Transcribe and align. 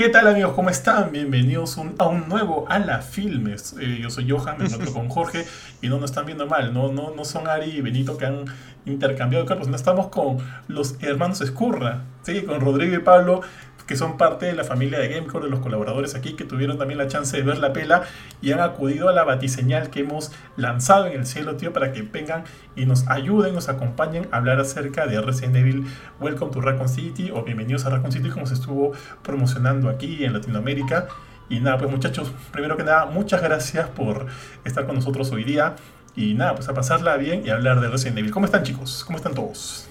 ¿Qué 0.00 0.08
tal 0.08 0.28
amigos? 0.28 0.54
¿Cómo 0.54 0.70
están? 0.70 1.12
Bienvenidos 1.12 1.76
a 1.76 2.08
un 2.08 2.26
nuevo 2.26 2.64
A 2.70 2.78
la 2.78 3.02
Filmes. 3.02 3.76
Eh, 3.78 3.98
yo 4.00 4.08
soy 4.08 4.30
Johan, 4.30 4.56
me 4.56 4.64
encuentro 4.64 4.94
con 4.94 5.10
Jorge 5.10 5.44
y 5.82 5.90
no 5.90 5.98
nos 5.98 6.08
están 6.08 6.24
viendo 6.24 6.46
mal. 6.46 6.72
No, 6.72 6.90
no, 6.90 7.14
no 7.14 7.22
son 7.26 7.46
Ari 7.46 7.70
y 7.72 7.80
Benito 7.82 8.16
que 8.16 8.24
han 8.24 8.46
intercambiado 8.86 9.44
cuerpos. 9.44 9.68
No 9.68 9.76
estamos 9.76 10.06
con 10.06 10.38
los 10.68 10.96
hermanos 11.02 11.42
Escurra, 11.42 12.04
¿sí? 12.22 12.40
con 12.44 12.62
Rodrigo 12.62 12.96
y 12.96 13.00
Pablo 13.00 13.42
que 13.90 13.96
son 13.96 14.16
parte 14.16 14.46
de 14.46 14.52
la 14.52 14.62
familia 14.62 15.00
de 15.00 15.08
Gamecore, 15.08 15.46
de 15.46 15.50
los 15.50 15.58
colaboradores 15.58 16.14
aquí, 16.14 16.34
que 16.34 16.44
tuvieron 16.44 16.78
también 16.78 16.96
la 16.96 17.08
chance 17.08 17.36
de 17.36 17.42
ver 17.42 17.58
la 17.58 17.72
pela 17.72 18.04
y 18.40 18.52
han 18.52 18.60
acudido 18.60 19.08
a 19.08 19.12
la 19.12 19.24
batiseñal 19.24 19.90
que 19.90 19.98
hemos 19.98 20.30
lanzado 20.56 21.08
en 21.08 21.18
el 21.18 21.26
cielo, 21.26 21.56
tío, 21.56 21.72
para 21.72 21.90
que 21.90 22.02
vengan 22.02 22.44
y 22.76 22.86
nos 22.86 23.08
ayuden, 23.08 23.52
nos 23.52 23.68
acompañen 23.68 24.28
a 24.30 24.36
hablar 24.36 24.60
acerca 24.60 25.08
de 25.08 25.20
Resident 25.20 25.56
Evil 25.56 25.86
Welcome 26.20 26.52
to 26.52 26.60
Raccoon 26.60 26.88
City 26.88 27.32
o 27.34 27.42
Bienvenidos 27.42 27.84
a 27.84 27.90
Raccoon 27.90 28.12
City, 28.12 28.28
como 28.28 28.46
se 28.46 28.54
estuvo 28.54 28.92
promocionando 29.24 29.88
aquí 29.88 30.24
en 30.24 30.34
Latinoamérica. 30.34 31.08
Y 31.48 31.58
nada, 31.58 31.76
pues 31.78 31.90
muchachos, 31.90 32.32
primero 32.52 32.76
que 32.76 32.84
nada, 32.84 33.06
muchas 33.06 33.42
gracias 33.42 33.88
por 33.88 34.26
estar 34.64 34.86
con 34.86 34.94
nosotros 34.94 35.32
hoy 35.32 35.42
día. 35.42 35.74
Y 36.14 36.34
nada, 36.34 36.54
pues 36.54 36.68
a 36.68 36.74
pasarla 36.74 37.16
bien 37.16 37.42
y 37.44 37.50
hablar 37.50 37.80
de 37.80 37.88
Resident 37.88 38.18
Evil. 38.18 38.30
¿Cómo 38.30 38.46
están 38.46 38.62
chicos? 38.62 39.02
¿Cómo 39.04 39.16
están 39.16 39.34
todos? 39.34 39.89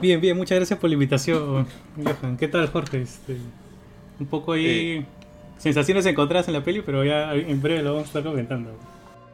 Bien, 0.00 0.20
bien, 0.20 0.36
muchas 0.36 0.56
gracias 0.56 0.78
por 0.78 0.90
la 0.90 0.94
invitación, 0.94 1.66
Johan. 1.96 2.36
¿Qué 2.36 2.48
tal, 2.48 2.66
Jorge? 2.68 3.02
Este, 3.02 3.36
un 4.18 4.26
poco 4.26 4.52
ahí 4.52 4.66
eh. 4.66 5.06
sensaciones 5.58 6.04
encontradas 6.06 6.48
en 6.48 6.54
la 6.54 6.64
peli, 6.64 6.82
pero 6.82 7.04
ya 7.04 7.34
en 7.34 7.60
breve 7.62 7.82
lo 7.82 7.94
vamos 7.94 8.04
a 8.04 8.06
estar 8.08 8.24
comentando. 8.24 8.70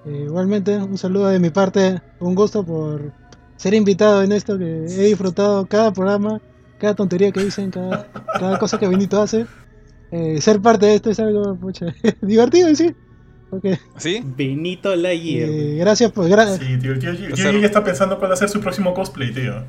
Eh, 0.06 0.24
igualmente, 0.26 0.76
un 0.76 0.98
saludo 0.98 1.28
de 1.28 1.38
mi 1.38 1.50
parte, 1.50 2.00
un 2.20 2.34
gusto 2.34 2.64
por 2.64 3.12
ser 3.56 3.74
invitado 3.74 4.22
en 4.22 4.32
esto, 4.32 4.58
que 4.58 4.64
he 4.64 5.04
disfrutado 5.04 5.66
cada 5.66 5.92
programa, 5.92 6.40
cada 6.78 6.94
tontería 6.94 7.32
que 7.32 7.44
dicen, 7.44 7.70
cada, 7.70 8.10
cada 8.38 8.58
cosa 8.58 8.78
que 8.78 8.88
Benito 8.88 9.20
hace. 9.20 9.46
Eh, 10.12 10.40
ser 10.40 10.60
parte 10.60 10.86
de 10.86 10.94
esto 10.96 11.10
es 11.10 11.20
algo 11.20 11.54
pucha, 11.56 11.86
divertido 12.22 12.68
en 12.68 12.76
sí. 12.76 12.94
Okay. 13.50 13.78
¿Sí? 13.96 14.22
Benito 14.24 14.94
Layer. 14.94 15.48
Eh, 15.48 15.76
gracias, 15.78 16.12
pues. 16.12 16.28
gracias. 16.28 16.60
sí, 16.60 16.78
tío, 16.78 16.98
tío, 16.98 17.16
tío, 17.16 17.34
tío 17.34 17.52
ya 17.52 17.66
está 17.66 17.82
pensando 17.82 18.16
cuál 18.18 18.30
va 18.30 18.34
a 18.34 18.36
ser 18.36 18.48
su 18.48 18.60
próximo 18.60 18.94
cosplay, 18.94 19.32
tío. 19.32 19.64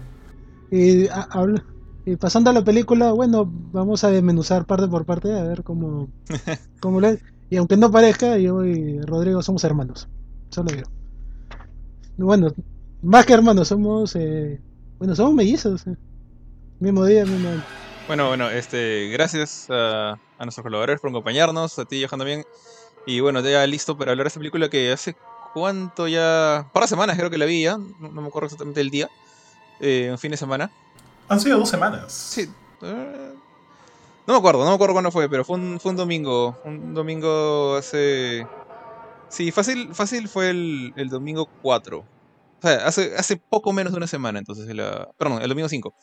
Y, 0.72 1.10
y, 2.06 2.16
pasando 2.16 2.50
a 2.50 2.54
la 2.54 2.64
película, 2.64 3.12
bueno, 3.12 3.44
vamos 3.46 4.06
a 4.06 4.10
desmenuzar 4.10 4.66
parte 4.66 4.88
por 4.88 5.06
parte 5.06 5.38
a 5.38 5.44
ver 5.44 5.64
cómo, 5.64 6.10
cómo 6.82 7.02
le... 7.02 7.20
Y 7.50 7.58
aunque 7.58 7.76
no 7.76 7.92
parezca, 7.92 8.38
yo 8.38 8.66
y 8.66 9.02
Rodrigo 9.02 9.44
somos 9.44 9.66
hermanos. 9.66 10.08
Solo 10.50 10.72
digo. 10.72 10.90
Bueno, 12.18 12.48
más 13.02 13.26
que 13.26 13.34
hermanos, 13.34 13.68
somos... 13.68 14.16
Eh, 14.16 14.62
bueno, 14.98 15.14
somos 15.14 15.34
mellizos. 15.34 15.86
Eh. 15.86 15.98
Mismo 16.80 17.06
día, 17.06 17.26
mismo 17.26 17.50
Bueno, 18.08 18.30
bueno, 18.30 18.50
este, 18.50 19.10
gracias 19.10 19.68
a, 19.70 20.12
a, 20.12 20.46
nuestros 20.46 20.64
colaboradores 20.64 21.02
por 21.02 21.10
acompañarnos, 21.10 21.78
a 21.78 21.84
ti, 21.84 21.98
y 21.98 22.08
Johan, 22.08 22.20
también. 22.20 22.46
Y 23.06 23.20
bueno, 23.20 23.42
ya 23.42 23.68
listo 23.68 23.98
para 23.98 24.12
hablar 24.12 24.24
de 24.24 24.30
esta 24.30 24.40
película 24.40 24.70
que 24.70 24.94
hace 24.94 25.18
cuánto 25.54 26.08
ya... 26.08 26.70
Para 26.72 26.88
semanas 26.88 27.18
creo 27.18 27.30
que 27.30 27.38
la 27.38 27.46
vi 27.46 27.64
ya, 27.64 27.78
no 27.78 28.22
me 28.22 28.28
acuerdo 28.28 28.46
exactamente 28.46 28.80
el 28.80 28.90
día 28.90 29.10
eh, 29.82 30.10
un 30.12 30.18
fin 30.18 30.32
de 30.32 30.38
semana. 30.38 30.72
Han 31.28 31.40
sido 31.40 31.58
dos 31.58 31.70
semanas. 31.70 32.12
Sí. 32.12 32.50
Eh, 32.82 33.34
no 34.28 34.34
me 34.34 34.38
acuerdo, 34.38 34.64
no 34.64 34.70
me 34.70 34.76
acuerdo 34.76 34.94
cuándo 34.94 35.12
fue, 35.12 35.28
pero 35.30 35.44
fue 35.44 35.58
un, 35.58 35.80
fue 35.80 35.92
un 35.92 35.98
domingo. 35.98 36.60
Un 36.64 36.94
domingo 36.94 37.76
hace. 37.76 38.46
Sí, 39.28 39.52
fácil, 39.52 39.94
fácil 39.96 40.28
fue 40.28 40.52
el, 40.52 40.94
el 40.96 41.10
domingo 41.10 41.50
4. 41.62 41.98
O 42.00 42.06
sea, 42.62 42.86
hace, 42.86 43.16
hace 43.16 43.38
poco 43.38 43.74
menos 43.74 43.94
de 43.94 43.98
una 43.98 44.08
semana, 44.08 44.40
entonces. 44.40 44.74
La, 44.76 45.10
perdón, 45.18 45.42
el 45.42 45.50
domingo 45.50 45.68
5. 45.68 45.94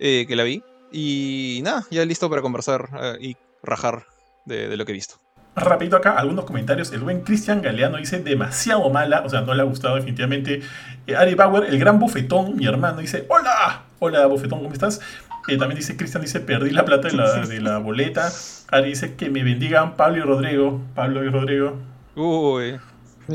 Eh, 0.00 0.24
que 0.26 0.36
la 0.36 0.42
vi. 0.42 0.62
Y 0.90 1.60
nada, 1.62 1.86
ya 1.90 2.04
listo 2.04 2.28
para 2.28 2.42
conversar 2.42 2.88
eh, 3.00 3.18
y 3.20 3.36
rajar 3.62 4.06
de, 4.46 4.68
de 4.68 4.76
lo 4.76 4.84
que 4.84 4.92
he 4.92 4.94
visto. 4.94 5.20
Rapidito 5.56 5.96
acá, 5.96 6.12
algunos 6.12 6.44
comentarios. 6.44 6.92
El 6.92 7.00
buen 7.00 7.22
Cristian 7.22 7.60
Galeano 7.60 7.96
dice 7.98 8.20
demasiado 8.20 8.88
mala, 8.90 9.22
o 9.24 9.28
sea, 9.28 9.40
no 9.40 9.52
le 9.54 9.62
ha 9.62 9.64
gustado 9.64 9.96
definitivamente. 9.96 10.62
Eh, 11.06 11.16
Ari 11.16 11.34
Bauer, 11.34 11.64
el 11.64 11.78
gran 11.78 11.98
bufetón, 11.98 12.56
mi 12.56 12.66
hermano, 12.66 13.00
dice: 13.00 13.26
Hola, 13.28 13.82
hola 13.98 14.26
bufetón, 14.26 14.60
¿cómo 14.60 14.72
estás? 14.72 15.00
Eh, 15.48 15.56
también 15.58 15.76
dice 15.76 15.96
Cristian, 15.96 16.22
dice: 16.22 16.40
Perdí 16.40 16.70
la 16.70 16.84
plata 16.84 17.08
de 17.08 17.14
la, 17.14 17.46
de 17.46 17.60
la 17.60 17.78
boleta. 17.78 18.30
Ari 18.70 18.90
dice: 18.90 19.16
Que 19.16 19.28
me 19.28 19.42
bendigan 19.42 19.96
Pablo 19.96 20.18
y 20.18 20.20
Rodrigo. 20.22 20.80
Pablo 20.94 21.24
y 21.24 21.28
Rodrigo. 21.28 21.76
Uy. 22.14 22.78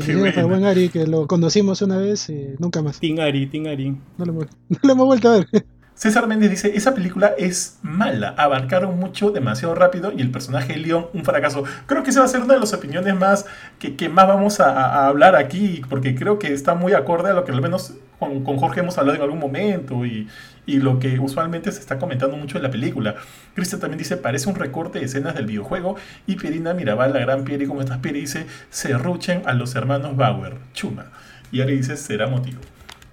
Qué 0.04 0.42
buen 0.42 0.64
Ari, 0.64 0.88
que 0.88 1.06
lo 1.06 1.26
conocimos 1.26 1.80
una 1.82 1.96
vez 1.96 2.28
y 2.28 2.54
nunca 2.58 2.82
más. 2.82 2.98
Ting 2.98 3.18
Ari, 3.20 3.46
Ting 3.46 3.66
Ari. 3.66 3.96
No 4.18 4.24
lo, 4.24 4.32
no 4.68 4.78
lo 4.82 4.92
hemos 4.92 5.06
vuelto 5.06 5.30
a 5.30 5.38
ver. 5.38 5.66
César 5.96 6.26
Méndez 6.26 6.50
dice, 6.50 6.76
esa 6.76 6.94
película 6.94 7.32
es 7.38 7.78
mala, 7.80 8.34
abarcaron 8.36 8.98
mucho 8.98 9.30
demasiado 9.30 9.74
rápido 9.74 10.12
y 10.14 10.20
el 10.20 10.30
personaje 10.30 10.74
de 10.74 10.80
Leon 10.80 11.06
un 11.14 11.24
fracaso. 11.24 11.64
Creo 11.86 12.02
que 12.02 12.10
esa 12.10 12.20
va 12.20 12.26
a 12.26 12.28
ser 12.28 12.42
una 12.42 12.52
de 12.52 12.60
las 12.60 12.74
opiniones 12.74 13.14
más 13.14 13.46
que, 13.78 13.96
que 13.96 14.10
más 14.10 14.28
vamos 14.28 14.60
a, 14.60 15.06
hablar 15.06 15.36
aquí, 15.36 15.80
porque 15.88 16.14
creo 16.14 16.38
que 16.38 16.52
está 16.52 16.74
muy 16.74 16.92
acorde 16.92 17.30
a 17.30 17.32
lo 17.32 17.46
que 17.46 17.52
al 17.52 17.62
menos 17.62 17.94
con, 18.18 18.44
con 18.44 18.58
Jorge 18.58 18.80
hemos 18.80 18.98
hablado 18.98 19.16
en 19.16 19.22
algún 19.22 19.38
momento 19.38 20.04
y, 20.04 20.28
y, 20.66 20.80
lo 20.80 20.98
que 20.98 21.18
usualmente 21.18 21.72
se 21.72 21.80
está 21.80 21.98
comentando 21.98 22.36
mucho 22.36 22.58
en 22.58 22.64
la 22.64 22.70
película. 22.70 23.14
Cristian 23.54 23.80
también 23.80 23.98
dice, 23.98 24.18
parece 24.18 24.50
un 24.50 24.54
recorte 24.54 24.98
de 24.98 25.06
escenas 25.06 25.34
del 25.34 25.46
videojuego 25.46 25.96
y 26.26 26.36
Pierina 26.36 26.74
Mirabal, 26.74 27.14
la 27.14 27.20
gran 27.20 27.44
Pieri, 27.44 27.66
como 27.66 27.80
estás 27.80 27.98
Pieri, 27.98 28.20
dice, 28.20 28.46
se 28.68 28.92
ruchen 28.98 29.44
a 29.46 29.54
los 29.54 29.74
hermanos 29.74 30.14
Bauer, 30.14 30.58
chuma. 30.74 31.06
Y 31.50 31.62
Ari 31.62 31.78
dice, 31.78 31.96
será 31.96 32.26
motivo. 32.26 32.60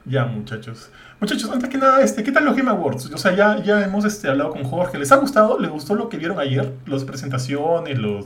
Ya 0.04 0.26
muchachos. 0.26 0.92
Muchachos, 1.24 1.50
antes 1.52 1.70
que 1.70 1.78
nada, 1.78 2.02
este, 2.02 2.22
¿qué 2.22 2.34
tal 2.34 2.44
los 2.44 2.54
Game 2.54 2.70
Awards? 2.70 3.06
O 3.14 3.18
sea, 3.18 3.34
ya, 3.34 3.64
ya 3.64 3.82
hemos 3.82 4.04
este, 4.04 4.28
hablado 4.28 4.50
con 4.50 4.66
Jorge. 4.66 4.98
¿Les 4.98 5.10
ha 5.14 5.16
gustado? 5.16 5.58
¿Les 5.58 5.72
gustó 5.72 5.96
lo 5.96 6.10
que 6.10 6.18
vieron 6.18 6.38
ayer? 6.38 6.74
Las 6.86 7.06
presentaciones, 7.06 7.98
los, 7.98 8.26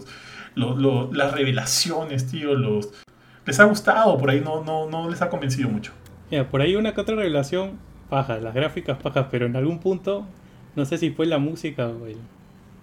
las 0.56 1.32
revelaciones, 1.32 2.26
tío, 2.26 2.56
los... 2.56 2.90
¿Les 3.46 3.60
ha 3.60 3.66
gustado? 3.66 4.18
Por 4.18 4.32
ahí 4.32 4.42
no, 4.44 4.64
no, 4.64 4.90
no 4.90 5.12
les 5.12 5.22
ha 5.22 5.30
convencido 5.30 5.70
mucho. 5.70 5.92
Mira, 6.32 6.50
por 6.50 6.60
ahí 6.60 6.76
una 6.76 6.96
que 6.96 7.02
otra 7.02 7.16
revelación, 7.16 7.74
paja, 8.10 8.40
las 8.40 8.56
gráficas 8.56 8.98
pajas, 8.98 9.28
pero 9.30 9.46
en 9.46 9.56
algún 9.56 9.78
punto, 9.78 10.26
no 10.76 10.84
sé 10.84 10.98
si 10.98 11.12
fue 11.12 11.28
la 11.28 11.38
música 11.38 11.90
o, 11.90 12.00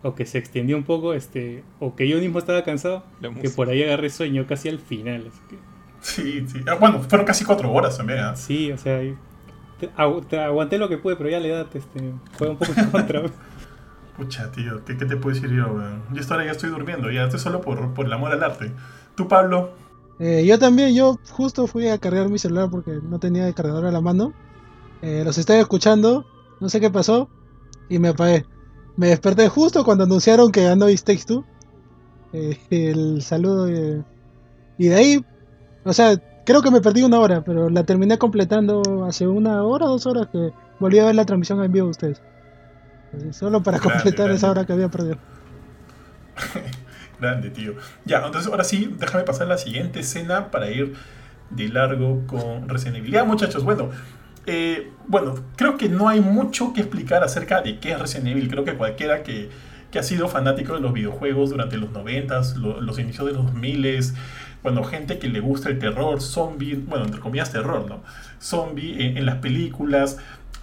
o 0.08 0.14
que 0.14 0.26
se 0.26 0.38
extendió 0.38 0.76
un 0.76 0.84
poco, 0.84 1.14
este, 1.14 1.64
o 1.80 1.96
que 1.96 2.06
yo 2.08 2.18
mismo 2.18 2.38
estaba 2.38 2.62
cansado, 2.62 3.02
que 3.42 3.50
por 3.50 3.68
ahí 3.68 3.82
agarré 3.82 4.10
sueño 4.10 4.46
casi 4.46 4.68
al 4.68 4.78
final. 4.78 5.24
Sí, 6.02 6.46
sí. 6.46 6.60
Ah, 6.68 6.76
bueno, 6.76 7.00
fueron 7.00 7.26
casi 7.26 7.44
cuatro 7.44 7.72
horas 7.72 7.96
también. 7.96 8.20
¿eh? 8.20 8.32
Sí, 8.36 8.70
o 8.70 8.78
sea, 8.78 9.00
te, 9.78 9.90
aguanté 10.40 10.78
lo 10.78 10.88
que 10.88 10.98
pude, 10.98 11.16
pero 11.16 11.30
ya 11.30 11.40
la 11.40 11.48
edad 11.48 11.66
este, 11.74 12.14
fue 12.32 12.48
un 12.48 12.56
poco 12.56 12.72
en 12.76 12.90
contra. 12.90 13.22
Pucha, 14.16 14.50
tío, 14.52 14.84
¿qué, 14.84 14.96
¿qué, 14.96 15.06
te 15.06 15.16
puedo 15.16 15.34
decir 15.34 15.50
yo? 15.50 15.76
Yo 16.12 16.22
ahora 16.30 16.44
ya 16.44 16.52
estoy 16.52 16.70
durmiendo, 16.70 17.10
ya 17.10 17.24
estoy 17.24 17.40
solo 17.40 17.60
por, 17.60 17.94
por 17.94 18.06
el 18.06 18.12
amor 18.12 18.30
al 18.30 18.44
arte. 18.44 18.70
¿Tú, 19.16 19.26
Pablo? 19.26 19.72
Eh, 20.20 20.44
yo 20.46 20.58
también, 20.58 20.94
yo 20.94 21.18
justo 21.30 21.66
fui 21.66 21.88
a 21.88 21.98
cargar 21.98 22.28
mi 22.28 22.38
celular 22.38 22.70
porque 22.70 23.00
no 23.02 23.18
tenía 23.18 23.48
el 23.48 23.54
cargador 23.54 23.86
a 23.86 23.90
la 23.90 24.00
mano. 24.00 24.32
Eh, 25.02 25.22
los 25.24 25.36
estaba 25.38 25.58
escuchando, 25.58 26.24
no 26.60 26.68
sé 26.68 26.80
qué 26.80 26.90
pasó, 26.90 27.28
y 27.88 27.98
me 27.98 28.08
apagué. 28.08 28.46
Me 28.96 29.08
desperté 29.08 29.48
justo 29.48 29.84
cuando 29.84 30.04
anunciaron 30.04 30.52
que 30.52 30.62
ganó 30.62 30.88
It 30.88 31.02
Takes 31.02 31.24
Two. 31.24 31.44
Eh, 32.32 32.58
el 32.70 33.22
saludo. 33.22 33.68
y 34.78 34.88
de 34.88 34.94
ahí, 34.94 35.24
o 35.84 35.92
sea, 35.92 36.20
Creo 36.44 36.62
que 36.62 36.70
me 36.70 36.80
perdí 36.80 37.02
una 37.02 37.18
hora, 37.20 37.42
pero 37.42 37.70
la 37.70 37.84
terminé 37.84 38.18
completando 38.18 39.04
hace 39.06 39.26
una 39.26 39.62
hora 39.62 39.86
dos 39.86 40.06
horas 40.06 40.28
que 40.30 40.52
volví 40.78 40.98
a 40.98 41.06
ver 41.06 41.14
la 41.14 41.24
transmisión 41.24 41.62
en 41.62 41.72
vivo 41.72 41.86
de 41.86 41.90
ustedes. 41.90 42.22
solo 43.30 43.62
para 43.62 43.78
completar 43.78 44.30
esa 44.30 44.50
hora 44.50 44.66
que 44.66 44.72
había 44.72 44.88
perdido. 44.88 45.16
grande, 47.20 47.50
tío. 47.50 47.74
Ya, 48.04 48.18
entonces 48.24 48.50
ahora 48.50 48.64
sí, 48.64 48.94
déjame 48.98 49.24
pasar 49.24 49.46
a 49.46 49.50
la 49.50 49.58
siguiente 49.58 50.00
escena 50.00 50.50
para 50.50 50.70
ir 50.70 50.94
de 51.50 51.68
largo 51.68 52.26
con 52.26 52.68
Resident 52.68 52.98
Evil. 52.98 53.12
Ya, 53.12 53.24
muchachos, 53.24 53.64
bueno. 53.64 53.90
Eh, 54.46 54.90
bueno, 55.06 55.36
creo 55.56 55.78
que 55.78 55.88
no 55.88 56.08
hay 56.08 56.20
mucho 56.20 56.74
que 56.74 56.82
explicar 56.82 57.24
acerca 57.24 57.62
de 57.62 57.78
qué 57.78 57.92
es 57.92 57.98
Resident 57.98 58.28
Evil. 58.28 58.48
Creo 58.48 58.64
que 58.64 58.74
cualquiera 58.74 59.22
que, 59.22 59.48
que 59.90 59.98
ha 59.98 60.02
sido 60.02 60.28
fanático 60.28 60.74
de 60.74 60.80
los 60.80 60.92
videojuegos 60.92 61.50
durante 61.50 61.78
los 61.78 61.90
90s, 61.90 62.56
los 62.56 62.98
inicios 62.98 63.26
de 63.26 63.32
los 63.32 63.46
2000s, 63.46 64.14
bueno, 64.64 64.82
gente 64.82 65.18
que 65.18 65.28
le 65.28 65.40
gusta 65.40 65.68
el 65.68 65.78
terror, 65.78 66.22
zombie, 66.22 66.74
bueno, 66.74 67.04
entre 67.04 67.20
comillas 67.20 67.52
terror, 67.52 67.86
¿no? 67.86 68.00
Zombie 68.40 69.18
en, 69.18 69.26
las 69.26 69.36
películas, 69.36 70.16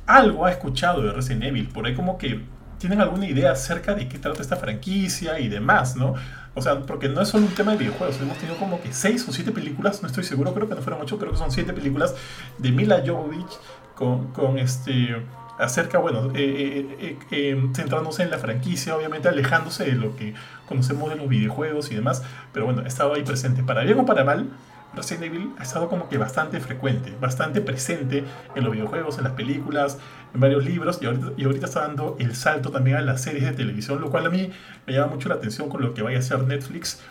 algo 0.08 0.48
ha 0.48 0.52
escuchado 0.52 1.04
de 1.04 1.12
Resident 1.12 1.44
Evil, 1.44 1.68
por 1.70 1.86
ahí 1.86 1.94
como 1.94 2.18
que 2.18 2.42
tienen 2.80 3.00
alguna 3.00 3.28
idea 3.28 3.52
acerca 3.52 3.94
de 3.94 4.08
qué 4.08 4.18
trata 4.18 4.42
esta 4.42 4.56
franquicia 4.56 5.40
y 5.40 5.50
demás, 5.50 5.96
¿no? 5.96 6.16
O 6.56 6.64
sea, 6.64 6.82
porque 6.82 7.10
no 7.10 7.22
es 7.22 7.30
solo 7.30 7.46
un 7.46 7.54
tema 7.54 7.74
de 7.74 7.78
videojuegos, 7.78 8.20
hemos 8.20 8.38
tenido 8.40 8.58
como 8.58 8.82
que 8.82 8.92
seis 8.92 9.24
o 9.30 9.32
siete 9.32 9.52
películas, 9.52 10.02
no 10.02 10.08
estoy 10.08 10.24
seguro, 10.24 10.52
creo 10.56 10.68
que 10.68 10.74
no 10.74 10.82
fueron 10.82 11.00
ocho, 11.04 11.20
creo 11.20 11.32
que 11.32 11.38
son 11.38 11.52
siete 11.52 11.72
películas 11.72 12.16
de 12.58 12.72
Mila 12.72 13.04
Jovovich 13.06 13.54
con, 13.94 14.34
con 14.34 14.58
este 14.58 15.16
acerca, 15.62 16.00
bueno, 16.00 16.32
eh, 16.34 16.98
eh, 17.00 17.20
eh, 17.30 17.70
centrándose 17.76 18.24
en 18.24 18.32
la 18.32 18.40
franquicia, 18.40 18.96
obviamente 18.96 19.30
alejándose 19.30 19.86
de 19.86 19.94
lo 19.94 20.16
que 20.16 20.34
conocemos 20.72 21.10
de 21.10 21.18
los 21.18 21.28
videojuegos 21.28 21.92
y 21.92 21.96
demás, 21.96 22.24
pero 22.54 22.66
bueno, 22.66 22.82
estaba 22.82 23.16
ahí 23.16 23.24
presente. 23.24 23.62
Para 23.62 23.84
bien 23.84 24.00
o 24.00 24.06
para 24.06 24.24
mal, 24.24 24.50
Resident 24.96 25.26
Evil 25.26 25.52
ha 25.58 25.64
estado 25.64 25.88
como 25.88 26.10
que 26.10 26.18
bastante 26.18 26.60
frecuente, 26.60 27.14
bastante 27.20 27.62
presente 27.62 28.24
en 28.56 28.64
los 28.64 28.74
videojuegos, 28.74 29.18
en 29.18 29.26
las 29.26 29.34
películas, 29.34 29.98
en 30.34 30.40
varios 30.40 30.66
libros 30.66 31.00
y 31.02 31.06
ahorita, 31.06 31.28
y 31.38 31.44
ahorita 31.44 31.66
está 31.66 31.82
dando 31.82 32.16
el 32.20 32.36
salto 32.36 32.72
también 32.72 32.98
a 32.98 33.02
las 33.02 33.22
series 33.22 33.46
de 33.46 33.52
televisión, 33.52 34.02
lo 34.02 34.10
cual 34.10 34.26
a 34.26 34.30
mí 34.30 34.52
me 34.88 34.94
llama 34.94 35.14
mucho 35.14 35.30
la 35.30 35.36
atención 35.36 35.70
con 35.70 35.82
lo 35.82 35.94
que 35.94 36.02
vaya 36.02 36.18
a 36.18 36.20
hacer 36.20 36.44
Netflix 36.44 37.02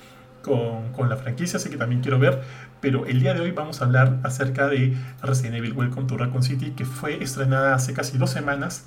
con, 0.42 0.92
con 0.92 1.08
la 1.08 1.16
franquicia, 1.16 1.58
así 1.58 1.70
que 1.70 1.76
también 1.76 2.00
quiero 2.02 2.18
ver. 2.18 2.42
Pero 2.80 3.06
el 3.06 3.20
día 3.20 3.34
de 3.34 3.40
hoy 3.40 3.50
vamos 3.50 3.80
a 3.80 3.84
hablar 3.84 4.20
acerca 4.24 4.68
de 4.68 4.96
Resident 5.22 5.56
Evil 5.56 5.74
Welcome 5.74 6.06
to 6.06 6.16
Raccoon 6.16 6.42
City, 6.42 6.70
que 6.72 6.84
fue 6.84 7.22
estrenada 7.22 7.74
hace 7.74 7.92
casi 7.92 8.16
dos 8.16 8.30
semanas, 8.30 8.86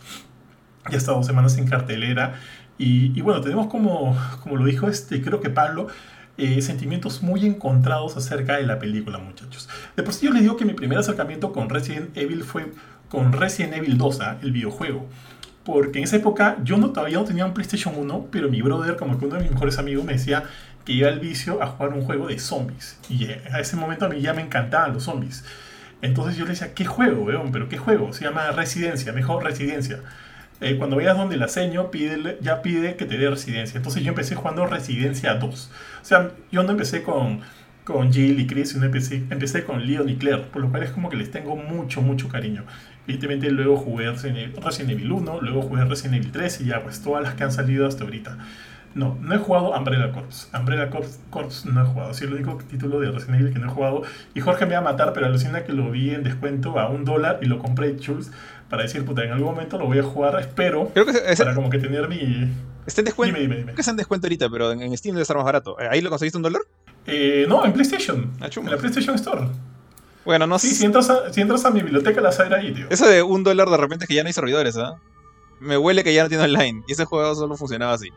ya 0.89 0.97
está 0.97 1.13
dos 1.13 1.25
semanas 1.25 1.57
en 1.57 1.67
cartelera. 1.67 2.35
Y, 2.77 3.17
y 3.17 3.21
bueno, 3.21 3.41
tenemos 3.41 3.67
como, 3.67 4.17
como 4.41 4.55
lo 4.57 4.65
dijo 4.65 4.87
este, 4.87 5.21
creo 5.21 5.39
que 5.41 5.49
Pablo, 5.49 5.87
eh, 6.35 6.63
sentimientos 6.63 7.21
muy 7.21 7.45
encontrados 7.45 8.17
acerca 8.17 8.57
de 8.57 8.63
la 8.63 8.79
película, 8.79 9.19
muchachos. 9.19 9.69
De 9.95 10.01
por 10.01 10.13
sí 10.13 10.25
yo 10.25 10.33
les 10.33 10.41
digo 10.41 10.57
que 10.57 10.65
mi 10.65 10.73
primer 10.73 10.97
acercamiento 10.97 11.53
con 11.53 11.69
Resident 11.69 12.17
Evil 12.17 12.43
fue 12.43 12.71
con 13.07 13.33
Resident 13.33 13.75
Evil 13.75 13.99
2, 13.99 14.21
¿ah? 14.21 14.37
el 14.41 14.51
videojuego. 14.51 15.07
Porque 15.63 15.99
en 15.99 16.05
esa 16.05 16.15
época 16.15 16.57
yo 16.63 16.77
no, 16.77 16.89
todavía 16.89 17.17
no 17.17 17.23
tenía 17.23 17.45
un 17.45 17.53
PlayStation 17.53 17.93
1, 17.95 18.27
pero 18.31 18.49
mi 18.49 18.63
brother, 18.63 18.97
como 18.97 19.19
que 19.19 19.25
uno 19.25 19.35
de 19.35 19.43
mis 19.43 19.51
mejores 19.51 19.77
amigos, 19.77 20.03
me 20.03 20.13
decía 20.13 20.43
que 20.83 20.93
iba 20.93 21.07
al 21.07 21.19
vicio 21.19 21.61
a 21.61 21.67
jugar 21.67 21.93
un 21.93 22.01
juego 22.01 22.27
de 22.27 22.39
zombies. 22.39 22.97
Y 23.07 23.27
a 23.27 23.59
ese 23.59 23.75
momento 23.75 24.05
a 24.05 24.09
mí 24.09 24.19
ya 24.19 24.33
me 24.33 24.41
encantaban 24.41 24.93
los 24.93 25.03
zombies. 25.03 25.45
Entonces 26.01 26.35
yo 26.35 26.45
le 26.45 26.51
decía, 26.51 26.73
¿qué 26.73 26.83
juego, 26.83 27.25
weón? 27.25 27.51
¿Pero 27.51 27.69
qué 27.69 27.77
juego? 27.77 28.11
Se 28.11 28.25
llama 28.25 28.51
Residencia, 28.51 29.13
mejor 29.13 29.43
Residencia. 29.43 29.99
Eh, 30.61 30.77
cuando 30.77 30.95
vayas 30.95 31.17
donde 31.17 31.37
la 31.37 31.47
seño, 31.47 31.91
pide, 31.91 32.37
ya 32.41 32.61
pide 32.61 32.95
que 32.95 33.05
te 33.05 33.17
dé 33.17 33.29
residencia. 33.29 33.77
Entonces 33.77 34.03
yo 34.03 34.09
empecé 34.09 34.35
jugando 34.35 34.65
Residencia 34.65 35.35
2. 35.35 35.71
O 36.01 36.05
sea, 36.05 36.31
yo 36.51 36.63
no 36.63 36.71
empecé 36.71 37.03
con, 37.03 37.41
con 37.83 38.13
Jill 38.13 38.39
y 38.39 38.47
Chris, 38.47 38.69
sino 38.69 38.85
empecé, 38.85 39.23
empecé 39.29 39.63
con 39.63 39.85
Leon 39.85 40.07
y 40.09 40.15
Claire, 40.15 40.43
por 40.43 40.61
lo 40.61 40.69
cual 40.69 40.83
es 40.83 40.91
como 40.91 41.09
que 41.09 41.17
les 41.17 41.31
tengo 41.31 41.55
mucho, 41.55 42.01
mucho 42.01 42.29
cariño. 42.29 42.63
Evidentemente 43.05 43.51
luego 43.51 43.77
jugué 43.77 44.09
Resident 44.11 44.91
Evil 44.91 45.11
1, 45.11 45.41
luego 45.41 45.63
jugué 45.63 45.83
Resident 45.83 46.15
Evil 46.15 46.31
3 46.31 46.61
y 46.61 46.65
ya, 46.65 46.81
pues 46.83 47.01
todas 47.01 47.23
las 47.23 47.35
que 47.35 47.43
han 47.43 47.51
salido 47.51 47.85
hasta 47.85 48.03
ahorita. 48.05 48.37
No, 48.95 49.17
no 49.21 49.33
he 49.33 49.39
jugado 49.39 49.75
Umbrella 49.75 50.11
Corps. 50.11 50.49
Umbrella 50.53 50.89
Corps, 50.89 51.65
no 51.65 51.81
he 51.81 51.85
jugado. 51.85 52.11
Es 52.11 52.21
el 52.21 52.33
único 52.33 52.57
título 52.57 52.99
de 52.99 53.11
Resident 53.11 53.41
Evil 53.41 53.53
que 53.53 53.59
no 53.59 53.67
he 53.67 53.69
jugado. 53.69 54.03
Y 54.35 54.39
Jorge 54.39 54.65
me 54.67 54.73
va 54.73 54.79
a 54.79 54.83
matar, 54.83 55.13
pero 55.13 55.25
alucina 55.25 55.63
que 55.63 55.73
lo 55.73 55.89
vi 55.89 56.11
en 56.11 56.23
descuento 56.23 56.79
a 56.79 56.89
un 56.89 57.03
dólar 57.03 57.39
y 57.41 57.45
lo 57.47 57.57
compré 57.57 57.97
Chulz 57.97 58.31
para 58.73 58.81
decir, 58.81 59.05
puta, 59.05 59.23
en 59.23 59.31
algún 59.31 59.49
momento 59.53 59.77
lo 59.77 59.85
voy 59.85 59.99
a 59.99 60.03
jugar, 60.03 60.39
espero, 60.39 60.89
Creo 60.95 61.05
que 61.05 61.11
es, 61.11 61.37
para 61.37 61.53
como 61.53 61.69
que 61.69 61.77
tener 61.77 62.09
mi... 62.09 62.49
está 62.87 63.01
en 63.01 63.05
descuento. 63.05 63.35
Dime, 63.37 63.41
dime, 63.41 63.55
dime. 63.57 63.65
Creo 63.65 63.75
que 63.75 63.81
está 63.81 63.91
en 63.91 63.97
descuento 63.97 64.25
ahorita, 64.25 64.49
pero 64.49 64.71
en, 64.71 64.97
Steam 64.97 65.13
debe 65.13 65.21
estar 65.21 65.37
más 65.37 65.45
barato. 65.45 65.77
¿Ahí 65.91 66.01
lo 66.01 66.09
conseguiste 66.09 66.37
un 66.37 66.41
dólar? 66.41 66.63
Eh, 67.05 67.45
no, 67.47 67.63
en 67.65 67.71
PlayStation. 67.71 68.31
Ah. 68.41 68.49
En 68.55 68.71
la 68.71 68.77
PlayStation 68.77 69.13
Store. 69.13 69.41
Bueno, 70.25 70.47
no 70.47 70.57
Sí, 70.57 70.69
sé. 70.69 70.75
si 70.77 70.85
entras 70.85 71.07
a, 71.11 71.31
si 71.31 71.41
entras 71.41 71.63
a 71.65 71.69
mi 71.69 71.81
biblioteca, 71.83 72.19
la 72.19 72.29
vas 72.29 72.39
a 72.39 72.43
ver 72.45 72.55
ahí, 72.55 72.73
tío. 72.73 72.87
Eso 72.89 73.07
de 73.07 73.21
un 73.21 73.43
dólar 73.43 73.69
de 73.69 73.77
repente 73.77 74.05
es 74.05 74.09
que 74.09 74.15
ya 74.15 74.23
no 74.23 74.27
hay 74.27 74.33
servidores, 74.33 74.75
¿ah? 74.75 74.95
Me 75.59 75.77
huele 75.77 76.03
que 76.03 76.11
ya 76.15 76.23
no 76.23 76.29
tiene 76.29 76.45
online. 76.45 76.81
Y 76.87 76.93
ese 76.93 77.05
juego 77.05 77.35
solo 77.35 77.55
funcionaba 77.57 77.93
así. 77.93 78.09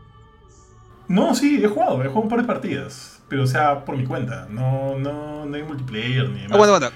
No, 1.07 1.35
sí, 1.35 1.61
he 1.63 1.69
jugado, 1.69 2.03
he 2.03 2.07
jugado 2.07 2.23
un 2.23 2.29
par 2.31 2.41
de 2.41 2.47
partidas. 2.47 3.21
Pero, 3.29 3.43
o 3.43 3.47
sea, 3.47 3.85
por 3.85 3.95
mi 3.95 4.07
cuenta. 4.07 4.47
No, 4.49 4.97
no, 4.99 5.45
no 5.45 5.55
hay 5.55 5.65
multiplayer 5.65 6.31
ni 6.31 6.41
demás. 6.45 6.53
Aguanta, 6.55 6.77
aguanta. 6.77 6.93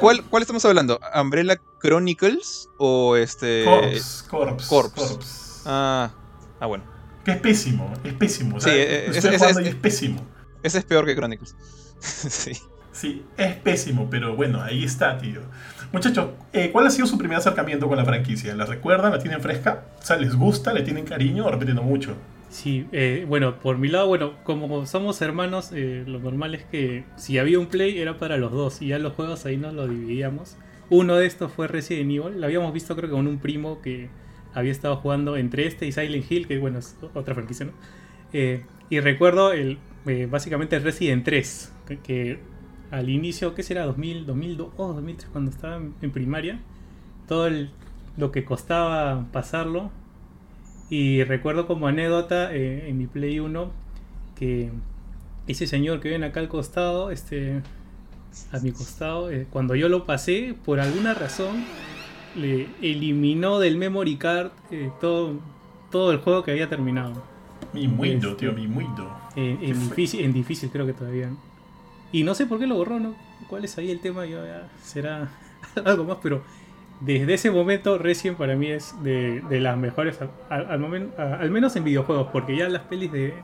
¿Cuál, 0.00 0.24
¿Cuál 0.24 0.42
estamos 0.42 0.64
hablando? 0.64 1.00
¿Umbrella 1.14 1.60
Chronicles 1.80 2.68
o 2.78 3.16
este. 3.16 3.64
Corps, 3.64 4.24
Corps, 4.28 4.66
Corps. 4.66 4.92
Corps. 4.94 5.62
Ah, 5.66 6.10
ah, 6.60 6.66
bueno. 6.66 6.84
Que 7.24 7.32
es 7.32 7.38
pésimo, 7.38 7.92
es 8.04 8.12
pésimo. 8.12 8.56
O 8.56 8.60
sea, 8.60 8.72
Sí, 8.72 8.78
eh, 8.78 9.06
es 9.08 9.74
pésimo. 9.76 10.20
Ese 10.62 10.78
es 10.78 10.84
peor 10.84 11.06
que 11.06 11.14
Chronicles. 11.14 11.56
sí. 12.00 12.52
Sí, 12.92 13.24
es 13.36 13.56
pésimo, 13.56 14.08
pero 14.08 14.36
bueno, 14.36 14.62
ahí 14.62 14.84
está, 14.84 15.18
tío. 15.18 15.40
Muchachos, 15.92 16.28
eh, 16.52 16.70
¿cuál 16.70 16.86
ha 16.86 16.90
sido 16.90 17.06
su 17.06 17.18
primer 17.18 17.38
acercamiento 17.38 17.88
con 17.88 17.96
la 17.96 18.04
franquicia? 18.04 18.54
¿La 18.54 18.66
recuerdan? 18.66 19.10
¿La 19.12 19.18
tienen 19.18 19.40
fresca? 19.40 19.84
O 20.00 20.04
sea, 20.04 20.16
¿les 20.16 20.34
gusta? 20.36 20.72
¿Le 20.72 20.82
tienen 20.82 21.04
cariño? 21.04 21.46
¿O 21.46 21.50
repente 21.50 21.74
no 21.74 21.82
mucho? 21.82 22.14
Sí, 22.54 22.86
eh, 22.92 23.24
bueno, 23.28 23.58
por 23.58 23.78
mi 23.78 23.88
lado, 23.88 24.06
bueno, 24.06 24.34
como 24.44 24.86
somos 24.86 25.20
hermanos, 25.22 25.72
eh, 25.74 26.04
lo 26.06 26.20
normal 26.20 26.54
es 26.54 26.64
que 26.64 27.04
si 27.16 27.38
había 27.38 27.58
un 27.58 27.66
play 27.66 27.98
era 27.98 28.16
para 28.16 28.36
los 28.36 28.52
dos 28.52 28.80
y 28.80 28.88
ya 28.88 28.98
los 29.00 29.12
juegos 29.14 29.44
ahí 29.44 29.56
nos 29.56 29.74
lo 29.74 29.88
dividíamos. 29.88 30.56
Uno 30.88 31.16
de 31.16 31.26
estos 31.26 31.50
fue 31.52 31.66
Resident 31.66 32.12
Evil, 32.12 32.40
lo 32.40 32.46
habíamos 32.46 32.72
visto 32.72 32.94
creo 32.94 33.08
que 33.08 33.16
con 33.16 33.26
un 33.26 33.38
primo 33.40 33.80
que 33.82 34.08
había 34.52 34.70
estado 34.70 34.96
jugando 34.98 35.36
entre 35.36 35.66
este 35.66 35.86
y 35.86 35.90
Silent 35.92 36.30
Hill, 36.30 36.46
que 36.46 36.58
bueno, 36.58 36.78
es 36.78 36.96
otra 37.14 37.34
franquicia, 37.34 37.66
¿no? 37.66 37.72
Eh, 38.32 38.62
y 38.88 39.00
recuerdo 39.00 39.52
el, 39.52 39.78
eh, 40.06 40.28
básicamente 40.30 40.78
Resident 40.78 41.24
3, 41.24 41.72
que, 41.88 41.98
que 41.98 42.38
al 42.92 43.08
inicio, 43.10 43.54
¿qué 43.56 43.64
será? 43.64 43.84
2000, 43.84 44.26
2002, 44.26 44.68
oh, 44.76 44.92
2003, 44.92 45.30
cuando 45.32 45.50
estaba 45.50 45.76
en 45.76 46.10
primaria, 46.12 46.60
todo 47.26 47.46
el- 47.48 47.70
lo 48.16 48.30
que 48.30 48.44
costaba 48.44 49.26
pasarlo 49.32 49.90
y 50.94 51.24
recuerdo 51.24 51.66
como 51.66 51.88
anécdota 51.88 52.54
eh, 52.54 52.88
en 52.88 52.98
mi 52.98 53.08
Play 53.08 53.40
1 53.40 53.68
que 54.38 54.70
ese 55.48 55.66
señor 55.66 55.98
que 55.98 56.08
ven 56.10 56.22
acá 56.22 56.38
al 56.38 56.48
costado, 56.48 57.10
este, 57.10 57.62
a 58.52 58.60
mi 58.60 58.70
costado, 58.70 59.28
eh, 59.32 59.48
cuando 59.50 59.74
yo 59.74 59.88
lo 59.88 60.06
pasé, 60.06 60.54
por 60.64 60.78
alguna 60.78 61.12
razón, 61.12 61.64
le 62.36 62.68
eliminó 62.80 63.58
del 63.58 63.76
memory 63.76 64.16
card 64.18 64.52
eh, 64.70 64.92
todo, 65.00 65.40
todo 65.90 66.12
el 66.12 66.18
juego 66.18 66.44
que 66.44 66.52
había 66.52 66.68
terminado. 66.68 67.24
Mi 67.72 67.88
muido, 67.88 68.30
Este- 68.30 68.46
tío, 68.46 68.52
mi 68.52 68.68
muido. 68.68 69.10
En, 69.34 69.58
difícil, 69.88 70.24
en 70.24 70.32
difícil 70.32 70.70
creo 70.70 70.86
que 70.86 70.92
todavía. 70.92 71.26
¿no? 71.26 71.38
Y 72.12 72.22
no 72.22 72.36
sé 72.36 72.46
por 72.46 72.60
qué 72.60 72.68
lo 72.68 72.76
borró, 72.76 73.00
¿no? 73.00 73.16
¿Cuál 73.48 73.64
es 73.64 73.76
ahí 73.78 73.90
el 73.90 73.98
tema? 73.98 74.26
Yo, 74.26 74.46
ya, 74.46 74.68
será 74.80 75.28
algo 75.84 76.04
más, 76.04 76.18
pero 76.22 76.44
desde 77.00 77.34
ese 77.34 77.50
momento 77.50 77.98
Resident 77.98 78.38
para 78.38 78.56
mí 78.56 78.68
es 78.68 78.94
de, 79.02 79.40
de 79.48 79.60
las 79.60 79.76
mejores, 79.76 80.18
al, 80.48 81.50
menos 81.50 81.76
en 81.76 81.84
videojuegos, 81.84 82.28
porque 82.32 82.56
ya 82.56 82.68
las 82.68 82.82
pelis 82.82 83.10
de, 83.12 83.34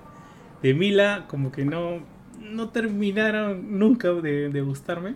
de 0.62 0.74
Mila 0.74 1.24
como 1.28 1.52
que 1.52 1.64
no, 1.64 1.98
no 2.40 2.68
terminaron 2.70 3.78
nunca 3.78 4.12
de, 4.12 4.48
de 4.48 4.60
gustarme. 4.62 5.14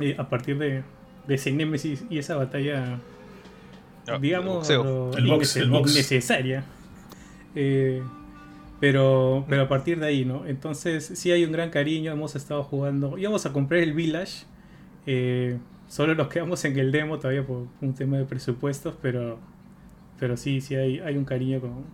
eh, 0.00 0.14
a 0.18 0.28
partir 0.28 0.58
de, 0.58 0.82
de 1.26 1.34
ese 1.34 1.52
Nemesis 1.52 2.04
y 2.10 2.18
esa 2.18 2.36
batalla, 2.36 2.98
Ah, 4.10 4.16
digamos, 4.18 4.66
lo 4.70 5.10
El 5.18 5.26
box, 5.26 5.56
innece- 5.56 5.60
el 5.60 5.70
box. 5.70 5.92
innecesaria. 5.92 6.64
Eh, 7.54 8.02
pero, 8.80 9.44
pero 9.48 9.62
a 9.62 9.68
partir 9.68 9.98
de 10.00 10.06
ahí, 10.06 10.24
¿no? 10.24 10.46
Entonces 10.46 11.04
sí 11.14 11.30
hay 11.32 11.44
un 11.44 11.52
gran 11.52 11.68
cariño, 11.70 12.12
hemos 12.12 12.34
estado 12.36 12.62
jugando, 12.62 13.18
íbamos 13.18 13.44
a 13.44 13.52
comprar 13.52 13.80
el 13.82 13.92
Village, 13.92 14.44
eh, 15.06 15.58
solo 15.88 16.14
nos 16.14 16.28
quedamos 16.28 16.64
en 16.64 16.78
el 16.78 16.92
demo 16.92 17.18
todavía 17.18 17.44
por 17.46 17.66
un 17.80 17.94
tema 17.94 18.18
de 18.18 18.24
presupuestos, 18.24 18.94
pero, 19.02 19.38
pero 20.18 20.36
sí, 20.36 20.60
sí 20.60 20.74
hay, 20.74 21.00
hay 21.00 21.16
un 21.16 21.24
cariño 21.24 21.60
con... 21.60 21.84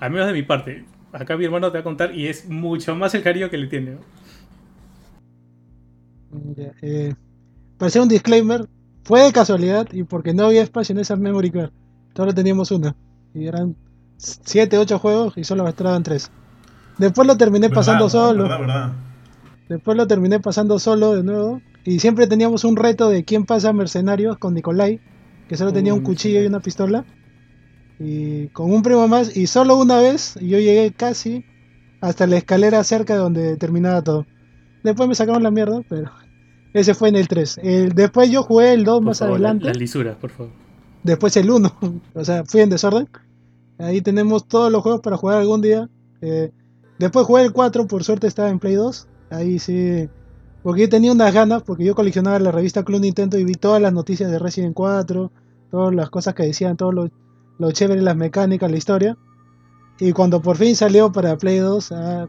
Al 0.00 0.10
menos 0.10 0.26
de 0.26 0.32
mi 0.32 0.42
parte, 0.42 0.84
acá 1.12 1.36
mi 1.36 1.44
hermano 1.44 1.70
te 1.70 1.78
va 1.78 1.80
a 1.80 1.84
contar 1.84 2.14
y 2.14 2.26
es 2.26 2.48
mucho 2.48 2.94
más 2.96 3.14
el 3.14 3.22
cariño 3.22 3.50
que 3.50 3.58
le 3.58 3.66
tiene. 3.66 3.92
¿no? 3.92 3.98
Eh, 6.82 7.14
para 7.78 7.88
hacer 7.88 8.02
un 8.02 8.08
disclaimer, 8.08 8.66
fue 9.04 9.22
de 9.22 9.32
casualidad 9.32 9.86
y 9.92 10.04
porque 10.04 10.34
no 10.34 10.46
había 10.46 10.62
espacio 10.62 10.92
en 10.94 11.00
esa 11.00 11.16
memory 11.16 11.50
card. 11.50 11.70
Solo 12.16 12.32
teníamos 12.34 12.70
una. 12.70 12.94
Y 13.34 13.46
eran 13.46 13.76
7, 14.16 14.78
8 14.78 14.98
juegos 14.98 15.36
y 15.36 15.44
solo 15.44 15.64
bastaban 15.64 16.02
3. 16.02 16.30
Después 16.98 17.26
lo 17.26 17.36
terminé 17.36 17.70
pasando 17.70 18.08
solo. 18.08 18.44
¿Verdad, 18.44 18.60
verdad? 18.60 18.92
Después 19.68 19.96
lo 19.96 20.06
terminé 20.06 20.40
pasando 20.40 20.78
solo 20.78 21.14
de 21.14 21.22
nuevo. 21.22 21.60
Y 21.84 21.98
siempre 21.98 22.26
teníamos 22.26 22.64
un 22.64 22.76
reto 22.76 23.10
de 23.10 23.24
quién 23.24 23.44
pasa 23.44 23.72
mercenarios 23.72 24.38
con 24.38 24.54
Nikolai, 24.54 25.00
que 25.48 25.56
solo 25.56 25.72
tenía 25.72 25.92
un 25.92 26.00
Uy, 26.00 26.06
cuchillo 26.06 26.42
y 26.42 26.46
una 26.46 26.60
pistola. 26.60 27.04
Y 27.98 28.48
con 28.48 28.72
un 28.72 28.82
primo 28.82 29.06
más. 29.06 29.36
Y 29.36 29.46
solo 29.46 29.76
una 29.76 29.98
vez 29.98 30.34
yo 30.36 30.58
llegué 30.58 30.92
casi 30.96 31.44
hasta 32.00 32.26
la 32.26 32.38
escalera 32.38 32.82
cerca 32.84 33.14
de 33.14 33.20
donde 33.20 33.56
terminaba 33.56 34.02
todo. 34.02 34.26
Después 34.82 35.08
me 35.08 35.14
sacaron 35.14 35.42
la 35.42 35.50
mierda, 35.50 35.82
pero 35.88 36.10
ese 36.72 36.94
fue 36.94 37.10
en 37.10 37.16
el 37.16 37.28
3. 37.28 37.60
El, 37.62 37.92
después 37.92 38.30
yo 38.30 38.42
jugué 38.42 38.72
el 38.72 38.84
2 38.84 38.98
Por 38.98 39.04
más 39.04 39.18
favor, 39.18 39.34
adelante. 39.34 39.66
Las 39.66 39.78
lisuras, 39.78 40.16
por 40.16 40.30
favor. 40.30 40.52
Después 41.02 41.36
el 41.36 41.50
1. 41.50 41.76
o 42.14 42.24
sea, 42.24 42.44
fui 42.44 42.62
en 42.62 42.70
desorden. 42.70 43.08
Ahí 43.78 44.00
tenemos 44.00 44.48
todos 44.48 44.72
los 44.72 44.82
juegos 44.82 45.02
para 45.02 45.16
jugar 45.16 45.38
algún 45.38 45.60
día. 45.60 45.88
Eh, 46.22 46.50
después 46.98 47.26
jugué 47.26 47.42
el 47.42 47.52
4, 47.52 47.86
por 47.86 48.04
suerte 48.04 48.26
estaba 48.26 48.48
en 48.48 48.58
Play 48.58 48.74
2. 48.74 49.06
Ahí 49.30 49.58
sí. 49.58 50.08
Porque 50.64 50.80
yo 50.80 50.88
tenía 50.88 51.12
unas 51.12 51.34
ganas, 51.34 51.62
porque 51.62 51.84
yo 51.84 51.94
coleccionaba 51.94 52.38
la 52.38 52.50
revista 52.50 52.84
Club 52.84 53.02
Nintendo 53.02 53.38
y 53.38 53.44
vi 53.44 53.52
todas 53.52 53.82
las 53.82 53.92
noticias 53.92 54.30
de 54.30 54.38
Resident 54.38 54.72
4, 54.72 55.30
todas 55.70 55.94
las 55.94 56.08
cosas 56.08 56.32
que 56.34 56.44
decían, 56.44 56.78
todo 56.78 56.90
lo, 56.90 57.10
lo 57.58 57.70
chévere, 57.70 58.00
las 58.00 58.16
mecánicas, 58.16 58.70
la 58.70 58.78
historia. 58.78 59.18
Y 59.98 60.12
cuando 60.12 60.40
por 60.40 60.56
fin 60.56 60.74
salió 60.74 61.12
para 61.12 61.36
Play 61.36 61.58
2, 61.58 61.92
ah, 61.92 62.28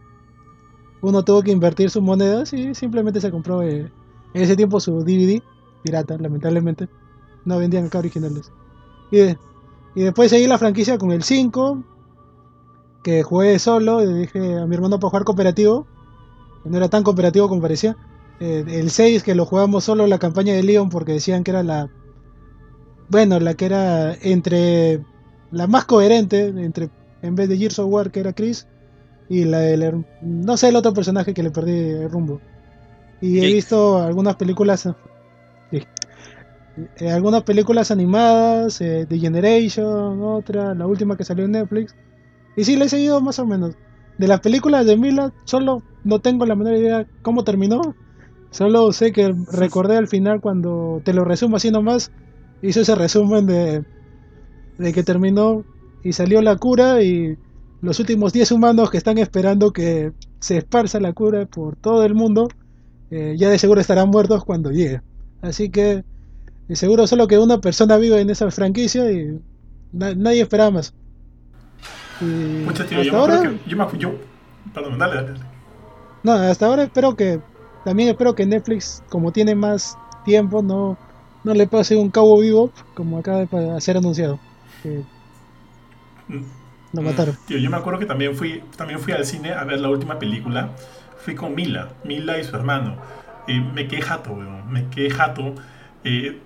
uno 1.01 1.23
tuvo 1.23 1.43
que 1.43 1.51
invertir 1.51 1.89
sus 1.89 2.03
monedas 2.03 2.51
y 2.51 2.75
simplemente 2.75 3.21
se 3.21 3.31
compró 3.31 3.63
eh, 3.63 3.89
en 4.33 4.41
ese 4.41 4.57
tiempo 4.57 4.81
su 4.81 5.05
DVD, 5.05 5.41
pirata, 5.81 6.17
lamentablemente. 6.17 6.89
No 7.45 7.57
vendían 7.57 7.85
acá 7.85 7.99
originales. 7.99 8.51
Y, 9.11 9.21
y 9.97 10.03
después 10.03 10.29
seguí 10.29 10.45
la 10.47 10.57
franquicia 10.57 10.97
con 10.97 11.13
el 11.13 11.23
5, 11.23 11.83
que 13.01 13.23
jugué 13.23 13.59
solo, 13.59 14.03
y 14.03 14.13
dije 14.13 14.59
a 14.59 14.65
mi 14.65 14.75
hermano 14.75 14.99
para 14.99 15.09
jugar 15.09 15.23
cooperativo, 15.23 15.87
que 16.63 16.69
no 16.69 16.75
era 16.75 16.89
tan 16.89 17.03
cooperativo 17.03 17.47
como 17.47 17.61
parecía. 17.61 17.95
Eh, 18.39 18.65
el 18.67 18.89
6 18.89 19.23
que 19.23 19.35
lo 19.35 19.45
jugamos 19.45 19.83
solo 19.85 20.07
la 20.07 20.19
campaña 20.19 20.53
de 20.53 20.63
Leon 20.63 20.89
porque 20.89 21.13
decían 21.13 21.43
que 21.43 21.51
era 21.51 21.63
la... 21.63 21.89
Bueno, 23.09 23.39
la 23.39 23.53
que 23.53 23.65
era 23.65 24.13
entre... 24.13 25.03
La 25.51 25.67
más 25.67 25.85
coherente, 25.85 26.47
entre 26.47 26.89
en 27.21 27.35
vez 27.35 27.47
de 27.47 27.57
Gears 27.57 27.79
of 27.79 27.91
War 27.91 28.11
que 28.11 28.19
era 28.19 28.33
Chris 28.33 28.67
y 29.29 29.45
la 29.45 29.59
del... 29.59 30.05
No 30.21 30.57
sé 30.57 30.69
el 30.69 30.75
otro 30.75 30.93
personaje 30.93 31.33
que 31.33 31.43
le 31.43 31.51
perdí 31.51 31.71
el 31.71 32.09
rumbo. 32.09 32.41
Y 33.21 33.39
he 33.39 33.53
visto 33.53 34.01
algunas 34.01 34.35
películas... 34.35 34.89
Eh, 36.97 37.09
algunas 37.09 37.43
películas 37.43 37.89
animadas, 37.89 38.81
eh, 38.81 39.05
The 39.07 39.17
Generation, 39.17 40.21
otra, 40.21 40.73
la 40.75 40.85
última 40.85 41.15
que 41.15 41.23
salió 41.23 41.45
en 41.45 41.51
Netflix. 41.51 41.95
Y 42.57 42.63
sí, 42.65 42.75
le 42.75 42.85
he 42.85 42.89
seguido 42.89 43.21
más 43.21 43.39
o 43.39 43.45
menos. 43.45 43.75
De 44.17 44.27
las 44.27 44.39
películas 44.39 44.85
de 44.85 44.97
Mila, 44.97 45.33
solo 45.45 45.83
no 46.03 46.19
tengo 46.19 46.45
la 46.45 46.55
menor 46.55 46.75
idea 46.75 47.07
cómo 47.21 47.43
terminó. 47.43 47.95
Solo 48.55 48.93
sé 48.93 49.11
que 49.11 49.35
recordé 49.51 49.97
al 49.97 50.07
final 50.07 50.39
cuando 50.39 51.01
te 51.03 51.11
lo 51.11 51.25
resumo 51.25 51.57
así 51.57 51.71
nomás. 51.71 52.13
Hizo 52.61 52.79
ese 52.79 52.95
resumen 52.95 53.45
de, 53.45 53.83
de 54.77 54.93
que 54.93 55.03
terminó 55.03 55.65
y 56.05 56.13
salió 56.13 56.41
la 56.41 56.55
cura 56.55 57.03
y 57.03 57.37
los 57.81 57.99
últimos 57.99 58.31
10 58.31 58.53
humanos 58.53 58.89
que 58.89 58.97
están 58.97 59.17
esperando 59.17 59.73
que 59.73 60.13
se 60.39 60.59
esparza 60.59 61.01
la 61.01 61.11
cura 61.11 61.45
por 61.47 61.75
todo 61.75 62.05
el 62.05 62.15
mundo, 62.15 62.47
eh, 63.11 63.35
ya 63.37 63.49
de 63.49 63.59
seguro 63.59 63.81
estarán 63.81 64.07
muertos 64.09 64.45
cuando 64.45 64.71
llegue. 64.71 65.01
Así 65.41 65.69
que 65.69 66.05
de 66.69 66.75
seguro 66.77 67.07
solo 67.07 67.27
que 67.27 67.37
una 67.37 67.59
persona 67.59 67.97
vive 67.97 68.21
en 68.21 68.29
esa 68.29 68.49
franquicia 68.51 69.11
y 69.11 69.37
nadie 69.91 70.43
esperaba 70.43 70.71
más. 70.71 70.93
Muchas 72.21 72.87
tío, 72.87 73.03
yo, 73.03 73.17
ahora, 73.17 73.41
que, 73.41 73.69
yo, 73.69 73.75
me, 73.75 73.99
yo, 73.99 74.13
perdón, 74.73 74.97
dale, 74.97 75.15
dale. 75.15 75.39
No, 76.23 76.31
hasta 76.31 76.67
ahora 76.67 76.83
espero 76.83 77.17
que 77.17 77.41
también 77.85 78.09
espero 78.09 78.33
que 78.33 78.45
Netflix, 78.45 79.03
como 79.09 79.31
tiene 79.31 79.53
más 79.53 79.95
tiempo, 80.25 80.63
no, 80.63 80.97
no 81.43 81.53
le 81.53 81.67
pase 81.67 81.95
un 81.95 82.09
cabo 82.09 82.39
vivo 82.39 82.71
como 82.95 83.19
acaba 83.19 83.45
de 83.45 83.79
ser 83.79 83.95
anunciado. 83.95 84.39
Que 84.81 85.03
lo 86.27 87.01
mm. 87.01 87.05
mataron. 87.05 87.37
Tío, 87.45 87.59
yo 87.59 87.69
me 87.69 87.77
acuerdo 87.77 87.99
que 87.99 88.07
también 88.07 88.35
fui, 88.35 88.63
también 88.75 88.99
fui 88.99 89.13
al 89.13 89.23
cine 89.23 89.53
a 89.53 89.63
ver 89.63 89.79
la 89.79 89.89
última 89.89 90.17
película. 90.17 90.71
Fui 91.23 91.35
con 91.35 91.53
Mila, 91.53 91.89
Mila 92.03 92.39
y 92.39 92.43
su 92.43 92.55
hermano. 92.55 92.97
y 93.47 93.59
me 93.59 93.87
quedé 93.87 94.01
jato, 94.01 94.33
weón. 94.33 94.71
Me 94.71 94.89
quedé 94.89 95.11
jato. 95.11 95.53
Eh, 96.03 96.41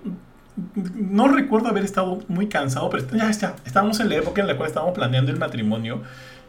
no 0.74 1.28
recuerdo 1.28 1.68
haber 1.68 1.84
estado 1.84 2.18
muy 2.28 2.48
cansado, 2.48 2.90
pero 2.90 3.06
ya, 3.16 3.30
ya 3.30 3.56
estábamos 3.64 3.98
en 4.00 4.10
la 4.10 4.16
época 4.16 4.42
en 4.42 4.46
la 4.46 4.58
cual 4.58 4.68
estábamos 4.68 4.94
planeando 4.94 5.32
el 5.32 5.38
matrimonio 5.38 6.02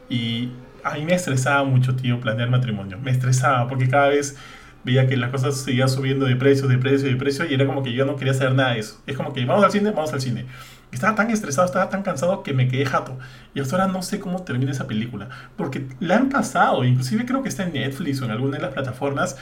y 0.10 0.52
a 0.84 0.96
mí 0.96 1.06
me 1.06 1.14
estresaba 1.14 1.64
mucho, 1.64 1.96
tío, 1.96 2.20
planear 2.20 2.50
matrimonio. 2.50 2.98
Me 3.02 3.12
estresaba 3.12 3.70
porque 3.70 3.88
cada 3.88 4.10
vez 4.10 4.36
veía 4.84 5.08
que 5.08 5.18
las 5.18 5.32
cosas 5.32 5.58
seguían 5.58 5.90
subiendo 5.90 6.26
de 6.26 6.36
precio, 6.36 6.68
de 6.68 6.78
precio, 6.78 7.10
de 7.10 7.16
precio, 7.16 7.46
y 7.46 7.54
era 7.54 7.66
como 7.66 7.84
que 7.84 7.94
yo 7.94 8.06
no 8.06 8.16
quería 8.16 8.32
hacer 8.32 8.54
nada 8.54 8.74
de 8.74 8.80
eso. 8.80 9.02
Es 9.06 9.16
como 9.16 9.34
que 9.34 9.46
vamos 9.46 9.64
al 9.64 9.72
cine, 9.72 9.92
vamos 9.92 10.14
al 10.14 10.22
cine. 10.22 10.46
Estaba 10.92 11.16
tan 11.16 11.32
estresado, 11.32 11.66
estaba 11.66 11.90
tan 11.90 12.04
cansado 12.04 12.44
que 12.44 12.54
me 12.54 12.68
quedé 12.68 12.86
jato. 12.86 13.18
Y 13.54 13.62
hasta 13.62 13.78
ahora 13.78 13.88
no 13.92 14.02
sé 14.02 14.20
cómo 14.20 14.44
termina 14.44 14.72
esa 14.72 14.88
película. 14.88 15.30
Porque 15.56 15.88
la 16.00 16.18
han 16.18 16.30
pasado, 16.30 16.84
inclusive 16.84 17.26
creo 17.26 17.42
que 17.44 17.50
está 17.50 17.64
en 17.64 17.74
Netflix 17.74 18.22
o 18.22 18.26
en 18.26 18.32
alguna 18.32 18.58
de 18.58 18.64
las 18.64 18.74
plataformas. 18.74 19.38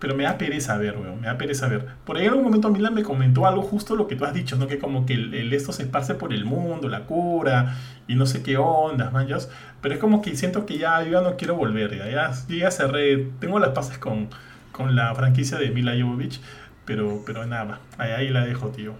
Pero 0.00 0.14
me 0.14 0.24
da 0.24 0.38
pereza 0.38 0.78
ver, 0.78 0.96
weón, 0.96 1.20
me 1.20 1.26
da 1.26 1.36
pereza 1.36 1.68
ver. 1.68 1.86
Por 2.06 2.16
ahí 2.16 2.24
en 2.24 2.30
algún 2.30 2.44
momento 2.44 2.70
Milan 2.70 2.94
me 2.94 3.02
comentó 3.02 3.46
algo 3.46 3.60
justo 3.62 3.94
lo 3.96 4.08
que 4.08 4.16
tú 4.16 4.24
has 4.24 4.32
dicho, 4.32 4.56
¿no? 4.56 4.66
Que 4.66 4.78
como 4.78 5.04
que 5.04 5.12
el, 5.12 5.52
esto 5.52 5.72
se 5.72 5.82
esparce 5.82 6.14
por 6.14 6.32
el 6.32 6.46
mundo, 6.46 6.88
la 6.88 7.04
cura, 7.04 7.76
y 8.08 8.14
no 8.14 8.24
sé 8.24 8.42
qué 8.42 8.56
ondas, 8.56 9.12
manjas. 9.12 9.50
Pero 9.82 9.94
es 9.94 10.00
como 10.00 10.22
que 10.22 10.34
siento 10.36 10.64
que 10.64 10.78
ya 10.78 11.02
yo 11.02 11.12
ya 11.12 11.20
no 11.20 11.36
quiero 11.36 11.54
volver, 11.54 11.96
ya, 11.98 12.08
ya, 12.08 12.32
ya 12.48 12.70
cerré, 12.70 13.28
tengo 13.40 13.58
las 13.58 13.70
pases 13.70 13.98
con, 13.98 14.30
con 14.72 14.96
la 14.96 15.14
franquicia 15.14 15.58
de 15.58 15.70
Mila 15.70 15.92
Jovovich, 16.00 16.40
pero, 16.84 17.22
pero 17.26 17.46
nada, 17.46 17.80
ahí, 17.98 18.10
ahí 18.10 18.28
la 18.28 18.44
dejo, 18.44 18.68
tío. 18.68 18.94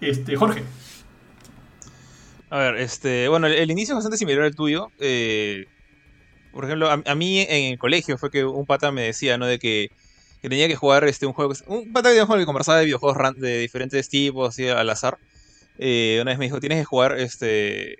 Este, 0.00 0.36
Jorge. 0.36 0.62
A 2.50 2.58
ver, 2.58 2.76
este, 2.76 3.28
bueno, 3.28 3.48
el, 3.48 3.70
inicio 3.70 3.92
es 3.92 3.96
bastante 3.96 4.18
similar 4.18 4.44
al 4.44 4.54
tuyo. 4.54 4.88
Eh, 5.00 5.66
por 6.52 6.64
ejemplo, 6.64 6.90
a, 6.90 7.14
mí 7.14 7.40
en 7.40 7.72
el 7.72 7.78
colegio 7.78 8.16
fue 8.18 8.30
que 8.30 8.44
un 8.44 8.66
pata 8.66 8.92
me 8.92 9.02
decía, 9.02 9.36
¿no? 9.36 9.46
De 9.46 9.58
que, 9.58 9.90
tenía 10.40 10.68
que 10.68 10.76
jugar 10.76 11.04
este, 11.04 11.26
un 11.26 11.32
juego. 11.32 11.52
Un 11.66 11.92
pata 11.92 12.10
que, 12.12 12.20
que 12.20 12.46
conversaba 12.46 12.78
de 12.78 12.86
videojuegos 12.86 13.36
de 13.36 13.58
diferentes 13.58 14.08
tipos, 14.08 14.50
así 14.50 14.68
al 14.68 14.88
azar. 14.88 15.18
Eh, 15.78 16.18
una 16.22 16.30
vez 16.30 16.38
me 16.38 16.46
dijo, 16.46 16.60
tienes 16.60 16.78
que 16.78 16.84
jugar 16.84 17.18
este. 17.18 17.98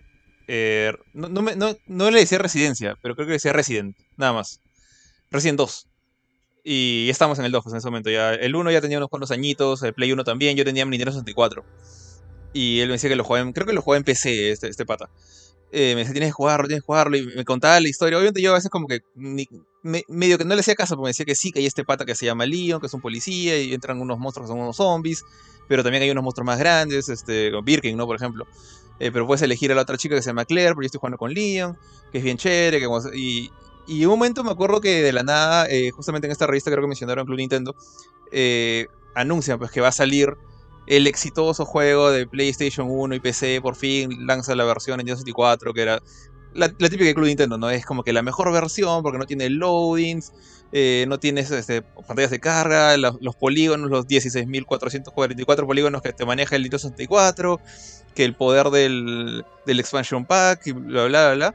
Eh, 0.49 0.93
no, 1.13 1.29
no, 1.29 1.43
no, 1.43 1.77
no, 1.87 2.11
le 2.11 2.21
decía 2.21 2.39
Residencia, 2.39 2.97
pero 3.03 3.17
creo 3.17 3.27
que 3.27 3.31
le 3.31 3.37
decía 3.37 3.53
Resident, 3.53 3.97
nada 4.17 4.33
más. 4.33 4.61
Resident 5.31 5.59
2. 5.59 5.89
Y 6.69 7.09
estamos 7.11 7.39
en 7.39 7.45
el 7.45 7.53
2 7.53 7.63
pues, 7.63 7.75
en 7.75 7.79
ese 7.79 7.87
momento. 7.87 8.11
Ya, 8.11 8.35
el 8.35 8.57
1 8.57 8.73
ya 8.73 8.81
tenía 8.81 8.99
unos 8.99 9.09
cuantos 9.09 9.31
añitos, 9.31 9.85
el 9.85 9.95
Play 9.95 10.11
1 10.11 10.25
también, 10.25 10.57
yo 10.57 10.65
tenía 10.65 10.85
mi 10.85 10.91
Nintendo 10.91 11.13
64. 11.13 11.65
Y 12.53 12.81
él 12.81 12.89
me 12.89 12.95
decía 12.95 13.09
que 13.09 13.15
lo 13.15 13.23
jugaba 13.23 13.47
en, 13.47 13.53
creo 13.53 13.69
que 13.69 13.73
lo 13.73 13.83
jugaba 13.83 13.99
en 13.99 14.03
PC, 14.03 14.51
este, 14.51 14.67
este 14.67 14.85
pata. 14.85 15.09
Eh, 15.71 15.95
me 15.95 16.01
decía, 16.01 16.13
tienes 16.15 16.31
que 16.31 16.33
jugarlo, 16.33 16.67
tienes 16.67 16.83
que 16.83 16.87
jugarlo, 16.87 17.17
y 17.17 17.23
me 17.23 17.45
contaba 17.45 17.79
la 17.79 17.89
historia. 17.89 18.19
Obviamente 18.19 18.43
yo 18.43 18.51
a 18.51 18.55
veces 18.55 18.69
como 18.69 18.89
que 18.89 19.03
medio 19.15 20.39
que 20.39 20.45
no 20.45 20.57
le 20.57 20.61
hacía 20.61 20.75
caso, 20.75 20.97
porque 20.97 21.05
me 21.05 21.11
decía 21.11 21.25
que 21.25 21.37
sí, 21.37 21.53
que 21.53 21.61
hay 21.61 21.67
este 21.67 21.85
pata 21.85 22.05
que 22.05 22.17
se 22.17 22.27
llama 22.27 22.47
Leon, 22.47 22.81
que 22.81 22.89
es 22.89 22.95
un 22.95 23.01
policía, 23.01 23.57
y 23.63 23.73
entran 23.73 24.01
unos 24.01 24.19
monstruos 24.19 24.49
que 24.49 24.53
son 24.53 24.61
unos 24.61 24.77
zombies, 24.77 25.23
pero 25.69 25.85
también 25.85 26.03
hay 26.03 26.11
unos 26.11 26.25
monstruos 26.25 26.47
más 26.47 26.59
grandes, 26.59 27.09
este, 27.09 27.53
Birkin, 27.63 27.97
¿no? 27.97 28.07
Por 28.07 28.17
ejemplo. 28.17 28.45
Eh, 28.99 29.13
pero 29.13 29.25
puedes 29.25 29.43
elegir 29.43 29.71
a 29.71 29.77
la 29.77 29.83
otra 29.83 29.99
chica 29.99 30.17
que 30.17 30.23
se 30.23 30.31
llama 30.31 30.45
Claire, 30.47 30.75
porque 30.75 30.87
yo 30.87 30.89
estoy 30.89 30.99
jugando 30.99 31.19
con 31.19 31.33
Leon, 31.33 31.79
que 32.11 32.19
es 32.19 32.25
bien 32.25 32.39
chévere, 32.39 32.81
que, 32.81 32.89
y, 33.15 33.53
y 33.87 34.05
un 34.05 34.11
momento 34.11 34.43
me 34.43 34.51
acuerdo 34.51 34.81
que 34.81 35.03
de 35.03 35.13
la 35.13 35.23
nada, 35.23 35.67
eh, 35.69 35.91
justamente 35.91 36.27
en 36.27 36.33
esta 36.33 36.47
revista 36.47 36.71
creo 36.71 36.83
que 36.83 36.89
mencionaron 36.89 37.27
Club 37.27 37.39
Nintendo, 37.39 37.75
eh, 38.33 38.87
anuncian 39.15 39.59
pues 39.59 39.71
que 39.71 39.81
va 39.81 39.89
a 39.89 39.93
salir 39.93 40.37
el 40.87 41.07
exitoso 41.07 41.65
juego 41.65 42.11
de 42.11 42.27
PlayStation 42.27 42.89
1 42.91 43.15
y 43.15 43.21
PC, 43.21 43.61
por 43.61 43.77
fin 43.77 44.27
lanza 44.27 44.55
la 44.55 44.65
versión 44.65 45.01
en 45.01 45.07
64, 45.07 45.73
que 45.73 45.83
era 45.83 46.03
la, 46.55 46.69
típica 46.69 47.05
de 47.05 47.15
Club 47.15 47.27
Nintendo, 47.27 47.59
¿no? 47.59 47.71
Es 47.71 47.85
como 47.85 48.03
que 48.03 48.13
la 48.13 48.23
mejor 48.23 48.53
versión 48.53 49.03
porque 49.03 49.19
no 49.19 49.27
tiene 49.27 49.51
loadings, 49.51 50.33
eh, 50.73 51.05
no 51.09 51.19
tiene 51.19 51.43
este, 51.43 51.83
pantallas 51.83 52.31
de 52.31 52.41
carga, 52.41 52.97
los, 52.97 53.37
polígonos, 53.37 53.91
los 53.91 54.07
16.444 54.07 55.67
polígonos 55.67 56.03
que 56.03 56.13
te 56.13 56.25
maneja 56.25 56.57
el 56.57 56.63
Nintendo 56.63 56.79
64, 56.79 57.61
que 58.15 58.25
el 58.25 58.35
poder 58.35 58.71
del, 58.71 59.45
del 59.67 59.81
expansion 59.81 60.25
pack 60.25 60.67
y 60.67 60.73
bla 60.73 61.07
bla 61.07 61.35
bla. 61.35 61.35
bla. 61.35 61.55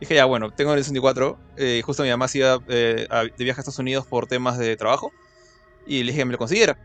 Dije, 0.00 0.14
ya, 0.14 0.24
bueno, 0.24 0.50
tengo 0.50 0.72
el 0.74 0.80
64. 0.80 1.38
Eh, 1.56 1.82
justo 1.84 2.02
mi 2.02 2.10
mamá 2.10 2.28
se 2.28 2.38
iba 2.38 2.58
eh, 2.68 3.06
de 3.10 3.44
viaje 3.44 3.60
a 3.60 3.62
Estados 3.62 3.78
Unidos 3.78 4.06
por 4.06 4.26
temas 4.26 4.58
de 4.58 4.76
trabajo. 4.76 5.12
Y 5.86 5.98
le 6.00 6.06
dije 6.06 6.18
que 6.18 6.24
me 6.24 6.32
lo 6.32 6.38
consiguiera. 6.38 6.78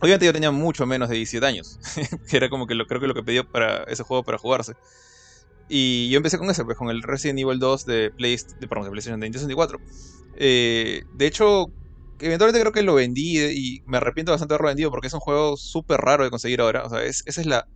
Obviamente 0.00 0.26
yo 0.26 0.32
tenía 0.32 0.50
mucho 0.50 0.86
menos 0.86 1.08
de 1.08 1.16
17 1.16 1.46
años. 1.46 1.78
que 2.30 2.36
era 2.36 2.48
como 2.48 2.66
que 2.66 2.74
lo, 2.74 2.86
creo 2.86 3.00
que 3.00 3.06
lo 3.06 3.14
que 3.14 3.22
pidió 3.22 3.48
para 3.48 3.84
ese 3.84 4.02
juego 4.02 4.22
para 4.22 4.38
jugarse. 4.38 4.74
Y 5.68 6.10
yo 6.10 6.16
empecé 6.16 6.38
con 6.38 6.50
ese, 6.50 6.64
pues 6.64 6.76
con 6.76 6.90
el 6.90 7.02
Resident 7.02 7.38
Evil 7.38 7.58
2 7.58 7.86
de, 7.86 8.10
Play, 8.10 8.36
de, 8.58 8.66
perdón, 8.66 8.86
de 8.86 8.90
PlayStation 8.90 9.20
64. 9.20 9.78
Eh, 10.36 11.02
de 11.14 11.26
hecho, 11.26 11.66
eventualmente 12.18 12.60
creo 12.60 12.72
que 12.72 12.82
lo 12.82 12.94
vendí 12.94 13.38
y 13.38 13.82
me 13.86 13.98
arrepiento 13.98 14.32
bastante 14.32 14.52
de 14.52 14.56
haberlo 14.56 14.68
vendido 14.68 14.90
porque 14.90 15.06
es 15.06 15.14
un 15.14 15.20
juego 15.20 15.56
súper 15.56 16.00
raro 16.00 16.24
de 16.24 16.30
conseguir 16.30 16.60
ahora. 16.60 16.84
O 16.84 16.90
sea, 16.90 17.02
esa 17.04 17.22
es 17.40 17.46
la, 17.46 17.68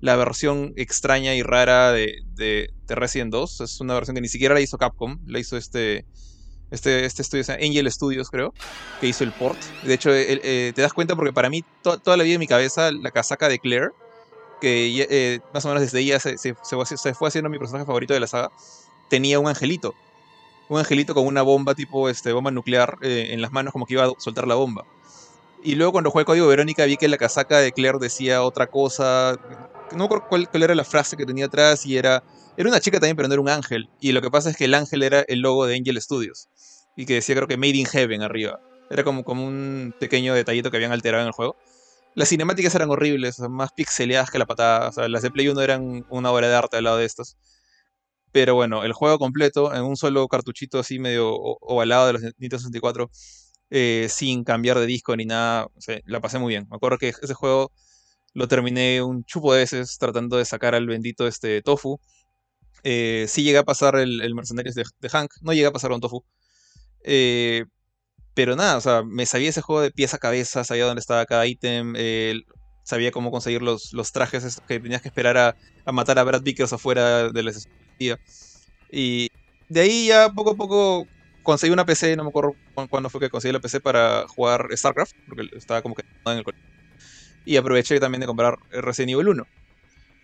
la 0.00 0.16
versión 0.16 0.72
extraña 0.76 1.34
y 1.34 1.42
rara 1.42 1.92
de, 1.92 2.22
de, 2.34 2.70
Resident 2.88 3.32
2. 3.32 3.60
Es 3.62 3.80
una 3.80 3.94
versión 3.94 4.14
que 4.14 4.20
ni 4.20 4.28
siquiera 4.28 4.54
la 4.54 4.60
hizo 4.60 4.78
Capcom, 4.78 5.18
la 5.26 5.38
hizo 5.38 5.56
este, 5.56 6.06
este, 6.70 7.04
este 7.04 7.22
estudio, 7.22 7.44
Angel 7.54 7.90
Studios 7.90 8.30
creo, 8.30 8.54
que 9.00 9.08
hizo 9.08 9.24
el 9.24 9.32
port. 9.32 9.58
De 9.84 9.94
hecho, 9.94 10.10
eh, 10.12 10.72
te 10.74 10.82
das 10.82 10.92
cuenta 10.92 11.16
porque 11.16 11.32
para 11.32 11.50
mí 11.50 11.64
toda 11.82 12.16
la 12.16 12.24
vida 12.24 12.34
en 12.34 12.40
mi 12.40 12.46
cabeza 12.46 12.92
la 12.92 13.10
casaca 13.10 13.48
de 13.48 13.58
Claire, 13.58 13.90
que 14.60 15.06
eh, 15.08 15.40
más 15.54 15.64
o 15.64 15.68
menos 15.68 15.82
desde 15.82 16.00
ella 16.00 16.20
se, 16.20 16.36
se, 16.38 16.54
fue 17.14 17.28
haciendo 17.28 17.50
mi 17.50 17.58
personaje 17.58 17.86
favorito 17.86 18.14
de 18.14 18.20
la 18.20 18.26
saga, 18.26 18.50
tenía 19.08 19.38
un 19.38 19.48
angelito. 19.48 19.94
Un 20.68 20.78
angelito 20.78 21.14
con 21.14 21.26
una 21.26 21.42
bomba 21.42 21.74
tipo 21.74 22.08
este, 22.08 22.32
bomba 22.32 22.50
nuclear 22.50 22.98
eh, 23.00 23.28
en 23.30 23.40
las 23.40 23.52
manos 23.52 23.72
como 23.72 23.86
que 23.86 23.94
iba 23.94 24.04
a 24.04 24.12
soltar 24.18 24.46
la 24.46 24.54
bomba. 24.54 24.84
Y 25.62 25.74
luego 25.74 25.92
cuando 25.92 26.10
jugué 26.10 26.24
Código 26.24 26.46
Verónica 26.46 26.84
vi 26.84 26.96
que 26.96 27.08
la 27.08 27.16
casaca 27.16 27.58
de 27.58 27.72
Claire 27.72 27.98
decía 27.98 28.42
otra 28.42 28.68
cosa. 28.68 29.36
No 29.94 30.04
recuerdo 30.08 30.48
cuál, 30.50 30.62
era 30.62 30.74
la 30.74 30.84
frase 30.84 31.16
que 31.16 31.26
tenía 31.26 31.46
atrás 31.46 31.84
y 31.86 31.96
era... 31.96 32.22
Era 32.56 32.68
una 32.68 32.80
chica 32.80 32.98
también, 32.98 33.16
pero 33.16 33.28
no 33.28 33.34
era 33.34 33.40
un 33.40 33.48
ángel. 33.48 33.88
Y 34.00 34.12
lo 34.12 34.20
que 34.20 34.30
pasa 34.30 34.50
es 34.50 34.56
que 34.56 34.64
el 34.64 34.74
ángel 34.74 35.02
era 35.02 35.20
el 35.28 35.40
logo 35.40 35.66
de 35.66 35.76
Angel 35.76 36.00
Studios. 36.00 36.48
Y 36.96 37.06
que 37.06 37.14
decía 37.14 37.36
creo 37.36 37.46
que 37.46 37.56
Made 37.56 37.76
in 37.76 37.86
Heaven 37.86 38.22
arriba. 38.22 38.60
Era 38.90 39.04
como, 39.04 39.22
como 39.24 39.46
un 39.46 39.94
pequeño 40.00 40.34
detallito 40.34 40.70
que 40.70 40.76
habían 40.76 40.92
alterado 40.92 41.22
en 41.22 41.28
el 41.28 41.32
juego. 41.32 41.56
Las 42.14 42.30
cinemáticas 42.30 42.74
eran 42.74 42.90
horribles, 42.90 43.38
más 43.38 43.70
pixeleadas 43.72 44.30
que 44.30 44.38
la 44.38 44.46
patada. 44.46 44.88
O 44.88 44.92
sea, 44.92 45.08
las 45.08 45.22
de 45.22 45.30
Play 45.30 45.48
1 45.48 45.60
eran 45.60 46.06
una 46.08 46.32
obra 46.32 46.48
de 46.48 46.54
arte 46.54 46.76
al 46.76 46.84
lado 46.84 46.96
de 46.96 47.04
estas. 47.04 47.36
Pero 48.32 48.54
bueno, 48.54 48.84
el 48.84 48.92
juego 48.92 49.18
completo, 49.18 49.74
en 49.74 49.84
un 49.84 49.96
solo 49.96 50.26
cartuchito 50.28 50.78
así 50.78 50.98
medio 50.98 51.32
ovalado 51.32 52.08
de 52.08 52.12
los 52.14 52.22
Nintendo 52.22 52.58
64, 52.58 53.10
eh, 53.70 54.06
sin 54.10 54.44
cambiar 54.44 54.78
de 54.78 54.86
disco 54.86 55.16
ni 55.16 55.26
nada. 55.26 55.68
la 56.06 56.20
pasé 56.20 56.38
muy 56.38 56.50
bien. 56.54 56.66
Me 56.70 56.76
acuerdo 56.76 56.98
que 56.98 57.08
ese 57.08 57.34
juego 57.34 57.72
lo 58.34 58.48
terminé 58.48 59.02
un 59.02 59.24
chupo 59.24 59.52
de 59.54 59.60
veces 59.60 59.98
tratando 59.98 60.36
de 60.36 60.44
sacar 60.44 60.74
al 60.74 60.86
bendito 60.86 61.26
este 61.26 61.62
Tofu. 61.62 62.00
Eh, 62.84 63.26
sí 63.28 63.42
llega 63.42 63.60
a 63.60 63.64
pasar 63.64 63.96
el, 63.96 64.20
el 64.20 64.34
Mercenarios 64.34 64.74
de, 64.74 64.84
Hank, 65.10 65.32
no 65.42 65.52
llega 65.52 65.68
a 65.68 65.72
pasar 65.72 65.90
con 65.90 66.00
Tofu. 66.00 66.24
Eh, 67.04 67.64
Pero 68.34 68.56
nada, 68.56 68.76
o 68.78 68.80
sea, 68.80 69.02
me 69.04 69.26
sabía 69.26 69.50
ese 69.50 69.62
juego 69.62 69.82
de 69.82 69.90
pieza 69.90 70.16
a 70.16 70.20
cabeza, 70.20 70.64
sabía 70.64 70.86
dónde 70.86 71.00
estaba 71.00 71.26
cada 71.26 71.46
ítem, 71.46 71.94
sabía 72.84 73.10
cómo 73.12 73.30
conseguir 73.30 73.62
los, 73.62 73.92
los 73.92 74.12
trajes 74.12 74.60
que 74.66 74.80
tenías 74.80 75.02
que 75.02 75.08
esperar 75.08 75.36
a, 75.36 75.56
a 75.84 75.92
matar 75.92 76.18
a 76.18 76.24
Brad 76.24 76.42
Vickers 76.42 76.72
afuera 76.72 77.30
de 77.30 77.42
la 77.42 77.52
Y 78.90 79.28
de 79.68 79.80
ahí 79.80 80.06
ya 80.08 80.30
poco 80.30 80.52
a 80.52 80.56
poco 80.56 81.06
conseguí 81.48 81.72
una 81.72 81.86
PC, 81.86 82.14
no 82.14 82.24
me 82.24 82.28
acuerdo 82.28 82.56
cuándo 82.90 83.08
fue 83.08 83.22
que 83.22 83.30
conseguí 83.30 83.54
la 83.54 83.58
PC 83.58 83.80
para 83.80 84.28
jugar 84.28 84.68
StarCraft, 84.70 85.14
porque 85.26 85.48
estaba 85.56 85.80
como 85.80 85.94
que 85.94 86.02
en 86.26 86.36
el 86.36 86.44
colegio. 86.44 86.62
Y 87.46 87.56
aproveché 87.56 87.98
también 87.98 88.20
de 88.20 88.26
comprar 88.26 88.58
Resident 88.70 89.12
Evil 89.12 89.28
1. 89.28 89.46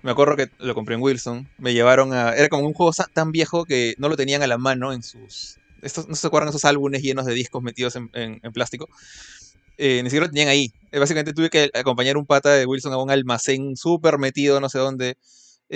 Me 0.03 0.11
acuerdo 0.11 0.37
que 0.37 0.51
lo 0.59 0.75
compré 0.75 0.97
en 0.97 1.01
Wilson. 1.01 1.49
Me 1.57 1.73
llevaron 1.73 2.13
a. 2.13 2.35
Era 2.35 2.51
como 2.51 2.67
un 2.67 2.75
juego 2.75 2.93
tan 3.15 3.33
viejo 3.33 3.65
que 3.65 3.95
no 3.97 4.11
lo 4.11 4.19
tenían 4.19 4.43
a 4.43 4.47
la 4.47 4.59
mano 4.59 4.93
en 4.93 5.03
sus. 5.03 5.57
Estos, 5.81 6.09
¿No 6.09 6.15
se 6.15 6.27
acuerdan 6.27 6.51
esos 6.51 6.67
álbumes 6.67 7.01
llenos 7.01 7.25
de 7.25 7.33
discos 7.33 7.63
metidos 7.63 7.97
en, 7.97 8.11
en, 8.13 8.53
plástico? 8.53 8.91
Eh, 9.79 10.03
ni 10.03 10.11
siquiera 10.11 10.27
lo 10.27 10.31
tenían 10.31 10.49
ahí. 10.49 10.75
Eh, 10.93 10.99
básicamente 10.99 11.33
tuve 11.33 11.49
que 11.49 11.71
acompañar 11.73 12.19
un 12.19 12.27
pata 12.27 12.53
de 12.53 12.67
Wilson 12.67 12.93
a 12.93 12.99
un 12.99 13.11
almacén 13.11 13.77
súper 13.77 14.19
metido, 14.19 14.61
no 14.61 14.69
sé 14.69 14.79
dónde. 14.79 15.17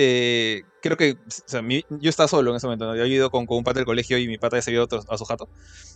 Eh, 0.00 0.62
creo 0.80 0.96
que 0.96 1.16
yo 1.90 2.08
estaba 2.08 2.28
solo 2.28 2.52
en 2.52 2.56
ese 2.56 2.68
momento. 2.68 2.84
¿no? 2.84 2.92
Había 2.92 3.06
ido 3.06 3.30
con, 3.30 3.46
un 3.48 3.64
pata 3.64 3.80
del 3.80 3.84
colegio 3.84 4.16
y 4.16 4.28
mi 4.28 4.38
pata 4.38 4.56
ya 4.56 4.62
se 4.62 4.70
había 4.70 4.84
ido 4.84 5.04
a 5.08 5.18
su 5.18 5.24
jato. 5.24 5.48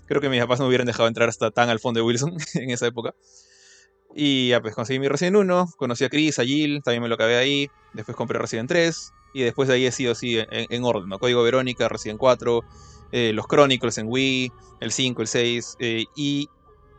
Creo 0.07 0.21
que 0.21 0.29
mis 0.29 0.41
papás 0.41 0.59
no 0.59 0.67
hubieran 0.67 0.89
dejado 0.89 1.07
entrar 1.07 1.29
hasta 1.29 1.53
tan 1.53 1.69
al 1.71 1.79
fondo 1.79 2.01
de 2.01 2.05
Wilson 2.05 2.37
en 2.55 2.71
esa 2.71 2.89
época. 2.89 3.15
Y 4.17 4.49
ya 4.49 4.61
pues 4.61 4.75
conseguí 4.75 4.99
mi 4.99 5.07
Resident 5.07 5.37
1, 5.37 5.69
conocí 5.77 6.03
a 6.03 6.09
Chris, 6.09 6.41
a 6.41 6.45
Jill, 6.45 6.83
también 6.83 7.01
me 7.01 7.09
lo 7.09 7.15
acabé 7.15 7.37
ahí. 7.37 7.71
Después 7.93 8.17
compré 8.17 8.41
Resident 8.41 8.69
3. 8.69 9.13
Y 9.35 9.43
después 9.43 9.69
de 9.69 9.77
ahí 9.77 9.87
he 9.87 9.93
sido 9.93 10.13
así 10.13 10.37
en, 10.51 10.85
orden, 10.85 11.09
¿no? 11.09 11.21
Código 11.21 11.45
Verónica, 11.45 11.89
Resident 11.89 12.19
4, 12.19 12.61
eh, 13.13 13.33
los 13.33 13.47
Chronicles 13.47 13.99
en 13.99 14.09
Wii, 14.09 14.53
el 14.81 14.91
5, 14.91 15.23
el 15.23 15.29
6. 15.29 15.77
Eh, 15.79 16.05
y 16.17 16.49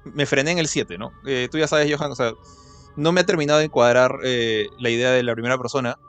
me 0.06 0.26
frené 0.26 0.52
en 0.52 0.60
el 0.60 0.70
7, 0.70 0.98
¿no? 0.98 1.12
Tú 1.52 1.58
ya 1.58 1.68
sabes, 1.68 1.94
Johan, 1.94 2.14
no 2.96 3.12
me 3.12 3.22
ha 3.22 3.26
terminado 3.26 3.60
de 3.60 3.66
encuadrar 3.66 4.20
la 4.24 4.90
idea 4.90 5.12
de 5.12 5.22
la 5.22 5.34
primera 5.34 5.58
persona. 5.58 6.00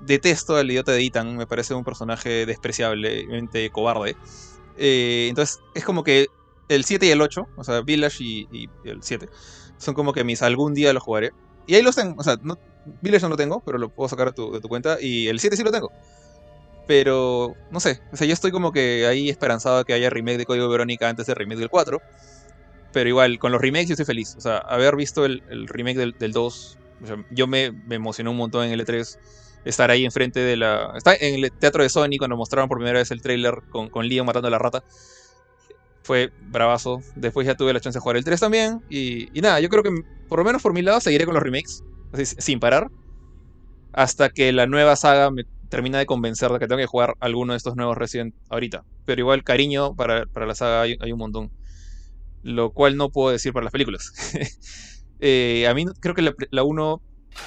Detesto 0.00 0.56
al 0.56 0.70
idiota 0.70 0.92
de 0.92 1.04
Ethan, 1.04 1.36
me 1.36 1.46
parece 1.46 1.74
un 1.74 1.84
personaje 1.84 2.46
despreciablemente 2.46 3.70
cobarde. 3.70 4.16
entonces, 4.76 5.60
es 5.74 5.84
como 5.84 6.04
que 6.04 6.28
el 6.68 6.84
7 6.84 7.06
y 7.06 7.10
el 7.10 7.20
8, 7.20 7.46
o 7.56 7.64
sea, 7.64 7.80
Village 7.82 8.22
y, 8.22 8.68
el 8.84 9.02
7, 9.02 9.28
son 9.78 9.94
como 9.94 10.12
que 10.12 10.24
mis 10.24 10.42
algún 10.42 10.74
día 10.74 10.92
los 10.92 11.02
jugaré. 11.02 11.32
Y 11.66 11.74
ahí 11.74 11.82
los 11.82 11.96
tengo, 11.96 12.14
o 12.18 12.24
sea, 12.24 12.36
Village 13.00 13.22
no 13.22 13.30
lo 13.30 13.36
tengo, 13.36 13.62
pero 13.64 13.78
lo 13.78 13.88
puedo 13.88 14.08
sacar 14.08 14.34
de 14.34 14.60
tu, 14.60 14.68
cuenta. 14.68 14.98
Y 15.00 15.28
el 15.28 15.40
7 15.40 15.56
sí 15.56 15.62
lo 15.62 15.72
tengo. 15.72 15.90
Pero, 16.86 17.54
no 17.70 17.80
sé, 17.80 18.02
o 18.12 18.16
sea, 18.16 18.26
yo 18.26 18.34
estoy 18.34 18.50
como 18.50 18.70
que 18.70 19.06
ahí 19.06 19.30
esperanzado 19.30 19.84
que 19.84 19.94
haya 19.94 20.10
remake 20.10 20.38
de 20.38 20.46
Código 20.46 20.68
Verónica 20.68 21.08
antes 21.08 21.26
del 21.26 21.36
remake 21.36 21.60
del 21.60 21.70
4. 21.70 22.00
Pero 22.92 23.08
igual, 23.08 23.38
con 23.38 23.52
los 23.52 23.60
remakes 23.60 23.88
yo 23.88 23.92
estoy 23.94 24.06
feliz. 24.06 24.34
O 24.36 24.40
sea, 24.40 24.58
haber 24.58 24.94
visto 24.96 25.24
el, 25.24 25.42
remake 25.68 25.96
del, 25.96 26.12
del 26.12 26.32
2, 26.32 26.78
yo 27.30 27.46
me, 27.46 27.72
me, 27.72 27.96
emocioné 27.96 28.30
un 28.30 28.36
montón 28.36 28.64
en 28.64 28.72
el 28.72 28.84
E3. 28.84 29.18
Estar 29.64 29.90
ahí 29.90 30.04
enfrente 30.04 30.40
de 30.40 30.56
la... 30.56 30.92
Está 30.94 31.14
en 31.14 31.42
el 31.42 31.50
teatro 31.52 31.82
de 31.82 31.88
Sony 31.88 32.18
cuando 32.18 32.36
mostraron 32.36 32.68
por 32.68 32.78
primera 32.78 32.98
vez 32.98 33.10
el 33.10 33.22
trailer 33.22 33.62
con, 33.70 33.88
con 33.88 34.06
Leon 34.06 34.26
matando 34.26 34.48
a 34.48 34.50
la 34.50 34.58
rata 34.58 34.84
fue 36.04 36.30
bravazo. 36.50 37.00
Después 37.16 37.46
ya 37.46 37.56
tuve 37.56 37.72
la 37.72 37.80
chance 37.80 37.96
de 37.96 38.00
jugar 38.00 38.16
el 38.16 38.24
3 38.24 38.38
también. 38.38 38.82
Y, 38.88 39.28
nada, 39.40 39.58
yo 39.60 39.68
creo 39.68 39.82
que 39.82 39.90
por 40.28 40.38
lo 40.38 40.44
menos 40.44 40.62
por 40.62 40.72
mi 40.72 40.82
lado 40.82 41.00
seguiré 41.00 41.24
con 41.24 41.34
los 41.34 41.42
remakes. 41.42 41.82
sin 42.38 42.60
parar. 42.60 42.90
Hasta 43.92 44.28
que 44.28 44.52
la 44.52 44.66
nueva 44.66 44.96
saga 44.96 45.30
me 45.30 45.44
termina 45.68 45.98
de 45.98 46.06
convencer 46.06 46.50
de 46.52 46.58
que 46.58 46.68
tengo 46.68 46.78
que 46.78 46.86
jugar 46.86 47.14
alguno 47.20 47.52
de 47.54 47.56
estos 47.56 47.74
nuevos 47.74 47.96
Resident 47.96 48.34
ahorita. 48.48 48.84
Pero 49.06 49.20
igual 49.20 49.42
cariño 49.42 49.96
para, 49.96 50.26
la 50.34 50.54
saga 50.54 50.82
hay, 50.82 51.12
un 51.12 51.18
montón. 51.18 51.50
Lo 52.42 52.70
cual 52.72 52.96
no 52.96 53.08
puedo 53.08 53.30
decir 53.30 53.52
para 53.52 53.64
las 53.64 53.72
películas. 53.72 54.12
Eh, 55.26 55.66
a 55.66 55.72
mí 55.72 55.86
creo 56.00 56.14
que 56.14 56.34
la 56.50 56.62
1, 56.62 57.00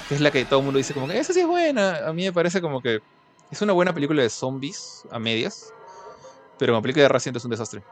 que 0.08 0.14
es 0.16 0.20
la 0.20 0.32
que 0.32 0.44
todo 0.44 0.58
el 0.58 0.64
mundo 0.64 0.78
dice 0.78 0.94
como 0.94 1.06
que 1.06 1.16
esa 1.16 1.32
sí 1.32 1.38
es 1.38 1.46
buena. 1.46 2.08
A 2.08 2.12
mí 2.12 2.24
me 2.24 2.32
parece 2.32 2.60
como 2.60 2.82
que 2.82 2.98
es 3.52 3.62
una 3.62 3.72
buena 3.72 3.94
película 3.94 4.20
de 4.20 4.30
zombies 4.30 5.04
a 5.12 5.20
medias. 5.20 5.72
Pero 6.58 6.72
como 6.72 6.82
película 6.82 7.04
de 7.04 7.08
Resident 7.08 7.36
es 7.36 7.44
un 7.44 7.52
desastre 7.52 7.84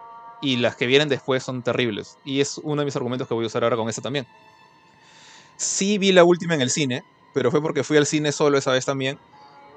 y 0.42 0.56
las 0.56 0.74
que 0.74 0.86
vienen 0.86 1.08
después 1.08 1.44
son 1.44 1.62
terribles. 1.62 2.18
Y 2.24 2.40
es 2.40 2.58
uno 2.58 2.82
de 2.82 2.84
mis 2.84 2.96
argumentos 2.96 3.28
que 3.28 3.34
voy 3.34 3.44
a 3.44 3.46
usar 3.46 3.62
ahora 3.62 3.76
con 3.76 3.88
esta 3.88 4.02
también. 4.02 4.26
Sí 5.56 5.98
vi 5.98 6.10
la 6.10 6.24
última 6.24 6.54
en 6.54 6.62
el 6.62 6.70
cine, 6.70 7.04
pero 7.32 7.52
fue 7.52 7.62
porque 7.62 7.84
fui 7.84 7.96
al 7.96 8.06
cine 8.06 8.32
solo 8.32 8.58
esa 8.58 8.72
vez 8.72 8.84
también. 8.84 9.18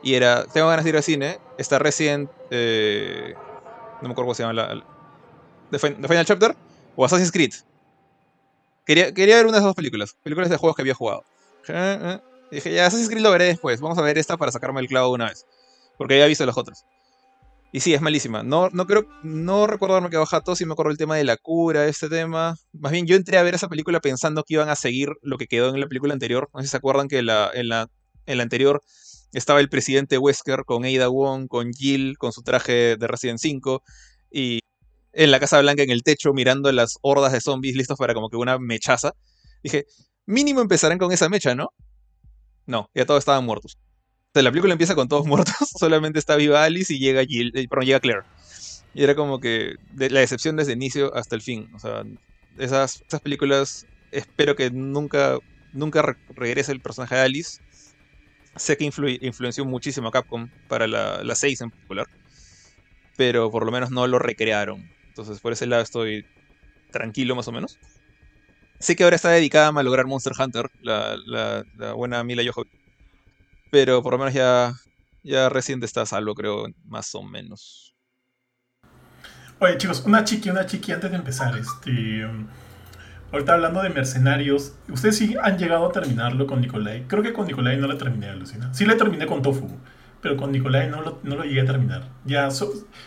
Y 0.01 0.15
era, 0.15 0.45
tengo 0.45 0.69
ganas 0.69 0.85
de 0.85 0.89
ir 0.89 0.97
al 0.97 1.03
cine, 1.03 1.39
está 1.59 1.77
Resident, 1.77 2.31
eh, 2.49 3.35
no 4.01 4.07
me 4.07 4.11
acuerdo 4.11 4.27
cómo 4.27 4.33
se 4.33 4.43
llama, 4.43 4.53
la, 4.53 4.83
The, 5.71 5.77
Final 5.77 6.25
Chapter 6.25 6.55
o 6.95 7.05
Assassin's 7.05 7.31
Creed. 7.31 7.53
Quería, 8.85 9.13
quería 9.13 9.35
ver 9.35 9.45
una 9.45 9.53
de 9.53 9.59
esas 9.59 9.69
dos 9.69 9.75
películas, 9.75 10.15
películas 10.23 10.49
de 10.49 10.57
juegos 10.57 10.75
que 10.75 10.81
había 10.81 10.95
jugado. 10.95 11.23
Eh, 11.67 11.99
eh. 12.01 12.19
dije, 12.51 12.73
ya, 12.73 12.87
Assassin's 12.87 13.09
Creed 13.09 13.21
lo 13.21 13.31
veré 13.31 13.45
después, 13.45 13.81
vamos 13.81 13.97
a 13.97 14.01
ver 14.01 14.17
esta 14.17 14.37
para 14.37 14.51
sacarme 14.51 14.81
el 14.81 14.87
clavo 14.87 15.13
una 15.13 15.25
vez. 15.25 15.45
Porque 15.97 16.23
he 16.23 16.27
visto 16.27 16.45
las 16.45 16.57
otras. 16.57 16.85
Y 17.71 17.81
sí, 17.81 17.93
es 17.93 18.01
malísima. 18.01 18.41
No, 18.41 18.69
no 18.71 18.87
creo, 18.87 19.05
no 19.21 19.67
recuerdo 19.67 19.95
haberme 19.95 20.09
quedado 20.09 20.25
jato, 20.25 20.55
si 20.55 20.65
me 20.65 20.73
acuerdo 20.73 20.91
el 20.91 20.97
tema 20.97 21.15
de 21.17 21.23
la 21.23 21.37
cura, 21.37 21.87
este 21.87 22.09
tema. 22.09 22.55
Más 22.73 22.91
bien, 22.91 23.05
yo 23.05 23.15
entré 23.15 23.37
a 23.37 23.43
ver 23.43 23.53
esa 23.53 23.67
película 23.67 23.99
pensando 23.99 24.43
que 24.43 24.55
iban 24.55 24.69
a 24.69 24.75
seguir 24.75 25.09
lo 25.21 25.37
que 25.37 25.45
quedó 25.45 25.69
en 25.69 25.79
la 25.79 25.87
película 25.87 26.13
anterior. 26.13 26.49
No 26.53 26.61
sé 26.61 26.67
si 26.67 26.71
se 26.71 26.77
acuerdan 26.77 27.07
que 27.07 27.21
la, 27.21 27.51
en, 27.53 27.69
la, 27.69 27.87
en 28.25 28.37
la 28.37 28.43
anterior 28.43 28.81
estaba 29.33 29.59
el 29.59 29.69
presidente 29.69 30.17
Wesker 30.17 30.63
con 30.65 30.85
Ada 30.85 31.09
Wong, 31.09 31.47
con 31.47 31.71
Jill, 31.71 32.17
con 32.17 32.31
su 32.31 32.41
traje 32.41 32.97
de 32.97 33.07
Resident 33.07 33.39
5, 33.39 33.83
y 34.31 34.59
en 35.23 35.31
la 35.31 35.39
Casa 35.39 35.59
Blanca 35.59 35.83
en 35.83 35.89
el 35.89 36.03
techo 36.03 36.33
mirando 36.33 36.71
las 36.71 36.97
hordas 37.01 37.31
de 37.31 37.41
zombies 37.41 37.75
listos 37.75 37.97
para 37.97 38.13
como 38.13 38.29
que 38.29 38.37
una 38.37 38.57
mechaza. 38.57 39.13
Dije, 39.63 39.85
mínimo 40.25 40.61
empezarán 40.61 40.97
con 40.97 41.11
esa 41.11 41.29
mecha, 41.29 41.55
¿no? 41.55 41.69
No, 42.65 42.89
ya 42.93 43.05
todos 43.05 43.19
estaban 43.19 43.45
muertos 43.45 43.77
la 44.33 44.51
película 44.51 44.73
empieza 44.73 44.95
con 44.95 45.07
todos 45.07 45.25
muertos, 45.27 45.55
solamente 45.77 46.19
está 46.19 46.35
viva 46.35 46.63
Alice 46.63 46.93
y 46.93 46.99
llega, 46.99 47.23
Jill, 47.25 47.51
eh, 47.55 47.67
llega 47.81 47.99
Claire. 47.99 48.23
Y 48.93 49.03
era 49.03 49.15
como 49.15 49.39
que 49.39 49.75
la 49.95 50.19
decepción 50.19 50.55
desde 50.55 50.73
el 50.73 50.77
inicio 50.77 51.15
hasta 51.15 51.35
el 51.35 51.41
fin. 51.41 51.69
O 51.75 51.79
sea, 51.79 52.03
esas, 52.57 53.03
esas 53.07 53.21
películas 53.21 53.85
espero 54.11 54.55
que 54.55 54.71
nunca, 54.71 55.37
nunca 55.73 56.17
regrese 56.35 56.71
el 56.71 56.81
personaje 56.81 57.15
de 57.15 57.21
Alice. 57.21 57.61
Sé 58.55 58.77
que 58.77 58.85
influenció 58.85 59.63
muchísimo 59.63 60.07
a 60.07 60.11
Capcom 60.11 60.49
para 60.67 60.87
la, 60.87 61.23
la 61.23 61.35
6 61.35 61.61
en 61.61 61.69
particular. 61.69 62.07
Pero 63.15 63.51
por 63.51 63.63
lo 63.63 63.71
menos 63.71 63.91
no 63.91 64.07
lo 64.07 64.17
recrearon. 64.17 64.89
Entonces 65.19 65.41
por 65.41 65.53
ese 65.53 65.65
lado 65.67 65.83
estoy 65.83 66.25
tranquilo 66.91 67.35
más 67.35 67.47
o 67.47 67.51
menos. 67.51 67.77
Sé 68.79 68.95
que 68.95 69.03
ahora 69.03 69.17
está 69.17 69.29
dedicada 69.29 69.67
a 69.67 69.71
malograr 69.71 70.07
Monster 70.07 70.33
Hunter, 70.39 70.69
la, 70.81 71.17
la, 71.25 71.65
la 71.77 71.93
buena 71.93 72.23
Mila 72.23 72.41
Jovovich 72.51 72.79
pero 73.69 74.01
por 74.01 74.13
lo 74.13 74.19
menos 74.19 74.33
ya, 74.33 74.73
ya 75.23 75.49
recién 75.49 75.83
está 75.83 76.01
a 76.01 76.05
salvo, 76.05 76.33
creo, 76.35 76.67
más 76.85 77.13
o 77.15 77.23
menos. 77.23 77.95
Oye, 79.59 79.77
chicos, 79.77 80.03
una 80.05 80.23
chiqui, 80.23 80.49
una 80.49 80.65
chiqui 80.65 80.91
antes 80.91 81.11
de 81.11 81.17
empezar. 81.17 81.57
Este, 81.57 82.27
ahorita 83.31 83.53
hablando 83.53 83.81
de 83.81 83.89
mercenarios, 83.89 84.73
¿ustedes 84.89 85.17
sí 85.17 85.35
han 85.41 85.57
llegado 85.57 85.87
a 85.87 85.91
terminarlo 85.91 86.47
con 86.47 86.61
Nicolai? 86.61 87.05
Creo 87.07 87.21
que 87.21 87.33
con 87.33 87.45
Nicolai 87.45 87.77
no 87.77 87.87
lo 87.87 87.97
terminé, 87.97 88.35
Lucina. 88.35 88.73
Sí 88.73 88.85
le 88.85 88.95
terminé 88.95 89.25
con 89.27 89.41
Tofu, 89.41 89.69
pero 90.21 90.37
con 90.37 90.51
Nicolai 90.51 90.89
no 90.89 91.01
lo, 91.01 91.19
no 91.23 91.35
lo 91.35 91.43
llegué 91.43 91.61
a 91.61 91.65
terminar. 91.65 92.09
Ya 92.25 92.49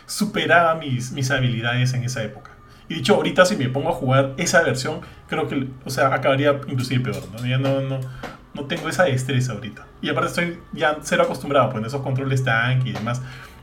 superaba 0.05 0.75
mis, 0.75 1.11
mis 1.11 1.31
habilidades 1.31 1.93
en 1.93 2.03
esa 2.03 2.23
época. 2.23 2.51
Y 2.89 2.95
dicho, 2.95 3.15
ahorita 3.15 3.45
si 3.45 3.55
me 3.55 3.69
pongo 3.69 3.89
a 3.89 3.93
jugar 3.93 4.33
esa 4.37 4.61
versión, 4.63 5.01
creo 5.27 5.47
que, 5.47 5.67
o 5.85 5.89
sea, 5.89 6.13
acabaría 6.13 6.59
inclusive 6.67 7.03
peor, 7.03 7.23
¿no? 7.31 7.45
Ya 7.45 7.57
no, 7.57 7.81
no, 7.81 7.99
no 8.53 8.65
tengo 8.65 8.89
esa 8.89 9.03
destreza 9.03 9.53
ahorita. 9.53 9.85
Y 10.01 10.09
aparte 10.09 10.29
estoy 10.29 10.59
ya 10.73 10.97
cero 11.01 11.23
acostumbrado, 11.23 11.69
pues 11.69 11.81
en 11.81 11.87
esos 11.87 12.01
controles 12.01 12.43
tank 12.43 12.85
y 12.85 12.91
demás. 12.91 13.21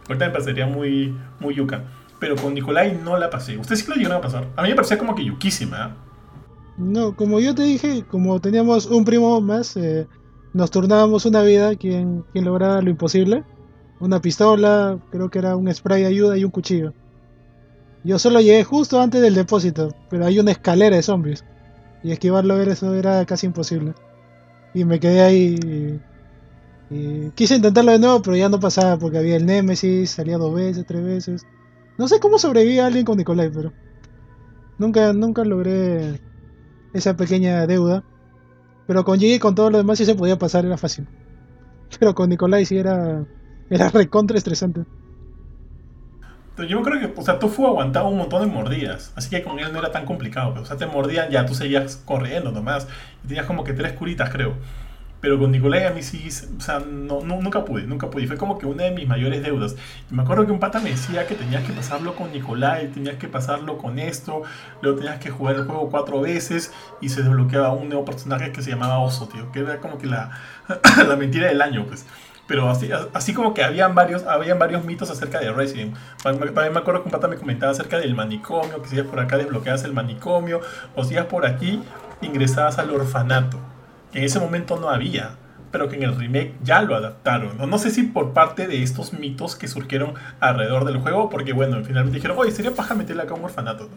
Ahorita 0.09 0.27
me 0.27 0.31
parecería 0.33 0.67
muy, 0.67 1.15
muy 1.39 1.55
yuca. 1.55 1.85
Pero 2.19 2.37
con 2.37 2.55
Nicolai 2.55 2.99
no 3.03 3.17
la 3.17 3.31
pasé. 3.31 3.57
¿Ustedes 3.57 3.81
sí 3.81 3.87
la 3.89 3.97
llegaron 3.97 4.19
a 4.19 4.21
pasar? 4.21 4.47
A 4.57 4.63
mí 4.63 4.71
me 4.71 4.75
parecía 4.75 4.99
como 4.99 5.15
que 5.15 5.25
yuquísima. 5.25 5.87
¿eh? 5.87 6.11
No, 6.77 7.15
como 7.15 7.41
yo 7.41 7.55
te 7.55 7.63
dije, 7.63 8.05
como 8.11 8.41
teníamos 8.41 8.87
un 8.87 9.05
primo 9.05 9.41
más, 9.41 9.77
eh, 9.77 10.07
nos 10.53 10.71
turnábamos 10.71 11.27
una 11.27 11.43
vida 11.43 11.77
quien, 11.77 12.25
quien 12.33 12.45
lograba 12.45 12.83
lo 12.83 12.91
imposible. 12.91 13.45
Una 14.01 14.21
pistola, 14.21 14.99
creo 15.11 15.31
que 15.31 15.39
era 15.39 15.57
un 15.57 15.73
spray 15.73 16.03
de 16.03 16.09
ayuda 16.09 16.37
y 16.39 16.45
un 16.45 16.51
cuchillo. 16.51 16.95
Yo 18.03 18.19
solo 18.19 18.41
llegué 18.41 18.65
justo 18.65 19.01
antes 19.01 19.21
del 19.21 19.35
depósito, 19.35 19.95
pero 20.09 20.25
hay 20.25 20.39
una 20.39 20.53
escalera 20.53 20.97
de 20.97 21.03
zombies. 21.03 21.45
Y 22.03 22.13
esquivarlo 22.13 22.57
ver 22.57 22.71
eso 22.71 22.95
era 22.95 23.25
casi 23.27 23.47
imposible. 23.47 23.95
Y 24.73 24.85
me 24.85 24.99
quedé 24.99 25.21
ahí. 25.21 26.01
Quise 27.35 27.57
intentarlo 27.57 27.93
de 27.93 27.99
nuevo, 27.99 28.23
pero 28.23 28.37
ya 28.37 28.49
no 28.49 28.59
pasaba 28.59 28.99
porque 28.99 29.19
había 29.19 29.37
el 29.37 29.45
Nemesis, 29.45 30.11
salía 30.11 30.39
dos 30.39 30.55
veces, 30.55 30.87
tres 30.87 31.05
veces. 31.05 31.47
No 31.99 32.09
sé 32.09 32.19
cómo 32.19 32.39
sobrevivía 32.39 32.87
alguien 32.87 33.05
con 33.05 33.19
Nicolai, 33.19 33.51
pero 33.51 33.73
nunca, 34.79 35.13
nunca 35.13 35.45
logré 35.45 36.21
esa 36.95 37.17
pequeña 37.17 37.67
deuda. 37.67 38.03
Pero 38.91 39.05
con 39.05 39.21
G 39.21 39.37
y 39.37 39.39
con 39.39 39.55
todo 39.55 39.71
lo 39.71 39.79
demás 39.79 39.99
sí 39.99 40.05
se 40.05 40.17
podía 40.17 40.37
pasar, 40.37 40.65
era 40.65 40.77
fácil. 40.77 41.07
Pero 42.01 42.13
con 42.13 42.29
Nicolai 42.29 42.67
sí 42.67 42.77
era, 42.77 43.25
era 43.71 43.89
recontra 43.89 44.37
estresante. 44.37 44.81
yo 46.69 46.83
creo 46.83 46.99
que, 46.99 47.21
o 47.21 47.25
sea, 47.25 47.39
Tofu 47.39 47.69
aguantaba 47.69 48.09
un 48.09 48.19
montón 48.19 48.41
de 48.41 48.53
mordidas, 48.53 49.13
así 49.15 49.31
que 49.31 49.45
con 49.45 49.61
él 49.61 49.73
no 49.73 49.79
era 49.79 49.93
tan 49.93 50.07
complicado. 50.07 50.61
O 50.61 50.65
sea, 50.65 50.77
te 50.77 50.87
mordían, 50.87 51.31
ya 51.31 51.47
tú 51.47 51.55
seguías 51.55 52.03
corriendo 52.05 52.51
nomás. 52.51 52.89
Y 53.23 53.29
tenías 53.29 53.47
como 53.47 53.63
que 53.63 53.75
tres 53.75 53.93
curitas, 53.93 54.29
creo. 54.29 54.57
Pero 55.21 55.39
con 55.39 55.53
Nicolai 55.53 55.85
a 55.85 55.91
mí 55.91 56.03
sí, 56.03 56.29
o 56.57 56.61
sea, 56.61 56.81
no, 56.81 57.21
nunca 57.21 57.65
pude, 57.65 57.83
nunca 57.83 58.09
pude. 58.09 58.27
Fue 58.27 58.39
como 58.39 58.59
que 58.59 58.65
una 58.65 58.85
de 58.85 58.91
mis 58.93 59.07
mayores 59.07 59.43
deudas. 59.43 59.77
Y 60.11 60.15
me 60.15 60.23
acuerdo 60.23 60.47
que 60.47 60.53
un 60.53 60.61
pata 60.61 60.81
me 60.81 60.91
decía 60.91 61.27
que 61.27 61.35
tenías 61.35 61.63
que 61.65 61.73
pasarlo 61.73 62.15
con 62.15 62.33
Nicolai, 62.33 62.89
tenías 62.89 63.17
que 63.17 63.29
pasarlo 63.29 63.77
con 63.77 63.99
esto, 63.99 64.43
luego 64.81 64.99
tenías 64.99 65.19
que 65.19 65.31
jugar 65.31 65.57
el 65.57 65.65
juego 65.65 65.91
cuatro 65.91 66.21
veces 66.23 66.73
y 67.03 67.11
se 67.11 67.23
desbloqueaba 67.23 67.73
un 67.73 67.89
nuevo 67.89 68.05
personaje 68.05 68.51
que 68.51 68.63
se 68.63 68.71
llamaba 68.71 68.99
Oso, 68.99 69.29
tío, 69.29 69.53
que 69.53 69.61
era 69.61 69.79
como 69.79 69.99
que 69.99 70.07
la, 70.07 70.31
la 71.07 71.17
mentira 71.17 71.49
del 71.49 71.61
año, 71.61 71.85
pues. 71.87 72.07
Pero 72.47 72.69
así, 72.69 72.91
así 73.13 73.33
como 73.35 73.55
que 73.55 73.63
habían 73.63 73.95
varios, 73.95 74.25
habían 74.25 74.59
varios 74.59 74.85
mitos 74.85 75.09
acerca 75.11 75.39
de 75.39 75.53
Resident. 75.53 75.97
También 76.23 76.53
me 76.55 76.79
acuerdo 76.79 77.03
que 77.03 77.09
un 77.09 77.13
pata 77.13 77.29
me 77.29 77.37
comentaba 77.37 77.71
acerca 77.71 77.99
del 77.99 78.15
manicomio, 78.15 78.83
que 78.83 78.89
si 78.89 78.97
ibas 78.97 79.09
por 79.09 79.21
acá 79.21 79.37
desbloqueabas 79.37 79.85
el 79.85 79.93
manicomio, 79.93 80.61
o 80.97 81.05
si 81.05 81.15
ibas 81.15 81.27
por 81.27 81.47
aquí 81.47 81.81
ingresabas 82.23 82.79
al 82.79 82.91
orfanato 82.91 83.70
en 84.13 84.25
ese 84.25 84.41
momento 84.41 84.79
no 84.79 84.91
había, 84.91 85.37
pero 85.71 85.89
que 85.89 85.97
en 85.97 86.03
el 86.03 86.17
remake 86.17 86.55
ya 86.63 86.83
lo 86.83 86.97
adaptaron. 86.97 87.57
No, 87.59 87.67
no 87.67 87.79
sé 87.79 87.91
si 87.91 88.03
por 88.03 88.33
parte 88.33 88.67
de 88.67 88.83
estos 88.83 89.13
mitos 89.13 89.57
que 89.57 89.69
surgieron 89.69 90.15
alrededor 90.41 90.85
del 90.85 90.99
juego, 90.99 91.31
porque 91.31 91.53
bueno, 91.53 91.83
finalmente 91.85 92.17
dijeron, 92.17 92.37
oye, 92.39 92.51
sería 92.51 92.73
paja 92.73 92.95
meterle 92.95 93.23
acá 93.23 93.35
un 93.35 93.45
orfanato. 93.45 93.89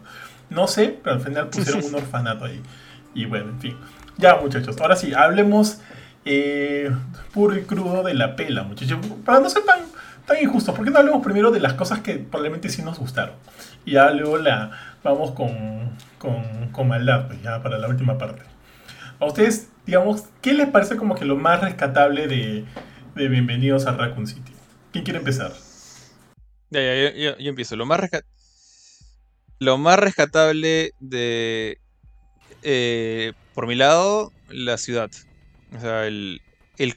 No, 0.49 0.67
sé, 0.67 0.97
pero 1.03 1.15
al 1.15 1.21
final 1.21 1.47
pusieron 1.47 1.83
un 1.83 1.95
orfanato 1.95 2.45
ahí. 2.45 2.61
Y 3.13 3.25
bueno, 3.25 3.49
en 3.49 3.59
fin. 3.59 3.77
Ya 4.17 4.35
muchachos, 4.35 4.79
ahora 4.79 4.95
sí, 4.95 5.13
hablemos 5.13 5.79
eh, 6.25 6.91
puro 7.33 7.57
y 7.57 7.63
crudo 7.63 8.03
de 8.03 8.13
la 8.13 8.35
pela, 8.35 8.63
muchachos. 8.63 8.99
Para 9.25 9.39
no 9.39 9.49
ser 9.49 9.63
tan, 9.63 9.79
tan 10.27 10.37
injustos, 10.41 10.75
¿por 10.75 10.85
qué 10.85 10.91
no 10.91 10.99
hablemos 10.99 11.23
primero 11.23 11.49
de 11.49 11.59
las 11.59 11.73
cosas 11.73 11.99
que 11.99 12.15
probablemente 12.15 12.69
sí 12.69 12.83
nos 12.83 12.99
gustaron? 12.99 13.35
Y 13.85 13.93
ya 13.93 14.11
luego 14.11 14.37
la, 14.37 14.71
vamos 15.03 15.31
con, 15.31 15.97
con, 16.19 16.69
con 16.71 16.87
maldad, 16.87 17.27
pues 17.27 17.41
ya 17.41 17.63
para 17.63 17.79
la 17.79 17.87
última 17.87 18.17
parte. 18.17 18.52
¿A 19.23 19.25
ustedes 19.25 19.69
digamos, 19.85 20.25
¿qué 20.41 20.53
les 20.53 20.67
parece 20.67 20.97
como 20.97 21.15
que 21.15 21.23
lo 21.23 21.37
más 21.37 21.61
rescatable 21.61 22.27
de, 22.27 22.65
Bienvenidos 23.15 23.85
a 23.85 23.93
Raccoon 23.93 24.27
City? 24.27 24.51
¿Quién 24.91 25.05
quiere 25.05 25.19
empezar? 25.19 25.53
Ya, 26.69 26.81
ya, 26.81 27.37
yo, 27.37 27.49
empiezo. 27.49 27.77
Lo 27.77 27.85
más, 27.85 28.01
lo 29.59 29.77
más 29.77 29.97
rescatable 29.97 30.91
de, 30.99 31.77
eh, 32.63 33.31
por 33.53 33.65
mi 33.65 33.75
lado, 33.75 34.33
la 34.49 34.77
ciudad. 34.77 35.09
O 35.73 35.79
sea, 35.79 36.05
el, 36.05 36.41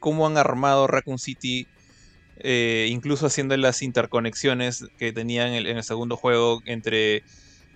cómo 0.01 0.27
han 0.27 0.37
armado 0.37 0.89
Raccoon 0.89 1.21
City, 1.21 1.69
eh, 2.39 2.89
incluso 2.91 3.29
haciendo 3.29 3.57
las 3.57 3.83
interconexiones 3.83 4.85
que 4.99 5.13
tenían 5.13 5.53
en 5.53 5.77
el 5.77 5.85
segundo 5.85 6.17
juego 6.17 6.61
entre 6.67 7.23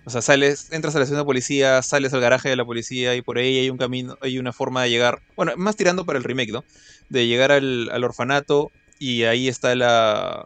o 0.03 0.09
sea, 0.09 0.21
sales, 0.21 0.71
entras 0.71 0.95
a 0.95 0.99
la 0.99 1.03
estación 1.03 1.21
de 1.21 1.25
policía, 1.25 1.81
sales 1.83 2.13
al 2.13 2.21
garaje 2.21 2.49
de 2.49 2.55
la 2.55 2.65
policía 2.65 3.15
y 3.15 3.21
por 3.21 3.37
ahí 3.37 3.59
hay 3.59 3.69
un 3.69 3.77
camino, 3.77 4.17
hay 4.21 4.39
una 4.39 4.51
forma 4.51 4.83
de 4.83 4.89
llegar. 4.89 5.21
Bueno, 5.35 5.53
más 5.57 5.75
tirando 5.75 6.05
para 6.05 6.17
el 6.17 6.23
remake, 6.23 6.51
¿no? 6.51 6.63
De 7.09 7.27
llegar 7.27 7.51
al, 7.51 8.03
orfanato 8.03 8.71
y 8.99 9.23
ahí 9.23 9.47
está 9.47 9.75
la. 9.75 10.45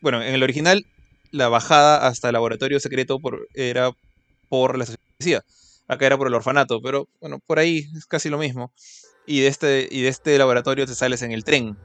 Bueno, 0.00 0.22
en 0.22 0.34
el 0.34 0.42
original, 0.42 0.86
la 1.30 1.48
bajada 1.48 2.06
hasta 2.06 2.28
el 2.28 2.32
laboratorio 2.32 2.80
secreto 2.80 3.20
por, 3.20 3.46
era 3.54 3.92
por 4.48 4.76
la 4.76 4.84
estación 4.84 5.04
de 5.06 5.14
policía. 5.18 5.44
Acá 5.88 6.06
era 6.06 6.18
por 6.18 6.26
el 6.26 6.34
orfanato, 6.34 6.82
pero 6.82 7.08
bueno, 7.20 7.38
por 7.46 7.60
ahí 7.60 7.86
es 7.96 8.06
casi 8.06 8.28
lo 8.28 8.38
mismo. 8.38 8.72
Y 9.24 9.40
de 9.40 9.46
este, 9.46 9.88
y 9.90 10.02
de 10.02 10.08
este 10.08 10.36
laboratorio 10.36 10.86
te 10.86 10.94
sales 10.96 11.22
en 11.22 11.30
el 11.30 11.44
tren 11.44 11.76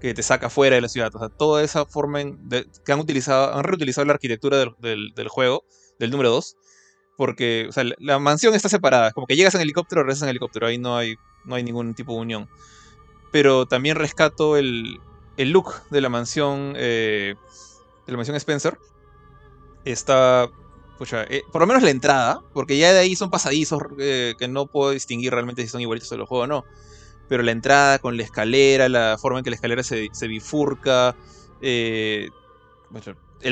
que 0.00 0.14
te 0.14 0.22
saca 0.22 0.50
fuera 0.50 0.76
de 0.76 0.82
la 0.82 0.88
ciudad. 0.88 1.14
O 1.14 1.18
sea, 1.18 1.28
toda 1.28 1.62
esa 1.62 1.84
forma 1.84 2.20
que 2.20 2.92
han 2.92 3.00
utilizado, 3.00 3.54
han 3.54 3.64
reutilizado 3.64 4.06
la 4.06 4.14
arquitectura 4.14 4.56
del, 4.78 5.12
del 5.14 5.28
juego, 5.28 5.64
del 5.98 6.10
número 6.10 6.30
2, 6.30 6.56
porque 7.20 7.66
o 7.68 7.72
sea, 7.72 7.84
la 7.98 8.18
mansión 8.18 8.54
está 8.54 8.70
separada. 8.70 9.12
Como 9.12 9.26
que 9.26 9.36
llegas 9.36 9.54
en 9.54 9.60
helicóptero, 9.60 10.00
regresas 10.00 10.22
en 10.22 10.30
helicóptero. 10.30 10.66
Ahí 10.66 10.78
no 10.78 10.96
hay, 10.96 11.18
no 11.44 11.54
hay 11.54 11.62
ningún 11.62 11.92
tipo 11.92 12.14
de 12.14 12.20
unión. 12.20 12.48
Pero 13.30 13.66
también 13.66 13.96
rescato 13.96 14.56
el, 14.56 14.98
el 15.36 15.50
look 15.50 15.70
de 15.90 16.00
la 16.00 16.08
mansión. 16.08 16.72
Eh, 16.78 17.34
de 18.06 18.10
la 18.10 18.16
mansión 18.16 18.38
Spencer. 18.38 18.78
Está. 19.84 20.48
Pucha, 20.96 21.24
eh, 21.24 21.42
por 21.52 21.60
lo 21.60 21.66
menos 21.66 21.82
la 21.82 21.90
entrada. 21.90 22.40
Porque 22.54 22.78
ya 22.78 22.90
de 22.90 23.00
ahí 23.00 23.14
son 23.14 23.28
pasadizos 23.28 23.82
eh, 23.98 24.32
que 24.38 24.48
no 24.48 24.64
puedo 24.64 24.92
distinguir 24.92 25.30
realmente 25.30 25.60
si 25.60 25.68
son 25.68 25.82
igualitos 25.82 26.08
de 26.08 26.16
los 26.16 26.26
juegos 26.26 26.44
o 26.44 26.48
no. 26.48 26.64
Pero 27.28 27.42
la 27.42 27.50
entrada 27.50 27.98
con 27.98 28.16
la 28.16 28.22
escalera, 28.22 28.88
la 28.88 29.18
forma 29.20 29.40
en 29.40 29.44
que 29.44 29.50
la 29.50 29.56
escalera 29.56 29.82
se 29.82 30.26
bifurca. 30.26 31.14
el 31.60 32.30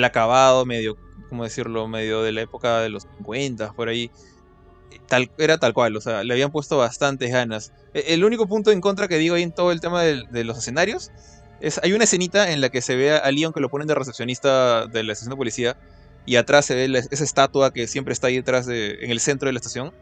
acabado 0.05 0.65
medio 0.65 0.97
¿cómo 1.29 1.45
decirlo? 1.45 1.89
Medio 1.89 2.23
de 2.23 2.33
la 2.33 2.43
época 2.43 2.81
de 2.81 2.89
los 2.89 3.05
50, 3.19 3.73
por 3.73 3.89
ahí. 3.89 4.11
Tal, 5.07 5.31
era 5.39 5.59
tal 5.59 5.75
cual, 5.75 5.97
o 5.97 6.01
sea, 6.01 6.25
le 6.25 6.33
habían 6.33 6.51
puesto 6.51 6.79
bastantes 6.79 7.31
ganas. 7.31 7.73
E, 7.95 8.15
el 8.15 8.25
único 8.25 8.47
punto 8.47 8.71
en 8.71 8.81
contra 8.81 9.09
que 9.09 9.19
digo 9.19 9.35
ahí 9.35 9.43
en 9.43 9.53
todo 9.53 9.73
el 9.73 9.81
tema 9.81 10.03
de, 10.03 10.45
los 10.45 10.59
escenarios 10.59 11.11
es, 11.61 11.81
hay 11.83 11.93
una 11.93 12.05
escenita 12.05 12.53
en 12.53 12.61
la 12.61 12.71
que 12.71 12.81
se 12.81 12.97
ve 12.97 13.13
a 13.13 13.31
Leon 13.31 13.53
que 13.53 13.61
lo 13.61 13.69
ponen 13.69 13.87
de 13.87 13.95
recepcionista 13.95 14.87
de 14.87 15.03
la 15.05 15.13
estación 15.13 15.31
de 15.31 15.37
policía 15.37 15.77
y 16.27 16.37
atrás 16.37 16.67
se 16.67 16.75
ve 16.75 17.05
esa 17.11 17.25
estatua 17.25 17.73
que 17.73 17.87
siempre 17.87 18.13
está 18.13 18.27
ahí 18.27 18.37
detrás, 18.37 18.67
de, 18.67 18.99
en 19.01 19.11
el 19.11 19.21
centro 19.21 19.47
de 19.47 19.55
la 19.55 19.59
estación. 19.59 19.95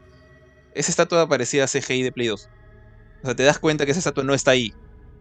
Esa 0.74 0.90
estatua 0.90 1.28
parecía 1.28 1.66
CGI 1.66 2.02
de 2.02 2.12
Play 2.12 2.26
2. 2.26 2.48
O 3.22 3.26
sea, 3.26 3.36
te 3.36 3.44
das 3.44 3.58
cuenta 3.58 3.84
que 3.84 3.92
esa 3.92 4.00
estatua 4.00 4.24
no 4.24 4.34
está 4.34 4.50
ahí. 4.50 4.74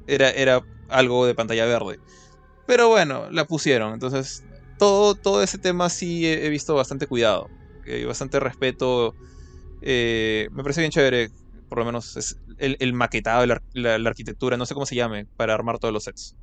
Era, 0.07 0.29
era 0.29 0.63
algo 0.89 1.25
de 1.25 1.35
pantalla 1.35 1.65
verde. 1.65 1.99
Pero 2.65 2.89
bueno, 2.89 3.29
la 3.29 3.45
pusieron. 3.45 3.93
Entonces, 3.93 4.43
todo, 4.77 5.15
todo 5.15 5.43
ese 5.43 5.57
tema 5.57 5.89
sí 5.89 6.25
he, 6.27 6.49
visto 6.49 6.75
bastante 6.75 7.07
cuidado, 7.07 7.49
bastante 8.07 8.39
respeto. 8.39 9.15
Eh, 9.81 10.47
me 10.51 10.63
parece 10.63 10.81
bien 10.81 10.91
chévere, 10.91 11.29
por 11.69 11.79
lo 11.79 11.85
menos 11.85 12.37
el, 12.57 12.93
maquetado, 12.93 13.45
la, 13.45 13.61
la, 13.73 14.09
arquitectura, 14.09 14.57
no 14.57 14.65
sé 14.65 14.73
cómo 14.73 14.85
se 14.85 14.95
llame, 14.95 15.25
para 15.37 15.53
armar 15.53 15.79
todos 15.79 15.93
los 15.93 16.03
sets. 16.03 16.35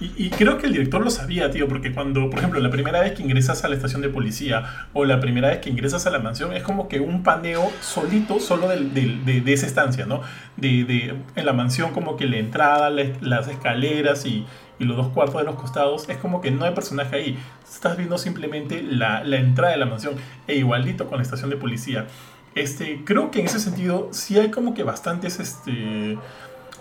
Y, 0.00 0.30
creo 0.30 0.58
que 0.58 0.66
el 0.66 0.72
director 0.72 1.02
lo 1.02 1.10
sabía, 1.10 1.50
tío, 1.50 1.66
porque 1.66 1.92
cuando, 1.92 2.30
por 2.30 2.38
ejemplo, 2.38 2.60
la 2.60 2.70
primera 2.70 3.00
vez 3.00 3.14
que 3.14 3.22
ingresas 3.24 3.64
a 3.64 3.68
la 3.68 3.74
estación 3.74 4.00
de 4.00 4.08
policía 4.08 4.86
o 4.92 5.04
la 5.04 5.18
primera 5.18 5.48
vez 5.48 5.58
que 5.58 5.70
ingresas 5.70 6.06
a 6.06 6.10
la 6.10 6.20
mansión 6.20 6.52
es 6.52 6.62
como 6.62 6.86
que 6.86 7.00
un 7.00 7.24
paneo 7.24 7.72
solito, 7.80 8.38
solo 8.38 8.68
de, 8.68 8.78
de, 8.78 9.52
esa 9.52 9.66
estancia, 9.66 10.06
¿no? 10.06 10.22
De, 10.56 11.16
en 11.34 11.46
la 11.46 11.52
mansión 11.52 11.90
como 11.92 12.16
que 12.16 12.26
la 12.26 12.36
entrada, 12.36 12.90
las 12.90 13.48
escaleras 13.48 14.24
y, 14.24 14.46
y 14.78 14.84
los 14.84 14.96
dos 14.96 15.08
cuartos 15.08 15.40
de 15.40 15.44
los 15.44 15.56
costados, 15.56 16.08
es 16.08 16.16
como 16.18 16.40
que 16.40 16.50
no 16.50 16.64
hay 16.64 16.74
personaje 16.74 17.16
ahí. 17.16 17.38
Estás 17.64 17.96
viendo 17.96 18.18
simplemente 18.18 18.82
la, 18.82 19.24
la 19.24 19.36
entrada 19.36 19.72
de 19.72 19.78
la 19.78 19.86
mansión 19.86 20.14
e 20.46 20.56
igualito 20.56 21.06
con 21.06 21.18
la 21.18 21.22
estación 21.22 21.50
de 21.50 21.56
policía. 21.56 22.06
Este, 22.54 23.04
creo 23.04 23.30
que 23.30 23.40
en 23.40 23.46
ese 23.46 23.60
sentido 23.60 24.08
sí 24.12 24.38
hay 24.38 24.50
como 24.50 24.74
que 24.74 24.82
bastantes, 24.82 25.38
este, 25.38 26.18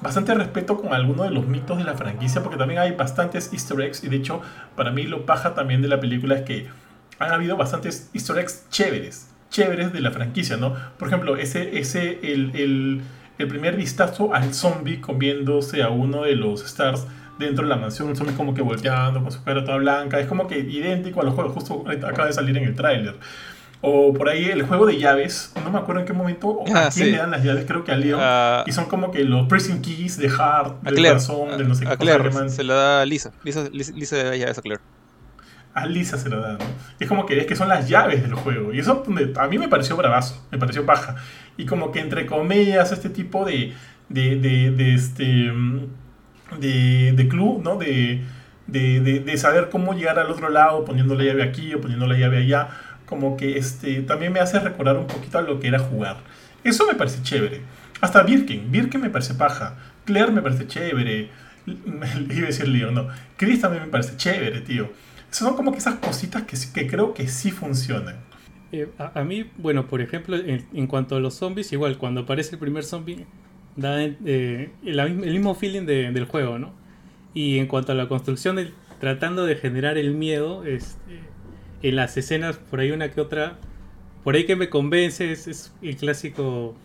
bastante 0.02 0.34
respeto 0.34 0.78
con 0.78 0.94
algunos 0.94 1.28
de 1.28 1.32
los 1.32 1.48
mitos 1.48 1.78
de 1.78 1.84
la 1.84 1.96
franquicia, 1.96 2.42
porque 2.42 2.58
también 2.58 2.80
hay 2.80 2.92
bastantes 2.92 3.52
easter 3.54 3.80
eggs, 3.82 4.04
y 4.04 4.10
de 4.10 4.16
hecho, 4.18 4.42
para 4.76 4.92
mí 4.92 5.04
lo 5.04 5.26
paja 5.26 5.54
también 5.54 5.82
de 5.82 5.88
la 5.88 6.00
película 6.00 6.36
es 6.36 6.42
que 6.44 6.68
han 7.20 7.32
habido 7.32 7.58
bastantes 7.58 8.10
easter 8.14 8.38
eggs 8.38 8.66
chéveres, 8.70 9.30
chéveres 9.50 9.94
de 9.94 10.02
la 10.02 10.12
franquicia, 10.12 10.58
¿no? 10.58 10.76
Por 10.98 11.08
ejemplo, 11.08 11.36
ese, 11.38 11.80
ese, 11.80 12.20
el, 12.24 12.56
el, 12.56 13.02
el 13.38 13.48
primer 13.48 13.76
vistazo 13.76 14.34
al 14.34 14.54
zombie 14.54 15.00
comiéndose 15.00 15.84
a 15.84 15.90
uno 15.90 16.24
de 16.24 16.36
los 16.36 16.64
stars 16.64 17.06
dentro 17.38 17.64
de 17.64 17.70
la 17.70 17.78
mansión, 17.78 18.10
un 18.10 18.16
zombie 18.16 18.36
como 18.36 18.54
que 18.54 18.62
volteando 18.62 19.22
con 19.22 19.32
su 19.32 19.44
cara 19.44 19.64
toda 19.64 19.78
blanca. 19.78 20.20
Es 20.20 20.28
como 20.28 20.48
que 20.48 20.60
idéntico 20.60 21.22
a 21.22 21.24
los 21.24 21.34
juegos, 21.34 21.54
justo 21.54 21.86
acaba 21.88 22.28
de 22.28 22.34
salir 22.34 22.58
en 22.58 22.64
el 22.64 22.76
tráiler. 22.76 23.16
O 23.82 24.12
por 24.14 24.28
ahí 24.28 24.46
el 24.46 24.64
juego 24.64 24.88
de 24.88 24.98
llaves, 24.98 25.54
no 25.64 25.70
me 25.70 25.78
acuerdo 25.78 26.02
en 26.02 26.08
qué 26.08 26.14
momento, 26.14 26.64
a 26.74 26.88
ah, 26.88 26.90
quién 26.92 27.12
le 27.12 27.18
dan 27.18 27.30
las 27.30 27.44
llaves, 27.44 27.66
creo 27.68 27.84
que 27.84 27.92
a 27.92 27.96
Leon. 27.96 28.20
Ah. 28.24 28.64
y 28.66 28.72
son 28.72 28.86
como 28.86 29.12
que 29.12 29.24
los 29.24 29.48
pressing 29.48 29.82
keys 29.82 30.18
de 30.18 30.30
Hard, 30.30 30.82
de 30.82 30.96
Corazón, 30.96 31.58
de 31.58 31.64
no 31.64 31.76
sé 31.76 31.86
qué. 31.86 31.92
A 31.92 31.98
Claire, 31.98 32.50
se 32.50 32.64
la 32.64 32.74
da 32.74 33.06
Lisa. 33.06 33.32
Lisa, 33.44 33.70
Lisa, 33.72 34.18
da 34.18 34.36
llaves 34.36 34.58
a 34.58 34.62
Claire. 34.64 34.82
A 35.76 35.86
Lisa 35.86 36.18
se 36.18 36.28
la 36.28 36.38
da, 36.38 36.54
¿no? 36.54 36.66
Es 37.00 37.08
como 37.08 37.28
que 37.28 37.38
es 37.38 37.46
que 37.46 37.56
son 37.56 37.70
las 37.70 37.88
llaves 37.88 38.24
del 38.24 38.34
juego. 38.34 38.74
Y 38.74 38.80
eso 38.80 39.04
a 39.36 39.48
mí 39.48 39.60
me 39.60 39.68
pareció 39.68 39.96
bravazo, 39.96 40.44
me 40.50 40.58
pareció 40.58 40.84
paja. 40.84 41.16
Y 41.56 41.68
como 41.68 41.92
que 41.92 42.00
entre 42.00 42.26
comillas, 42.26 42.92
este 42.92 43.10
tipo 43.10 43.46
de, 43.46 43.74
de, 44.10 44.38
de, 44.38 44.72
de 44.72 44.96
este 44.96 45.52
de, 46.60 47.14
de 47.14 47.28
club, 47.28 47.62
¿no? 47.64 47.78
De, 47.78 48.22
de, 48.68 49.00
de, 49.00 49.38
saber 49.38 49.70
cómo 49.70 49.94
llegar 49.94 50.20
al 50.20 50.30
otro 50.30 50.50
lado, 50.50 50.86
poniendo 50.86 51.16
la 51.16 51.24
llave 51.24 51.44
aquí 51.44 51.74
o 51.74 51.82
poniendo 51.82 52.06
la 52.08 52.18
llave 52.18 52.40
allá, 52.40 52.70
como 53.06 53.38
que 53.38 53.58
este, 53.58 54.02
también 54.02 54.34
me 54.34 54.40
hace 54.40 54.60
recordar 54.60 54.98
un 54.98 55.08
poquito 55.08 55.38
a 55.38 55.42
lo 55.42 55.60
que 55.60 55.68
era 55.68 55.80
jugar. 55.80 56.18
Eso 56.64 56.86
me 56.86 56.96
parece 56.96 57.22
chévere. 57.22 57.62
Hasta 58.02 58.24
Birken, 58.24 58.72
Birken 58.72 59.02
me 59.02 59.10
parece 59.10 59.34
paja. 59.34 59.76
Claire 60.06 60.32
me 60.32 60.42
parece 60.42 60.68
chévere. 60.68 61.30
Iba 61.66 62.44
a 62.44 62.48
decir 62.48 62.68
Leo, 62.68 62.92
no. 62.92 63.08
Chris 63.38 63.62
también 63.62 63.84
me 63.84 63.90
parece 63.90 64.18
chévere, 64.18 64.62
tío. 64.62 64.90
Esas 65.30 65.48
son 65.48 65.56
como 65.56 65.72
que 65.72 65.80
esas 65.80 65.96
cositas 65.96 66.44
que, 66.44 66.58
que 66.74 66.88
creo 66.88 67.14
que 67.14 67.28
sí 67.28 67.52
funcionan. 67.52 68.16
Eh, 68.72 68.90
a, 68.98 69.24
mí, 69.24 69.50
bueno, 69.58 69.88
por 69.88 70.02
ejemplo, 70.02 70.36
en, 70.36 70.66
en, 70.74 70.88
cuanto 70.88 71.16
a 71.16 71.20
los 71.20 71.36
zombies, 71.36 71.72
igual, 71.72 71.98
cuando 71.98 72.22
aparece 72.22 72.56
el 72.56 72.60
primer 72.60 72.84
zombie, 72.84 73.26
da 73.78 74.04
eh, 74.04 74.72
el, 74.84 75.16
mismo 75.16 75.56
feeling 75.56 75.86
del 75.86 76.26
juego, 76.26 76.60
¿no? 76.60 76.74
Y 77.34 77.60
en 77.60 77.68
cuanto 77.68 77.94
a 77.94 77.96
la 77.96 78.10
construcción 78.10 78.58
del, 78.58 78.74
tratando 79.00 79.46
de 79.46 79.56
generar 79.56 79.98
el 79.98 80.14
miedo. 80.14 80.66
Este, 80.66 81.22
en 81.84 81.96
las 81.96 82.18
escenas, 82.18 82.58
por 82.58 82.80
ahí 82.80 82.92
una 82.92 83.12
que 83.12 83.22
otra, 83.22 83.58
por 84.24 84.36
ahí 84.36 84.46
que 84.46 84.56
me 84.56 84.70
convence, 84.70 85.32
es, 85.32 85.74
el 85.82 85.96
clásico, 85.96 86.76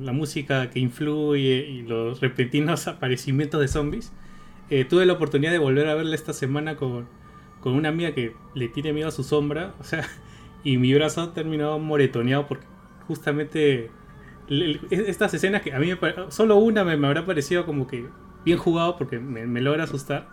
la 0.00 0.12
música 0.12 0.70
que 0.70 0.80
influye 0.80 1.66
y 1.68 1.82
los 1.82 2.20
repentinos 2.20 2.88
aparecimientos 2.88 3.60
de 3.60 3.68
zombies. 3.68 4.12
Eh, 4.70 4.84
tuve 4.84 5.04
la 5.06 5.14
oportunidad 5.14 5.50
de 5.50 5.58
volver 5.58 5.88
a 5.88 5.94
verla 5.94 6.14
esta 6.14 6.32
semana 6.32 6.76
con, 6.76 7.08
con 7.60 7.74
una 7.74 7.88
amiga 7.88 8.12
que 8.12 8.34
le 8.54 8.68
tiene 8.68 8.92
miedo 8.92 9.08
a 9.08 9.12
su 9.12 9.24
sombra, 9.24 9.74
o 9.80 9.84
sea, 9.84 10.06
y 10.62 10.76
mi 10.76 10.92
brazo 10.94 11.22
ha 11.22 11.34
terminado 11.34 11.78
moretoneado 11.78 12.46
porque 12.46 12.66
justamente 13.06 13.90
estas 14.90 15.32
escenas 15.32 15.62
que 15.62 15.72
a 15.72 15.78
mí 15.78 15.88
me, 15.88 15.98
solo 16.28 16.56
una 16.56 16.84
me, 16.84 17.06
habrá 17.06 17.24
parecido 17.24 17.64
como 17.64 17.86
que 17.86 18.08
bien 18.44 18.58
jugado 18.58 18.96
porque 18.96 19.18
me, 19.18 19.60
logra 19.60 19.84
asustar, 19.84 20.28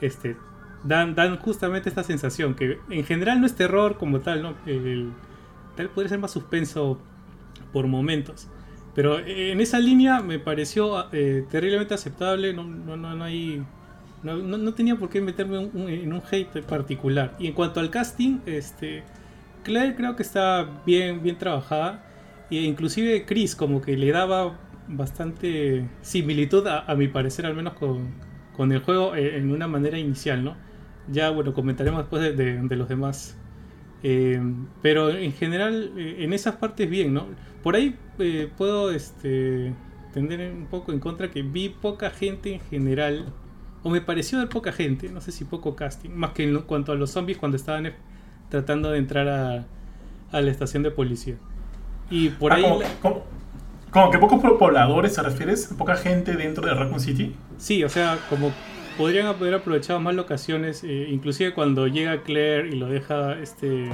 este, 0.00 0.36
dan, 0.84 1.14
dan 1.14 1.38
justamente 1.38 1.88
esta 1.88 2.02
sensación 2.02 2.54
que 2.54 2.78
en 2.88 3.04
general 3.04 3.40
no 3.40 3.46
es 3.46 3.54
terror 3.54 3.96
como 3.96 4.20
tal, 4.20 4.42
¿no? 4.42 4.54
tal 5.76 5.88
podría 5.90 6.08
ser 6.08 6.18
más 6.18 6.32
suspenso 6.32 7.00
por 7.72 7.86
momentos. 7.86 8.48
Pero 8.94 9.20
en 9.20 9.60
esa 9.60 9.78
línea 9.78 10.20
me 10.20 10.38
pareció 10.38 11.06
eh, 11.12 11.46
terriblemente 11.48 11.94
aceptable, 11.94 12.52
no, 12.52 12.64
no, 12.64 12.96
no, 12.96 13.24
hay... 13.24 13.64
No, 14.22 14.36
no, 14.36 14.74
tenía 14.74 14.96
por 14.96 15.08
qué 15.08 15.20
meterme 15.22 15.56
en 15.58 16.12
un 16.12 16.22
hate 16.30 16.62
particular. 16.62 17.36
Y 17.38 17.46
en 17.46 17.54
cuanto 17.54 17.80
al 17.80 17.88
casting, 17.88 18.40
este, 18.44 19.02
Claire 19.62 19.94
creo 19.94 20.16
que 20.16 20.22
está 20.22 20.82
bien, 20.84 21.22
bien 21.22 21.38
trabajada. 21.38 22.04
E 22.50 22.62
inclusive 22.62 23.24
Chris 23.26 23.54
como 23.54 23.80
que 23.80 23.96
le 23.96 24.10
daba 24.10 24.58
bastante 24.88 25.88
similitud 26.02 26.66
a, 26.66 26.94
mi 26.96 27.08
parecer 27.08 27.46
al 27.46 27.54
menos 27.54 27.74
con, 27.74 28.72
el 28.72 28.80
juego 28.80 29.14
eh, 29.14 29.38
en 29.38 29.50
una 29.52 29.66
manera 29.66 29.98
inicial, 29.98 30.44
¿no? 30.44 30.54
Ya 31.10 31.30
bueno, 31.30 31.54
comentaremos 31.54 32.00
después 32.00 32.36
de, 32.36 32.76
los 32.76 32.88
demás. 32.88 33.38
Eh, 34.02 34.40
pero 34.82 35.10
en 35.10 35.32
general, 35.32 35.92
eh, 35.96 36.16
en 36.20 36.32
esas 36.32 36.56
partes 36.56 36.90
bien, 36.90 37.14
¿no? 37.14 37.26
Por 37.62 37.74
ahí 37.74 37.96
puedo 38.58 38.90
este, 38.90 39.72
tender 40.12 40.52
un 40.52 40.66
poco 40.66 40.92
en 40.92 40.98
contra 40.98 41.30
que 41.30 41.42
vi 41.42 41.70
poca 41.70 42.10
gente 42.10 42.54
en 42.54 42.60
general, 42.60 43.32
o 43.82 43.90
me 43.90 44.02
pareció 44.02 44.38
ver 44.38 44.48
poca 44.48 44.72
gente, 44.72 45.08
no 45.08 45.22
sé 45.22 45.32
si 45.32 45.44
poco 45.44 45.74
casting, 45.74 46.10
más 46.10 46.32
que 46.32 46.44
en 46.44 46.58
cuanto 46.62 46.92
a 46.92 46.96
los 46.96 47.10
zombies 47.12 47.38
cuando 47.38 47.56
estaban 47.56 47.94
tratando 48.50 48.90
de 48.90 48.98
entrar 48.98 49.28
a 49.28 50.40
la 50.40 50.50
estación 50.50 50.82
de 50.82 50.90
policía. 50.90 51.36
Y 52.10 52.30
por 52.30 52.52
ah, 52.52 52.56
ahí... 52.56 52.64
Como, 53.90 54.10
que 54.10 54.18
pocos 54.18 54.40
pobladores, 54.56 55.14
¿se 55.14 55.22
refieres? 55.22 55.66
¿Poca 55.76 55.96
gente 55.96 56.34
dentro 56.34 56.64
de 56.66 56.74
Raccoon 56.74 57.00
City? 57.00 57.34
Sí, 57.58 57.82
o 57.82 57.88
sea, 57.88 58.18
como 58.28 58.52
podrían 58.96 59.26
haber 59.26 59.54
aprovechado 59.54 59.98
más 59.98 60.14
locaciones, 60.14 60.84
eh, 60.84 61.08
inclusive 61.10 61.54
cuando 61.54 61.88
llega 61.88 62.22
Claire 62.22 62.68
y 62.68 62.76
lo 62.76 62.86
deja 62.86 63.38
este, 63.40 63.88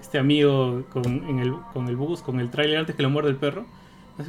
este 0.00 0.18
amigo 0.18 0.84
con, 0.90 1.04
en 1.06 1.38
el, 1.38 1.54
con 1.72 1.88
el 1.88 1.96
bus, 1.96 2.20
con 2.20 2.40
el 2.40 2.50
trailer 2.50 2.78
antes 2.78 2.96
que 2.96 3.02
lo 3.02 3.10
muerde 3.10 3.30
el 3.30 3.36
perro. 3.36 3.64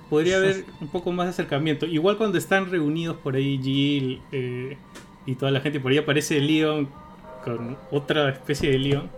Podría 0.10 0.38
haber 0.38 0.65
un 0.82 0.88
poco 0.88 1.12
más 1.12 1.25
de 1.25 1.32
acercamiento. 1.32 1.86
Igual 1.86 2.17
cuando 2.17 2.38
están 2.38 2.69
reunidos 2.69 3.17
por 3.17 3.36
ahí 3.36 3.60
Jill 3.62 4.21
eh, 4.32 4.78
y 5.25 5.36
toda 5.36 5.51
la 5.51 5.60
gente, 5.60 5.80
por 5.80 5.91
ahí 5.91 5.97
aparece 5.97 6.39
Leon 6.39 6.88
con 7.43 7.78
otra 7.91 8.30
especie 8.30 8.71
de 8.71 8.80
Leon 8.80 9.10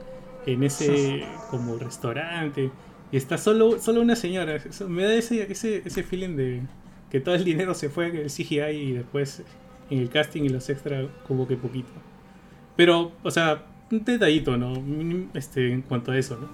en 0.46 0.64
ese 0.64 1.26
como 1.52 1.78
restaurante. 1.78 2.72
Y 3.12 3.18
está 3.18 3.38
solo, 3.38 3.80
solo 3.80 4.02
una 4.02 4.16
señora. 4.16 4.58
me 4.88 5.04
da 5.04 5.14
ese, 5.14 5.50
ese, 5.52 5.82
ese 5.86 6.04
feeling 6.04 6.36
de 6.36 6.62
que 7.10 7.20
todo 7.20 7.36
el 7.36 7.44
dinero 7.44 7.74
se 7.74 7.90
fue 7.90 8.08
en 8.08 8.18
el 8.18 8.28
CGI 8.28 8.72
y 8.72 8.92
después 8.94 9.44
en 9.90 10.00
el 10.00 10.10
casting 10.10 10.44
y 10.44 10.50
los 10.50 10.70
extras 10.70 11.08
como 11.28 11.48
que 11.48 11.56
poquito. 11.56 11.92
Pero, 12.76 13.14
o 13.24 13.32
sea, 13.32 13.64
un 13.92 14.04
detallito, 14.04 14.58
¿no? 14.58 14.74
Este, 15.34 15.72
en 15.72 15.82
cuanto 15.82 16.12
a 16.12 16.18
eso, 16.18 16.38
¿no? 16.38 16.50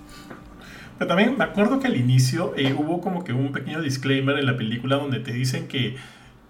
Pero 0.97 1.07
también 1.07 1.37
me 1.37 1.43
acuerdo 1.43 1.79
que 1.79 1.87
al 1.87 1.97
inicio 1.97 2.53
eh, 2.55 2.73
hubo 2.73 3.01
como 3.01 3.23
que 3.23 3.33
un 3.33 3.51
pequeño 3.51 3.81
disclaimer 3.81 4.37
en 4.37 4.45
la 4.45 4.55
película 4.55 4.97
donde 4.97 5.19
te 5.19 5.33
dicen 5.33 5.67
que, 5.67 5.95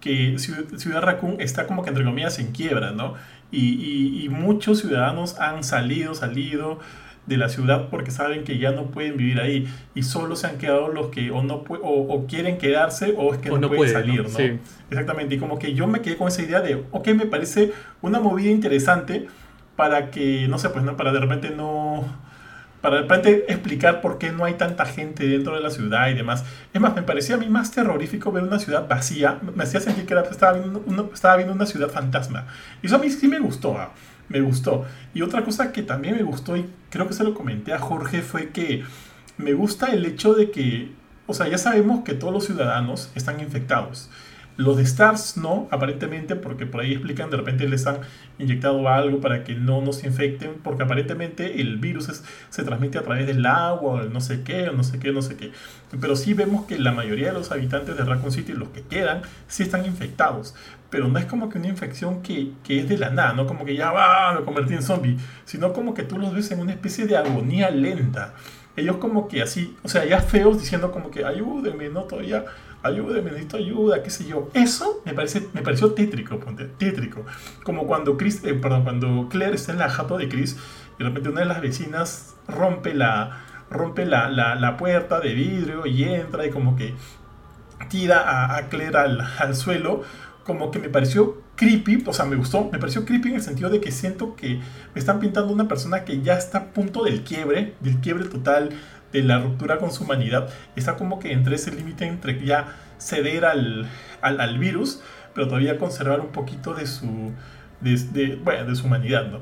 que 0.01 0.37
Ciudad 0.37 1.01
Raccoon 1.01 1.39
está 1.39 1.65
como 1.65 1.81
que 1.81 1.89
entre 1.89 2.03
comillas 2.03 2.37
en 2.39 2.51
quiebra, 2.51 2.91
¿no? 2.91 3.13
Y, 3.51 3.75
y, 3.75 4.25
y 4.25 4.29
muchos 4.29 4.81
ciudadanos 4.81 5.39
han 5.39 5.63
salido, 5.63 6.13
salido, 6.13 6.79
de 7.25 7.37
la 7.37 7.47
ciudad 7.47 7.87
porque 7.89 8.11
saben 8.11 8.43
que 8.43 8.57
ya 8.57 8.71
no 8.71 8.87
pueden 8.87 9.15
vivir 9.15 9.39
ahí 9.39 9.67
y 9.95 10.03
solo 10.03 10.35
se 10.35 10.47
han 10.47 10.57
quedado 10.57 10.89
los 10.89 11.07
que 11.07 11.31
o 11.31 11.41
no 11.41 11.63
o, 11.67 12.25
quieren 12.27 12.57
quedarse 12.57 13.13
o 13.17 13.33
es 13.33 13.39
que 13.39 13.49
no, 13.49 13.69
pueden 13.69 13.93
salir, 13.93 14.23
¿no? 14.23 14.59
Exactamente, 14.89 15.35
y 15.35 15.37
como 15.39 15.57
que 15.57 15.73
yo 15.73 15.87
me 15.87 16.01
quedé 16.01 16.17
con 16.17 16.27
esa 16.27 16.41
idea 16.41 16.61
de, 16.61 16.83
ok, 16.91 17.07
me 17.09 17.25
parece 17.25 17.71
una 18.01 18.19
movida 18.19 18.49
interesante 18.49 19.27
para 19.75 20.11
que, 20.11 20.47
no 20.47 20.57
sé, 20.57 20.69
pues, 20.69 20.83
¿no? 20.83 20.97
Para 20.97 21.11
de 21.11 21.19
repente 21.19 21.49
no... 21.49 22.05
Para 22.81 22.97
de 22.97 23.01
repente 23.03 23.45
explicar 23.47 24.01
por 24.01 24.17
qué 24.17 24.33
no 24.33 24.43
hay 24.43 24.55
tanta 24.55 24.85
gente 24.85 25.25
dentro 25.25 25.55
de 25.55 25.61
la 25.61 25.69
ciudad 25.69 26.09
y 26.09 26.15
demás. 26.15 26.43
Es 26.73 26.81
más, 26.81 26.93
me 26.93 27.01
parecía 27.01 27.35
a 27.35 27.37
mí 27.37 27.47
más 27.47 27.71
terrorífico 27.71 28.29
ver 28.33 28.43
una 28.43 28.59
ciudad 28.59 28.89
vacía. 28.89 29.39
Me 29.55 29.63
hacía 29.63 29.79
sentir 29.79 30.05
que 30.05 30.13
era, 30.13 30.23
estaba, 30.23 30.51
viendo 30.51 30.83
una, 30.85 31.05
estaba 31.13 31.37
viendo 31.37 31.53
una 31.53 31.65
ciudad 31.65 31.87
fantasma. 31.87 32.45
Y 32.81 32.87
eso 32.87 32.97
a 32.97 32.99
mí 32.99 33.09
sí 33.09 33.29
me 33.29 33.39
gustó. 33.39 33.77
¿ah? 33.77 33.93
Me 34.29 34.41
gustó. 34.41 34.85
Y 35.13 35.21
otra 35.21 35.43
cosa 35.43 35.71
que 35.71 35.83
también 35.83 36.15
me 36.15 36.23
gustó, 36.23 36.57
y 36.57 36.65
creo 36.89 37.07
que 37.07 37.13
se 37.13 37.23
lo 37.23 37.33
comenté 37.33 37.73
a 37.73 37.79
Jorge, 37.79 38.21
fue 38.21 38.49
que 38.49 38.83
me 39.37 39.53
gusta 39.53 39.87
el 39.87 40.05
hecho 40.05 40.33
de 40.33 40.51
que, 40.51 40.91
o 41.27 41.33
sea, 41.33 41.47
ya 41.47 41.57
sabemos 41.57 42.03
que 42.03 42.13
todos 42.13 42.33
los 42.33 42.45
ciudadanos 42.45 43.11
están 43.15 43.39
infectados. 43.39 44.09
Los 44.55 44.77
de 44.77 44.83
Stars 44.83 45.37
no, 45.37 45.67
aparentemente, 45.71 46.35
porque 46.35 46.67
por 46.67 46.81
ahí 46.81 46.91
explican, 46.91 47.31
de 47.31 47.37
repente 47.37 47.67
les 47.67 47.87
han 47.87 48.01
inyectado 48.37 48.87
algo 48.87 49.19
para 49.19 49.43
que 49.43 49.55
no 49.55 49.81
nos 49.81 50.03
infecten, 50.03 50.55
porque 50.63 50.83
aparentemente 50.83 51.59
el 51.59 51.77
virus 51.77 52.21
se 52.49 52.63
transmite 52.63 52.99
a 52.99 53.01
través 53.01 53.25
del 53.25 53.43
agua, 53.47 53.93
o 53.93 54.03
no 54.03 54.21
sé 54.21 54.43
qué, 54.43 54.69
o 54.69 54.73
no 54.73 54.83
sé 54.83 54.99
qué, 54.99 55.11
no 55.11 55.23
sé 55.23 55.37
qué. 55.37 55.51
Pero 55.99 56.15
sí 56.15 56.35
vemos 56.35 56.65
que 56.65 56.77
la 56.77 56.91
mayoría 56.91 57.29
de 57.29 57.33
los 57.33 57.51
habitantes 57.51 57.97
de 57.97 58.03
Raccoon 58.05 58.31
City, 58.31 58.53
los 58.53 58.69
que 58.69 58.83
quedan, 58.83 59.23
sí 59.47 59.63
están 59.63 59.87
infectados. 59.87 60.53
Pero 60.93 61.07
no 61.07 61.17
es 61.17 61.25
como 61.25 61.49
que 61.49 61.57
una 61.57 61.69
infección 61.69 62.21
que, 62.21 62.51
que 62.63 62.77
es 62.77 62.87
de 62.87 62.99
la 62.99 63.09
nada, 63.09 63.33
no 63.33 63.47
como 63.47 63.65
que 63.65 63.75
ya 63.75 63.91
va, 63.91 64.31
me 64.31 64.45
convertí 64.45 64.75
en 64.75 64.83
zombie, 64.83 65.17
sino 65.43 65.73
como 65.73 65.95
que 65.95 66.03
tú 66.03 66.19
los 66.19 66.35
ves 66.35 66.51
en 66.51 66.59
una 66.59 66.71
especie 66.71 67.07
de 67.07 67.17
agonía 67.17 67.71
lenta. 67.71 68.35
Ellos 68.75 68.97
como 68.97 69.27
que 69.27 69.41
así, 69.41 69.75
o 69.81 69.87
sea, 69.87 70.05
ya 70.05 70.19
feos 70.19 70.59
diciendo 70.59 70.91
como 70.91 71.09
que 71.09 71.25
ayúdenme, 71.25 71.89
no 71.89 72.03
todavía 72.03 72.45
ayúdeme, 72.83 73.31
necesito 73.31 73.57
ayuda, 73.57 74.03
qué 74.03 74.11
sé 74.11 74.25
yo. 74.25 74.51
Eso 74.53 75.01
me, 75.03 75.15
parece, 75.15 75.47
me 75.53 75.63
pareció 75.63 75.93
tétrico, 75.93 76.39
ponte, 76.39 76.65
tétrico. 76.65 77.25
Como 77.63 77.87
cuando, 77.87 78.15
Chris, 78.15 78.43
eh, 78.43 78.53
perdón, 78.53 78.83
cuando 78.83 79.29
Claire 79.29 79.55
está 79.55 79.71
en 79.71 79.79
la 79.79 79.89
jato 79.89 80.19
de 80.19 80.29
Chris 80.29 80.59
y 80.99 81.03
de 81.03 81.09
repente 81.09 81.29
una 81.29 81.39
de 81.39 81.47
las 81.47 81.59
vecinas 81.59 82.35
rompe 82.47 82.93
la, 82.93 83.41
rompe 83.71 84.05
la, 84.05 84.29
la, 84.29 84.77
puerta 84.77 85.19
de 85.19 85.33
vidrio 85.33 85.87
y 85.87 86.03
entra 86.03 86.45
y 86.45 86.51
como 86.51 86.75
que 86.75 86.93
tira 87.89 88.19
a, 88.19 88.57
a 88.57 88.69
Claire 88.69 88.97
al, 88.97 89.21
al, 89.39 89.55
suelo, 89.55 90.03
como 90.43 90.71
que 90.71 90.79
me 90.79 90.89
pareció 90.89 91.41
creepy, 91.55 92.03
o 92.05 92.13
sea, 92.13 92.25
me 92.25 92.35
gustó, 92.35 92.69
me 92.71 92.79
pareció 92.79 93.05
creepy 93.05 93.29
en 93.29 93.35
el 93.35 93.41
sentido 93.41 93.69
de 93.69 93.79
que 93.79 93.91
siento 93.91 94.35
que 94.35 94.59
me 94.93 94.99
están 94.99 95.19
pintando 95.19 95.53
una 95.53 95.67
persona 95.67 96.03
que 96.03 96.21
ya 96.21 96.37
está 96.37 96.57
a 96.57 96.65
punto 96.73 97.03
del 97.03 97.23
quiebre, 97.23 97.75
del 97.79 97.99
quiebre 97.99 98.25
total, 98.25 98.69
de 99.13 99.23
la 99.23 99.39
ruptura 99.39 99.77
con 99.77 99.91
su 99.91 100.03
humanidad, 100.03 100.49
está 100.75 100.95
como 100.97 101.19
que 101.19 101.31
entre 101.31 101.55
ese 101.55 101.71
límite 101.71 102.05
entre 102.05 102.43
ya 102.43 102.75
ceder 102.97 103.45
al, 103.45 103.87
al, 104.21 104.57
virus, 104.57 105.01
pero 105.33 105.47
todavía 105.47 105.77
conservar 105.77 106.19
un 106.19 106.31
poquito 106.31 106.73
de 106.73 106.87
su, 106.87 107.31
de, 107.81 108.39
bueno, 108.43 108.65
de 108.65 108.75
su 108.75 108.87
humanidad, 108.87 109.27
¿no? 109.27 109.41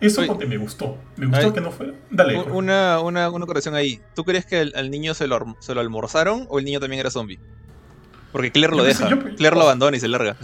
Eso 0.00 0.26
porque 0.26 0.46
me 0.46 0.56
gustó. 0.56 0.98
Me 1.16 1.26
gustó 1.26 1.52
que 1.52 1.60
no 1.60 1.70
fuera. 1.70 1.92
Dale. 2.10 2.40
Una, 2.40 2.98
una, 2.98 3.30
una 3.30 3.46
corrección 3.46 3.76
ahí. 3.76 4.00
¿Tú 4.16 4.24
crees 4.24 4.44
que 4.44 4.72
al, 4.74 4.90
niño 4.90 5.14
se 5.14 5.28
lo, 5.28 5.56
se 5.60 5.74
lo, 5.76 5.80
almorzaron 5.80 6.46
o 6.50 6.58
el 6.58 6.64
niño 6.64 6.80
también 6.80 6.98
era 6.98 7.10
zombie? 7.10 7.38
Porque 8.32 8.50
Claire 8.50 8.74
lo 8.74 8.82
deja. 8.82 9.08
Claire 9.36 9.56
lo 9.56 9.62
abandona 9.62 9.96
y 9.96 10.00
se 10.00 10.08
larga. 10.08 10.36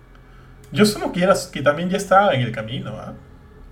Yo 0.72 0.86
solo 0.86 1.12
que, 1.12 1.28
que 1.52 1.62
también 1.62 1.90
ya 1.90 1.98
estaba 1.98 2.34
en 2.34 2.42
el 2.42 2.52
camino, 2.52 2.96
¿ah? 2.96 3.14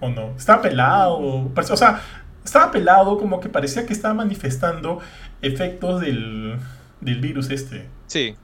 ¿O 0.00 0.08
no? 0.08 0.34
Estaba 0.36 0.62
pelado. 0.62 1.18
O 1.18 1.76
sea, 1.76 2.02
estaba 2.44 2.70
pelado, 2.70 3.18
como 3.18 3.40
que 3.40 3.48
parecía 3.48 3.86
que 3.86 3.92
estaba 3.92 4.14
manifestando 4.14 5.00
efectos 5.40 6.00
del, 6.00 6.58
del 7.00 7.20
virus 7.20 7.50
este. 7.50 7.88
Sí, 8.06 8.36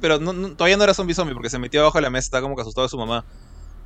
pero 0.00 0.18
todavía 0.18 0.76
no 0.76 0.84
era 0.84 0.94
zombie 0.94 1.14
zombie 1.14 1.34
porque 1.34 1.50
se 1.50 1.58
metió 1.58 1.80
abajo 1.80 1.98
de 1.98 2.02
la 2.02 2.10
mesa, 2.10 2.26
estaba 2.26 2.42
como 2.42 2.56
que 2.56 2.62
asustado 2.62 2.86
de 2.86 2.90
su 2.90 2.98
mamá. 2.98 3.24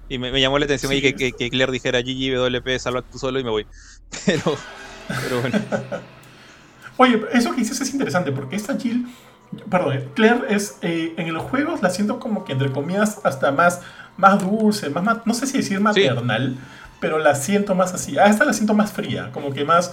Y 0.09 0.19
me, 0.19 0.39
llamó 0.39 0.59
la 0.59 0.67
atención 0.67 0.93
ahí 0.93 1.01
que, 1.01 1.33
que, 1.33 1.51
Claire 1.51 1.73
dijera 1.73 2.01
GGWP, 2.01 2.79
salva 2.79 3.03
tú 3.03 3.19
solo 3.19 3.39
y 3.39 3.45
me 3.45 3.51
voy. 3.51 3.67
Pero, 4.27 4.57
pero 5.09 5.41
bueno. 5.41 5.61
Oye, 6.97 7.21
eso 7.33 7.51
que 7.51 7.57
dices 7.57 7.81
es 7.81 7.93
interesante 7.93 8.31
porque 8.33 8.57
esta 8.57 8.79
Jill, 8.79 9.07
perdón, 9.71 10.11
Claire 10.15 10.41
es, 10.49 10.79
eh, 10.83 11.15
en 11.17 11.33
los 11.33 11.43
juegos 11.45 11.83
la 11.83 11.91
siento 11.91 12.19
como 12.19 12.45
que 12.45 12.53
entre 12.53 12.71
comillas 12.73 13.21
hasta 13.25 13.53
más, 13.53 13.81
más 14.17 14.41
dulce, 14.41 14.91
más, 14.91 15.27
no 15.27 15.35
sé 15.35 15.47
si 15.47 15.59
decir 15.59 15.81
maternal 15.81 16.57
pero 17.05 17.19
la 17.19 17.35
siento 17.35 17.75
más 17.75 17.93
así. 17.93 18.17
Ah, 18.17 18.31
esta 18.31 18.47
la 18.47 18.55
siento 18.55 18.73
más 18.73 18.91
fría, 18.91 19.29
como 19.31 19.53
que 19.53 19.63
más. 19.67 19.93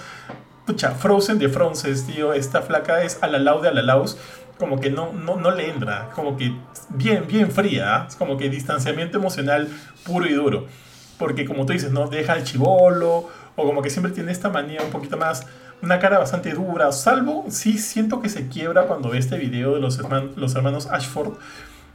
Pucha, 0.66 0.92
Frozen 0.92 1.40
de 1.40 1.50
Fronces, 1.50 2.06
tío. 2.08 2.32
Esta 2.32 2.62
flaca 2.62 3.04
es 3.04 3.22
a 3.22 3.28
la 3.28 3.38
laude, 3.38 3.68
a 3.68 3.74
la 3.74 3.82
laus. 3.82 4.18
Como 4.58 4.80
que 4.80 4.90
no, 4.90 5.12
no, 5.12 5.36
no 5.36 5.52
le 5.52 5.70
entra. 5.70 6.10
Como 6.16 6.38
que 6.38 6.54
bien, 6.88 7.28
bien 7.28 7.52
fría. 7.52 8.06
Es 8.08 8.16
como 8.16 8.38
que 8.38 8.50
distanciamiento 8.50 9.18
emocional 9.18 9.68
puro 10.06 10.26
y 10.26 10.34
duro. 10.34 10.68
porque 11.18 11.44
como 11.44 11.66
tú 11.66 11.74
dices, 11.74 11.92
¿no? 11.92 12.08
Deja 12.08 12.38
el 12.38 12.46
chivolo, 12.46 13.28
o 13.58 13.66
como 13.66 13.82
que 13.82 13.90
siempre 13.90 14.14
tiene 14.14 14.32
esta 14.32 14.48
manía 14.48 14.82
un 14.82 14.90
poquito 14.90 15.18
más, 15.18 15.46
una 15.82 16.00
cara 16.00 16.20
bastante 16.20 16.52
dura, 16.52 16.92
salvo, 16.92 17.46
sí 17.50 17.78
siento 17.78 18.22
que 18.22 18.30
se 18.30 18.48
quiebra 18.48 18.88
cuando 18.88 19.10
ve 19.10 19.18
este 19.18 19.38
video 19.38 19.74
de 19.74 19.82
los, 19.82 19.98
hermanos 20.56 20.88
Ashford 20.88 21.34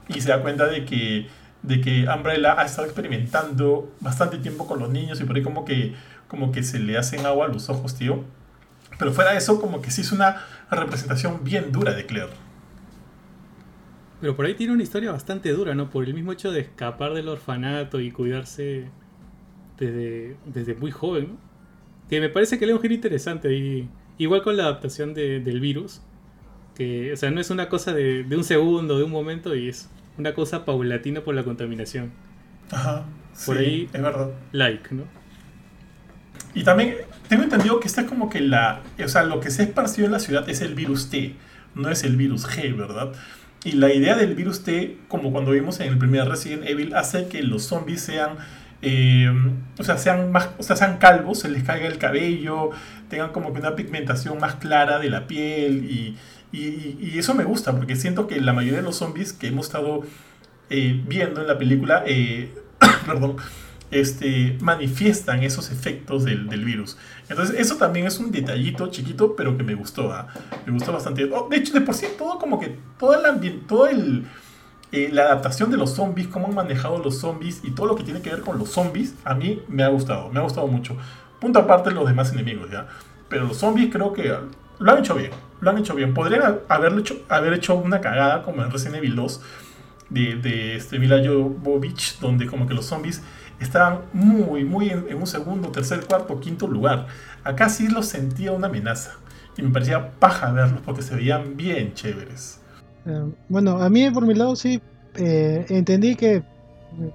y 0.09 0.21
se 0.21 0.29
da 0.31 0.43
cuenta 0.43 0.67
de 0.67 0.85
que, 0.85 1.29
de 1.63 1.81
que 1.81 2.07
Umbrella 2.09 2.59
ha 2.59 2.65
estado 2.65 2.87
experimentando 2.87 3.93
bastante 4.01 4.39
tiempo 4.39 4.67
con 4.67 4.81
los 4.81 4.91
niños 4.91 5.21
y 5.21 5.25
por 5.25 5.37
ahí 5.37 5.43
como 5.43 5.65
que, 5.65 5.95
como 6.29 6.51
que 6.53 6.63
se 6.63 6.79
le 6.79 6.99
hacen 6.99 7.27
agua 7.27 7.47
a 7.47 7.49
los 7.49 7.69
ojos, 7.69 7.95
tío. 7.95 8.25
Pero 8.99 9.13
fuera 9.13 9.33
de 9.33 9.39
eso, 9.39 9.61
como 9.61 9.83
que 9.83 9.91
sí 9.91 10.01
es 10.01 10.13
una 10.13 10.45
representación 10.71 11.45
bien 11.45 11.71
dura 11.71 11.93
de 11.93 12.07
Claire. 12.07 12.33
Pero 14.21 14.35
por 14.35 14.47
ahí 14.47 14.55
tiene 14.55 14.73
una 14.73 14.83
historia 14.83 15.13
bastante 15.13 15.53
dura, 15.53 15.75
¿no? 15.75 15.91
Por 15.91 16.05
el 16.05 16.15
mismo 16.15 16.33
hecho 16.33 16.51
de 16.51 16.61
escapar 16.61 17.13
del 17.13 17.29
orfanato 17.29 18.01
y 18.01 18.11
cuidarse 18.11 18.91
desde, 19.79 20.37
desde 20.47 20.75
muy 20.75 20.91
joven. 20.91 21.39
Que 22.09 22.21
me 22.21 22.29
parece 22.29 22.59
que 22.59 22.67
le 22.67 22.75
un 22.75 22.81
giro 22.81 22.95
interesante 22.95 23.53
y 23.55 23.89
igual 24.19 24.43
con 24.43 24.57
la 24.57 24.65
adaptación 24.65 25.15
del 25.15 25.61
virus, 25.61 26.01
que, 26.75 27.13
o 27.13 27.17
sea, 27.17 27.31
no 27.31 27.41
es 27.41 27.51
una 27.51 27.69
cosa 27.69 27.93
de, 27.93 28.23
de, 28.25 28.37
un 28.37 28.45
segundo, 28.45 28.99
de 28.99 29.05
un 29.05 29.11
momento, 29.11 29.55
y 29.55 29.69
es 29.69 29.89
una 30.19 30.35
cosa 30.35 30.65
paulatina 30.65 31.23
por 31.23 31.35
la 31.35 31.43
contaminación. 31.43 32.13
Ajá. 32.71 33.05
Por 33.45 33.59
ahí, 33.59 33.89
es 33.93 34.03
verdad. 34.03 34.31
Like, 34.53 34.95
¿no? 34.95 35.05
Y 36.55 36.65
también 36.65 36.97
tengo 37.29 37.43
entendido 37.43 37.81
que 37.81 37.87
esta 37.87 38.03
es 38.03 38.09
como 38.09 38.31
que 38.31 38.41
la. 38.41 38.83
O 39.03 39.09
sea, 39.09 39.25
lo 39.25 39.41
que 39.41 39.51
se 39.51 39.63
ha 39.63 39.65
esparcido 39.67 40.07
en 40.07 40.13
la 40.13 40.19
ciudad 40.19 40.49
es 40.49 40.63
el 40.63 40.75
virus 40.75 41.11
T, 41.11 41.35
no 41.75 41.91
es 41.91 42.03
el 42.03 42.17
virus 42.17 42.47
G, 42.49 42.75
¿verdad? 42.77 43.13
Y 43.63 43.73
la 43.73 43.93
idea 43.93 44.17
del 44.17 44.35
virus 44.35 44.63
T, 44.63 44.97
como 45.09 45.33
cuando 45.33 45.51
vimos 45.51 45.81
en 45.81 45.89
el 45.89 45.99
primer 45.99 46.27
Resident 46.29 46.65
Evil, 46.67 46.95
hace 46.95 47.29
que 47.29 47.43
los 47.43 47.65
zombies 47.65 48.01
sean. 48.01 48.37
Eh, 48.89 49.29
o 49.79 49.83
sea, 49.83 49.99
sean 49.99 50.31
más, 50.31 50.51
o 50.59 50.63
sea, 50.63 50.77
sean 50.77 50.99
calvos, 50.99 51.41
se 51.41 51.49
les 51.49 51.65
caiga 51.65 51.89
el 51.89 51.99
cabello, 51.99 52.71
tengan 53.11 53.33
como 53.33 53.53
que 53.53 53.59
una 53.59 53.75
pigmentación 53.75 54.39
más 54.39 54.55
clara 54.55 55.01
de 55.01 55.11
la 55.11 55.27
piel 55.27 55.91
y, 55.91 56.17
y, 56.53 57.19
eso 57.19 57.35
me 57.35 57.43
gusta 57.43 57.73
porque 57.77 57.97
siento 57.97 58.29
que 58.29 58.41
la 58.41 58.53
mayoría 58.53 58.79
de 58.79 58.85
los 58.85 58.95
zombies 58.95 59.33
que 59.33 59.49
hemos 59.49 59.67
estado 59.67 60.03
eh, 60.71 61.03
viendo 61.05 61.41
en 61.41 61.49
la 61.49 61.59
película, 61.59 62.05
eh, 62.07 62.55
perdón, 63.07 63.39
este, 63.91 64.57
manifiestan 64.61 65.43
esos 65.43 65.73
efectos 65.73 66.25
del, 66.25 66.49
del, 66.49 66.65
virus. 66.65 66.97
Entonces, 67.29 67.59
eso 67.59 67.79
también 67.79 68.07
es 68.07 68.21
un 68.21 68.31
detallito 68.31 68.87
chiquito, 68.87 69.35
pero 69.35 69.59
que 69.59 69.65
me 69.65 69.75
gustó. 69.75 70.15
Me 70.65 70.73
gustó 70.73 70.93
bastante. 70.93 71.29
Oh, 71.33 71.49
de 71.49 71.57
hecho, 71.57 71.73
de 71.73 71.81
por 71.81 71.95
sí, 71.97 72.07
todo 72.17 72.39
como 72.39 72.61
que, 72.61 72.79
todo 73.01 73.19
el 73.19 73.27
ambiente, 73.27 73.65
todo 73.67 73.89
el, 73.89 74.27
la 74.93 75.23
adaptación 75.23 75.71
de 75.71 75.77
los 75.77 75.95
zombies, 75.95 76.29
cómo 76.29 76.47
han 76.47 76.55
manejado 76.55 76.99
los 76.99 77.19
zombies 77.19 77.61
y 77.65 77.73
todo 77.73 77.87
lo 77.87 77.97
que 77.97 78.05
tiene 78.05 78.23
que 78.23 78.31
ver 78.31 78.41
con 78.41 78.59
los 78.59 78.71
zombies, 78.71 79.15
a 79.25 79.35
mí 79.35 79.63
me 79.69 79.83
ha 79.83 79.89
gustado, 79.89 80.31
me 80.31 80.39
ha 80.39 80.43
gustado 80.43 80.67
mucho. 80.67 80.97
Punto 81.41 81.59
aparte 81.59 81.91
los 81.91 82.07
demás 82.07 82.33
enemigos, 82.33 82.71
¿ya? 82.71 82.87
Pero 83.29 83.47
los 83.47 83.59
zombies 83.59 83.93
creo 83.93 84.13
que 84.13 84.35
lo 84.79 84.93
han 84.93 84.99
hecho 84.99 85.15
bien, 85.15 85.31
lo 85.61 85.71
han 85.71 85.79
hecho 85.79 85.95
bien. 85.95 86.15
Podrían 86.15 86.61
haberlo 86.69 87.01
hecho, 87.01 87.17
haber 87.29 87.53
hecho 87.53 87.75
una 87.75 88.01
cagada 88.01 88.43
como 88.43 88.63
en 88.63 88.71
Resident 88.71 88.97
Evil 88.97 89.17
2 89.17 89.41
de, 90.11 90.37
de 90.37 90.77
este 90.77 90.99
Mila 90.99 91.21
Jovovich, 91.25 92.19
donde 92.21 92.47
como 92.47 92.67
que 92.67 92.75
los 92.75 92.87
zombies 92.87 93.23
estaban 93.61 94.03
muy, 94.13 94.65
muy 94.65 94.91
en, 94.91 95.15
un 95.15 95.27
segundo, 95.27 95.71
tercer, 95.71 96.05
cuarto, 96.07 96.41
quinto 96.41 96.67
lugar. 96.67 97.07
Acá 97.45 97.69
sí 97.69 97.89
los 97.89 98.07
sentía 98.07 98.53
una 98.53 98.69
amenaza. 98.69 99.17
Y 99.57 99.63
me 99.63 99.71
parecía 99.71 100.11
paja 100.19 100.53
verlos 100.53 100.81
porque 100.85 101.03
se 101.03 101.15
veían 101.15 101.57
bien 101.57 101.95
chéveres. 101.95 102.61
Eh, 103.07 103.33
bueno, 103.49 103.79
a 103.83 103.89
mí 103.89 104.11
por 104.11 104.27
mi 104.27 104.35
lado 104.35 104.57
sí 104.57 104.83
eh, 105.15 105.65
entendí 105.69 106.17
que 106.17 106.43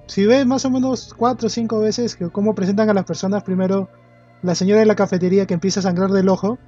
si 0.06 0.26
ves 0.26 0.46
más 0.46 0.64
o 0.64 0.70
menos 0.70 1.14
cuatro 1.14 1.46
o 1.46 1.50
cinco 1.50 1.80
veces 1.80 2.16
que 2.16 2.30
cómo 2.30 2.54
presentan 2.54 2.88
a 2.90 2.94
las 2.94 3.04
personas, 3.04 3.42
primero 3.42 3.88
la 4.42 4.54
señora 4.54 4.80
de 4.80 4.86
la 4.86 4.96
cafetería 4.96 5.46
que 5.46 5.54
empieza 5.54 5.80
a 5.80 5.82
sangrar 5.84 6.10
del 6.10 6.28
ojo, 6.28 6.58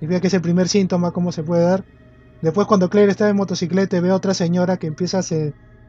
y 0.00 0.06
vea 0.06 0.20
que 0.20 0.28
es 0.28 0.34
el 0.34 0.40
primer 0.40 0.68
síntoma, 0.68 1.10
cómo 1.10 1.32
se 1.32 1.42
puede 1.42 1.64
dar. 1.64 1.84
Después 2.40 2.66
cuando 2.68 2.88
Claire 2.88 3.10
está 3.10 3.28
en 3.28 3.36
motocicleta 3.36 4.00
ve 4.00 4.10
a 4.10 4.14
otra 4.14 4.32
señora 4.32 4.76
que 4.76 4.86
empieza 4.86 5.18
a, 5.18 5.22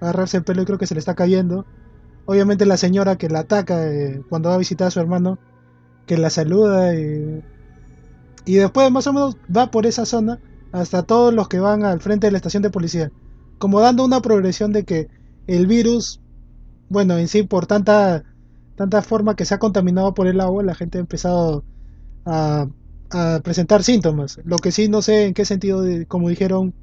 agarrarse 0.02 0.38
el 0.38 0.44
pelo 0.44 0.64
y 0.64 0.66
creo 0.66 0.80
que 0.80 0.88
se 0.88 0.96
le 0.96 1.00
está 1.00 1.14
cayendo. 1.14 1.66
Obviamente 2.26 2.66
la 2.66 2.78
señora 2.78 3.18
que 3.18 3.30
la 3.30 3.40
ataca 3.40 3.88
eh, 3.88 4.22
cuando 4.30 4.50
va 4.50 4.56
a 4.56 4.60
visitar 4.60 4.88
a 4.88 4.92
su 4.92 5.00
hermano, 5.00 5.38
que 6.08 6.18
la 6.18 6.30
saluda 6.30 6.96
y 6.96 7.44
después 8.56 8.90
más 8.90 9.06
o 9.06 9.14
menos 9.14 9.38
va 9.56 9.70
por 9.70 9.86
esa 9.86 10.06
zona 10.06 10.40
hasta 10.72 11.04
todos 11.04 11.34
los 11.34 11.48
que 11.48 11.60
van 11.60 11.84
al 11.84 12.00
frente 12.00 12.28
de 12.28 12.32
la 12.32 12.38
estación 12.38 12.64
de 12.64 12.70
policía. 12.70 13.12
Como 13.58 13.82
dando 13.82 14.06
una 14.06 14.22
progresión 14.22 14.72
de 14.72 14.86
que 14.86 15.08
el 15.48 15.68
virus, 15.68 16.22
bueno, 16.90 17.18
en 17.18 17.28
sí 17.28 17.44
por 17.44 17.66
tanta, 17.66 18.24
forma 19.04 19.36
que 19.36 19.46
se 19.46 19.56
ha 19.56 19.60
contaminado 19.60 20.14
por 20.14 20.28
el 20.28 20.40
agua, 20.40 20.64
la 20.64 20.76
gente 20.76 20.98
ha 20.98 21.02
empezado 21.02 21.64
a 22.26 22.68
presentar 23.44 23.84
síntomas. 23.84 24.40
Lo 24.44 24.58
que 24.58 24.72
sí 24.72 24.88
no 24.88 25.02
sé 25.02 25.26
en 25.26 25.34
qué 25.34 25.46
sentido, 25.46 25.84
como 26.08 26.30
dijeron, 26.30 26.74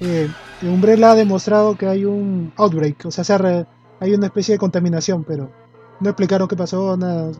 eh, 0.00 0.28
Umbrella 0.62 1.12
ha 1.12 1.14
demostrado 1.16 1.76
que 1.76 1.86
hay 1.86 2.04
un 2.04 2.52
outbreak, 2.56 3.06
o 3.06 3.10
sea, 3.10 3.66
hay 4.00 4.14
una 4.14 4.26
especie 4.26 4.54
de 4.54 4.58
contaminación, 4.58 5.24
pero 5.24 5.50
no 6.00 6.08
explicaron 6.08 6.46
qué 6.48 6.56
pasó, 6.56 6.96
nada. 6.96 7.32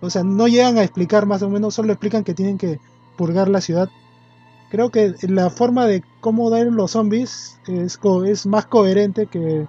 O 0.00 0.10
sea, 0.10 0.22
no 0.22 0.46
llegan 0.46 0.78
a 0.78 0.84
explicar 0.84 1.26
más 1.26 1.42
o 1.42 1.50
menos, 1.50 1.74
solo 1.74 1.92
explican 1.92 2.22
que 2.22 2.34
tienen 2.34 2.58
que 2.58 2.78
purgar 3.16 3.48
la 3.48 3.60
ciudad. 3.60 3.88
Creo 4.70 4.90
que 4.90 5.14
la 5.22 5.50
forma 5.50 5.86
de 5.86 6.02
cómo 6.20 6.50
dar 6.50 6.66
los 6.66 6.92
zombies 6.92 7.58
es, 7.68 7.98
es 8.26 8.46
más 8.46 8.66
coherente 8.66 9.26
que 9.26 9.66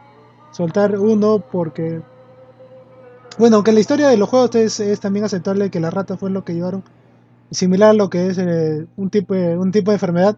soltar 0.51 0.97
uno 0.97 1.39
porque... 1.39 2.01
Bueno, 3.37 3.57
aunque 3.57 3.71
la 3.71 3.79
historia 3.79 4.07
de 4.09 4.17
los 4.17 4.29
juegos 4.29 4.55
es, 4.55 4.79
es 4.79 4.99
también 4.99 5.25
aceptable 5.25 5.69
que 5.69 5.79
la 5.79 5.91
rata 5.91 6.17
fue 6.17 6.31
lo 6.31 6.43
que 6.43 6.55
llevaron 6.55 6.83
similar 7.51 7.91
a 7.91 7.93
lo 7.93 8.09
que 8.09 8.27
es 8.27 8.37
eh, 8.37 8.85
un, 8.95 9.09
tipo 9.09 9.33
de, 9.33 9.57
un 9.57 9.71
tipo 9.71 9.91
de 9.91 9.95
enfermedad, 9.95 10.37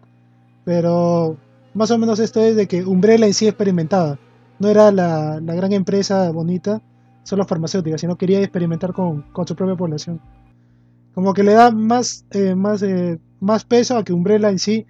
pero 0.64 1.36
más 1.74 1.90
o 1.90 1.98
menos 1.98 2.18
esto 2.18 2.40
es 2.40 2.56
de 2.56 2.66
que 2.66 2.84
Umbrella 2.84 3.26
en 3.26 3.34
sí 3.34 3.48
experimentaba, 3.48 4.18
no 4.58 4.68
era 4.68 4.92
la, 4.92 5.40
gran 5.40 5.72
empresa 5.72 6.30
bonita, 6.30 6.80
solo 7.22 7.46
farmacéutica, 7.46 7.98
sino 7.98 8.16
quería 8.16 8.40
experimentar 8.40 8.92
con, 8.92 9.24
su 9.46 9.56
propia 9.56 9.76
población. 9.76 10.20
Como 11.14 11.34
que 11.34 11.42
le 11.42 11.52
da 11.52 11.70
más, 11.70 12.24
eh, 12.30 12.54
más, 12.54 12.82
eh, 12.82 13.18
más 13.40 13.64
peso 13.64 13.96
a 13.96 14.04
que 14.04 14.12
Umbrella 14.12 14.48
en 14.48 14.58
sí, 14.58 14.86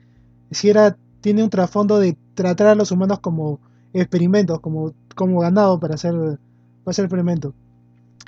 si 0.50 0.68
era, 0.68 0.96
tiene 1.20 1.42
un 1.42 1.50
trasfondo 1.50 1.98
de 1.98 2.16
tratar 2.34 2.68
a 2.68 2.74
los 2.74 2.90
humanos 2.90 3.20
como 3.20 3.60
experimentos, 3.92 4.60
como, 4.60 4.92
como 5.14 5.40
ganado 5.40 5.80
para 5.80 5.94
hacer, 5.94 6.12
para 6.12 6.90
hacer 6.90 7.04
experimentos. 7.04 7.54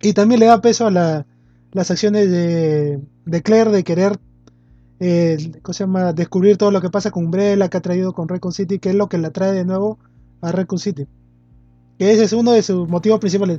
Y 0.00 0.14
también 0.14 0.40
le 0.40 0.46
da 0.46 0.61
peso 0.61 0.87
a 0.87 0.90
la, 0.90 1.26
las 1.72 1.90
acciones 1.90 2.31
de, 2.31 3.00
de 3.24 3.42
Claire 3.42 3.70
de 3.70 3.85
querer 3.85 4.18
eh, 5.05 5.37
se 5.64 5.72
llama? 5.72 6.12
descubrir 6.12 6.57
todo 6.57 6.70
lo 6.70 6.81
que 6.81 6.88
pasa 6.88 7.11
con 7.11 7.24
Umbrella 7.24 7.68
que 7.68 7.76
ha 7.76 7.81
traído 7.81 8.12
con 8.12 8.28
Recon 8.28 8.52
City, 8.52 8.78
que 8.78 8.90
es 8.90 8.94
lo 8.94 9.09
que 9.09 9.18
la 9.18 9.31
trae 9.31 9.52
de 9.52 9.64
nuevo 9.64 9.98
a 10.40 10.52
Recon 10.52 10.78
City. 10.78 11.09
Que 11.98 12.12
ese 12.12 12.24
es 12.24 12.33
uno 12.33 12.52
de 12.52 12.62
sus 12.62 12.88
motivos 12.88 13.18
principales. 13.18 13.59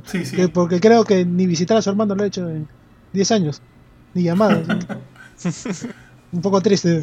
porque 0.54 0.80
creo 0.80 1.04
que 1.04 1.26
ni 1.26 1.46
visitar 1.46 1.76
a 1.76 1.82
su 1.82 1.90
hermano 1.90 2.14
lo 2.14 2.22
ha 2.22 2.26
hecho 2.26 2.48
en 2.48 2.66
10 3.12 3.30
años. 3.32 3.62
Ni 4.14 4.22
llamadas. 4.22 4.66
Un 6.32 6.40
poco 6.40 6.60
triste. 6.60 7.02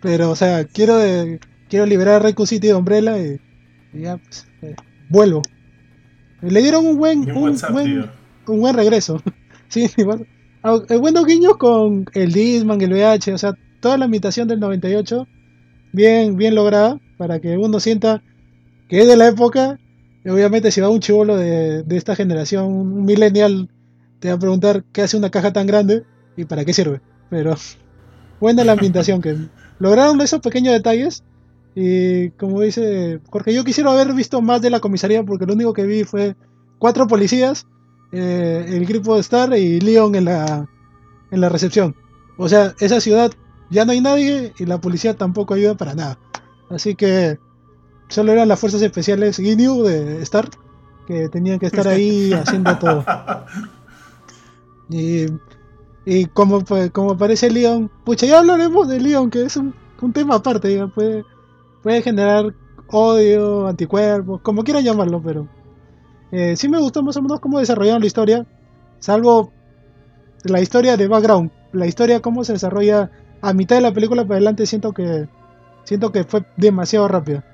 Pero, 0.00 0.30
o 0.30 0.36
sea, 0.36 0.64
quiero 0.64 0.98
quiero 1.68 1.86
liberar 1.86 2.16
a 2.16 2.18
Recon 2.18 2.46
City 2.46 2.68
de 2.68 2.74
Umbrella 2.74 3.16
y, 3.18 3.40
ya, 3.94 4.18
pues, 4.18 4.46
eh, 4.62 4.74
vuelvo. 5.08 5.42
Le 6.42 6.60
dieron 6.62 6.86
un 6.86 6.98
buen, 6.98 7.30
un, 7.30 7.56
buen, 7.70 8.10
un 8.46 8.60
buen 8.60 8.74
regreso. 8.74 9.22
sí, 9.68 9.88
igual. 9.96 10.26
El 10.88 10.98
buenos 10.98 11.24
guiños 11.24 11.56
con 11.56 12.04
el 12.12 12.32
Disman, 12.32 12.80
el 12.80 12.92
VH, 12.92 13.32
o 13.32 13.38
sea, 13.38 13.56
toda 13.80 13.96
la 13.96 14.06
imitación 14.06 14.46
del 14.48 14.60
98, 14.60 15.26
bien, 15.92 16.36
bien 16.36 16.54
lograda, 16.54 16.98
para 17.16 17.40
que 17.40 17.56
uno 17.56 17.80
sienta 17.80 18.22
que 18.88 19.00
es 19.00 19.08
de 19.08 19.16
la 19.16 19.28
época. 19.28 19.78
Y 20.24 20.28
obviamente, 20.28 20.70
si 20.70 20.80
va 20.80 20.90
un 20.90 21.00
chivolo 21.00 21.36
de, 21.36 21.82
de 21.82 21.96
esta 21.96 22.14
generación, 22.14 22.66
un 22.66 23.04
millennial, 23.04 23.70
te 24.18 24.28
va 24.28 24.34
a 24.34 24.38
preguntar 24.38 24.84
qué 24.92 25.02
hace 25.02 25.16
una 25.16 25.30
caja 25.30 25.52
tan 25.52 25.66
grande 25.66 26.04
y 26.40 26.44
para 26.44 26.64
qué 26.64 26.72
sirve. 26.72 27.00
Pero 27.28 27.54
buena 28.40 28.64
la 28.64 28.72
ambientación, 28.72 29.20
que 29.20 29.36
lograron 29.78 30.20
esos 30.20 30.40
pequeños 30.40 30.72
detalles. 30.72 31.22
Y 31.74 32.30
como 32.30 32.60
dice 32.60 33.20
Jorge, 33.30 33.54
yo 33.54 33.64
quisiera 33.64 33.92
haber 33.92 34.12
visto 34.12 34.42
más 34.42 34.60
de 34.60 34.70
la 34.70 34.80
comisaría 34.80 35.22
porque 35.22 35.46
lo 35.46 35.54
único 35.54 35.72
que 35.72 35.86
vi 35.86 36.04
fue 36.04 36.34
cuatro 36.78 37.06
policías 37.06 37.66
eh, 38.12 38.64
el 38.68 38.86
grupo 38.86 39.14
de 39.14 39.20
Star 39.20 39.56
y 39.56 39.80
Leon 39.80 40.14
en 40.16 40.24
la, 40.24 40.68
en 41.30 41.40
la 41.40 41.48
recepción. 41.48 41.94
O 42.36 42.48
sea, 42.48 42.74
esa 42.80 43.00
ciudad 43.00 43.30
ya 43.70 43.84
no 43.84 43.92
hay 43.92 44.00
nadie 44.00 44.52
y 44.58 44.66
la 44.66 44.80
policía 44.80 45.16
tampoco 45.16 45.54
ayuda 45.54 45.76
para 45.76 45.94
nada. 45.94 46.18
Así 46.70 46.96
que 46.96 47.38
solo 48.08 48.32
eran 48.32 48.48
las 48.48 48.58
fuerzas 48.58 48.82
especiales 48.82 49.36
Ginyu 49.36 49.84
de 49.84 50.22
Star 50.22 50.48
que 51.06 51.28
tenían 51.28 51.58
que 51.58 51.66
estar 51.66 51.86
ahí 51.86 52.32
haciendo 52.32 52.76
todo. 52.78 53.04
Y, 54.92 55.26
y 56.12 56.26
como, 56.26 56.64
como 56.92 57.12
aparece 57.12 57.48
Leon, 57.52 57.88
pucha, 58.04 58.26
ya 58.26 58.40
hablaremos 58.40 58.88
de 58.88 58.98
Leon, 58.98 59.30
que 59.30 59.44
es 59.44 59.56
un, 59.56 59.72
tema 60.12 60.34
aparte, 60.34 60.84
puede, 60.88 61.24
puede 61.84 62.02
generar 62.02 62.52
odio, 62.88 63.68
anticuerpos, 63.68 64.40
como 64.40 64.64
quieran 64.64 64.82
llamarlo, 64.82 65.22
pero 65.22 65.46
eh, 66.32 66.56
sí 66.56 66.68
me 66.68 66.80
gustó 66.80 67.04
más 67.04 67.16
o 67.16 67.22
menos 67.22 67.38
cómo 67.38 67.60
desarrollaron 67.60 68.00
la 68.00 68.08
historia. 68.08 68.44
Salvo 68.98 69.52
la 70.42 70.60
historia 70.60 70.96
de 70.96 71.06
background, 71.06 71.52
la 71.72 71.86
historia 71.86 72.20
cómo 72.20 72.42
se 72.42 72.54
desarrolla 72.54 73.12
a 73.40 73.52
mitad 73.52 73.76
de 73.76 73.82
la 73.82 73.94
película 73.94 74.24
para 74.24 74.34
adelante 74.34 74.66
siento 74.66 74.92
que 74.92 75.28
siento 75.84 76.10
que 76.10 76.24
fue 76.24 76.44
demasiado 76.56 77.06
rápido. 77.06 77.44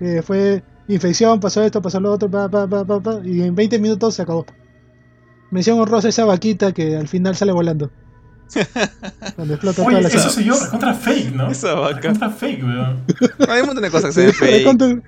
Eh, 0.00 0.22
fue 0.22 0.64
infección, 0.88 1.38
pasó 1.38 1.62
esto, 1.62 1.80
pasó 1.80 2.00
lo 2.00 2.10
otro, 2.10 2.28
y 3.22 3.42
en 3.42 3.54
20 3.54 3.78
minutos 3.78 4.16
se 4.16 4.22
acabó. 4.22 4.44
Mención 5.50 5.78
honrosa 5.78 6.08
esa 6.08 6.24
vaquita 6.24 6.72
que 6.72 6.96
al 6.96 7.08
final 7.08 7.36
sale 7.36 7.52
volando. 7.52 7.90
Cuando 9.34 9.54
explota 9.54 9.82
Oye, 9.82 9.96
toda 9.96 10.00
la 10.02 10.08
eso 10.08 10.30
se 10.30 10.42
dio 10.42 10.54
contra 10.70 10.94
fake, 10.94 11.34
¿no? 11.34 11.50
Esa 11.50 11.74
vaca. 11.74 12.00
Contra 12.00 12.30
fake, 12.30 12.62
weón. 12.62 13.04
Hay 13.48 13.60
un 13.60 13.66
montón 13.66 13.82
de 13.82 13.90
cosas 13.90 14.14
que 14.14 14.32
se 14.32 14.32
fake. 14.64 15.02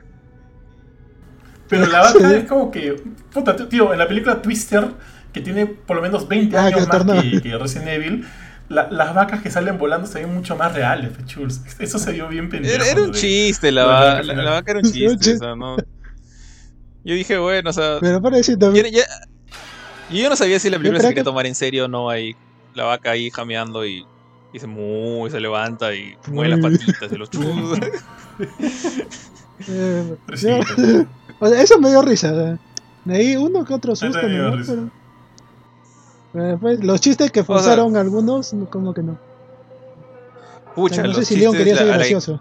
Pero 1.68 1.86
la 1.86 2.00
vaca 2.00 2.36
es 2.36 2.48
como 2.48 2.70
que. 2.70 3.02
Puta, 3.32 3.54
tío, 3.68 3.92
en 3.92 3.98
la 3.98 4.08
película 4.08 4.42
Twister, 4.42 4.88
que 5.32 5.40
tiene 5.40 5.66
por 5.66 5.96
lo 5.96 6.02
menos 6.02 6.26
20 6.26 6.56
ah, 6.56 6.66
años 6.66 6.88
más 6.88 7.04
que, 7.22 7.40
que, 7.42 7.58
Resident 7.58 7.88
Evil, 7.88 8.26
las 8.68 9.14
vacas 9.14 9.42
que 9.42 9.50
salen 9.50 9.78
volando 9.78 10.06
se 10.06 10.20
ven 10.20 10.34
mucho 10.34 10.56
más 10.56 10.72
reales, 10.74 11.12
Chuls. 11.26 11.60
Eso 11.78 11.98
se 11.98 12.12
vio 12.12 12.28
bien 12.28 12.48
pendiente. 12.48 12.90
Era, 12.90 13.02
un 13.02 13.12
chiste, 13.12 13.70
la, 13.70 13.84
vaca, 13.84 14.22
la, 14.22 14.50
vaca 14.50 14.70
era 14.72 14.80
un 14.80 14.92
chiste. 14.92 15.34
o 15.34 15.38
sea, 15.38 15.56
no. 15.56 15.76
Yo 17.04 17.14
dije, 17.14 17.38
bueno, 17.38 17.70
o 17.70 17.72
sea. 17.72 17.98
Pero 18.00 18.20
para 18.20 18.36
decir 18.38 18.58
también. 20.08 20.24
yo 20.24 20.30
no 20.30 20.36
sabía 20.36 20.58
si 20.58 20.70
la 20.70 20.78
película 20.78 21.00
se 21.00 21.08
quería 21.08 21.24
tomar 21.24 21.46
en 21.46 21.54
serio 21.54 21.84
o 21.84 21.88
no 21.88 22.10
ahí. 22.10 22.34
La 22.74 22.84
vaca 22.84 23.12
ahí 23.12 23.30
jameando 23.30 23.84
y, 23.86 24.06
y 24.52 24.58
se 24.58 24.66
mueve, 24.66 25.30
se 25.30 25.40
levanta 25.40 25.94
y 25.94 26.16
mueve 26.28 26.56
las 26.56 26.60
patitas 26.60 27.10
de 27.10 27.18
los 27.18 27.30
churros. 27.30 27.78
eh, 29.68 30.16
o 31.40 31.48
sea, 31.48 31.62
eso 31.62 31.80
me 31.80 31.90
dio 31.90 32.02
risa. 32.02 32.58
De 33.04 33.16
ahí 33.16 33.36
uno 33.36 33.64
que 33.64 33.74
otro 33.74 33.96
susto, 33.96 34.28
¿no? 34.28 34.90
Pero, 36.32 36.58
pues, 36.58 36.84
los 36.84 37.00
chistes 37.00 37.30
que 37.30 37.42
forzaron 37.42 37.96
algunos, 37.96 38.54
como 38.70 38.92
que 38.92 39.02
no. 39.02 39.18
Pucha, 40.74 41.02
no 41.02 41.14
sé 41.14 41.24
si 41.24 41.36
Leon 41.36 41.56
quería 41.56 41.76
ser 41.76 41.86
gracioso. 41.86 42.40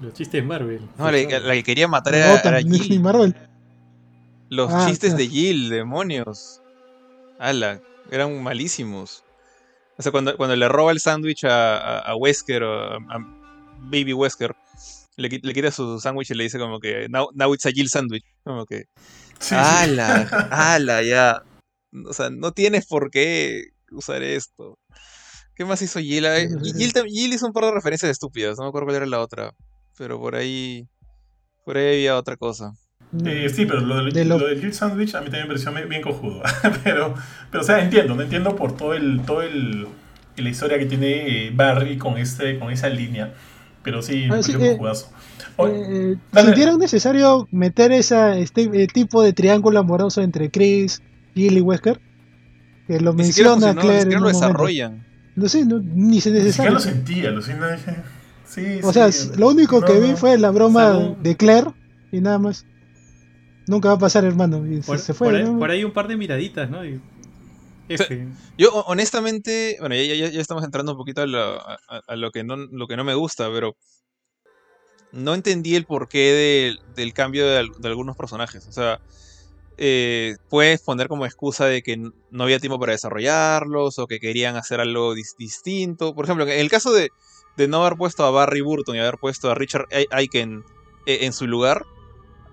Los 0.00 0.14
chistes 0.14 0.42
de 0.42 0.46
Marvel. 0.46 0.80
No, 0.98 1.10
la, 1.10 1.52
que 1.52 1.62
quería 1.62 1.86
matar 1.86 2.14
era, 2.14 2.40
era 2.40 2.60
Jill. 2.60 3.00
Marvel. 3.02 3.36
Los 4.48 4.72
ah, 4.72 4.86
chistes 4.88 5.16
de 5.16 5.28
Jill, 5.28 5.68
demonios. 5.68 6.59
Ala, 7.40 7.80
eran 8.10 8.42
malísimos. 8.42 9.24
O 9.96 10.02
sea, 10.02 10.12
cuando, 10.12 10.36
cuando 10.36 10.54
le 10.56 10.68
roba 10.68 10.92
el 10.92 11.00
sándwich 11.00 11.44
a, 11.44 11.98
a, 12.00 12.14
Wesker, 12.14 12.62
a, 12.62 12.96
a 12.96 13.18
Baby 13.78 14.12
Wesker, 14.12 14.54
le, 15.16 15.28
le 15.28 15.54
quita 15.54 15.70
su 15.70 15.98
sándwich 15.98 16.30
y 16.30 16.34
le 16.34 16.44
dice 16.44 16.58
como 16.58 16.80
que, 16.80 17.08
now, 17.08 17.30
now 17.32 17.54
it's 17.54 17.64
a 17.64 17.70
Jill 17.70 17.88
sandwich. 17.88 18.24
Como 18.44 18.66
que, 18.66 18.84
ala, 19.52 20.28
ala, 20.50 21.02
ya. 21.02 21.42
O 22.06 22.12
sea, 22.12 22.28
no 22.28 22.52
tienes 22.52 22.86
por 22.86 23.10
qué 23.10 23.70
usar 23.90 24.22
esto. 24.22 24.78
¿Qué 25.54 25.64
más 25.64 25.80
hizo 25.80 25.98
Jill? 25.98 26.26
Jill, 26.62 27.32
hizo 27.32 27.46
un 27.46 27.54
par 27.54 27.64
de 27.64 27.72
referencias 27.72 28.10
estúpidas, 28.10 28.58
no 28.58 28.64
me 28.64 28.68
acuerdo 28.68 28.86
cuál 28.86 28.96
era 28.96 29.06
la 29.06 29.20
otra. 29.20 29.52
Pero 29.96 30.20
por 30.20 30.36
ahí. 30.36 30.86
Por 31.64 31.78
ahí 31.78 31.86
había 31.86 32.18
otra 32.18 32.36
cosa. 32.36 32.74
Eh, 33.24 33.50
sí, 33.52 33.66
pero 33.66 33.80
lo 33.80 34.04
del, 34.04 34.28
lo... 34.28 34.38
Jill 34.38 34.72
Sandwich 34.72 35.14
a 35.14 35.20
mí 35.20 35.26
también 35.26 35.48
me 35.48 35.54
pareció 35.54 35.72
bien 35.88 36.02
cojudo. 36.02 36.42
pero, 36.84 37.14
pero, 37.50 37.62
o 37.62 37.66
sea, 37.66 37.82
entiendo, 37.82 38.14
no 38.14 38.22
entiendo 38.22 38.54
por 38.54 38.76
todo 38.76 38.94
el, 38.94 39.20
todo 39.26 39.42
el, 39.42 39.86
la 40.36 40.48
historia 40.48 40.78
que 40.78 40.86
tiene 40.86 41.46
eh, 41.46 41.52
Barry 41.54 41.98
con, 41.98 42.18
este, 42.18 42.58
con 42.58 42.70
esa 42.70 42.88
línea. 42.88 43.34
Pero 43.82 44.02
sí, 44.02 44.20
me 44.20 44.26
ah, 44.26 44.28
pareció 44.30 44.60
eh, 44.60 44.72
cojudazo. 44.72 45.10
Eh, 45.58 46.16
¿Sintieron 46.34 46.78
necesario 46.78 47.48
meter 47.50 47.92
ese 47.92 48.40
este 48.40 48.68
tipo 48.88 49.22
de 49.22 49.32
triángulo 49.32 49.80
amoroso 49.80 50.22
entre 50.22 50.50
Chris, 50.50 51.02
Jill 51.34 51.58
y 51.58 51.60
Wesker? 51.60 52.00
Que 52.86 53.00
lo 53.00 53.12
menciona 53.12 53.74
Claire. 53.74 54.18
lo 54.18 54.28
desarrollan. 54.28 55.06
No 55.36 55.48
sé, 55.48 55.64
ni 55.64 56.20
se 56.20 56.30
necesita. 56.30 56.70
lo 56.70 56.80
sentía, 56.80 57.30
lo 57.30 57.40
sentía. 57.40 57.78
Sí, 58.46 58.80
o 58.82 58.92
sea, 58.92 59.08
lo 59.36 59.48
único 59.48 59.80
que 59.80 59.98
vi 60.00 60.14
fue 60.14 60.36
la 60.36 60.50
broma 60.50 61.14
de 61.22 61.36
Claire 61.36 61.70
y 62.12 62.20
nada 62.20 62.38
más. 62.38 62.66
Nunca 63.70 63.86
va 63.90 63.94
a 63.94 63.98
pasar, 64.00 64.24
hermano. 64.24 64.66
Y 64.66 64.82
se, 64.82 65.14
fue. 65.14 65.44
Por 65.44 65.70
ahí, 65.70 65.84
un 65.84 65.92
par 65.92 66.08
de 66.08 66.16
miraditas, 66.16 66.68
¿no? 66.68 66.82
yo 68.58 68.72
honestamente, 68.86 69.76
bueno, 69.78 69.94
ya, 69.94 70.02
ya, 70.02 70.28
ya, 70.28 70.40
estamos 70.40 70.64
entrando 70.64 70.92
un 70.92 70.98
poquito 70.98 71.22
a 71.22 71.26
lo, 71.26 71.60
a, 71.60 72.16
lo, 72.16 72.32
que 72.32 72.42
no, 72.42 72.56
lo 72.56 72.88
que 72.88 72.96
no 72.96 73.04
me 73.04 73.14
gusta, 73.14 73.48
pero 73.52 73.76
no 75.12 75.34
entendí 75.34 75.76
el 75.76 75.86
porqué 75.86 76.76
del 76.96 77.12
cambio 77.12 77.46
de, 77.46 77.70
algunos 77.84 78.16
personajes. 78.16 78.66
O 78.66 78.72
sea, 78.72 79.00
eh, 79.78 80.36
puedes 80.48 80.82
poner 80.82 81.06
como 81.06 81.24
excusa 81.24 81.66
de 81.66 81.82
que 81.82 81.96
no 81.96 82.42
había 82.42 82.58
tiempo 82.58 82.80
para 82.80 82.90
desarrollarlos 82.90 84.00
o 84.00 84.08
que 84.08 84.18
querían 84.18 84.56
hacer 84.56 84.80
algo 84.80 85.14
distinto. 85.14 86.12
Por 86.16 86.24
ejemplo, 86.24 86.44
en 86.44 86.58
el 86.58 86.70
caso 86.70 86.92
de, 86.92 87.10
no 87.68 87.84
haber 87.84 87.96
puesto 87.96 88.24
a 88.24 88.32
Barry 88.32 88.62
Burton 88.62 88.96
y 88.96 88.98
haber 88.98 89.18
puesto 89.18 89.48
a 89.48 89.54
Richard 89.54 89.86
Aiken 90.10 90.64
eh, 91.06 91.18
en 91.22 91.32
su 91.32 91.46
lugar, 91.46 91.84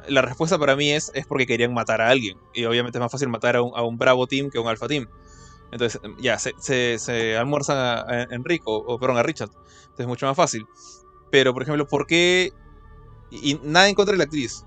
la 0.07 0.21
respuesta 0.21 0.57
para 0.57 0.75
mí 0.75 0.91
es, 0.91 1.11
es 1.13 1.25
porque 1.25 1.45
querían 1.45 1.73
matar 1.73 2.01
a 2.01 2.09
alguien. 2.09 2.37
Y 2.53 2.65
obviamente 2.65 2.97
es 2.97 3.01
más 3.01 3.11
fácil 3.11 3.29
matar 3.29 3.55
a 3.55 3.61
un, 3.61 3.97
Bravo 3.97 4.27
Team 4.27 4.49
que 4.49 4.57
a 4.57 4.61
un 4.61 4.67
Alpha 4.67 4.87
Team. 4.87 5.07
Entonces, 5.71 5.99
ya, 6.19 6.39
se, 6.39 6.53
se, 6.97 7.37
almuerzan 7.37 7.77
a, 7.77 8.27
Enrico, 8.31 8.75
o 8.75 8.99
perdón, 8.99 9.17
a 9.17 9.23
Richard. 9.23 9.49
Entonces 9.49 9.99
es 9.99 10.07
mucho 10.07 10.25
más 10.25 10.37
fácil. 10.37 10.65
Pero, 11.31 11.53
por 11.53 11.63
ejemplo, 11.63 11.87
¿por 11.87 12.07
qué? 12.07 12.53
Y, 13.31 13.59
nada 13.63 13.89
en 13.89 13.95
contra 13.95 14.13
de 14.13 14.17
la 14.19 14.23
actriz. 14.25 14.65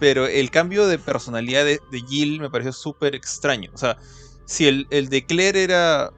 Pero 0.00 0.26
el 0.26 0.50
cambio 0.50 0.86
de 0.86 0.98
personalidad 0.98 1.64
de, 1.64 1.80
de 1.90 2.00
Jill 2.00 2.40
me 2.40 2.50
pareció 2.50 2.72
súper 2.72 3.14
extraño. 3.14 3.70
O 3.72 3.78
sea, 3.78 3.96
si 4.44 4.66
el, 4.66 4.86
el, 4.90 5.08
de 5.08 5.24
Claire 5.24 5.62
era, 5.62 6.12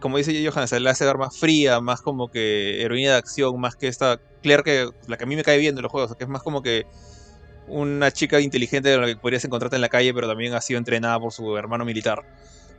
como 0.00 0.16
dice 0.16 0.46
Johanna, 0.46 0.66
se 0.66 0.80
le 0.80 0.90
hace 0.90 1.04
ver 1.04 1.18
más 1.18 1.36
fría, 1.36 1.80
más 1.80 2.00
como 2.00 2.30
que 2.30 2.82
heroína 2.82 3.12
de 3.12 3.18
acción, 3.18 3.60
más 3.60 3.76
que 3.76 3.86
esta 3.86 4.20
Claire 4.42 4.62
que 4.62 4.90
la 5.06 5.16
que 5.16 5.24
a 5.24 5.26
mí 5.26 5.36
me 5.36 5.44
cae 5.44 5.58
bien 5.58 5.74
de 5.74 5.82
los 5.82 5.90
juegos, 5.90 6.16
que 6.16 6.24
es 6.24 6.30
más 6.30 6.42
como 6.42 6.62
que 6.62 6.86
una 7.68 8.10
chica 8.10 8.40
inteligente 8.40 8.88
de 8.88 8.98
la 8.98 9.06
que 9.06 9.16
podrías 9.16 9.44
encontrarte 9.44 9.76
en 9.76 9.82
la 9.82 9.88
calle, 9.88 10.12
pero 10.14 10.28
también 10.28 10.54
ha 10.54 10.60
sido 10.60 10.78
entrenada 10.78 11.18
por 11.20 11.32
su 11.32 11.56
hermano 11.56 11.84
militar. 11.84 12.24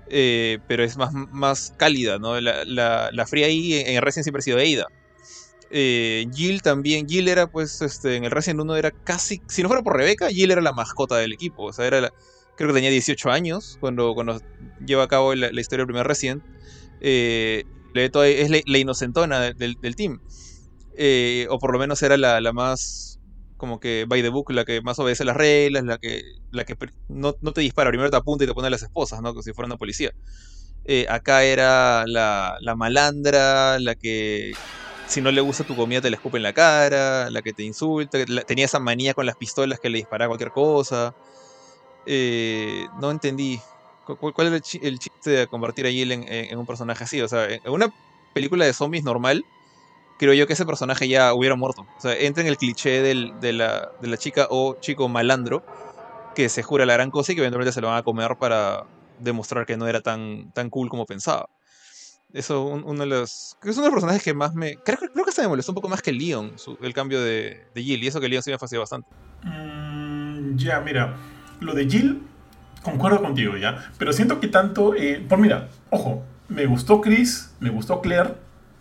Eh, 0.09 0.59
pero 0.67 0.83
es 0.83 0.97
más, 0.97 1.13
más 1.13 1.73
cálida, 1.77 2.17
¿no? 2.17 2.39
La, 2.41 2.63
la, 3.11 3.27
fría 3.27 3.45
ahí 3.45 3.75
en, 3.85 4.01
Resident 4.01 4.23
siempre 4.23 4.39
ha 4.39 4.43
sido 4.43 4.59
Eida. 4.59 4.87
Eh, 5.71 6.25
Jill 6.33 6.63
también, 6.63 7.07
Jill 7.07 7.27
era 7.27 7.45
pues 7.45 7.81
este, 7.83 8.15
en 8.15 8.23
el 8.23 8.31
Resident 8.31 8.61
1 8.61 8.75
era 8.75 8.91
casi, 8.91 9.39
si 9.47 9.61
no 9.61 9.69
fuera 9.69 9.83
por 9.83 9.95
Rebeca, 9.95 10.29
Jill 10.29 10.49
era 10.49 10.61
la 10.61 10.73
mascota 10.73 11.17
del 11.17 11.31
equipo, 11.31 11.65
o 11.65 11.73
sea, 11.73 11.85
era 11.85 12.11
creo 12.59 12.69
que 12.69 12.73
tenía 12.73 12.89
18 12.89 13.31
años 13.31 13.77
cuando, 13.79 14.13
cuando 14.13 14.41
lleva 14.85 15.03
a 15.03 15.07
cabo 15.07 15.33
la, 15.33 15.47
historia 15.61 15.83
del 15.83 15.87
primer 15.87 16.05
Resident. 16.05 16.43
Eh, 16.99 17.63
es 17.95 18.49
la, 18.67 18.77
inocentona 18.77 19.53
del, 19.53 19.77
del 19.79 19.95
team. 19.95 20.19
Eh, 20.97 21.47
o 21.49 21.57
por 21.57 21.71
lo 21.71 21.79
menos 21.79 22.03
era 22.03 22.17
la, 22.17 22.41
la, 22.41 22.51
más 22.51 23.08
como 23.59 23.79
que 23.79 24.05
by 24.07 24.23
the 24.23 24.29
book, 24.29 24.51
la 24.51 24.65
que 24.65 24.81
más 24.81 24.97
obedece 24.97 25.25
las 25.25 25.35
reglas, 25.37 25.83
la 25.83 25.99
que, 25.99 26.23
la 26.51 26.63
que 26.63 26.75
no, 27.09 27.35
no 27.41 27.51
te 27.51 27.61
dispara, 27.61 27.89
primero 27.91 28.09
te 28.09 28.17
apunta 28.17 28.45
y 28.45 28.47
te 28.47 28.53
pone 28.53 28.69
las 28.69 28.81
esposas, 28.81 29.21
¿no? 29.21 29.29
Como 29.29 29.43
si 29.43 29.53
fuera 29.53 29.67
una 29.67 29.77
policía. 29.77 30.11
Eh, 30.85 31.05
acá 31.09 31.43
era 31.43 32.05
la, 32.07 32.57
la, 32.61 32.75
malandra, 32.75 33.77
la 33.79 33.95
que 33.95 34.53
si 35.07 35.21
no 35.21 35.29
le 35.31 35.41
gusta 35.41 35.65
tu 35.65 35.75
comida 35.75 36.01
te 36.01 36.09
la 36.09 36.15
escupe 36.15 36.37
en 36.37 36.43
la 36.43 36.53
cara, 36.53 37.29
la 37.29 37.41
que 37.41 37.51
te 37.51 37.63
insulta, 37.63 38.17
tenía 38.47 38.65
esa 38.65 38.79
manía 38.79 39.13
con 39.13 39.25
las 39.25 39.35
pistolas 39.35 39.79
que 39.79 39.89
le 39.89 39.97
disparaba 39.97 40.29
cualquier 40.29 40.51
cosa. 40.51 41.13
Eh, 42.05 42.87
no 43.01 43.11
entendí. 43.11 43.59
¿Cuál, 44.05 44.47
era 44.47 44.55
el, 44.55 44.61
chiste 44.99 45.29
de 45.29 45.47
convertir 45.47 45.85
a 45.85 45.91
Jill 45.91 46.11
en, 46.11 46.57
un 46.57 46.65
personaje 46.65 47.03
así? 47.03 47.21
O 47.21 47.27
sea, 47.27 47.45
en 47.45 47.61
una 47.69 47.93
película 48.33 48.65
de 48.65 48.73
zombies 48.73 49.03
normal, 49.03 49.45
creo 50.19 50.33
yo 50.33 50.45
que 50.45 50.53
ese 50.53 50.65
personaje 50.65 51.07
ya 51.07 51.33
hubiera 51.33 51.55
muerto. 51.55 51.87
O 51.97 52.01
sea, 52.01 52.13
entra 52.13 52.43
en 52.43 52.49
el 52.49 52.57
cliché 52.57 53.01
de, 53.01 53.53
la, 53.53 54.17
chica 54.17 54.47
o 54.51 54.77
chico 54.79 55.07
malandro 55.07 55.63
que 56.35 56.49
se 56.49 56.61
jura 56.61 56.85
la 56.85 56.93
gran 56.93 57.09
cosa 57.09 57.31
y 57.31 57.35
que 57.35 57.41
eventualmente 57.41 57.71
se 57.71 57.81
lo 57.81 57.87
van 57.87 57.97
a 57.97 58.03
comer 58.03 58.35
para 58.37 58.83
demostrar 59.17 59.65
que 59.65 59.77
no 59.77 59.87
era 59.87 60.01
tan, 60.01 60.51
tan 60.51 60.69
cool 60.69 60.89
como 60.89 61.05
pensaba. 61.05 61.49
Eso, 62.33 62.63
uno 62.63 62.99
de 62.99 63.07
los. 63.07 63.57
Es 63.63 63.75
uno 63.77 63.85
de 63.85 63.91
los 63.91 63.93
personajes 63.93 64.21
que 64.21 64.35
más 64.35 64.53
me. 64.53 64.75
Creo, 64.75 64.99
creo 64.99 65.25
que 65.25 65.31
se 65.31 65.41
me 65.41 65.47
molestó 65.47 65.71
un 65.71 65.77
poco 65.77 65.89
más 65.89 66.01
que 66.01 66.11
Leon, 66.11 66.53
el 66.81 66.93
cambio 66.93 67.21
de, 67.21 67.65
de, 67.73 67.81
Jill. 67.81 68.03
Y 68.03 68.07
eso 68.07 68.21
que 68.21 68.29
Leon 68.29 68.43
sí 68.43 68.51
me 68.51 68.59
fastidió 68.59 68.81
bastante. 68.81 69.07
Mm, 69.43 70.55
ya, 70.55 70.79
mira. 70.81 71.15
Lo 71.59 71.73
de 71.73 71.89
Jill, 71.89 72.21
concuerdo 72.83 73.21
contigo, 73.21 73.57
ya. 73.57 73.91
Pero 73.97 74.13
siento 74.13 74.39
que 74.39 74.47
tanto. 74.47 74.93
Eh, 74.93 75.25
por 75.27 75.39
mira, 75.39 75.69
ojo, 75.89 76.23
me 76.49 76.67
gustó 76.67 77.01
Chris, 77.01 77.51
me 77.59 77.71
gustó 77.71 77.99
Claire 77.99 78.35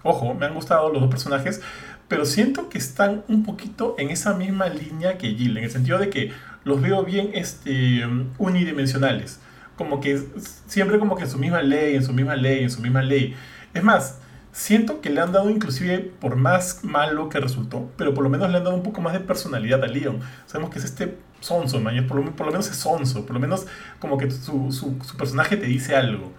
Ojo, 0.09 0.32
me 0.32 0.46
han 0.46 0.54
gustado 0.54 0.90
los 0.90 1.02
dos 1.02 1.11
personajes, 1.11 1.61
pero 2.09 2.24
siento 2.24 2.70
que 2.70 2.78
están 2.78 3.24
un 3.28 3.44
poquito 3.44 3.94
en 3.98 4.09
esa 4.09 4.32
misma 4.32 4.70
línea 4.70 5.18
que 5.18 5.34
Jill, 5.34 5.59
en 5.59 5.64
el 5.64 5.70
sentido 5.70 5.98
de 5.98 6.09
que 6.09 6.32
los 6.64 6.80
veo 6.80 7.04
bien 7.04 7.32
este, 7.34 8.06
unidimensionales. 8.38 9.38
Como 9.76 10.00
que 10.00 10.18
siempre 10.66 10.98
como 10.98 11.14
que 11.14 11.24
en 11.24 11.30
su 11.30 11.36
misma 11.36 11.61
ley, 11.61 11.94
en 11.94 12.02
su 12.02 12.14
misma 12.14 12.36
ley, 12.36 12.62
en 12.62 12.70
su 12.70 12.80
misma 12.80 13.02
ley. 13.02 13.36
Es 13.74 13.84
más, 13.84 14.18
siento 14.50 15.02
que 15.02 15.11
le 15.11 15.20
han 15.20 15.32
dado 15.32 15.50
inclusive, 15.50 15.98
por 15.98 16.36
más 16.36 16.84
malo 16.84 17.28
que 17.28 17.38
resultó, 17.38 17.90
pero 17.98 18.14
por 18.14 18.24
lo 18.24 18.30
menos 18.30 18.50
le 18.50 18.56
han 18.56 18.64
dado 18.64 18.76
un 18.76 18.82
poco 18.82 19.02
más 19.02 19.12
de 19.12 19.20
personalidad 19.20 19.84
a 19.84 19.88
Leon. 19.88 20.20
Sabemos 20.46 20.70
que 20.70 20.78
es 20.78 20.86
este 20.86 21.18
sonso, 21.40 21.80
man. 21.80 22.06
Por 22.06 22.16
lo, 22.16 22.34
por 22.34 22.46
lo 22.46 22.52
menos 22.52 22.70
es 22.70 22.76
sonso. 22.76 23.26
Por 23.26 23.34
lo 23.34 23.40
menos 23.40 23.66
como 23.98 24.16
que 24.16 24.30
su, 24.30 24.72
su, 24.72 24.96
su 25.04 25.16
personaje 25.18 25.59
te 25.59 25.66
dice 25.66 25.96
algo. 25.96 26.32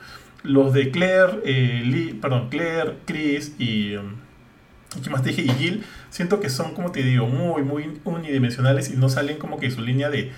Los 0.43 0.73
de 0.73 0.91
Claire, 0.91 1.39
eh, 1.45 1.81
Lee, 1.85 2.17
perdón, 2.21 2.49
Claire, 2.49 2.97
Chris 3.05 3.53
y... 3.57 3.95
Um, 3.95 4.15
¿Qué 5.03 5.09
más 5.11 5.23
dije? 5.23 5.43
Y 5.43 5.49
Jill, 5.49 5.83
siento 6.09 6.39
que 6.39 6.49
son, 6.49 6.73
como 6.73 6.91
te 6.91 7.03
digo, 7.03 7.27
muy, 7.27 7.61
muy 7.61 7.99
unidimensionales 8.05 8.89
y 8.89 8.97
no 8.97 9.07
salen 9.07 9.37
como 9.37 9.59
que 9.59 9.69
su 9.69 9.81
línea 9.81 10.09
de 10.09 10.31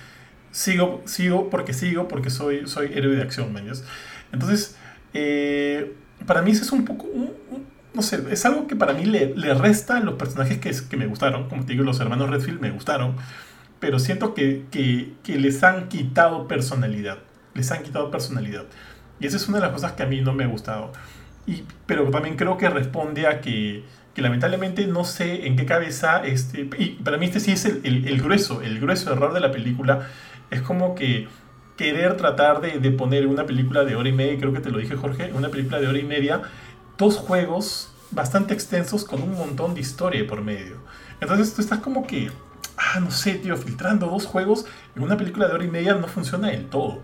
sigo, 0.50 1.02
sigo 1.06 1.50
porque 1.50 1.72
sigo, 1.72 2.06
porque 2.06 2.30
soy, 2.30 2.68
soy 2.68 2.92
héroe 2.94 3.16
de 3.16 3.22
acción, 3.22 3.52
man. 3.52 3.64
Entonces, 4.30 4.76
eh, 5.14 5.94
para 6.26 6.42
mí 6.42 6.52
eso 6.52 6.62
es 6.62 6.72
un 6.72 6.84
poco, 6.84 7.08
no 7.94 8.02
sé, 8.02 8.22
es 8.30 8.44
algo 8.44 8.66
que 8.66 8.76
para 8.76 8.92
mí 8.92 9.04
le, 9.04 9.34
le 9.34 9.54
resta 9.54 9.96
a 9.96 10.00
los 10.00 10.14
personajes 10.14 10.58
que, 10.58 10.72
que, 10.88 10.96
me 10.96 11.06
gustaron. 11.06 11.48
Como 11.48 11.64
te 11.64 11.72
digo, 11.72 11.84
los 11.84 12.00
hermanos 12.00 12.30
Redfield 12.30 12.60
me 12.60 12.70
gustaron, 12.70 13.16
pero 13.80 13.98
siento 13.98 14.34
que, 14.34 14.66
que, 14.70 15.14
que, 15.22 15.38
les 15.38 15.62
han 15.62 15.88
quitado 15.88 16.46
personalidad. 16.46 17.18
Les 17.54 17.70
han 17.70 17.82
quitado 17.82 18.10
personalidad. 18.10 18.64
Y 19.22 19.26
esa 19.26 19.36
es 19.36 19.46
una 19.48 19.58
de 19.58 19.66
las 19.66 19.72
cosas 19.72 19.92
que 19.92 20.02
a 20.02 20.06
mí 20.06 20.20
no 20.20 20.32
me 20.32 20.42
ha 20.42 20.48
gustado. 20.48 20.90
Y, 21.46 21.62
pero 21.86 22.10
también 22.10 22.36
creo 22.36 22.58
que 22.58 22.68
responde 22.68 23.28
a 23.28 23.40
que, 23.40 23.84
que 24.14 24.20
lamentablemente 24.20 24.84
no 24.88 25.04
sé 25.04 25.46
en 25.46 25.56
qué 25.56 25.64
cabeza, 25.64 26.24
este, 26.24 26.68
y 26.76 26.98
para 27.04 27.18
mí 27.18 27.26
este 27.26 27.38
sí 27.38 27.52
es 27.52 27.64
el, 27.64 27.84
el, 27.84 28.20
grueso, 28.20 28.62
el 28.62 28.80
grueso 28.80 29.12
error 29.12 29.32
de 29.32 29.38
la 29.38 29.52
película. 29.52 30.08
Es 30.50 30.60
como 30.60 30.96
que 30.96 31.28
querer 31.76 32.16
tratar 32.16 32.60
de, 32.60 32.80
de, 32.80 32.90
poner 32.90 33.28
una 33.28 33.46
película 33.46 33.84
de 33.84 33.94
hora 33.94 34.08
y 34.08 34.12
media, 34.12 34.36
creo 34.40 34.52
que 34.52 34.60
te 34.60 34.70
lo 34.70 34.78
dije 34.78 34.96
Jorge, 34.96 35.32
una 35.32 35.50
película 35.50 35.78
de 35.78 35.86
hora 35.86 35.98
y 35.98 36.04
media, 36.04 36.42
dos 36.98 37.16
juegos 37.16 37.94
bastante 38.10 38.54
extensos 38.54 39.04
con 39.04 39.22
un 39.22 39.34
montón 39.34 39.72
de 39.74 39.82
historia 39.82 40.26
por 40.26 40.42
medio. 40.42 40.78
Entonces 41.20 41.54
tú 41.54 41.62
estás 41.62 41.78
como 41.78 42.08
que, 42.08 42.28
ah, 42.76 42.98
no 42.98 43.12
sé, 43.12 43.34
tío, 43.34 43.56
filtrando 43.56 44.06
dos 44.06 44.26
juegos 44.26 44.66
en 44.96 45.04
una 45.04 45.16
película 45.16 45.46
de 45.46 45.54
hora 45.54 45.64
y 45.64 45.70
media 45.70 45.94
no 45.94 46.08
funciona 46.08 46.48
del 46.48 46.66
todo. 46.66 47.02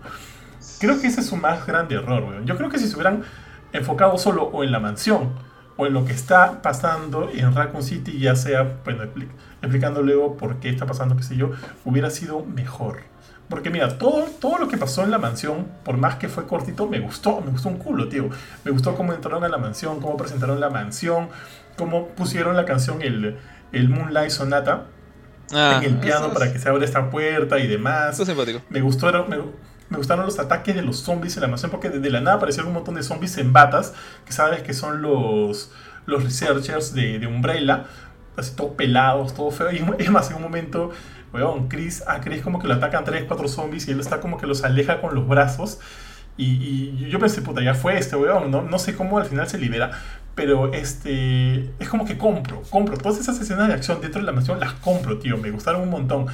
Creo 0.79 0.99
que 0.99 1.07
ese 1.07 1.21
es 1.21 1.27
su 1.27 1.35
más 1.35 1.65
grande 1.65 1.95
error, 1.95 2.23
weón. 2.23 2.45
Yo 2.45 2.57
creo 2.57 2.69
que 2.69 2.79
si 2.79 2.87
se 2.87 2.95
hubieran 2.95 3.23
enfocado 3.71 4.17
solo 4.17 4.43
o 4.43 4.63
en 4.63 4.71
la 4.71 4.79
mansión 4.79 5.33
o 5.77 5.85
en 5.85 5.93
lo 5.93 6.05
que 6.05 6.11
está 6.11 6.61
pasando 6.61 7.29
en 7.33 7.55
Raccoon 7.55 7.83
City, 7.83 8.19
ya 8.19 8.35
sea, 8.35 8.79
bueno, 8.83 9.03
explicando 9.61 10.01
luego 10.01 10.35
por 10.35 10.59
qué 10.59 10.69
está 10.69 10.85
pasando, 10.85 11.15
qué 11.15 11.23
sé 11.23 11.37
yo, 11.37 11.51
hubiera 11.85 12.09
sido 12.09 12.43
mejor. 12.45 12.99
Porque 13.49 13.71
mira, 13.71 13.97
todo, 13.97 14.25
todo 14.39 14.59
lo 14.59 14.67
que 14.67 14.77
pasó 14.77 15.03
en 15.03 15.09
la 15.09 15.17
mansión, 15.17 15.67
por 15.83 15.97
más 15.97 16.15
que 16.15 16.29
fue 16.29 16.45
cortito, 16.45 16.87
me 16.87 16.99
gustó, 16.99 17.41
me 17.41 17.49
gustó 17.49 17.69
un 17.69 17.77
culo, 17.77 18.07
tío. 18.07 18.29
Me 18.63 18.71
gustó 18.71 18.95
cómo 18.95 19.11
entraron 19.11 19.43
a 19.43 19.49
la 19.49 19.57
mansión, 19.57 19.99
cómo 19.99 20.17
presentaron 20.17 20.59
la 20.59 20.69
mansión, 20.69 21.29
cómo 21.75 22.09
pusieron 22.09 22.55
la 22.55 22.65
canción 22.65 23.01
el, 23.01 23.37
el 23.71 23.89
Moonlight 23.89 24.29
Sonata 24.29 24.85
ah, 25.51 25.81
en 25.81 25.93
el 25.93 25.99
piano 25.99 26.31
para 26.31 26.53
que 26.53 26.59
se 26.59 26.69
abra 26.69 26.85
esta 26.85 27.09
puerta 27.09 27.57
y 27.57 27.65
demás. 27.65 28.19
Es 28.19 28.27
simpático. 28.27 28.61
Me 28.69 28.81
gustó, 28.81 29.11
me, 29.27 29.37
me, 29.89 29.97
gustaron 29.97 30.25
los 30.25 30.39
ataques 30.39 30.75
de 30.75 30.81
los 30.81 30.97
zombies 30.97 31.35
en 31.37 31.41
la 31.41 31.47
mansión, 31.47 31.71
porque 31.71 31.89
de, 31.89 32.09
la 32.09 32.21
nada 32.21 32.37
aparecieron 32.37 32.67
un 32.69 32.75
montón 32.75 32.95
de 32.95 33.03
zombies 33.03 33.37
en 33.37 33.53
batas, 33.53 33.93
que 34.25 34.33
sabes 34.33 34.61
que 34.61 34.73
son 34.73 35.01
los, 35.01 35.71
los 36.05 36.23
researchers 36.23 36.93
de, 36.93 37.25
Umbrella, 37.27 37.85
así 38.37 38.55
todos 38.55 38.71
pelados, 38.71 39.33
todo 39.33 39.51
feo. 39.51 39.71
Y 39.71 39.83
es 39.97 40.09
más, 40.09 40.29
en 40.29 40.37
un 40.37 40.43
momento 40.43 40.91
weón, 41.33 41.67
Chris, 41.67 42.03
a 42.07 42.21
Chris 42.21 42.41
como 42.41 42.59
que 42.59 42.67
lo 42.67 42.73
atacan 42.73 43.03
3, 43.03 43.25
4 43.27 43.47
zombies 43.47 43.87
y 43.87 43.91
él 43.91 43.99
está 43.99 44.19
como 44.19 44.37
que 44.37 44.47
los 44.47 44.63
aleja 44.63 45.01
con 45.01 45.13
los 45.15 45.27
brazos. 45.27 45.79
Y, 46.37 46.95
y 46.97 47.09
yo 47.09 47.19
pensé, 47.19 47.41
puta, 47.41 47.61
ya 47.61 47.73
fue 47.73 47.97
este 47.97 48.15
weón, 48.15 48.49
¿no? 48.49 48.61
no 48.61 48.79
sé 48.79 48.95
cómo 48.95 49.17
al 49.17 49.25
final 49.25 49.47
se 49.49 49.57
libera, 49.57 49.91
pero 50.35 50.71
este 50.73 51.69
es 51.79 51.89
como 51.89 52.05
que 52.05 52.17
compro, 52.17 52.61
compro. 52.69 52.97
Todas 52.97 53.19
esas 53.19 53.39
escenas 53.41 53.67
de 53.67 53.73
acción 53.73 53.99
dentro 53.99 54.21
de 54.21 54.25
la 54.25 54.31
mansión 54.31 54.57
las 54.57 54.71
compro, 54.73 55.17
tío, 55.19 55.37
me 55.37 55.51
gustaron 55.51 55.81
un 55.81 55.89
montón. 55.89 56.27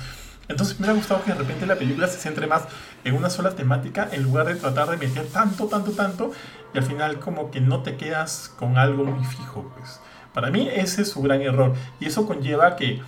Entonces 0.48 0.80
me 0.80 0.86
hubiera 0.86 1.00
gustado 1.00 1.24
que 1.24 1.32
de 1.32 1.38
repente 1.38 1.66
la 1.66 1.76
película 1.76 2.08
se 2.08 2.20
centre 2.20 2.48
más 2.48 2.64
en 3.04 3.16
una 3.16 3.30
sola 3.30 3.52
temática 3.52 4.08
en 4.12 4.24
lugar 4.24 4.48
de 4.48 4.56
tratar 4.56 4.90
de 4.90 4.98
meter 4.98 5.26
tanto, 5.28 5.68
tanto, 5.68 5.92
tanto 5.92 6.32
y 6.74 6.78
al 6.78 6.84
final 6.84 7.20
como 7.20 7.52
que 7.52 7.62
no 7.62 7.82
te 7.82 7.96
quedas 7.96 8.54
con 8.58 8.78
algo 8.78 9.06
muy 9.06 9.26
fijo. 9.26 9.72
Pues. 9.78 10.00
Para 10.34 10.52
mí 10.52 10.70
ese 10.72 11.02
es 11.02 11.10
su 11.10 11.22
gran 11.22 11.42
error 11.42 11.74
y 12.00 12.06
eso 12.06 12.28
conlleva 12.28 12.76
que 12.76 13.02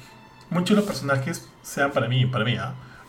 muchos 0.49 0.69
de 0.69 0.75
los 0.77 0.85
personajes 0.85 1.47
sean 1.61 1.91
para 1.91 2.07
mí, 2.07 2.25
para 2.25 2.45
mí, 2.45 2.53
¿eh? 2.53 2.59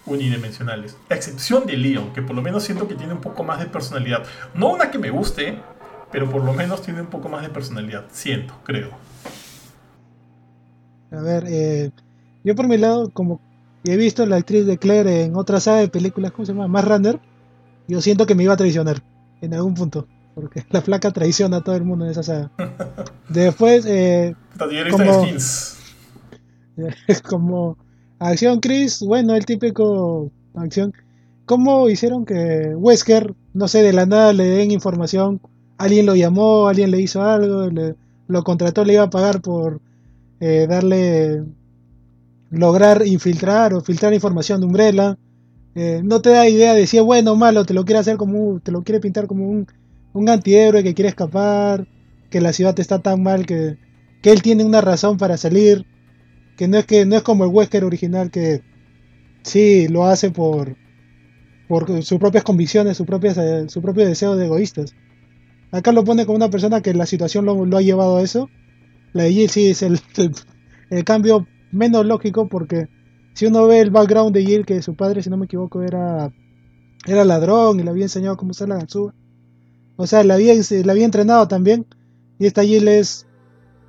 unidimensionales. 0.06 0.96
A 1.10 1.14
excepción 1.14 1.66
de 1.66 1.76
Leon, 1.76 2.12
que 2.12 2.22
por 2.22 2.34
lo 2.34 2.42
menos 2.42 2.62
siento 2.64 2.88
que 2.88 2.94
tiene 2.94 3.12
un 3.12 3.20
poco 3.20 3.44
más 3.44 3.60
de 3.60 3.66
personalidad. 3.66 4.24
No 4.54 4.68
una 4.68 4.90
que 4.90 4.98
me 4.98 5.10
guste, 5.10 5.58
pero 6.10 6.30
por 6.30 6.42
lo 6.42 6.52
menos 6.52 6.82
tiene 6.82 7.00
un 7.00 7.08
poco 7.08 7.28
más 7.28 7.42
de 7.42 7.50
personalidad. 7.50 8.06
Siento, 8.10 8.54
creo. 8.64 8.90
A 11.10 11.20
ver, 11.20 11.44
eh, 11.46 11.90
yo 12.44 12.54
por 12.54 12.68
mi 12.68 12.76
lado, 12.76 13.10
como 13.10 13.40
he 13.84 13.96
visto 13.96 14.26
la 14.26 14.36
actriz 14.36 14.66
de 14.66 14.78
Claire 14.78 15.24
en 15.24 15.36
otra 15.36 15.60
saga 15.60 15.78
de 15.78 15.88
películas, 15.88 16.32
¿cómo 16.32 16.46
se 16.46 16.52
llama? 16.52 16.68
Más 16.68 16.84
Runner, 16.84 17.18
yo 17.86 18.00
siento 18.00 18.26
que 18.26 18.34
me 18.34 18.42
iba 18.44 18.54
a 18.54 18.56
traicionar 18.56 19.02
en 19.40 19.54
algún 19.54 19.74
punto. 19.74 20.06
Porque 20.34 20.64
la 20.70 20.82
flaca 20.82 21.10
traiciona 21.10 21.58
a 21.58 21.64
todo 21.64 21.74
el 21.74 21.84
mundo 21.84 22.04
en 22.04 22.12
esa 22.12 22.22
saga. 22.22 22.52
Después, 23.28 23.84
eh, 23.86 24.36
como, 24.90 25.26
como 27.28 27.78
acción 28.20 28.60
Chris, 28.60 29.00
bueno, 29.00 29.34
el 29.34 29.44
típico 29.44 30.30
acción. 30.54 30.92
¿Cómo 31.44 31.88
hicieron 31.88 32.26
que 32.26 32.74
Wesker, 32.76 33.34
no 33.54 33.68
sé, 33.68 33.82
de 33.82 33.92
la 33.92 34.06
nada 34.06 34.32
le 34.32 34.44
den 34.44 34.70
información? 34.70 35.40
Alguien 35.78 36.06
lo 36.06 36.14
llamó, 36.14 36.68
alguien 36.68 36.90
le 36.90 37.00
hizo 37.00 37.22
algo, 37.22 37.70
le, 37.70 37.94
lo 38.26 38.44
contrató, 38.44 38.84
le 38.84 38.94
iba 38.94 39.04
a 39.04 39.10
pagar 39.10 39.40
por 39.40 39.80
eh, 40.40 40.66
darle, 40.68 41.42
lograr 42.50 43.06
infiltrar 43.06 43.74
o 43.74 43.80
filtrar 43.80 44.14
información 44.14 44.60
de 44.60 44.66
Umbrella. 44.66 45.18
Eh, 45.74 46.00
no 46.04 46.20
te 46.20 46.30
da 46.30 46.48
idea 46.48 46.74
de 46.74 46.86
si 46.86 46.96
es 46.98 47.02
bueno 47.02 47.32
o 47.32 47.36
malo, 47.36 47.64
te 47.64 47.74
lo 47.74 47.84
quiere 47.84 48.00
hacer 48.00 48.16
como, 48.16 48.60
te 48.60 48.72
lo 48.72 48.82
quiere 48.82 49.00
pintar 49.00 49.26
como 49.26 49.48
un, 49.48 49.66
un 50.12 50.28
antihéroe 50.28 50.82
que 50.82 50.94
quiere 50.94 51.10
escapar, 51.10 51.86
que 52.30 52.40
la 52.40 52.52
ciudad 52.52 52.78
está 52.80 52.98
tan 53.00 53.22
mal 53.22 53.46
que, 53.46 53.78
que 54.22 54.32
él 54.32 54.42
tiene 54.42 54.64
una 54.64 54.80
razón 54.80 55.18
para 55.18 55.36
salir 55.36 55.86
que 56.58 56.66
no 56.66 56.76
es 56.76 56.86
que 56.86 57.06
no 57.06 57.16
es 57.16 57.22
como 57.22 57.44
el 57.44 57.50
Wesker 57.50 57.84
original 57.84 58.32
que 58.32 58.62
sí 59.42 59.86
lo 59.88 60.06
hace 60.06 60.30
por 60.32 60.76
por 61.68 62.02
sus 62.02 62.18
propias 62.18 62.44
convicciones, 62.44 62.98
eh, 62.98 63.66
su 63.68 63.82
propio 63.82 64.06
deseo 64.06 64.36
de 64.36 64.46
egoístas. 64.46 64.94
Acá 65.70 65.92
lo 65.92 66.02
pone 66.02 66.24
como 66.24 66.36
una 66.36 66.48
persona 66.48 66.80
que 66.80 66.94
la 66.94 67.04
situación 67.04 67.44
lo, 67.44 67.66
lo 67.66 67.76
ha 67.76 67.82
llevado 67.82 68.16
a 68.16 68.22
eso. 68.22 68.48
La 69.12 69.24
de 69.24 69.32
Jill 69.32 69.50
sí 69.50 69.66
es 69.68 69.82
el, 69.82 70.00
el, 70.90 71.04
cambio 71.04 71.46
menos 71.72 72.06
lógico 72.06 72.48
porque 72.48 72.88
si 73.34 73.46
uno 73.46 73.66
ve 73.66 73.80
el 73.80 73.90
background 73.90 74.34
de 74.34 74.44
Jill, 74.44 74.66
que 74.66 74.82
su 74.82 74.94
padre, 74.96 75.22
si 75.22 75.30
no 75.30 75.36
me 75.36 75.46
equivoco, 75.46 75.82
era, 75.82 76.32
era 77.06 77.24
ladrón 77.24 77.78
y 77.78 77.82
le 77.82 77.90
había 77.90 78.04
enseñado 78.04 78.36
cómo 78.36 78.50
usar 78.50 78.68
la 78.68 78.76
ganzúa. 78.76 79.14
O 79.96 80.06
sea, 80.06 80.24
la 80.24 80.34
había, 80.34 80.54
la 80.54 80.92
había 80.92 81.04
entrenado 81.04 81.48
también. 81.48 81.86
Y 82.38 82.46
esta 82.46 82.62
Jill 82.62 82.88
es, 82.88 83.26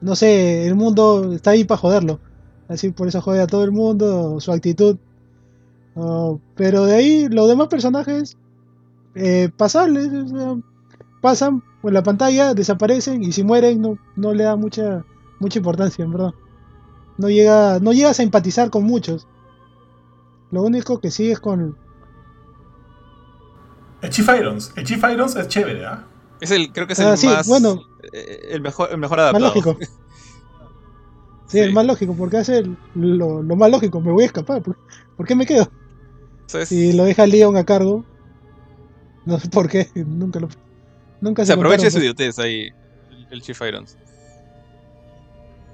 no 0.01 0.15
sé, 0.15 0.67
el 0.67 0.75
mundo 0.75 1.33
está 1.33 1.51
ahí 1.51 1.63
para 1.63 1.79
joderlo. 1.79 2.19
Así 2.67 2.91
por 2.91 3.07
eso 3.07 3.21
jode 3.21 3.41
a 3.41 3.47
todo 3.47 3.63
el 3.63 3.71
mundo, 3.71 4.39
su 4.39 4.51
actitud. 4.51 4.97
pero 6.55 6.85
de 6.85 6.95
ahí 6.95 7.27
los 7.29 7.47
demás 7.47 7.67
personajes 7.67 8.37
eh, 9.15 9.49
pasan 9.57 9.93
por 11.81 11.91
la 11.93 12.03
pantalla, 12.03 12.53
desaparecen 12.53 13.23
y 13.23 13.31
si 13.31 13.43
mueren 13.43 13.81
no, 13.81 13.97
no 14.15 14.33
le 14.33 14.43
da 14.43 14.55
mucha 14.55 15.03
mucha 15.39 15.59
importancia, 15.59 16.05
en 16.05 16.11
verdad. 16.11 16.33
No 17.19 17.29
llega 17.29 17.79
no 17.79 17.91
llegas 17.91 18.19
a 18.19 18.23
empatizar 18.23 18.69
con 18.69 18.85
muchos. 18.85 19.27
Lo 20.51 20.63
único 20.63 20.99
que 20.99 21.11
sí 21.11 21.29
es 21.29 21.39
con 21.39 21.77
el 24.01 24.09
Chief 24.09 24.27
Irons, 24.27 24.71
el 24.77 24.85
Chief 24.85 25.03
Irons 25.03 25.35
es 25.35 25.47
chévere, 25.49 25.85
¿ah? 25.85 26.07
Es 26.39 26.51
el 26.51 26.71
creo 26.71 26.87
que 26.87 26.93
es 26.93 26.99
el 26.99 27.07
ah, 27.07 27.17
más 27.21 27.47
bueno, 27.47 27.81
eh, 28.13 28.47
el 28.51 28.61
mejor 28.61 28.89
el 28.91 28.97
mejor 28.97 29.19
adaptado. 29.19 29.45
Más 29.45 29.55
lógico. 29.55 29.77
Sí, 31.47 31.59
el 31.59 31.73
más 31.73 31.85
lógico, 31.85 32.15
porque 32.15 32.37
hace 32.37 32.63
lo, 32.95 33.43
lo, 33.43 33.55
más 33.55 33.69
lógico, 33.69 33.99
me 33.99 34.11
voy 34.11 34.23
a 34.23 34.27
escapar. 34.27 34.61
¿Por, 34.61 35.27
qué 35.27 35.35
me 35.35 35.45
quedo? 35.45 35.69
Y 36.69 36.93
lo 36.93 37.03
deja 37.03 37.25
Leon 37.25 37.57
a 37.57 37.65
cargo. 37.65 38.05
No 39.25 39.39
sé 39.39 39.49
por 39.49 39.67
qué, 39.67 39.89
nunca 39.95 40.39
lo. 40.39 40.47
Nunca 41.19 41.43
se, 41.43 41.47
se 41.47 41.53
aprovecha 41.53 41.91
su 41.91 41.99
idiotez 41.99 42.39
ahí, 42.39 42.69
el, 43.29 43.41
Chief 43.41 43.59
Irons. 43.61 43.97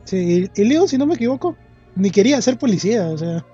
Sí, 0.05 0.49
y, 0.55 0.63
Leon, 0.63 0.87
si 0.87 0.97
no 0.97 1.05
me 1.05 1.15
equivoco, 1.15 1.57
ni 1.95 2.11
quería 2.11 2.41
ser 2.41 2.57
policía, 2.57 3.07
o 3.07 3.17
sea. 3.17 3.45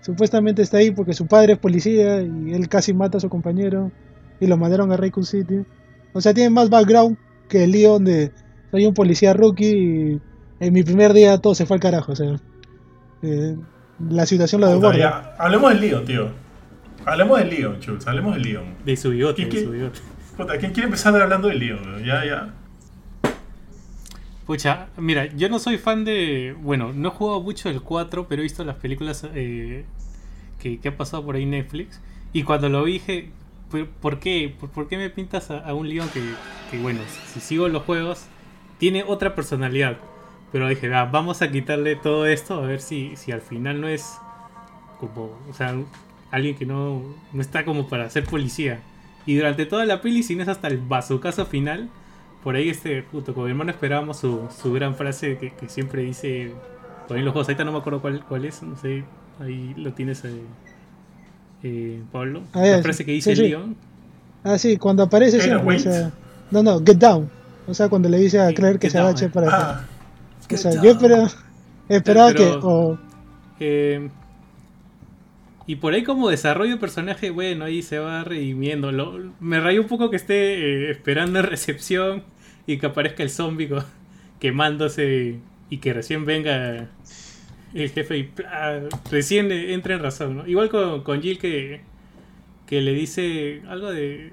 Supuestamente 0.00 0.62
está 0.62 0.78
ahí 0.78 0.90
porque 0.90 1.12
su 1.12 1.28
padre 1.28 1.52
es 1.52 1.58
policía 1.60 2.22
y 2.22 2.52
él 2.52 2.68
casi 2.68 2.92
mata 2.92 3.18
a 3.18 3.20
su 3.20 3.28
compañero 3.28 3.92
y 4.40 4.48
lo 4.48 4.56
mandaron 4.56 4.90
a 4.90 4.96
Raycon 4.96 5.24
City. 5.24 5.64
O 6.12 6.20
sea, 6.20 6.34
tiene 6.34 6.50
más 6.50 6.70
background 6.70 7.16
que 7.48 7.64
el 7.64 7.70
Leon 7.70 8.04
de 8.04 8.32
soy 8.72 8.86
un 8.86 8.94
policía 8.94 9.32
rookie 9.32 9.66
y 9.66 10.20
en 10.58 10.72
mi 10.72 10.82
primer 10.82 11.12
día 11.12 11.38
todo 11.38 11.54
se 11.54 11.66
fue 11.66 11.76
al 11.76 11.80
carajo. 11.80 12.12
O 12.12 12.16
sea, 12.16 12.34
eh, 13.22 13.56
la 14.10 14.26
situación 14.26 14.60
lo 14.60 14.68
desborda. 14.68 15.36
Hablemos 15.38 15.70
del 15.70 15.80
lío, 15.80 16.02
tío. 16.02 16.30
Hablemos 17.04 17.38
del 17.38 17.50
lío, 17.50 17.78
Chulz. 17.78 18.06
Hablemos 18.06 18.34
del 18.34 18.42
lío. 18.42 18.62
De 18.84 18.96
su 18.96 19.10
bigote, 19.10 19.46
de 19.46 19.64
su 19.64 19.70
bigote. 19.70 20.00
Puta, 20.36 20.58
¿quién 20.58 20.72
quiere 20.72 20.86
empezar 20.86 21.14
hablando 21.20 21.48
del 21.48 21.58
lío? 21.58 21.76
Ya, 22.04 22.24
ya. 22.24 22.54
Pucha, 24.52 24.88
mira, 24.98 25.34
yo 25.34 25.48
no 25.48 25.58
soy 25.58 25.78
fan 25.78 26.04
de. 26.04 26.54
Bueno, 26.60 26.92
no 26.92 27.08
he 27.08 27.10
jugado 27.10 27.40
mucho 27.40 27.70
el 27.70 27.80
4, 27.80 28.28
pero 28.28 28.42
he 28.42 28.42
visto 28.42 28.62
las 28.64 28.76
películas 28.76 29.26
eh, 29.34 29.86
que, 30.60 30.78
ha 30.86 30.94
pasado 30.94 31.24
por 31.24 31.36
ahí 31.36 31.46
Netflix. 31.46 32.02
Y 32.34 32.42
cuando 32.42 32.68
lo 32.68 32.84
vi 32.84 32.92
dije, 32.92 33.30
¿por 34.02 34.20
qué? 34.20 34.54
¿Por, 34.74 34.88
qué 34.88 34.98
me 34.98 35.08
pintas 35.08 35.50
a, 35.50 35.72
un 35.72 35.88
Leon 35.88 36.06
que, 36.10 36.78
bueno, 36.80 37.00
si 37.32 37.40
sigo 37.40 37.66
los 37.68 37.84
juegos, 37.84 38.26
tiene 38.76 39.04
otra 39.04 39.34
personalidad? 39.34 39.96
Pero 40.52 40.68
dije, 40.68 40.86
vamos 40.90 41.40
a 41.40 41.50
quitarle 41.50 41.96
todo 41.96 42.26
esto 42.26 42.62
a 42.62 42.66
ver 42.66 42.82
si, 42.82 43.16
si 43.16 43.32
al 43.32 43.40
final 43.40 43.80
no 43.80 43.88
es 43.88 44.18
como, 45.00 45.34
o 45.48 45.54
sea, 45.54 45.74
alguien 46.30 46.56
que 46.56 46.66
no, 46.66 47.02
no 47.32 47.40
está 47.40 47.64
como 47.64 47.88
para 47.88 48.10
ser 48.10 48.24
policía. 48.24 48.80
Y 49.24 49.34
durante 49.34 49.64
toda 49.64 49.86
la 49.86 50.02
peli, 50.02 50.22
si 50.22 50.36
no 50.36 50.42
es 50.42 50.48
hasta 50.50 50.68
el 50.68 50.82
caso 51.22 51.46
final, 51.46 51.88
por 52.42 52.56
ahí 52.56 52.68
este, 52.68 53.02
justo 53.02 53.34
con 53.34 53.44
mi 53.44 53.50
hermano 53.50 53.70
esperábamos 53.70 54.18
su, 54.18 54.48
su 54.60 54.72
gran 54.72 54.94
frase 54.94 55.38
que, 55.38 55.52
que 55.52 55.68
siempre 55.68 56.02
dice, 56.02 56.52
por 57.06 57.16
ahí 57.16 57.22
los 57.22 57.32
juegos, 57.32 57.48
ahorita 57.48 57.64
no 57.64 57.72
me 57.72 57.78
acuerdo 57.78 58.00
cuál, 58.00 58.24
cuál 58.26 58.44
es, 58.44 58.62
no 58.62 58.76
sé, 58.76 59.04
ahí 59.40 59.74
lo 59.76 59.92
tienes, 59.92 60.24
eh, 60.24 60.42
eh, 61.62 62.02
Pablo. 62.10 62.42
Ah, 62.52 62.62
la 62.62 62.82
frase 62.82 63.04
que 63.04 63.12
dice 63.12 63.34
Leon. 63.36 63.76
Ah, 64.44 64.58
sí, 64.58 64.76
cuando 64.76 65.04
aparece 65.04 65.40
siempre, 65.40 65.76
o 65.76 65.78
sea, 65.78 66.12
no, 66.50 66.62
no, 66.62 66.80
get 66.84 66.96
down. 66.96 67.30
O 67.66 67.74
sea, 67.74 67.88
cuando 67.88 68.08
le 68.08 68.18
dice 68.18 68.40
a 68.40 68.52
Claire 68.52 68.78
que 68.78 68.90
se 68.90 68.98
agache 68.98 69.28
para... 69.28 69.48
Ah, 69.50 69.84
o 70.52 70.56
sea, 70.56 70.82
yo 70.82 70.90
esperaba, 70.90 71.30
esperaba 71.88 72.34
que... 72.34 72.98
Eh, 73.60 74.10
y 75.66 75.76
por 75.76 75.94
ahí 75.94 76.02
como 76.02 76.28
desarrollo 76.28 76.72
de 76.72 76.76
personaje, 76.78 77.30
bueno, 77.30 77.64
ahí 77.64 77.82
se 77.82 77.98
va 77.98 78.24
redimiendo. 78.24 78.90
me 79.38 79.60
rayó 79.60 79.82
un 79.82 79.86
poco 79.86 80.10
que 80.10 80.16
esté 80.16 80.34
eh, 80.34 80.90
esperando 80.90 81.38
en 81.38 81.46
recepción 81.46 82.24
y 82.66 82.78
que 82.78 82.86
aparezca 82.86 83.22
el 83.22 83.30
zombie 83.30 83.68
quemándose 84.40 85.38
y 85.70 85.78
que 85.78 85.92
recién 85.92 86.24
venga 86.24 86.88
el 87.74 87.90
jefe 87.90 88.18
y 88.18 88.30
recién 89.10 89.50
entra 89.50 89.94
en 89.94 90.02
razón, 90.02 90.36
¿no? 90.36 90.46
Igual 90.46 90.68
con, 90.68 91.02
con 91.02 91.22
Jill 91.22 91.38
que, 91.38 91.80
que 92.66 92.80
le 92.82 92.92
dice 92.92 93.62
algo 93.68 93.90
de 93.90 94.32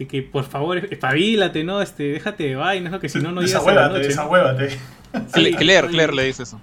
de 0.00 0.06
que 0.06 0.22
por 0.22 0.44
favor 0.44 0.78
espabilate, 0.78 1.62
¿no? 1.62 1.82
Este, 1.82 2.04
déjate 2.04 2.44
de 2.44 2.56
vainas, 2.56 2.90
¿no? 2.90 3.00
que 3.00 3.10
si 3.10 3.20
no 3.20 3.32
no 3.32 3.42
llegas 3.42 3.66
a 3.66 3.74
la 3.74 3.88
noche. 3.88 4.08
Desahuévate, 4.08 4.70
sí, 4.70 5.52
Claire, 5.58 5.88
Claire 5.88 6.14
le 6.14 6.24
dice 6.24 6.44
eso. 6.44 6.58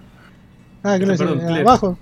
Ah, 0.81 0.95
Claire, 0.97 1.17
Perdón, 1.17 1.39
Claire. 1.41 1.61
abajo. 1.61 1.99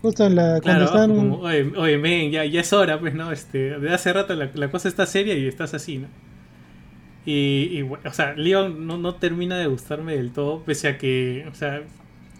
Justo 0.00 0.26
en 0.26 0.34
la, 0.34 0.60
cuando 0.62 0.84
están... 0.86 1.10
oye, 1.42 1.72
oye 1.76 1.98
men, 1.98 2.30
ya, 2.30 2.46
ya, 2.46 2.62
es 2.62 2.72
hora, 2.72 2.98
pues, 2.98 3.12
¿no? 3.12 3.30
Este, 3.32 3.78
de 3.78 3.92
hace 3.92 4.14
rato 4.14 4.34
la, 4.34 4.48
la, 4.54 4.70
cosa 4.70 4.88
está 4.88 5.04
seria 5.04 5.34
y 5.34 5.46
estás 5.46 5.74
así, 5.74 5.98
¿no? 5.98 6.08
Y, 7.24 7.82
o 7.82 8.12
sea, 8.12 8.34
Leon 8.34 8.86
no, 8.86 8.98
no 8.98 9.14
termina 9.14 9.56
de 9.56 9.66
gustarme 9.66 10.16
del 10.16 10.32
todo, 10.32 10.62
pese 10.64 10.88
a 10.88 10.98
que, 10.98 11.46
o 11.50 11.54
sea, 11.54 11.82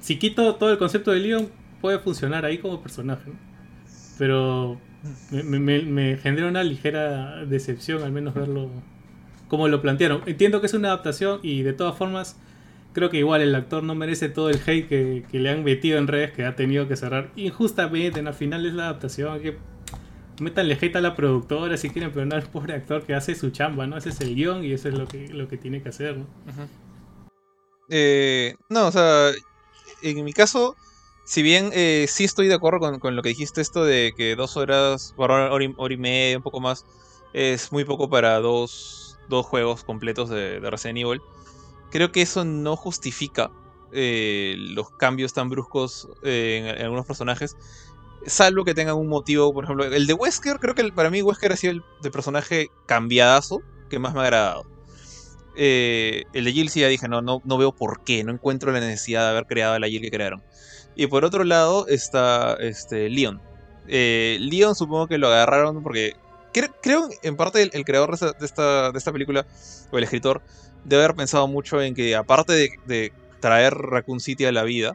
si 0.00 0.18
quito 0.18 0.56
todo 0.56 0.72
el 0.72 0.78
concepto 0.78 1.12
de 1.12 1.20
Leon, 1.20 1.48
puede 1.80 1.98
funcionar 1.98 2.44
ahí 2.44 2.58
como 2.58 2.82
personaje, 2.82 3.30
¿no? 3.30 3.36
Pero 4.18 4.80
me, 5.30 5.58
me, 5.58 5.82
me 5.82 6.16
genera 6.16 6.48
una 6.48 6.64
ligera 6.64 7.44
decepción 7.44 8.02
al 8.02 8.12
menos 8.12 8.34
verlo 8.34 8.70
como 9.48 9.68
lo 9.68 9.82
plantearon. 9.82 10.22
Entiendo 10.26 10.60
que 10.60 10.66
es 10.66 10.74
una 10.74 10.88
adaptación 10.88 11.40
y 11.42 11.62
de 11.62 11.72
todas 11.72 11.96
formas 11.96 12.38
creo 12.92 13.10
que 13.10 13.18
igual 13.18 13.40
el 13.42 13.54
actor 13.54 13.82
no 13.82 13.94
merece 13.94 14.28
todo 14.28 14.50
el 14.50 14.60
hate 14.64 14.88
que, 14.88 15.38
le 15.38 15.50
han 15.50 15.64
metido 15.64 15.98
en 15.98 16.06
redes, 16.06 16.32
que 16.32 16.44
ha 16.44 16.56
tenido 16.56 16.88
que 16.88 16.96
cerrar 16.96 17.30
injustamente. 17.36 18.20
Al 18.20 18.34
final 18.34 18.66
es 18.66 18.74
la 18.74 18.84
adaptación. 18.84 19.40
Que 19.40 19.58
metanle 20.42 20.78
hate 20.80 20.96
a 20.96 21.00
la 21.00 21.16
productora 21.16 21.76
si 21.76 21.90
quieren, 21.90 22.12
pero 22.12 22.26
no 22.26 22.34
al 22.34 22.42
pobre 22.42 22.74
actor 22.74 23.02
que 23.02 23.14
hace 23.14 23.34
su 23.34 23.50
chamba, 23.50 23.86
¿no? 23.86 23.96
Ese 23.96 24.10
es 24.10 24.20
el 24.20 24.34
guion 24.34 24.64
y 24.64 24.72
eso 24.72 24.88
es 24.88 24.94
lo 24.94 25.06
que, 25.06 25.28
lo 25.28 25.48
que 25.48 25.56
tiene 25.56 25.82
que 25.82 25.88
hacer, 25.88 26.18
¿no? 26.18 26.26
Eh, 27.88 28.54
no, 28.68 28.88
o 28.88 28.92
sea, 28.92 29.30
en 30.02 30.24
mi 30.24 30.32
caso, 30.32 30.76
si 31.24 31.42
bien 31.42 31.70
eh, 31.72 32.06
sí 32.08 32.24
estoy 32.24 32.48
de 32.48 32.54
acuerdo 32.54 32.98
con, 33.00 33.16
lo 33.16 33.22
que 33.22 33.30
dijiste, 33.30 33.60
esto 33.60 33.84
de 33.84 34.12
que 34.16 34.36
dos 34.36 34.56
horas, 34.56 35.14
hora, 35.16 35.52
hora, 35.52 35.64
y, 35.64 35.96
media, 35.96 36.36
un 36.36 36.42
poco 36.42 36.60
más, 36.60 36.84
es 37.32 37.72
muy 37.72 37.84
poco 37.84 38.10
para 38.10 38.38
dos, 38.40 39.18
dos 39.28 39.46
juegos 39.46 39.84
completos 39.84 40.28
de, 40.28 40.60
de 40.60 40.70
Resident 40.70 40.98
Evil 40.98 41.20
creo 41.92 42.10
que 42.10 42.22
eso 42.22 42.44
no 42.44 42.74
justifica 42.74 43.52
eh, 43.92 44.56
los 44.58 44.90
cambios 44.90 45.34
tan 45.34 45.50
bruscos 45.50 46.08
eh, 46.24 46.74
en, 46.76 46.84
algunos 46.84 47.06
personajes. 47.06 47.56
Salvo 48.26 48.64
que 48.64 48.74
tengan 48.74 48.96
un 48.96 49.08
motivo, 49.08 49.52
por 49.52 49.64
ejemplo, 49.64 49.84
el 49.84 50.06
de 50.06 50.14
Wesker, 50.14 50.58
creo 50.58 50.74
que 50.74 50.92
para 50.92 51.10
mí 51.10 51.22
Wesker 51.22 51.52
ha 51.52 51.56
sido 51.56 51.72
el 51.72 51.82
de 52.02 52.10
personaje 52.10 52.68
cambiadazo 52.86 53.62
que 53.90 53.98
más 53.98 54.14
me 54.14 54.20
ha 54.20 54.24
agradado. 54.24 54.64
Eh, 55.56 56.24
el 56.32 56.44
de 56.44 56.52
Jill 56.52 56.70
sí 56.70 56.80
ya 56.80 56.88
dije, 56.88 57.08
no, 57.08 57.20
no, 57.20 57.42
no 57.44 57.58
veo 57.58 57.72
por 57.72 58.04
qué, 58.04 58.24
no 58.24 58.32
encuentro 58.32 58.72
la 58.72 58.80
necesidad 58.80 59.24
de 59.24 59.30
haber 59.30 59.46
creado 59.46 59.74
a 59.74 59.78
la 59.78 59.88
Jill 59.88 60.02
que 60.02 60.10
crearon. 60.10 60.42
Y 60.94 61.06
por 61.06 61.24
otro 61.24 61.44
lado 61.44 61.86
está 61.88 62.54
este, 62.60 63.08
Leon. 63.08 63.40
Leon 63.86 64.74
supongo 64.74 65.08
que 65.08 65.18
lo 65.18 65.28
agarraron 65.28 65.82
porque 65.82 66.14
creo, 66.52 67.08
en 67.22 67.36
parte 67.36 67.62
el, 67.62 67.84
creador 67.84 68.18
de 68.18 68.46
esta, 68.46 68.92
de 68.92 68.98
esta 68.98 69.12
película, 69.12 69.46
o 69.90 69.98
el 69.98 70.04
escritor, 70.04 70.42
debe 70.84 71.04
haber 71.04 71.16
pensado 71.16 71.46
mucho 71.48 71.80
en 71.80 71.94
que 71.94 72.14
aparte 72.14 72.78
de, 72.86 73.12
traer 73.40 73.74
Raccoon 73.74 74.20
City 74.20 74.44
a 74.44 74.52
la 74.52 74.62
vida, 74.62 74.94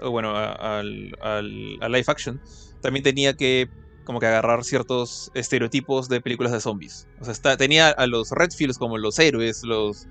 o 0.00 0.10
bueno, 0.10 0.36
al, 0.36 1.16
al, 1.20 1.92
live 1.92 2.04
action, 2.06 2.40
también 2.80 3.02
tenía 3.02 3.34
que 3.34 3.68
como 4.04 4.20
que 4.20 4.26
agarrar 4.26 4.64
ciertos 4.64 5.30
estereotipos 5.34 6.08
de 6.08 6.22
películas 6.22 6.52
de 6.52 6.60
zombies. 6.60 7.06
O 7.20 7.24
sea, 7.24 7.32
está, 7.32 7.56
tenía 7.58 7.90
a 7.90 8.06
los 8.06 8.30
Redfields 8.30 8.78
como 8.78 8.96
los 8.96 9.18
héroes, 9.18 9.62
los, 9.64 10.06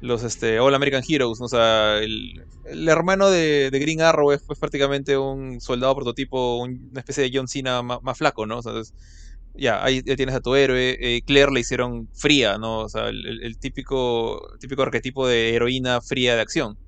los 0.00 0.22
este, 0.22 0.58
All 0.58 0.74
American 0.74 1.02
Heroes, 1.06 1.40
o 1.40 1.48
sea, 1.48 1.98
el, 1.98 2.40
hermano 2.88 3.28
de, 3.28 3.70
Green 3.72 4.00
Arrow 4.00 4.32
es 4.32 4.42
prácticamente 4.58 5.18
un 5.18 5.60
soldado 5.60 5.94
prototipo, 5.94 6.56
una 6.58 7.00
especie 7.00 7.24
de 7.24 7.30
John 7.32 7.48
Cena 7.48 7.82
más, 7.82 8.16
flaco, 8.16 8.46
¿no? 8.46 8.60
Ya, 9.54 9.82
ahí 9.82 10.02
ya 10.04 10.16
tienes 10.16 10.34
a 10.34 10.40
tu 10.40 10.54
héroe. 10.54 10.96
Eh, 11.00 11.22
Claire 11.22 11.50
le 11.50 11.60
hicieron 11.60 12.08
fría, 12.12 12.58
¿no? 12.58 12.80
O 12.80 12.88
sea, 12.88 13.08
el, 13.08 13.58
típico, 13.58 14.40
típico 14.60 14.82
arquetipo 14.82 15.26
de 15.26 15.54
heroína 15.54 16.00
fría 16.02 16.34
de 16.34 16.42
acción. 16.42 16.78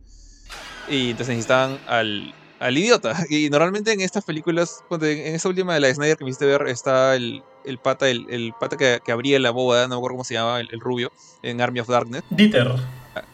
Y 0.91 1.11
entonces 1.11 1.37
necesitaban 1.37 1.79
al, 1.87 2.35
al 2.61 2.79
idiota. 2.79 3.15
Y 3.31 3.51
normalmente 3.51 3.93
en 3.93 4.01
estas 4.01 4.25
películas, 4.25 4.85
en 4.91 5.35
esa 5.35 5.49
última 5.49 5.75
de 5.75 5.81
la 5.81 5.95
Snyder 5.95 6.17
que 6.17 6.25
me 6.25 6.31
hiciste 6.31 6.47
ver, 6.47 6.67
está 6.69 7.15
el, 7.15 7.43
el 7.65 7.79
pata, 7.79 8.09
el, 8.09 8.55
pata 8.59 8.77
que, 8.77 9.01
que, 9.05 9.13
abría 9.13 9.39
la 9.39 9.51
bóveda, 9.51 9.83
no 9.83 9.95
me 9.95 9.97
acuerdo 9.97 10.15
cómo 10.15 10.25
se 10.25 10.35
llama, 10.35 10.61
el, 10.61 10.81
rubio, 10.81 11.13
en 11.43 11.61
Army 11.61 11.81
of 11.81 11.89
Darkness. 11.89 12.23
Dieter. 12.31 12.75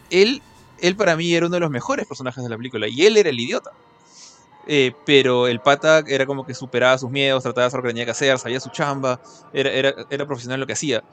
Él, 0.09 0.41
él 0.79 0.95
para 0.95 1.15
mí 1.15 1.33
era 1.33 1.45
uno 1.45 1.55
de 1.55 1.61
los 1.61 1.71
mejores 1.71 2.05
personajes 2.07 2.43
de 2.43 2.49
la 2.49 2.57
película. 2.57 2.87
Y 2.87 3.05
él 3.05 3.17
era 3.17 3.29
el 3.29 3.39
idiota. 3.39 3.71
Eh, 4.67 4.93
pero 5.05 5.47
el 5.47 5.59
pata 5.59 6.03
era 6.07 6.25
como 6.25 6.45
que 6.45 6.55
superaba 6.55 6.97
sus 6.97 7.11
miedos, 7.11 7.43
trataba 7.43 7.65
de 7.65 7.67
hacer 7.67 7.77
lo 7.77 7.83
que 7.83 7.89
tenía 7.89 8.05
que 8.05 8.11
hacer, 8.11 8.39
sabía 8.39 8.59
su 8.59 8.69
chamba, 8.69 9.21
era, 9.53 9.71
era, 9.71 9.93
era 10.09 10.25
profesional 10.25 10.55
en 10.55 10.61
lo 10.61 10.67
que 10.67 10.73
hacía. 10.73 11.03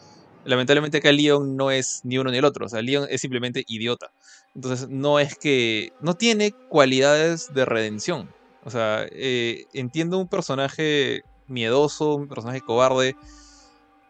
Lamentablemente 0.45 0.99
acá 0.99 1.13
Leon 1.13 1.55
no 1.55 1.71
es 1.71 2.01
ni 2.05 2.19
uno 2.19 2.31
ni 2.31 2.39
el 2.39 2.45
otro, 2.45 2.67
o 2.67 2.69
sea, 2.69 2.83
Leon 2.83 3.07
es 3.11 3.21
simplemente 3.21 3.63
idiota. 3.69 4.11
Entonces 4.55 4.89
no 4.89 5.19
es 5.19 5.37
que... 5.37 5.93
no 6.01 6.15
tiene 6.15 6.53
cualidades 6.53 7.53
de 7.55 7.65
redención. 7.65 8.31
O 8.65 8.71
sea, 8.71 9.07
eh, 9.11 9.65
entiendo 9.73 10.19
un 10.19 10.29
personaje 10.29 11.23
miedoso, 11.49 12.15
un 12.15 12.29
personaje 12.29 12.61
cobarde, 12.61 13.17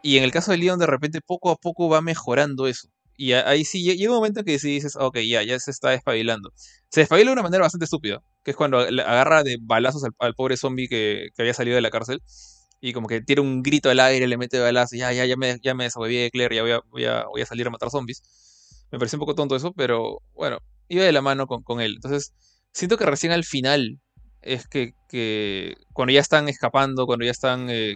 y 0.03 0.17
en 0.17 0.23
el 0.23 0.31
caso 0.31 0.51
de 0.51 0.57
Leon 0.57 0.79
de 0.79 0.85
repente 0.85 1.21
poco 1.21 1.49
a 1.49 1.55
poco 1.55 1.89
va 1.89 2.01
mejorando 2.01 2.67
eso. 2.67 2.89
Y 3.15 3.33
ahí 3.33 3.63
sí 3.63 3.83
llega 3.83 4.11
un 4.11 4.17
momento 4.17 4.41
en 4.41 4.45
que 4.45 4.59
sí 4.59 4.69
dices, 4.69 4.95
ok, 4.97 5.19
ya, 5.19 5.43
ya 5.43 5.57
se 5.59 5.71
está 5.71 5.91
despabilando. 5.91 6.51
Se 6.89 7.01
despabila 7.01 7.29
de 7.29 7.33
una 7.33 7.43
manera 7.43 7.63
bastante 7.63 7.85
estúpida, 7.85 8.21
que 8.43 8.51
es 8.51 8.57
cuando 8.57 8.79
agarra 8.79 9.43
de 9.43 9.57
balazos 9.61 10.03
al, 10.19 10.33
pobre 10.35 10.57
zombie 10.57 10.89
que, 10.89 11.29
había 11.37 11.53
salido 11.53 11.75
de 11.75 11.81
la 11.81 11.89
cárcel 11.89 12.21
y 12.81 12.91
como 12.91 13.07
que 13.07 13.21
tira 13.21 13.41
un 13.41 13.63
grito 13.63 13.89
al 13.89 14.01
aire, 14.01 14.27
le 14.27 14.37
mete 14.37 14.59
balazos, 14.59 14.97
ya, 14.99 15.13
ya, 15.13 15.25
ya 15.25 15.37
me, 15.37 15.57
ya 15.63 15.73
me 15.73 15.89
Claire, 16.31 16.55
ya 16.55 16.63
voy, 16.63 16.71
a, 17.05 17.25
voy 17.25 17.41
a, 17.41 17.45
salir 17.45 17.65
a 17.67 17.69
matar 17.69 17.89
zombies. 17.89 18.21
Me 18.93 18.99
parece 18.99 19.15
un 19.15 19.21
poco 19.21 19.33
tonto 19.33 19.55
eso, 19.55 19.73
pero 19.73 20.21
bueno, 20.35 20.59
iba 20.87 21.03
de 21.03 21.11
la 21.11 21.23
mano 21.23 21.47
con, 21.47 21.63
con 21.63 21.81
él. 21.81 21.93
Entonces, 21.95 22.31
siento 22.73 22.95
que 22.95 23.07
recién 23.07 23.31
al 23.31 23.43
final 23.43 23.99
es 24.43 24.67
que, 24.67 24.91
que 25.09 25.73
cuando 25.93 26.13
ya 26.13 26.19
están 26.21 26.47
escapando, 26.47 27.07
cuando 27.07 27.25
ya 27.25 27.31
están 27.31 27.71
eh, 27.71 27.95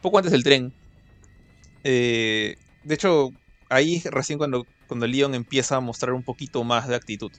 poco 0.00 0.18
antes 0.18 0.30
del 0.30 0.44
tren, 0.44 0.72
eh, 1.82 2.54
de 2.84 2.94
hecho, 2.94 3.30
ahí 3.68 4.00
recién 4.12 4.38
cuando, 4.38 4.64
cuando 4.86 5.08
Leon 5.08 5.34
empieza 5.34 5.74
a 5.74 5.80
mostrar 5.80 6.12
un 6.12 6.22
poquito 6.22 6.62
más 6.62 6.86
de 6.86 6.94
actitud. 6.94 7.32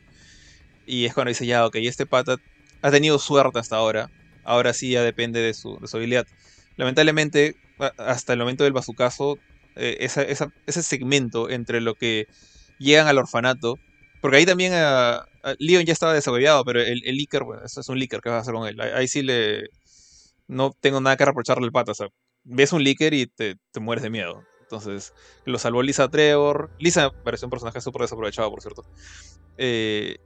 Y 0.85 1.05
es 1.05 1.13
cuando 1.13 1.29
dice, 1.29 1.45
ya, 1.45 1.65
ok, 1.65 1.75
este 1.75 2.05
pata 2.05 2.35
ha 2.81 2.91
tenido 2.91 3.17
suerte 3.17 3.59
hasta 3.59 3.77
ahora. 3.77 4.09
Ahora 4.43 4.73
sí 4.73 4.91
ya 4.91 5.03
depende 5.03 5.39
de 5.39 5.53
su, 5.53 5.69
de 5.79 5.87
habilidad. 5.97 6.25
Lamentablemente, 6.75 7.53
hasta 7.97 8.33
el 8.33 8.39
momento 8.39 8.65
del 8.65 8.73
bazucazo, 8.73 9.37
eh, 9.77 9.99
ese 10.01 10.83
segmento 10.83 11.49
entre 11.49 11.79
lo 11.79 11.95
que 11.95 12.25
llegan 12.79 13.07
al 13.07 13.17
orfanato. 13.17 13.75
Porque 14.21 14.37
ahí 14.37 14.45
también 14.45 14.73
Leon 15.59 15.85
ya 15.85 15.93
estaba 15.93 16.13
desahueviado, 16.13 16.65
pero 16.65 16.81
el, 16.81 17.01
el 17.05 17.15
Licker, 17.15 17.43
bueno, 17.43 17.63
eso 17.63 17.79
es 17.79 17.87
un 17.87 17.97
Licker, 17.97 18.19
¿qué 18.21 18.29
vas 18.29 18.39
a 18.39 18.41
hacer 18.41 18.53
con 18.53 18.67
él? 18.67 18.79
Ahí, 18.81 19.07
sí 19.07 19.21
le. 19.21 19.69
No 20.47 20.75
tengo 20.79 20.99
nada 20.99 21.15
que 21.15 21.25
reprocharle 21.25 21.65
al 21.65 21.71
pata. 21.71 21.91
O 21.91 21.95
sea, 21.95 22.07
ves 22.43 22.73
un 22.73 22.83
Licker 22.83 23.13
y 23.13 23.27
te, 23.27 23.55
te 23.71 23.79
mueres 23.79 24.03
de 24.03 24.09
miedo. 24.09 24.43
Entonces, 24.61 25.13
lo 25.45 25.57
salvó 25.57 25.81
Lisa 25.81 26.09
Trevor. 26.09 26.69
Lisa 26.79 27.11
parece 27.23 27.45
un 27.45 27.51
personaje 27.51 27.81
súper 27.81 28.03
desaprovechado, 28.03 28.51
por 28.51 28.61
cierto. 28.61 28.85
Eh, 29.57 30.17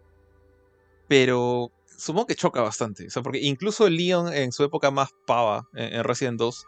pero 1.08 1.72
supongo 1.98 2.28
que 2.28 2.36
choca 2.36 2.62
bastante. 2.62 3.08
O 3.08 3.10
sea, 3.10 3.24
porque 3.24 3.40
incluso 3.40 3.90
Leon 3.90 4.34
en 4.34 4.52
su 4.52 4.64
época 4.64 4.92
más 4.92 5.12
pava, 5.26 5.68
en, 5.74 6.04
Resident 6.04 6.38
2, 6.38 6.66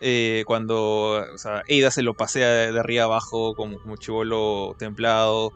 eh, 0.00 0.44
cuando 0.46 1.20
o 1.20 1.36
Ada 1.46 1.90
se 1.90 2.02
lo 2.02 2.14
pasea 2.14 2.48
de, 2.72 2.78
arriba 2.78 3.04
abajo 3.04 3.54
como, 3.54 3.78
como 3.80 3.96
chivolo 3.96 4.74
templado, 4.78 5.52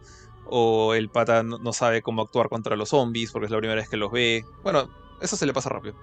o 0.47 0.95
el 0.95 1.09
pata 1.09 1.43
no, 1.43 1.73
sabe 1.73 2.03
cómo 2.03 2.23
actuar 2.23 2.49
contra 2.49 2.77
los 2.77 2.91
zombies 2.91 3.33
porque 3.33 3.47
es 3.47 3.51
la 3.51 3.59
primera 3.59 3.81
vez 3.81 3.89
que 3.89 3.97
los 3.97 4.13
ve. 4.13 4.45
Bueno, 4.63 4.91
eso 5.21 5.37
se 5.37 5.47
le 5.47 5.53
pasa 5.53 5.71
rápido. 5.71 5.95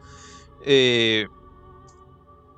Eh, 0.61 1.27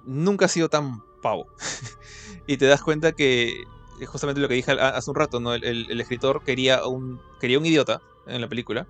nunca 0.06 0.46
ha 0.46 0.50
sido 0.50 0.70
tan 0.70 1.04
pavo. 1.22 1.48
y 2.48 2.58
te 2.58 2.66
das 2.66 2.82
cuenta 2.82 3.12
que 3.12 3.64
justamente 4.06 4.42
lo 4.42 4.48
que 4.48 4.56
dije 4.56 4.72
hace 4.72 5.10
un 5.10 5.16
rato, 5.16 5.40
¿no? 5.40 5.54
El, 5.54 6.00
escritor 6.00 6.44
quería 6.44 6.86
un, 6.86 7.22
quería 7.40 7.60
un 7.60 7.66
idiota 7.66 8.02
en 8.28 8.42
la 8.42 8.48
película 8.48 8.88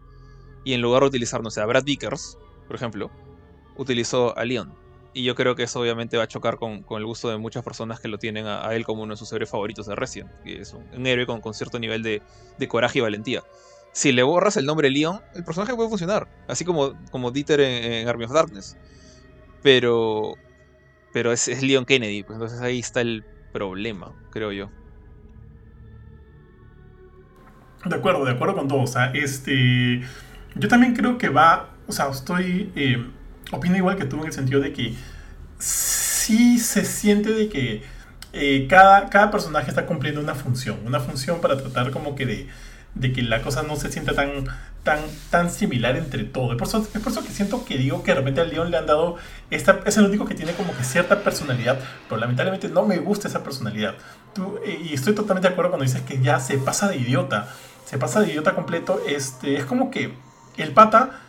y 0.64 0.74
en 0.74 0.82
lugar 0.82 1.02
de 1.02 1.10
utilizar, 1.10 1.42
no 1.42 1.52
sé, 1.52 1.62
a 1.62 1.66
Brad 1.66 1.84
Vickers, 1.84 2.38
por 2.68 2.76
ejemplo, 2.76 3.12
utilizó 3.76 4.38
a 4.38 4.46
Leon. 4.46 4.74
Y 5.14 5.24
yo 5.24 5.36
creo 5.36 5.56
que 5.56 5.64
eso 5.64 5.80
obviamente 5.80 6.18
va 6.18 6.24
a 6.24 6.28
chocar 6.28 6.58
con, 6.58 6.84
el 6.90 7.06
gusto 7.06 7.30
de 7.30 7.38
muchas 7.38 7.64
personas 7.64 8.00
que 8.00 8.08
lo 8.08 8.18
tienen 8.18 8.48
a, 8.48 8.74
él 8.74 8.84
como 8.84 9.04
uno 9.04 9.14
de 9.14 9.18
sus 9.18 9.32
héroes 9.32 9.50
favoritos 9.50 9.86
de 9.86 9.96
Resident, 9.96 10.32
que 10.44 10.62
es 10.62 10.74
un, 10.74 11.06
héroe 11.06 11.28
con, 11.28 11.54
cierto 11.54 11.80
nivel 11.80 12.02
de, 12.02 12.22
coraje 12.68 13.00
y 13.00 13.02
valentía. 13.02 13.44
Si 13.92 14.12
le 14.12 14.24
borras 14.24 14.58
el 14.58 14.66
nombre 14.66 14.90
Leon, 14.90 15.22
el 15.36 15.44
personaje 15.44 15.76
puede 15.76 15.90
funcionar, 15.90 16.28
así 16.48 16.66
como, 16.66 16.94
como 17.12 17.30
Dieter 17.30 17.60
en, 17.60 18.08
Army 18.08 18.26
of 18.26 18.32
Darkness. 18.32 18.76
Pero, 19.62 20.36
pero 21.14 21.32
es, 21.32 21.48
es 21.48 21.62
Leon 21.62 21.86
Kennedy, 21.86 22.24
pues 22.24 22.36
entonces 22.36 22.60
ahí 22.62 22.80
está 22.80 23.02
el 23.02 23.24
problema, 23.52 24.14
creo 24.32 24.52
yo. 24.52 24.70
De 27.86 27.96
acuerdo, 27.96 28.24
de 28.26 28.32
acuerdo 28.32 28.56
con 28.56 28.68
todo. 28.68 28.82
O 28.82 28.88
sea, 28.88 29.12
este. 29.14 30.02
Yo 30.56 30.68
también 30.68 30.96
creo 30.96 31.18
que 31.18 31.30
va. 31.30 31.70
O 31.88 31.92
sea, 31.92 32.10
estoy. 32.10 32.72
Eh, 32.76 33.06
opino 33.58 33.78
igual 33.78 33.98
que 33.98 34.06
tú 34.06 34.20
en 34.20 34.28
el 34.28 34.34
sentido 34.34 34.62
de 34.62 34.74
que 34.74 34.96
sí 35.60 36.60
se 36.60 36.86
siente 36.86 37.32
de 37.32 37.50
que 37.50 37.84
eh, 38.34 38.68
cada, 38.70 39.10
cada 39.10 39.32
personaje 39.32 39.70
está 39.70 39.86
cumpliendo 39.86 40.22
una 40.22 40.36
función. 40.36 40.80
Una 40.86 41.00
función 41.00 41.42
para 41.42 41.58
tratar 41.58 41.92
como 41.92 42.16
que 42.16 42.26
de, 42.96 43.14
que 43.14 43.22
la 43.22 43.42
cosa 43.42 43.64
no 43.64 43.76
se 43.76 43.92
sienta 43.92 44.14
tan, 44.14 44.46
tan, 44.84 45.00
tan 45.30 45.52
similar 45.52 45.96
entre 45.98 46.24
todos. 46.24 46.52
Es 46.52 46.58
por, 46.58 46.68
eso, 46.68 46.88
es 46.94 47.02
por 47.02 47.12
eso 47.12 47.24
que 47.24 47.32
siento 47.32 47.66
que 47.66 47.78
digo 47.78 48.04
que 48.04 48.12
de 48.12 48.20
repente 48.20 48.42
al 48.42 48.50
León 48.50 48.72
le 48.72 48.78
han 48.78 48.86
dado. 48.86 49.18
Es 49.50 49.98
el 49.98 50.06
único 50.06 50.26
que 50.26 50.36
tiene 50.36 50.54
como 50.54 50.76
que 50.76 50.84
cierta 50.84 51.24
personalidad, 51.24 51.80
pero 52.10 52.20
lamentablemente 52.20 52.70
no 52.70 52.86
me 52.86 52.98
gusta 52.98 53.28
esa 53.28 53.44
personalidad. 53.44 53.96
Tú, 54.34 54.60
eh, 54.66 54.80
y 54.84 54.94
estoy 54.94 55.14
totalmente 55.14 55.48
de 55.48 55.54
acuerdo 55.54 55.72
cuando 55.72 55.86
dices 55.86 56.02
que 56.02 56.20
ya 56.22 56.40
se 56.40 56.58
pasa 56.58 56.88
de 56.88 56.98
idiota 56.98 57.48
se 57.86 57.98
pasa 57.98 58.22
de 58.22 58.32
idiota 58.32 58.56
completo. 58.56 59.02
Este, 59.08 59.56
es 59.56 59.66
como 59.66 59.92
que 59.92 60.14
el 60.58 60.72
pata, 60.72 61.20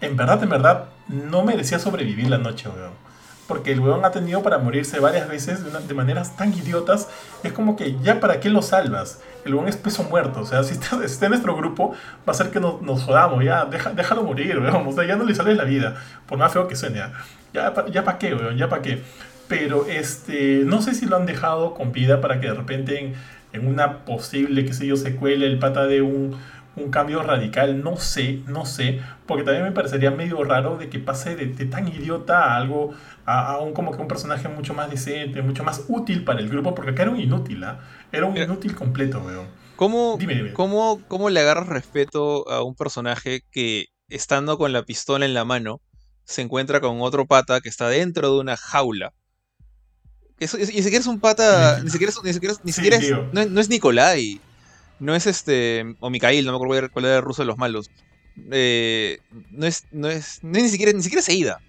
en 0.00 0.16
verdad, 0.16 0.42
en 0.42 0.48
verdad, 0.48 0.88
no 1.08 1.44
merecía 1.44 1.78
sobrevivir 1.78 2.28
la 2.28 2.38
noche, 2.38 2.68
weón. 2.68 2.92
Porque 3.46 3.72
el 3.72 3.80
weón 3.80 4.04
ha 4.04 4.10
tenido 4.10 4.42
para 4.42 4.58
morirse 4.58 5.00
varias 5.00 5.26
veces 5.26 5.60
de, 5.88 5.94
maneras 5.94 6.36
tan 6.36 6.52
idiotas. 6.52 7.08
Es 7.42 7.52
como 7.52 7.76
que 7.76 7.96
ya 8.02 8.20
para 8.20 8.40
qué 8.40 8.50
lo 8.50 8.60
salvas. 8.60 9.22
El 9.46 9.54
weón 9.54 9.68
es 9.68 9.76
peso 9.76 10.04
muerto. 10.04 10.40
O 10.40 10.44
sea, 10.44 10.62
si 10.64 10.74
está, 10.74 10.96
en 10.96 11.30
nuestro 11.30 11.56
grupo, 11.56 11.94
va 12.28 12.32
a 12.32 12.34
ser 12.34 12.50
que 12.50 12.60
nos, 12.60 12.82
nos 12.82 13.02
jodamos. 13.02 13.42
Ya, 13.42 13.64
déjalo 13.64 14.22
morir, 14.22 14.58
weón. 14.58 14.86
O 14.86 14.92
sea, 14.92 15.06
ya 15.06 15.16
no 15.16 15.24
le 15.24 15.34
sale 15.34 15.54
la 15.54 15.64
vida. 15.64 15.96
Por 16.26 16.36
más 16.36 16.52
feo 16.52 16.68
que 16.68 16.76
suene. 16.76 17.02
Ya, 17.54 17.72
ya 17.90 18.04
para 18.04 18.18
qué, 18.18 18.34
weón. 18.34 18.56
Ya 18.58 18.68
para 18.68 18.82
qué. 18.82 19.02
Pero 19.48 19.86
este, 19.86 20.62
no 20.66 20.82
sé 20.82 20.94
si 20.94 21.06
lo 21.06 21.16
han 21.16 21.24
dejado 21.24 21.72
con 21.72 21.90
vida 21.90 22.20
para 22.20 22.40
que 22.40 22.48
de 22.48 22.54
repente 22.54 23.14
en 23.52 23.66
una 23.66 24.04
posible, 24.04 24.64
qué 24.64 24.72
sé 24.72 24.86
yo, 24.86 24.96
secuela, 24.96 25.46
el 25.46 25.58
pata 25.58 25.86
de 25.86 26.02
un, 26.02 26.36
un 26.82 26.90
cambio 26.90 27.22
radical, 27.22 27.82
no 27.82 27.96
sé, 27.96 28.40
no 28.46 28.64
sé, 28.64 29.00
porque 29.26 29.44
también 29.44 29.64
me 29.64 29.72
parecería 29.72 30.10
medio 30.10 30.42
raro 30.44 30.76
de 30.76 30.88
que 30.88 30.98
pase 30.98 31.36
de, 31.36 31.66
tan 31.66 31.88
idiota 31.88 32.44
a 32.44 32.56
algo, 32.56 32.94
a, 33.26 33.58
un 33.58 33.72
como 33.72 33.92
que 33.92 34.00
un 34.00 34.08
personaje 34.08 34.48
mucho 34.48 34.74
más 34.74 34.90
decente, 34.90 35.42
mucho 35.42 35.64
más 35.64 35.84
útil 35.88 36.24
para 36.24 36.40
el 36.40 36.48
grupo, 36.48 36.74
porque 36.74 36.92
acá 36.92 37.02
era 37.02 37.10
un 37.10 37.20
inútil, 37.20 37.62
¿ah? 37.64 37.80
Era 38.12 38.26
un 38.26 38.36
inútil 38.36 38.74
completo, 38.74 39.20
weón. 39.24 39.46
¿Cómo, 39.76 40.18
¿cómo, 40.54 41.00
¿Cómo 41.06 41.30
le 41.30 41.40
agarras 41.40 41.68
respeto 41.68 42.48
a 42.50 42.62
un 42.62 42.74
personaje 42.74 43.42
que, 43.50 43.86
estando 44.08 44.58
con 44.58 44.72
la 44.72 44.82
pistola 44.82 45.24
en 45.24 45.34
la 45.34 45.44
mano, 45.44 45.80
se 46.24 46.42
encuentra 46.42 46.80
con 46.80 47.00
otro 47.00 47.26
pata 47.26 47.60
que 47.60 47.68
está 47.68 47.88
dentro 47.88 48.32
de 48.32 48.40
una 48.40 48.56
jaula? 48.56 49.12
y 50.40 50.46
siquiera 50.46 50.98
es 50.98 51.06
un 51.06 51.20
pata. 51.20 51.80
Ni 51.82 51.90
siquiera 51.90 52.12
es. 52.12 52.22
Ni 52.22 52.32
siquiera, 52.32 52.54
ni 52.62 52.72
siquiera 52.72 52.96
es, 52.96 53.10
no, 53.50 53.60
es 53.60 53.68
Nikolai. 53.68 54.40
No 55.00 55.14
es 55.14 55.26
este. 55.26 55.96
O 56.00 56.10
Mikhail, 56.10 56.44
no 56.44 56.52
me 56.52 56.56
acuerdo 56.56 56.90
cuál 56.90 57.04
era 57.04 57.16
el 57.16 57.22
ruso 57.22 57.42
de 57.42 57.46
los 57.46 57.58
malos. 57.58 57.90
Eh, 58.50 59.18
no 59.50 59.66
es. 59.66 59.84
No 59.92 60.08
es. 60.08 60.40
ni 60.42 60.68
siquiera. 60.68 60.92
Ni 60.92 61.02
siquiera 61.02 61.20
es 61.20 61.28
Eida. 61.28 61.60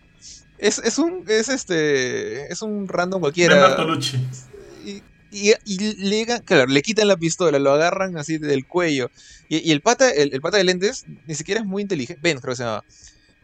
Es, 0.57 0.79
es 0.79 0.97
un. 0.97 1.25
Es 1.27 1.49
este. 1.49 2.51
Es 2.51 2.61
un 2.61 2.87
random 2.87 3.21
cualquiera. 3.21 3.75
Y, 4.85 5.03
y, 5.31 5.53
y, 5.65 5.95
le, 5.95 6.25
claro, 6.43 6.65
le 6.65 6.81
quitan 6.81 7.07
la 7.07 7.17
pistola, 7.17 7.59
lo 7.59 7.71
agarran 7.71 8.17
así 8.17 8.37
del 8.39 8.65
cuello. 8.65 9.11
Y, 9.47 9.71
el 9.71 9.81
pata, 9.81 10.09
el, 10.09 10.33
el, 10.33 10.41
pata 10.41 10.57
de 10.57 10.63
lentes, 10.63 11.05
ni 11.27 11.35
siquiera 11.35 11.61
es 11.61 11.67
muy 11.67 11.83
inteligente. 11.83 12.19
Ben, 12.23 12.39
creo 12.39 12.53
que 12.53 12.57
se 12.57 12.63
llama. 12.63 12.83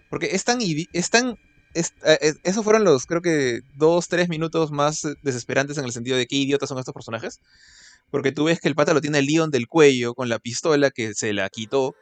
Porque 0.10 0.30
es 0.32 0.44
tan, 0.44 0.60
es 0.62 1.10
tan 1.10 1.38
es, 1.76 1.94
eh, 2.06 2.34
esos 2.44 2.64
fueron 2.64 2.84
los, 2.86 3.06
creo 3.06 3.22
que, 3.22 3.62
dos, 3.76 4.08
tres 4.08 4.30
minutos 4.30 4.72
más 4.72 5.08
desesperantes 5.22 5.78
en 5.78 5.86
el 5.86 5.92
sentido 5.92 6.18
de 6.18 6.26
qué 6.26 6.38
idiotas 6.38 6.70
son 6.70 6.80
estos 6.80 6.94
personajes. 6.94 7.42
Porque 8.16 8.32
tú 8.32 8.46
ves 8.46 8.62
que 8.62 8.70
el 8.70 8.76
pata 8.76 8.94
lo 8.94 9.02
tiene 9.02 9.20
el 9.20 9.26
león 9.26 9.52
del 9.52 9.68
cuello 9.68 10.14
con 10.14 10.30
la 10.30 10.40
pistola 10.40 10.90
que 10.90 11.14
se 11.14 11.34
la 11.34 11.50
quitó, 11.50 11.96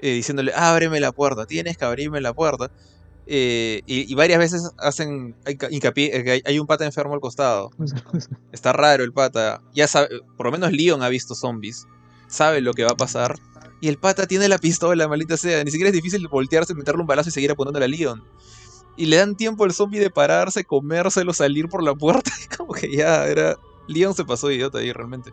eh, 0.00 0.14
diciéndole, 0.14 0.52
ábreme 0.52 0.98
la 0.98 1.12
puerta, 1.12 1.46
tienes 1.46 1.78
que 1.78 1.84
abrirme 1.84 2.20
la 2.20 2.34
puerta. 2.34 2.72
y, 3.24 4.14
varias 4.16 4.40
veces 4.40 4.72
hacen 4.78 5.36
hincapié, 5.70 6.42
hay, 6.44 6.58
un 6.58 6.66
pata 6.66 6.84
enfermo 6.84 7.14
al 7.14 7.20
costado. 7.20 7.70
Está 8.52 8.72
raro 8.72 9.04
el 9.04 9.12
pata. 9.12 9.62
Ya 9.72 9.86
sabe, 9.86 10.08
por 10.36 10.46
lo 10.46 10.50
menos 10.50 10.72
Leon 10.72 11.04
ha 11.04 11.08
visto 11.08 11.36
zombies. 11.36 11.86
Sabe 12.26 12.60
lo 12.60 12.74
que 12.74 12.82
va 12.82 12.90
a 12.90 12.96
pasar. 12.96 13.36
Y 13.80 13.86
el 13.86 13.98
pata 13.98 14.26
tiene 14.26 14.48
la 14.48 14.58
pistola, 14.58 15.06
maldita 15.06 15.36
sea. 15.36 15.62
Ni 15.62 15.70
siquiera 15.70 15.90
es 15.90 15.94
difícil 15.94 16.26
voltearse, 16.26 16.74
meterle 16.74 17.02
un 17.02 17.06
balazo 17.06 17.28
y 17.28 17.32
seguir 17.32 17.52
apuntando 17.52 17.78
a 17.78 17.86
Leon 17.86 18.24
y 18.96 19.06
le 19.06 19.16
dan 19.16 19.36
tiempo 19.36 19.64
al 19.64 19.72
zombie 19.72 20.00
de 20.00 20.10
pararse, 20.10 20.64
comérselo, 20.64 21.32
salir 21.32 21.68
por 21.68 21.82
la 21.82 21.94
puerta. 21.94 22.30
Como 22.56 22.72
que 22.72 22.90
ya 22.90 23.26
era. 23.26 23.56
Leon 23.88 24.14
se 24.14 24.24
pasó 24.24 24.50
idiota 24.50 24.78
ahí 24.78 24.92
realmente. 24.92 25.32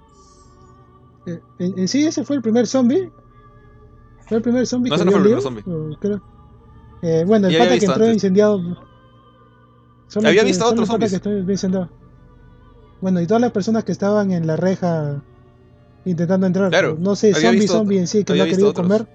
Eh, 1.25 1.39
¿En, 1.59 1.87
sí 1.87 2.05
ese 2.05 2.23
fue 2.23 2.35
el 2.35 2.41
primer 2.41 2.67
zombie? 2.67 3.11
¿Fue 4.27 4.37
el 4.37 4.43
primer 4.43 4.65
zombie 4.65 4.89
no, 4.89 4.95
ese 4.95 5.05
no 5.05 5.11
fue 5.11 5.19
el 5.19 5.25
primer 5.25 5.41
zombie. 5.41 5.63
Eh, 7.03 7.23
bueno, 7.25 7.47
el 7.47 7.57
pata 7.57 7.79
que 7.79 7.85
entró 7.85 8.11
incendiado. 8.11 8.61
había 10.23 10.43
visto 10.43 10.65
a 10.65 10.69
otros 10.69 10.87
zombies. 10.87 11.21
Bueno, 13.01 13.19
y 13.19 13.25
todas 13.25 13.41
las 13.41 13.51
personas 13.51 13.83
que 13.83 13.91
estaban 13.91 14.31
en 14.31 14.45
la 14.45 14.55
reja 14.55 15.23
intentando 16.05 16.45
entrar. 16.45 16.69
Claro, 16.69 16.97
no 16.99 17.15
sé, 17.15 17.33
zombie, 17.33 17.67
zombie 17.67 17.99
en 17.99 18.07
sí, 18.07 18.23
que 18.23 18.35
no 18.35 18.43
ha 18.43 18.47
querido 18.47 18.73
comer. 18.73 19.07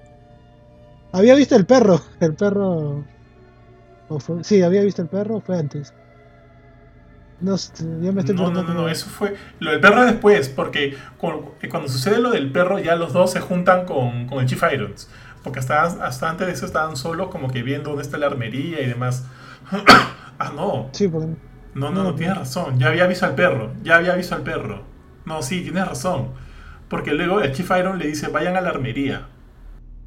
Había 1.13 1.35
visto 1.35 1.57
el 1.57 1.67
perro, 1.67 2.01
el 2.21 2.35
perro 2.35 3.05
sí, 4.43 4.63
había 4.63 4.83
visto 4.83 5.03
el 5.03 5.09
perro, 5.09 5.41
fue 5.41 5.59
antes. 5.59 5.93
No, 7.41 7.57
ya 7.57 8.13
me 8.13 8.21
estoy 8.21 8.35
no, 8.35 8.51
no, 8.51 8.63
no, 8.63 8.89
eso 8.89 9.07
fue. 9.07 9.35
Lo 9.61 9.71
del 9.71 9.81
perro 9.81 10.05
después, 10.07 10.49
porque 10.49 10.87
eh, 10.87 11.69
cuando, 11.69 11.89
sucede 11.89 12.19
lo 12.19 12.31
del 12.31 12.51
perro, 12.51 12.79
ya 12.79 12.97
los 12.97 13.13
dos 13.13 13.33
se 13.33 13.41
juntan 13.41 13.85
con, 13.85 14.27
con 14.27 14.39
el 14.41 14.47
Chief 14.47 14.63
Irons. 14.73 15.09
Porque 15.43 15.59
hasta, 15.59 15.83
hasta 15.83 16.31
antes 16.31 16.47
de 16.47 16.55
eso 16.55 16.67
estaban 16.67 16.97
solos, 16.97 17.29
como 17.29 17.49
que 17.49 17.63
viendo 17.63 17.91
dónde 17.91 18.03
está 18.03 18.17
la 18.17 18.27
armería 18.27 18.81
y 18.81 18.87
demás. 18.87 19.25
ah, 20.39 20.53
no. 20.55 20.89
Sí, 20.93 21.09
porque... 21.09 21.29
No, 21.75 21.91
no, 21.91 22.05
no, 22.05 22.15
tienes 22.15 22.39
razón. 22.39 22.79
Ya 22.79 22.89
había 22.89 23.07
visto 23.07 23.27
al 23.27 23.35
perro. 23.35 23.73
Ya 23.83 23.97
había 23.97 24.15
visto 24.15 24.35
al 24.35 24.43
perro. 24.43 24.85
No, 25.27 25.43
sí, 25.43 25.61
tienes 25.61 25.87
razón. 25.87 26.31
Porque 26.89 27.13
luego 27.13 27.43
el 27.43 27.53
Chief 27.53 27.71
Iron 27.79 27.99
le 27.99 28.07
dice, 28.07 28.29
vayan 28.29 28.57
a 28.57 28.63
la 28.63 28.71
armería. 28.71 29.29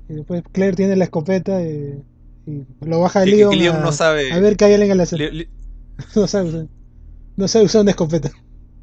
Y 0.07 0.15
después 0.15 0.41
Claire 0.51 0.75
tiene 0.75 0.95
la 0.95 1.03
escopeta 1.03 1.61
y 1.61 2.03
lo 2.81 2.99
baja 2.99 3.23
el 3.23 3.31
Leon, 3.31 3.75
a, 3.75 3.79
no 3.79 3.91
sabe, 3.91 4.31
a 4.33 4.39
ver 4.39 4.57
qué 4.57 4.65
hay 4.65 4.73
alguien 4.73 4.91
en 4.91 4.97
la 4.97 5.05
no 6.15 6.27
sabe 6.27 6.67
no 7.39 7.47
sabe 7.47 7.65
usar 7.65 7.81
una 7.81 7.91
escopeta. 7.91 8.29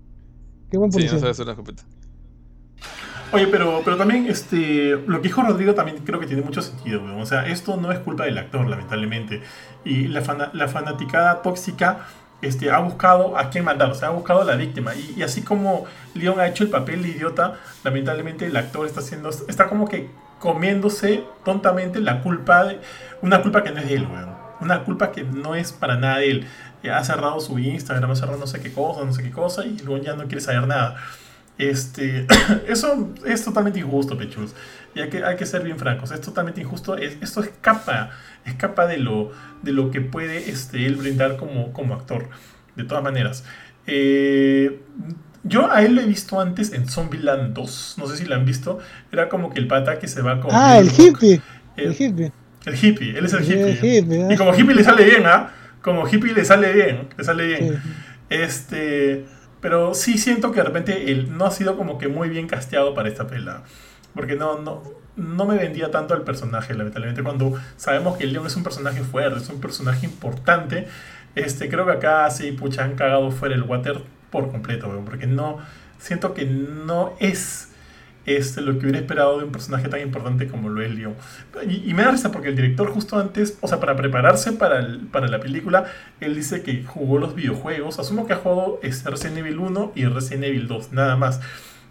Qué 0.70 0.78
buen 0.78 0.90
policía. 0.90 1.10
Sí, 1.10 1.14
no 1.16 1.20
sabe 1.20 1.32
usar 1.32 1.44
una 1.44 1.52
escopeta. 1.52 1.82
Oye, 3.32 3.48
pero, 3.48 3.82
pero 3.84 3.96
también 3.96 4.26
este, 4.26 4.96
lo 5.06 5.20
que 5.20 5.28
dijo 5.28 5.42
Rodrigo 5.42 5.74
también 5.74 5.98
creo 6.04 6.18
que 6.20 6.26
tiene 6.26 6.42
mucho 6.42 6.62
sentido, 6.62 7.02
O 7.18 7.26
sea, 7.26 7.46
esto 7.46 7.76
no 7.76 7.90
es 7.92 7.98
culpa 7.98 8.24
del 8.24 8.38
actor, 8.38 8.66
lamentablemente. 8.66 9.42
Y 9.84 10.06
la, 10.08 10.50
la 10.52 10.68
fanaticada 10.68 11.42
tóxica 11.42 12.06
este, 12.40 12.70
ha 12.70 12.78
buscado 12.78 13.36
a 13.36 13.50
quién 13.50 13.64
matar, 13.64 13.90
o 13.90 13.94
sea, 13.94 14.08
ha 14.08 14.12
buscado 14.12 14.42
a 14.42 14.44
la 14.44 14.56
víctima. 14.56 14.92
Y, 14.94 15.22
así 15.22 15.42
como 15.42 15.84
Leon 16.14 16.40
ha 16.40 16.46
hecho 16.46 16.64
el 16.64 16.70
papel 16.70 17.02
de 17.02 17.10
idiota, 17.10 17.54
lamentablemente 17.84 18.46
el 18.46 18.56
actor 18.56 18.86
está 18.86 19.00
haciendo, 19.00 19.30
está 19.30 19.68
como 19.68 19.88
que 19.88 20.08
comiéndose 20.38 21.24
tontamente 21.44 22.00
la 22.00 22.22
culpa 22.22 22.64
de 22.64 22.80
una 23.22 23.42
culpa 23.42 23.62
que 23.64 23.72
no 23.72 23.80
es 23.80 23.88
de 23.88 23.94
él, 23.94 24.06
weón. 24.06 24.35
Una 24.60 24.84
culpa 24.84 25.12
que 25.12 25.22
no 25.24 25.54
es 25.54 25.72
para 25.72 25.96
nada 25.96 26.18
de 26.18 26.30
él. 26.30 26.46
Ha 26.90 27.02
cerrado 27.04 27.40
su 27.40 27.58
Instagram, 27.58 28.10
ha 28.10 28.16
cerrado 28.16 28.38
no 28.38 28.46
sé 28.46 28.60
qué 28.60 28.72
cosa, 28.72 29.04
no 29.04 29.12
sé 29.12 29.22
qué 29.22 29.30
cosa, 29.30 29.64
y 29.66 29.76
luego 29.78 30.02
ya 30.02 30.14
no 30.14 30.24
quiere 30.24 30.40
saber 30.40 30.66
nada. 30.66 30.96
Este, 31.58 32.26
eso 32.68 33.12
es 33.24 33.44
totalmente 33.44 33.80
injusto, 33.80 34.16
Pechus. 34.16 34.54
Y 34.94 35.00
hay 35.00 35.08
que, 35.08 35.24
hay 35.24 35.36
que 35.36 35.46
ser 35.46 35.62
bien 35.62 35.78
francos. 35.78 36.10
Es 36.10 36.20
totalmente 36.20 36.60
injusto. 36.60 36.96
Es, 36.96 37.16
esto 37.20 37.42
escapa, 37.42 38.10
escapa 38.44 38.86
de 38.86 38.98
lo, 38.98 39.32
de 39.62 39.72
lo 39.72 39.90
que 39.90 40.00
puede 40.00 40.50
este, 40.50 40.86
él 40.86 40.96
brindar 40.96 41.36
como, 41.36 41.72
como 41.72 41.94
actor. 41.94 42.28
De 42.76 42.84
todas 42.84 43.02
maneras. 43.02 43.44
Eh, 43.86 44.82
yo 45.44 45.70
a 45.70 45.82
él 45.82 45.94
lo 45.94 46.00
he 46.00 46.06
visto 46.06 46.40
antes 46.40 46.72
en 46.72 46.88
Zombieland 46.88 47.54
2. 47.54 47.96
No 47.98 48.06
sé 48.06 48.16
si 48.16 48.24
lo 48.24 48.34
han 48.34 48.44
visto. 48.44 48.78
Era 49.12 49.28
como 49.28 49.50
que 49.50 49.60
el 49.60 49.66
pata 49.66 49.98
que 49.98 50.08
se 50.08 50.22
va 50.22 50.40
con. 50.40 50.50
Ah, 50.52 50.78
el, 50.78 50.88
hippie. 50.90 51.40
El, 51.76 51.92
hippie. 51.92 52.32
El 52.66 52.74
hippie. 52.74 53.16
Él 53.16 53.24
es 53.24 53.32
el 53.32 53.44
hippie. 53.44 54.30
y 54.30 54.36
como 54.36 54.54
hippie 54.54 54.74
le 54.74 54.84
sale 54.84 55.04
bien, 55.04 55.24
¿ah? 55.26 55.52
Como 55.80 56.06
hippie 56.06 56.34
le 56.34 56.44
sale 56.44 56.72
bien. 56.72 57.08
Le 57.16 57.24
sale 57.24 57.46
bien. 57.46 57.80
Este. 58.28 59.24
Pero 59.60 59.94
sí 59.94 60.18
siento 60.18 60.52
que 60.52 60.60
de 60.60 60.64
repente 60.64 61.10
él 61.10 61.36
no 61.36 61.46
ha 61.46 61.50
sido 61.50 61.76
como 61.76 61.96
que 61.96 62.08
muy 62.08 62.28
bien 62.28 62.46
casteado 62.46 62.94
para 62.94 63.08
esta 63.08 63.26
pela. 63.26 63.62
Porque 64.14 64.36
no, 64.36 64.58
no, 64.58 64.82
no 65.16 65.46
me 65.46 65.56
vendía 65.56 65.90
tanto 65.90 66.14
el 66.14 66.22
personaje, 66.22 66.74
lamentablemente. 66.74 67.22
Cuando 67.22 67.54
sabemos 67.76 68.18
que 68.18 68.24
el 68.24 68.32
León 68.32 68.46
es 68.46 68.56
un 68.56 68.62
personaje 68.62 69.02
fuerte, 69.02 69.38
es 69.38 69.48
un 69.48 69.60
personaje 69.60 70.06
importante. 70.06 70.86
Este, 71.34 71.68
creo 71.68 71.86
que 71.86 71.92
acá 71.92 72.30
sí, 72.30 72.52
pucha, 72.52 72.84
han 72.84 72.94
cagado 72.94 73.30
fuera 73.30 73.54
el 73.54 73.62
water 73.62 74.00
por 74.30 74.50
completo, 74.50 74.90
porque 75.04 75.26
no, 75.26 75.58
siento 75.98 76.34
que 76.34 76.44
no 76.44 77.14
es 77.20 77.68
este, 78.26 78.60
lo 78.60 78.72
que 78.72 78.80
hubiera 78.80 78.98
esperado 78.98 79.38
de 79.38 79.44
un 79.44 79.52
personaje 79.52 79.88
tan 79.88 80.00
importante 80.00 80.48
como 80.48 80.68
lo 80.68 80.82
es 80.82 80.94
Leon. 80.94 81.14
Y, 81.68 81.94
me 81.94 82.02
da 82.02 82.10
risa 82.10 82.32
porque 82.32 82.48
el 82.48 82.56
director 82.56 82.90
justo 82.90 83.18
antes, 83.18 83.56
o 83.60 83.68
sea, 83.68 83.80
para 83.80 83.96
prepararse 83.96 84.52
para, 84.52 84.86
para 85.10 85.28
la 85.28 85.40
película, 85.40 85.86
él 86.20 86.34
dice 86.34 86.62
que 86.62 86.84
jugó 86.84 87.18
los 87.18 87.34
videojuegos, 87.34 87.98
asumo 87.98 88.26
que 88.26 88.34
ha 88.34 88.36
jugado 88.36 88.80
este, 88.82 89.08
Resident 89.08 89.38
Evil 89.38 89.58
1 89.58 89.92
y 89.94 90.04
Resident 90.04 90.44
Evil 90.44 90.68
2, 90.68 90.92
nada 90.92 91.16
más. 91.16 91.40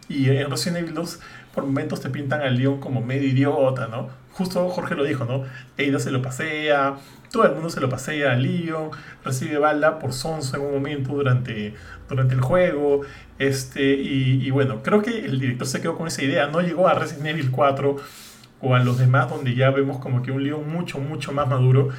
Y 0.07 0.29
en 0.29 0.51
Resident 0.51 0.83
Evil 0.83 0.93
2 0.93 1.19
por 1.55 1.65
momentos 1.65 2.01
te 2.01 2.09
pintan 2.09 2.41
al 2.41 2.57
Leon 2.57 2.79
como 2.79 3.01
medio 3.01 3.27
idiota, 3.27 3.87
¿no? 3.87 4.09
Justo 4.33 4.67
Jorge 4.67 4.95
lo 4.95 5.05
dijo, 5.05 5.23
¿no? 5.23 5.45
Eida 5.77 5.99
se 5.99 6.11
lo 6.11 6.21
pasea, 6.21 6.97
todo 7.35 7.47
el 7.47 7.51
mundo 7.51 7.69
se 7.69 7.81
lo 7.81 7.89
pasea 7.89 8.31
a 8.31 8.35
Leon, 8.37 8.91
recibe 9.25 9.57
bala 9.57 9.99
por 9.99 10.13
sonso 10.13 10.55
en 10.55 10.63
un 10.63 10.73
momento 10.75 11.11
durante, 11.11 11.73
durante 12.07 12.33
el 12.33 12.39
juego, 12.39 13.01
este, 13.39 13.93
y, 13.93 14.49
bueno, 14.51 14.81
creo 14.81 15.01
que 15.01 15.25
el 15.25 15.37
director 15.41 15.67
se 15.67 15.81
quedó 15.81 15.97
con 15.97 16.07
esa 16.07 16.23
idea, 16.23 16.47
no 16.47 16.61
llegó 16.61 16.87
a 16.87 16.93
Resident 16.93 17.27
Evil 17.27 17.51
4 17.51 17.97
o 18.61 18.73
a 18.73 18.79
los 18.79 18.99
demás 18.99 19.29
donde 19.29 19.53
ya 19.53 19.69
vemos 19.69 19.97
como 19.97 20.21
que 20.21 20.31
un 20.31 20.45
Leon 20.45 20.71
mucho, 20.71 20.97
mucho 20.99 21.33
más 21.33 21.45
maduro, 21.49 21.89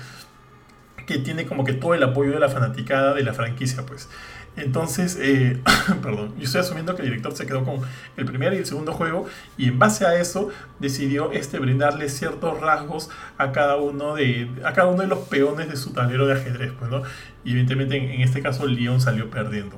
que 1.06 1.18
tiene 1.18 1.44
como 1.44 1.64
que 1.64 1.74
todo 1.74 1.92
el 1.92 2.02
apoyo 2.02 2.32
de 2.32 2.40
la 2.40 2.48
fanaticada 2.48 3.12
de 3.12 3.22
la 3.22 3.34
franquicia, 3.34 3.84
pues. 3.84 4.08
Entonces, 4.56 5.18
eh, 5.20 5.60
perdón, 6.02 6.34
yo 6.38 6.44
estoy 6.44 6.62
asumiendo 6.62 6.94
que 6.96 7.02
el 7.02 7.08
director 7.08 7.36
se 7.36 7.46
quedó 7.46 7.64
con 7.64 7.80
el 8.16 8.24
primer 8.24 8.54
y 8.54 8.58
el 8.58 8.66
segundo 8.66 8.92
juego 8.92 9.26
y 9.58 9.68
en 9.68 9.78
base 9.78 10.06
a 10.06 10.18
eso 10.18 10.48
decidió 10.78 11.30
este, 11.32 11.58
brindarle 11.58 12.08
ciertos 12.08 12.58
rasgos 12.60 13.10
a 13.36 13.52
cada 13.52 13.76
uno 13.76 14.14
de, 14.14 14.50
a 14.64 14.72
cada 14.72 14.88
uno 14.88 15.02
de 15.02 15.08
los 15.08 15.20
peones 15.28 15.68
de 15.68 15.76
su 15.76 15.92
tablero 15.92 16.26
de 16.26 16.34
ajedrez, 16.34 16.72
pues, 16.78 16.90
¿no? 16.90 17.02
Y 17.44 17.50
evidentemente 17.50 17.96
en, 17.96 18.22
este 18.22 18.42
caso 18.42 18.64
el 18.64 18.76
León 18.76 19.00
salió 19.00 19.30
perdiendo. 19.30 19.76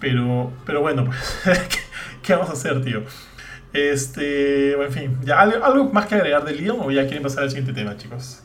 Pero, 0.00 0.52
pero 0.66 0.80
bueno, 0.80 1.04
pues, 1.04 1.38
¿qué, 2.22 2.32
vamos 2.34 2.50
a 2.50 2.52
hacer, 2.52 2.82
tío? 2.82 3.02
Este, 3.72 4.72
en 4.72 4.92
fin, 4.92 5.18
¿ya 5.24 5.40
algo, 5.40 5.92
más 5.92 6.06
que 6.06 6.16
agregar 6.16 6.44
de 6.44 6.54
Leon 6.54 6.78
o 6.80 6.90
ya 6.90 7.04
quieren 7.04 7.22
pasar 7.22 7.44
al 7.44 7.50
siguiente 7.50 7.72
tema, 7.72 7.96
chicos? 7.96 8.42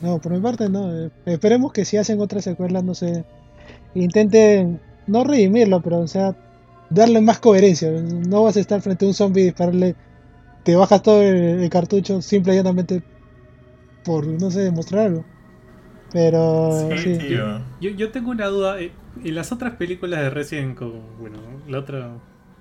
No, 0.00 0.18
por 0.20 0.32
mi 0.32 0.40
parte 0.40 0.68
no. 0.68 0.92
Eh, 0.92 1.10
esperemos 1.26 1.72
que 1.72 1.84
si 1.84 1.96
hacen 1.96 2.20
otra 2.20 2.40
secuela, 2.42 2.82
no 2.82 2.94
sé 2.94 3.24
intenten, 3.94 4.80
no 5.06 5.24
redimirlo, 5.24 5.80
pero 5.82 6.00
o 6.00 6.06
sea, 6.06 6.36
darle 6.90 7.20
más 7.20 7.38
coherencia. 7.38 7.90
No 7.90 8.44
vas 8.44 8.56
a 8.56 8.60
estar 8.60 8.80
frente 8.80 9.04
a 9.04 9.08
un 9.08 9.14
zombie 9.14 9.42
y 9.42 9.46
dispararle, 9.46 9.96
te 10.64 10.76
bajas 10.76 11.02
todo 11.02 11.22
el, 11.22 11.68
cartucho 11.70 12.22
simple 12.22 12.54
y 12.54 12.56
llanamente 12.56 13.02
por, 14.04 14.26
no 14.26 14.50
sé, 14.50 14.60
demostrar 14.60 15.06
algo. 15.06 15.24
Pero 16.12 16.90
sí, 16.96 17.18
Yo, 17.80 17.90
yo, 17.90 18.10
tengo 18.10 18.30
una 18.30 18.46
duda. 18.46 18.80
Eh, 18.80 18.92
en 19.24 19.34
las 19.34 19.50
otras 19.50 19.76
películas 19.76 20.20
de 20.20 20.30
Resident, 20.30 20.76
como, 20.76 21.00
bueno, 21.18 21.38
la 21.68 21.78
otra, 21.78 22.12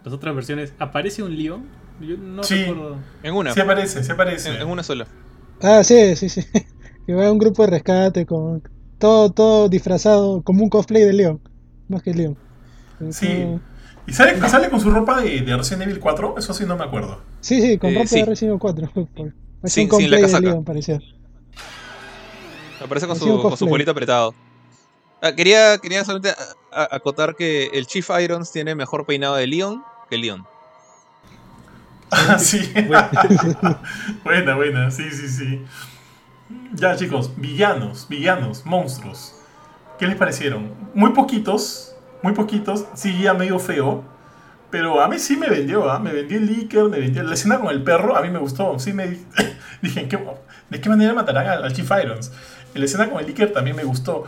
las 0.04 0.14
otras 0.14 0.34
versiones, 0.34 0.74
¿aparece 0.80 1.24
un 1.24 1.36
Leon? 1.36 1.66
Yo 2.00 2.18
no 2.18 2.42
recuerdo. 2.42 2.98
En 3.24 3.34
una. 3.34 3.54
Sí 3.54 3.60
aparece, 3.60 4.04
sí 4.04 4.12
aparece. 4.12 4.58
En, 4.58 4.68
una 4.68 4.84
sola. 4.84 5.06
Ah, 5.62 5.84
sí, 5.84 6.16
sí, 6.16 6.30
sí. 6.30 6.44
que 7.06 7.14
va 7.14 7.28
a 7.28 7.32
un 7.32 7.40
grupo 7.40 7.64
de 7.64 7.72
rescate 7.72 8.26
con 8.26 8.64
todo, 9.02 9.32
todo 9.32 9.68
disfrazado 9.68 10.42
como 10.44 10.64
un 10.64 10.70
cosplay 10.70 11.04
de 11.04 11.12
León, 11.12 11.42
más 11.90 12.02
que 12.04 12.14
León. 12.14 12.38
Sí. 13.10 13.48
¿Y 14.08 14.14
sale, 14.14 14.40
sale 14.48 14.70
con 14.70 14.80
su 14.80 14.90
ropa 14.92 15.22
de, 15.22 15.42
de, 15.42 15.58
Resident 15.58 15.84
Evil 15.84 16.00
4? 16.00 16.36
Eso 16.38 16.54
sí 16.54 16.66
no 16.66 16.78
me 16.78 16.86
acuerdo. 16.86 17.20
Sí, 17.42 17.62
sí, 17.62 17.78
con 17.78 17.90
eh, 17.90 17.96
ropa 17.96 18.10
de 18.10 18.26
Resident 18.26 18.42
Evil 18.44 18.60
4. 18.60 18.92
Es 19.64 19.78
un 19.78 19.88
cosplay 19.88 20.22
de 20.22 20.40
León, 20.40 20.64
parecía. 20.64 21.00
Aparece 22.82 23.08
con 23.08 23.18
su, 23.18 23.42
con 23.42 23.58
su 23.58 23.68
polito 23.68 23.92
apretado. 23.92 24.34
Ah, 25.22 25.34
quería, 25.34 25.78
quería 25.78 26.04
solamente 26.04 26.34
acotar 26.72 27.36
que 27.36 27.66
el 27.74 27.86
Chief 27.86 28.08
Irons 28.22 28.52
tiene 28.52 28.74
mejor 28.74 29.06
peinado 29.06 29.36
de 29.36 29.48
Leon 29.48 29.84
que 30.10 30.18
Leon. 30.18 30.46
Ah, 32.12 32.38
sí. 32.40 32.72
buena, 34.24 34.56
buena, 34.56 34.92
sí, 34.92 35.10
sí, 35.12 35.28
sí. 35.28 35.62
Ya 36.74 36.96
chicos, 36.96 37.32
villanos, 37.36 38.08
villanos, 38.10 38.66
monstruos. 38.66 39.36
¿Qué 40.00 40.08
les 40.08 40.16
parecieron? 40.16 40.74
Muy 40.94 41.12
poquitos, 41.12 41.96
muy 42.24 42.34
poquitos, 42.34 42.86
sí, 42.96 43.22
ya 43.22 43.34
medio 43.34 43.60
feo. 43.60 44.04
Pero 44.72 45.02
a 45.02 45.08
mí 45.10 45.20
sí 45.20 45.36
me 45.36 45.48
vendió, 45.48 45.92
¿ah? 45.92 46.00
me 46.00 46.14
vendió 46.14 46.38
el 46.38 46.48
Licker, 46.48 46.86
me 46.86 47.00
vendió 47.00 47.24
la 47.24 47.34
escena 47.34 47.60
con 47.60 47.70
el 47.70 47.84
perro, 47.84 48.16
a 48.16 48.22
mí 48.22 48.30
me 48.30 48.40
gustó. 48.40 48.80
Sí 48.80 48.94
me 48.94 49.06
dije, 49.82 50.08
¿de 50.70 50.82
qué 50.82 50.90
manera 50.90 51.14
matarán 51.14 51.46
al, 51.48 51.74
Chief 51.74 51.90
Irons? 52.04 52.32
La 52.74 52.86
escena 52.86 53.10
con 53.10 53.20
el 53.20 53.28
Licker 53.28 53.52
también 53.52 53.76
me 53.76 53.84
gustó. 53.84 54.24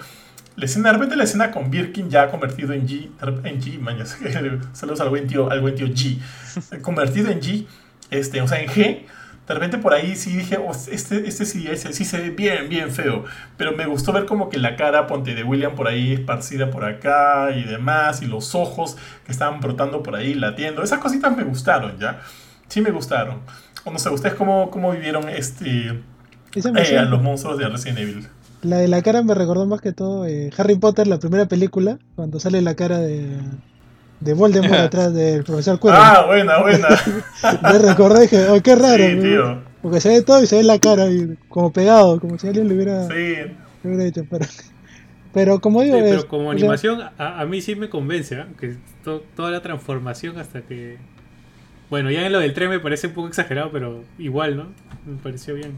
La 0.55 0.65
escena, 0.65 0.89
de 0.89 0.93
repente 0.93 1.15
la 1.15 1.23
escena 1.23 1.49
con 1.49 1.71
Birkin 1.71 2.09
ya 2.09 2.29
convertido 2.29 2.73
en 2.73 2.87
G, 2.87 3.09
en 3.45 3.61
G, 3.61 3.79
mañas, 3.79 4.17
saludos 4.73 5.01
al 5.01 5.09
buen 5.09 5.25
tío, 5.25 5.49
al 5.49 5.61
buen 5.61 5.73
tío 5.73 5.87
G, 5.87 6.19
convertido 6.81 7.31
en 7.31 7.41
G, 7.41 7.65
este, 8.11 8.39
o 8.41 8.47
sea, 8.47 8.61
en 8.61 8.69
G, 8.69 9.05
de 9.47 9.53
repente 9.53 9.77
por 9.77 9.93
ahí 9.93 10.15
sí 10.15 10.35
dije, 10.35 10.57
oh, 10.57 10.71
este, 10.71 11.27
este 11.27 11.45
sí, 11.45 11.67
sí 11.75 12.05
se 12.05 12.17
ve 12.17 12.29
bien, 12.29 12.69
bien 12.69 12.91
feo. 12.91 13.25
Pero 13.57 13.73
me 13.73 13.85
gustó 13.85 14.13
ver 14.13 14.25
como 14.25 14.49
que 14.49 14.57
la 14.57 14.75
cara, 14.77 15.05
ponte 15.05 15.35
de 15.35 15.43
William 15.43 15.75
por 15.75 15.87
ahí 15.87 16.13
esparcida 16.13 16.71
por 16.71 16.85
acá 16.85 17.51
y 17.51 17.63
demás, 17.63 18.21
y 18.21 18.27
los 18.27 18.55
ojos 18.55 18.97
que 19.25 19.31
estaban 19.31 19.59
brotando 19.59 20.01
por 20.01 20.15
ahí, 20.15 20.33
latiendo. 20.33 20.81
Esas 20.81 20.99
cositas 20.99 21.35
me 21.35 21.43
gustaron, 21.43 21.97
¿ya? 21.99 22.21
Sí 22.69 22.81
me 22.81 22.91
gustaron. 22.91 23.41
O 23.83 23.91
no 23.91 23.99
sé, 23.99 24.09
¿ustedes 24.09 24.35
cómo, 24.35 24.71
cómo 24.71 24.91
vivieron 24.91 25.27
este 25.27 26.01
eh, 26.55 26.97
a 26.97 27.03
los 27.03 27.21
monstruos 27.21 27.57
de 27.57 27.67
Resident 27.67 27.99
Evil? 27.99 28.27
La 28.61 28.77
de 28.77 28.87
la 28.87 29.01
cara 29.01 29.23
me 29.23 29.35
recordó 29.35 29.65
más 29.65 29.81
que 29.81 29.91
todo 29.91 30.25
eh, 30.25 30.51
Harry 30.55 30.75
Potter, 30.77 31.05
la 31.05 31.19
primera 31.19 31.49
película, 31.49 31.99
cuando 32.15 32.39
sale 32.39 32.61
la 32.61 32.75
cara 32.75 32.99
de 32.99 33.39
de 34.23 34.33
Voldemort 34.33 34.73
atrás 34.79 35.13
del 35.13 35.43
profesor 35.43 35.79
Cuervo. 35.79 35.99
Ah, 36.01 36.25
buena, 36.25 36.61
buena. 36.61 36.87
Me 37.63 37.77
recordé 37.79 38.21
dije, 38.21 38.49
oh, 38.49 38.61
qué 38.61 38.75
raro. 38.75 39.03
Sí, 39.03 39.19
tío. 39.19 39.61
Porque 39.81 39.99
se 39.99 40.09
ve 40.09 40.21
todo 40.21 40.41
y 40.41 40.47
se 40.47 40.57
ve 40.57 40.63
la 40.63 40.79
cara 40.79 41.07
y 41.07 41.37
como 41.49 41.73
pegado, 41.73 42.19
como 42.19 42.37
si 42.39 42.47
alguien 42.47 42.69
le 42.69 42.75
hubiera, 42.75 43.07
sí. 43.07 43.51
hubiera 43.83 44.05
hecho. 44.05 44.25
Pero, 44.29 44.45
pero 45.33 45.59
como 45.59 45.81
digo. 45.81 45.97
Sí, 45.97 46.03
pero 46.03 46.27
como 46.27 46.51
animación, 46.51 47.01
a, 47.01 47.41
a, 47.41 47.45
mí 47.45 47.61
sí 47.61 47.75
me 47.75 47.89
convence, 47.89 48.35
¿eh? 48.35 48.45
que 48.57 48.77
toda 49.35 49.51
la 49.51 49.61
transformación 49.61 50.37
hasta 50.39 50.61
que. 50.61 50.97
Bueno, 51.89 52.09
ya 52.11 52.25
en 52.25 52.31
lo 52.31 52.39
del 52.39 52.53
tren 52.53 52.69
me 52.69 52.79
parece 52.79 53.07
un 53.07 53.13
poco 53.13 53.27
exagerado, 53.27 53.71
pero 53.71 54.03
igual, 54.17 54.55
¿no? 54.55 54.67
Me 55.05 55.17
pareció 55.21 55.53
bien. 55.53 55.73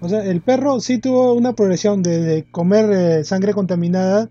O 0.00 0.08
sea, 0.08 0.24
el 0.24 0.40
perro 0.40 0.78
sí 0.78 0.98
tuvo 0.98 1.34
una 1.34 1.54
progresión 1.54 2.02
de, 2.02 2.20
de 2.20 2.44
comer 2.44 2.90
eh, 2.92 3.24
sangre 3.24 3.54
contaminada 3.54 4.28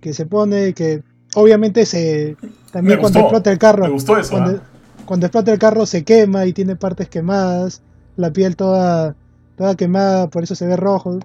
que 0.00 0.14
se 0.14 0.24
pone, 0.24 0.72
que 0.72 1.02
obviamente 1.34 1.86
se 1.86 2.36
también 2.72 3.00
cuando 3.00 3.20
explota 3.20 3.50
el 3.50 3.58
carro. 3.58 3.86
Cuando, 4.30 4.50
¿eh? 4.50 4.60
cuando, 5.04 5.26
explota 5.26 5.52
el 5.52 5.58
carro 5.58 5.86
se 5.86 6.04
quema 6.04 6.46
y 6.46 6.52
tiene 6.52 6.76
partes 6.76 7.08
quemadas 7.08 7.82
la 8.16 8.32
piel 8.32 8.56
toda 8.56 9.14
toda 9.56 9.74
quemada 9.76 10.28
por 10.28 10.42
eso 10.42 10.54
se 10.54 10.66
ve 10.66 10.76
rojo 10.76 11.18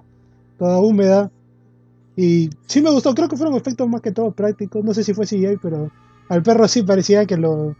toda 0.58 0.78
húmeda. 0.78 1.30
Y 2.16 2.50
sí 2.66 2.80
me 2.80 2.90
gustó 2.90 3.14
creo 3.14 3.28
que 3.28 3.36
fueron 3.36 3.54
efectos 3.56 3.88
más 3.88 4.00
que 4.00 4.12
todo 4.12 4.30
prácticos. 4.30 4.84
No 4.84 4.94
sé 4.94 5.04
si 5.04 5.14
fue 5.14 5.26
CGI 5.26 5.58
pero 5.60 5.90
al 6.28 6.42
perro 6.42 6.66
sí 6.66 6.82
parecía 6.82 7.26
que 7.26 7.36
lo 7.36 7.76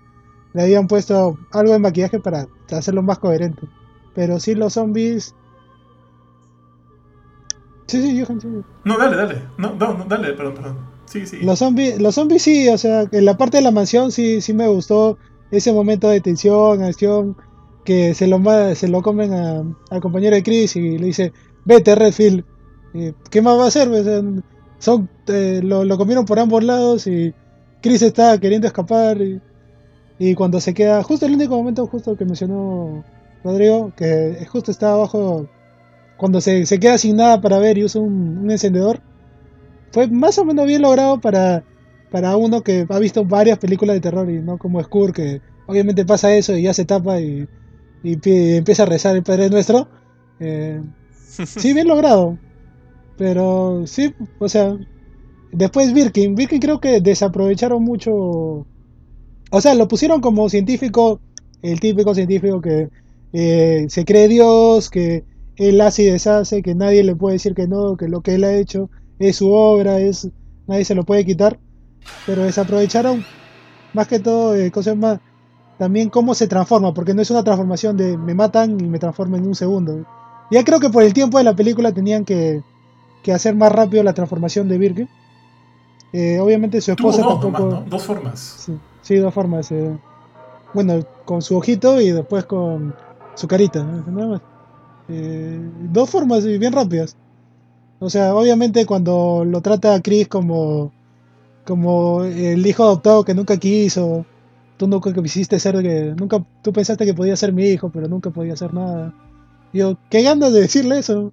le 0.52 0.62
habían 0.62 0.86
puesto 0.86 1.38
algo 1.52 1.72
de 1.72 1.78
maquillaje 1.78 2.20
para 2.20 2.46
hacerlo 2.70 3.02
más 3.02 3.18
coherente. 3.18 3.62
Pero 4.14 4.38
sí 4.40 4.54
los 4.54 4.74
zombies. 4.74 5.34
Sí 7.86 8.02
sí 8.02 8.16
yo 8.16 8.26
no 8.84 8.98
dale 8.98 9.16
dale. 9.16 9.42
No, 9.58 9.74
no 9.74 10.04
dale 10.08 10.32
perdón 10.32 10.54
perdón 10.54 10.95
los 11.42 11.58
zombies, 11.58 12.00
los 12.00 12.14
zombies 12.14 12.42
sí, 12.42 12.68
o 12.68 12.78
sea, 12.78 13.04
en 13.10 13.24
la 13.24 13.36
parte 13.36 13.58
de 13.58 13.62
la 13.62 13.70
mansión 13.70 14.12
sí, 14.12 14.40
sí 14.40 14.52
me 14.52 14.68
gustó 14.68 15.18
ese 15.50 15.72
momento 15.72 16.08
de 16.08 16.20
tensión, 16.20 16.82
acción, 16.82 17.36
que 17.84 18.14
se 18.14 18.26
lo, 18.26 18.42
se 18.74 18.88
lo 18.88 19.02
comen 19.02 19.32
al 19.32 20.00
compañero 20.00 20.36
de 20.36 20.42
Chris 20.42 20.76
y 20.76 20.98
le 20.98 21.06
dice, 21.06 21.32
vete 21.64 21.94
Redfield, 21.94 22.44
¿qué 23.30 23.42
más 23.42 23.58
va 23.58 23.64
a 23.64 23.68
hacer? 23.68 23.88
son, 24.78 25.08
eh, 25.28 25.60
lo, 25.62 25.96
comieron 25.96 26.24
por 26.24 26.38
ambos 26.38 26.62
lados 26.62 27.06
y 27.06 27.32
Chris 27.80 28.02
está 28.02 28.38
queriendo 28.38 28.66
escapar. 28.66 29.18
Y 30.18 30.34
cuando 30.34 30.60
se 30.60 30.72
queda, 30.72 31.02
justo 31.02 31.26
el 31.26 31.34
único 31.34 31.56
momento 31.56 31.86
justo 31.86 32.16
que 32.16 32.24
mencionó 32.24 33.04
Rodrigo, 33.44 33.92
que 33.96 34.46
justo 34.50 34.70
está 34.70 34.92
abajo, 34.92 35.46
cuando 36.16 36.40
se, 36.40 36.64
queda 36.80 36.98
sin 36.98 37.16
nada 37.16 37.40
para 37.40 37.58
ver 37.58 37.78
y 37.78 37.84
usa 37.84 38.00
un, 38.00 38.50
encendedor, 38.50 39.00
fue 39.96 40.08
más 40.08 40.36
o 40.36 40.44
menos 40.44 40.66
bien 40.66 40.82
logrado 40.82 41.22
para, 41.22 41.64
para 42.10 42.36
uno 42.36 42.60
que 42.60 42.84
ha 42.86 42.98
visto 42.98 43.24
varias 43.24 43.56
películas 43.56 43.96
de 43.96 44.02
terror 44.02 44.28
y 44.30 44.42
no 44.42 44.58
como 44.58 44.82
Skur, 44.82 45.14
que 45.14 45.40
obviamente 45.64 46.04
pasa 46.04 46.36
eso 46.36 46.54
y 46.54 46.64
ya 46.64 46.74
se 46.74 46.84
tapa 46.84 47.18
y, 47.18 47.48
empieza 48.04 48.82
a 48.82 48.86
rezar 48.86 49.16
el 49.16 49.22
Padre 49.22 49.48
Nuestro. 49.48 49.88
Eh, 50.38 50.82
sí, 51.46 51.72
bien 51.72 51.88
logrado. 51.88 52.38
Pero 53.16 53.86
sí, 53.86 54.12
o 54.38 54.50
sea, 54.50 54.76
después 55.50 55.94
Birkin. 55.94 56.34
Birkin 56.34 56.60
creo 56.60 56.78
que 56.78 57.00
desaprovecharon 57.00 57.82
mucho. 57.82 58.66
O 59.50 59.60
sea, 59.62 59.74
lo 59.74 59.88
pusieron 59.88 60.20
como 60.20 60.50
científico, 60.50 61.20
el 61.62 61.80
típico 61.80 62.14
científico 62.14 62.60
que 62.60 62.90
eh, 63.32 63.86
se 63.88 64.04
cree 64.04 64.28
Dios, 64.28 64.90
que 64.90 65.24
él 65.56 65.80
hace 65.80 66.02
y 66.02 66.10
deshace, 66.10 66.60
que 66.60 66.74
nadie 66.74 67.02
le 67.02 67.16
puede 67.16 67.36
decir 67.36 67.54
que 67.54 67.66
no, 67.66 67.96
que 67.96 68.08
lo 68.08 68.20
que 68.20 68.34
él 68.34 68.44
ha 68.44 68.54
hecho 68.54 68.90
es 69.18 69.36
su 69.36 69.50
obra, 69.50 69.98
es 69.98 70.28
nadie 70.66 70.84
se 70.84 70.94
lo 70.94 71.04
puede 71.04 71.24
quitar. 71.24 71.58
Pero 72.24 72.44
desaprovecharon 72.44 73.24
más 73.92 74.06
que 74.06 74.20
todo, 74.20 74.54
eh, 74.54 74.70
cosas 74.70 74.96
más, 74.96 75.18
también 75.78 76.10
cómo 76.10 76.34
se 76.34 76.46
transforma, 76.46 76.94
porque 76.94 77.14
no 77.14 77.22
es 77.22 77.30
una 77.30 77.44
transformación 77.44 77.96
de 77.96 78.16
me 78.16 78.34
matan 78.34 78.80
y 78.80 78.84
me 78.84 78.98
transformo 78.98 79.36
en 79.36 79.46
un 79.46 79.54
segundo. 79.54 80.04
Ya 80.50 80.64
creo 80.64 80.80
que 80.80 80.90
por 80.90 81.02
el 81.02 81.12
tiempo 81.12 81.38
de 81.38 81.44
la 81.44 81.54
película 81.54 81.92
tenían 81.92 82.24
que, 82.24 82.62
que 83.22 83.32
hacer 83.32 83.54
más 83.56 83.72
rápido 83.72 84.02
la 84.02 84.14
transformación 84.14 84.68
de 84.68 84.78
Birkin. 84.78 85.08
Eh, 86.12 86.38
obviamente 86.38 86.80
su 86.80 86.92
esposa 86.92 87.22
dos, 87.22 87.40
tampoco. 87.40 87.84
Dos 87.88 88.04
formas. 88.04 88.68
Sí, 89.02 89.16
dos 89.16 89.34
formas. 89.34 89.70
Eh. 89.72 89.98
Bueno, 90.72 91.04
con 91.24 91.42
su 91.42 91.56
ojito 91.56 92.00
y 92.00 92.10
después 92.10 92.44
con 92.44 92.94
su 93.34 93.48
carita. 93.48 93.84
Eh, 95.08 95.60
dos 95.80 96.08
formas 96.08 96.44
bien 96.44 96.72
rápidas. 96.72 97.16
O 97.98 98.10
sea, 98.10 98.34
obviamente 98.34 98.84
cuando 98.86 99.44
lo 99.44 99.60
trata 99.62 99.94
a 99.94 100.02
Chris 100.02 100.28
como, 100.28 100.92
como 101.64 102.24
el 102.24 102.66
hijo 102.66 102.84
adoptado 102.84 103.24
que 103.24 103.34
nunca 103.34 103.56
quiso, 103.56 104.26
tú 104.76 104.86
nunca 104.86 105.12
quisiste 105.12 105.58
ser 105.58 105.82
que 105.82 106.14
nunca 106.18 106.44
tú 106.62 106.72
pensaste 106.72 107.06
que 107.06 107.14
podía 107.14 107.36
ser 107.36 107.52
mi 107.52 107.64
hijo, 107.64 107.90
pero 107.90 108.08
nunca 108.08 108.30
podía 108.30 108.56
ser 108.56 108.74
nada. 108.74 109.14
Yo, 109.72 109.98
qué 110.10 110.22
ganas 110.22 110.52
de 110.52 110.60
decirle 110.60 110.98
eso. 110.98 111.32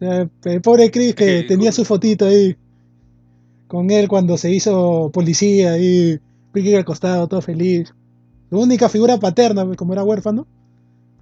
el 0.00 0.60
pobre 0.62 0.90
Chris 0.90 1.14
que 1.14 1.42
tenía 1.42 1.72
su 1.72 1.84
fotito 1.84 2.26
ahí 2.26 2.56
con 3.70 3.90
él 3.90 4.08
cuando 4.08 4.36
se 4.36 4.50
hizo 4.50 5.10
policía 5.12 5.78
y 5.78 6.18
Ricky 6.52 6.74
al 6.74 6.84
costado, 6.84 7.28
todo 7.28 7.40
feliz. 7.40 7.94
Su 8.50 8.58
única 8.58 8.88
figura 8.88 9.18
paterna, 9.18 9.64
pues, 9.64 9.76
como 9.76 9.92
era 9.92 10.02
huérfano. 10.02 10.46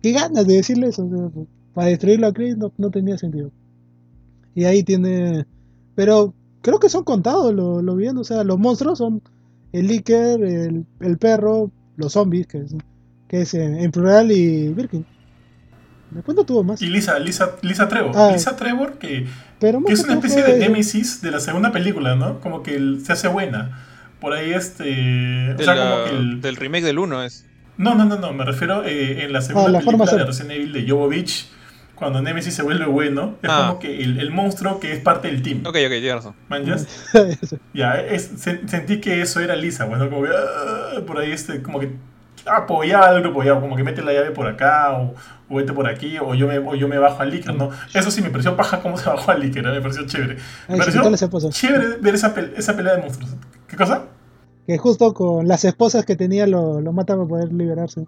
Qué 0.02 0.12
ganas 0.12 0.46
de 0.46 0.54
decirle 0.54 0.88
eso. 0.88 1.06
para 1.74 1.88
destruirlo 1.88 2.26
a 2.26 2.32
Chris 2.32 2.56
no, 2.56 2.90
tenía 2.90 3.18
sentido. 3.18 3.50
Y 4.59 4.64
ahí 4.64 4.82
tiene. 4.82 5.46
Pero 5.94 6.34
creo 6.62 6.80
que 6.80 6.88
son 6.88 7.04
contados 7.04 7.54
lo, 7.54 7.80
lo 7.80 7.94
bien. 7.94 8.18
O 8.18 8.24
sea, 8.24 8.42
los 8.42 8.59
monstruos 8.59 8.98
son 8.98 9.22
el 9.72 9.86
Licker, 9.86 10.42
el, 10.42 11.18
perro, 11.18 11.70
los 11.96 12.14
zombies, 12.14 12.48
que 12.48 12.59
es, 12.59 12.74
que 13.28 13.42
es 13.42 13.54
en, 13.54 13.88
plural, 13.92 14.32
y 14.32 14.72
Birkin. 14.72 15.06
Después 16.11 16.36
no 16.36 16.42
tuvo 16.42 16.64
más. 16.64 16.82
Y 16.82 16.86
Lisa, 16.86 17.20
Lisa, 17.20 17.52
Lisa 17.62 17.86
Trevor. 17.86 18.11
Ah. 18.16 18.30
Lisa 18.32 18.56
Trevor, 18.56 18.98
que, 18.98 19.28
que 19.61 19.92
es 19.92 20.02
una 20.02 20.14
especie 20.14 20.42
de 20.42 20.59
Nemesis 20.59 21.22
de 21.22 21.30
la 21.30 21.38
segunda 21.38 21.70
película, 21.70 22.16
¿no? 22.16 22.40
Como 22.40 22.64
que 22.64 22.98
se 23.04 23.12
hace 23.12 23.28
buena. 23.28 23.84
Por 24.18 24.32
ahí 24.32 24.50
este... 24.50 25.54
o 25.54 25.62
sea, 25.62 25.76
como 25.76 26.04
que 26.04 26.16
el... 26.16 26.40
Del 26.40 26.56
remake 26.56 26.84
del 26.84 26.98
1 26.98 27.22
es. 27.22 27.46
No, 27.76 27.94
no, 27.94 28.06
no, 28.06 28.16
no. 28.16 28.32
Me 28.32 28.44
refiero 28.44 28.82
eh, 28.84 29.22
en 29.22 29.32
la 29.32 29.40
segunda 29.40 29.78
ah, 29.78 29.82
película 29.84 30.11
de 30.11 30.24
Resident 30.24 30.50
Evil 30.50 30.72
de 30.72 30.90
Jovovich 30.90 31.46
cuando 31.99 32.22
Nemesis 32.22 32.55
se 32.55 32.62
vuelve 32.62 32.86
bueno, 32.86 33.34
es 33.42 33.51
ah. 33.51 33.66
como 33.66 33.80
que 33.80 34.01
el, 34.01 34.30
monstruo 34.30 34.78
que 34.78 34.92
es 34.92 35.01
parte 35.01 35.28
del 35.28 35.42
team. 35.42 35.61
Ok, 35.61 35.76
ok, 35.84 35.90
tienes 35.90 36.14
razón. 36.14 36.34
¿Manjas? 36.49 36.86
ya, 37.74 38.05
sentí 38.16 39.01
que 39.01 39.20
eso 39.20 39.40
era 39.40 39.57
Lisa, 39.57 39.84
bueno, 39.84 40.09
como 40.09 40.22
que 40.22 40.30
ah, 40.30 41.01
por 41.07 41.18
ahí 41.18 41.32
este, 41.32 41.61
como 41.61 41.80
que 41.80 41.90
apoyaba 42.46 43.09
al 43.09 43.20
grupo, 43.20 43.42
ya, 43.42 43.61
como 43.61 43.74
que 43.76 43.82
mete 43.82 44.03
la 44.03 44.12
llave 44.12 44.30
por 44.30 44.46
acá, 44.46 44.92
o, 44.92 45.14
vete 45.55 45.72
por 45.72 45.88
aquí, 45.88 46.18
o 46.18 46.34
yo 46.34 46.46
me, 46.46 46.59
o 46.59 46.74
yo 46.76 46.86
me 46.86 46.99
bajo 46.99 47.20
al 47.20 47.30
líquido, 47.30 47.55
¿no? 47.55 47.70
Eso 47.92 48.11
sí, 48.11 48.22
me 48.22 48.30
pareció 48.30 48.57
paja 48.57 48.80
cómo 48.80 48.96
se 48.96 49.09
bajó 49.09 49.32
al 49.32 49.40
líquido, 49.40 49.72
me 49.72 49.80
pareció 49.80 50.07
chévere. 50.07 50.36
Me 50.68 50.78
pareció 50.78 51.51
chévere 51.51 51.96
ver 52.01 52.14
esa, 52.14 52.32
esa 52.57 52.76
pelea 52.76 52.94
de 52.94 53.03
monstruos. 53.03 53.34
¿Qué 53.66 53.76
cosa? 53.76 54.05
Que 54.66 54.78
justo 54.78 55.12
con 55.14 55.49
las 55.49 55.64
esposas 55.64 56.05
que 56.05 56.14
tenía 56.14 56.46
lo, 56.46 56.80
lo 56.80 56.92
mata 56.92 57.16
para 57.16 57.28
poder 57.28 57.53
liberarse. 57.53 58.07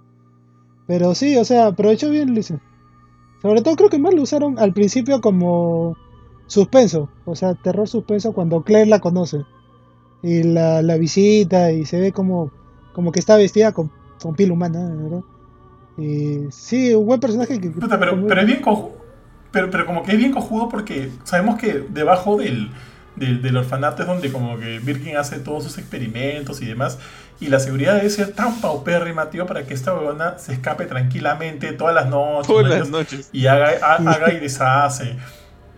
Pero 0.86 1.14
sí, 1.14 1.36
o 1.36 1.44
sea, 1.44 1.68
aprovechó 1.68 2.10
bien 2.10 2.34
Lisa. 2.34 2.60
Sobre 3.42 3.62
todo 3.62 3.76
creo 3.76 3.90
que 3.90 3.98
más 3.98 4.14
lo 4.14 4.22
usaron 4.22 4.58
al 4.58 4.72
principio 4.72 5.20
como 5.20 5.96
suspenso, 6.46 7.08
o 7.24 7.34
sea, 7.34 7.54
terror 7.54 7.88
suspenso 7.88 8.32
cuando 8.32 8.62
Claire 8.62 8.90
la 8.90 8.98
conoce 8.98 9.44
y 10.22 10.42
la, 10.42 10.82
visita 10.98 11.72
y 11.72 11.86
se 11.86 12.00
ve 12.00 12.12
como, 12.12 12.50
como 12.92 13.12
que 13.12 13.20
está 13.20 13.36
vestida 13.36 13.72
con, 13.72 13.90
con 14.20 14.34
piel 14.34 14.50
humana, 14.50 14.90
¿verdad? 14.94 15.22
Y 15.96 16.50
sí, 16.50 16.92
un 16.94 17.06
buen 17.06 17.20
personaje 17.20 17.60
que... 17.60 17.70
pero, 17.70 18.26
pero 18.26 18.40
es 18.40 18.46
bien 18.46 18.60
cojudo, 18.60 18.96
pero, 19.52 19.70
pero 19.70 19.86
como 19.86 20.02
que 20.02 20.12
es 20.12 20.18
bien 20.18 20.32
cojudo 20.32 20.68
porque 20.68 21.10
sabemos 21.24 21.58
que 21.58 21.84
debajo 21.88 22.36
del, 22.36 22.70
del, 23.20 23.56
orfanato 23.56 24.02
es 24.02 24.08
donde 24.08 24.32
como 24.32 24.58
que 24.58 24.78
Birkin 24.78 25.16
hace 25.16 25.38
todos 25.38 25.64
sus 25.64 25.78
experimentos 25.78 26.62
y 26.62 26.66
demás. 26.66 26.98
Y 27.38 27.48
la 27.48 27.60
seguridad 27.60 27.94
debe 27.94 28.10
ser 28.10 28.32
tan 28.32 28.60
paupérrima, 28.60 29.30
tío, 29.30 29.46
para 29.46 29.64
que 29.64 29.74
esta 29.74 29.94
huevona 29.94 30.38
se 30.38 30.52
escape 30.52 30.86
tranquilamente 30.86 31.72
todas 31.72 31.94
las 31.94 32.08
noches. 32.08 32.46
Todas 32.46 32.68
las 32.68 32.90
noches. 32.90 33.30
Y 33.32 33.46
haga, 33.46 33.70
haga 33.96 34.32
y 34.32 34.40
deshace. 34.40 35.16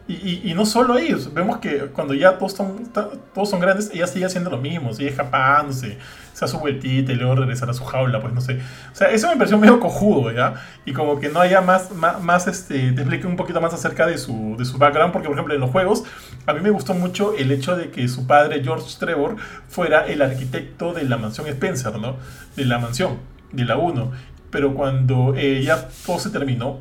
Y, 0.09 0.51
y, 0.51 0.55
no 0.55 0.67
solo 0.67 0.99
ellos, 0.99 1.33
vemos 1.33 1.59
que 1.59 1.87
cuando 1.87 2.13
ya 2.13 2.37
todos 2.37 2.53
son, 2.53 2.93
todos 3.33 3.49
son 3.49 3.61
grandes, 3.61 3.91
ella 3.95 4.07
sigue 4.07 4.25
haciendo 4.25 4.51
lo 4.51 4.59
mismo, 4.59 4.93
sigue 4.93 5.09
escapándose, 5.09 5.97
se 6.43 6.47
hace 6.47 6.53
su 6.53 6.61
vueltita 6.61 7.13
y 7.13 7.15
luego 7.15 7.37
regresar 7.37 7.71
a 7.71 7.75
su 7.75 7.85
jaula, 7.85 8.21
pues 8.21 8.35
no 8.35 8.41
sé. 8.41 8.59
O 8.93 8.95
sea, 8.95 9.11
eso 9.11 9.29
me 9.29 9.37
pareció 9.37 9.59
medio 9.59 9.79
cojudo, 9.81 10.33
¿ya? 10.33 10.55
Y 10.85 10.93
como 10.93 11.21
que 11.21 11.29
no 11.29 11.41
haya 11.41 11.61
más, 11.61 11.91
más, 11.93 12.47
este, 12.47 12.93
te 12.93 13.01
explique 13.01 13.27
un 13.27 13.37
poquito 13.37 13.61
más 13.61 13.73
acerca 13.73 14.07
de 14.07 14.19
su, 14.19 14.57
de 14.59 14.65
su 14.65 14.79
background, 14.79 15.13
porque 15.13 15.29
por 15.29 15.37
ejemplo 15.37 15.55
en 15.55 15.61
los 15.61 15.71
juegos, 15.71 16.05
a 16.47 16.53
mí 16.53 16.61
me 16.61 16.71
gustó 16.71 16.95
mucho 16.95 17.35
el 17.37 17.51
hecho 17.53 17.77
de 17.77 17.91
que 17.91 18.09
su 18.09 18.27
padre, 18.27 18.63
George 18.63 18.97
Trevor, 18.99 19.37
fuera 19.69 20.07
el 20.07 20.23
arquitecto 20.23 20.93
de 20.93 21.05
la 21.05 21.17
mansión 21.17 21.47
Spencer, 21.47 21.99
¿no? 21.99 22.17
De 22.57 22.65
la 22.65 22.79
mansión, 22.79 23.19
de 23.53 23.65
la 23.65 23.77
1. 23.77 24.11
Pero 24.51 24.75
cuando 24.75 25.35
eh, 25.37 25.63
ya 25.63 25.89
todo 26.05 26.19
se 26.19 26.31
terminó, 26.31 26.81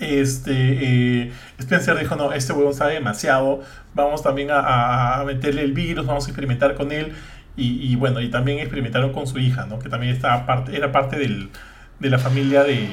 este, 0.00 0.52
eh, 0.52 1.32
Spencer 1.58 1.98
dijo, 1.98 2.14
no, 2.16 2.32
este 2.32 2.52
huevón 2.52 2.74
sabe 2.74 2.94
demasiado, 2.94 3.62
vamos 3.94 4.22
también 4.22 4.48
a, 4.52 5.22
meterle 5.26 5.62
el 5.62 5.72
virus, 5.72 6.06
vamos 6.06 6.26
a 6.26 6.28
experimentar 6.28 6.74
con 6.74 6.92
él. 6.92 7.14
Y, 7.60 7.96
bueno, 7.96 8.20
y 8.20 8.30
también 8.30 8.60
experimentaron 8.60 9.12
con 9.12 9.26
su 9.26 9.38
hija, 9.40 9.66
¿no? 9.66 9.80
que 9.80 9.88
también 9.88 10.14
estaba 10.14 10.46
parte, 10.46 10.76
era 10.76 10.92
parte 10.92 11.18
del, 11.18 11.50
de 11.98 12.08
la 12.08 12.20
familia 12.20 12.62
de, 12.62 12.88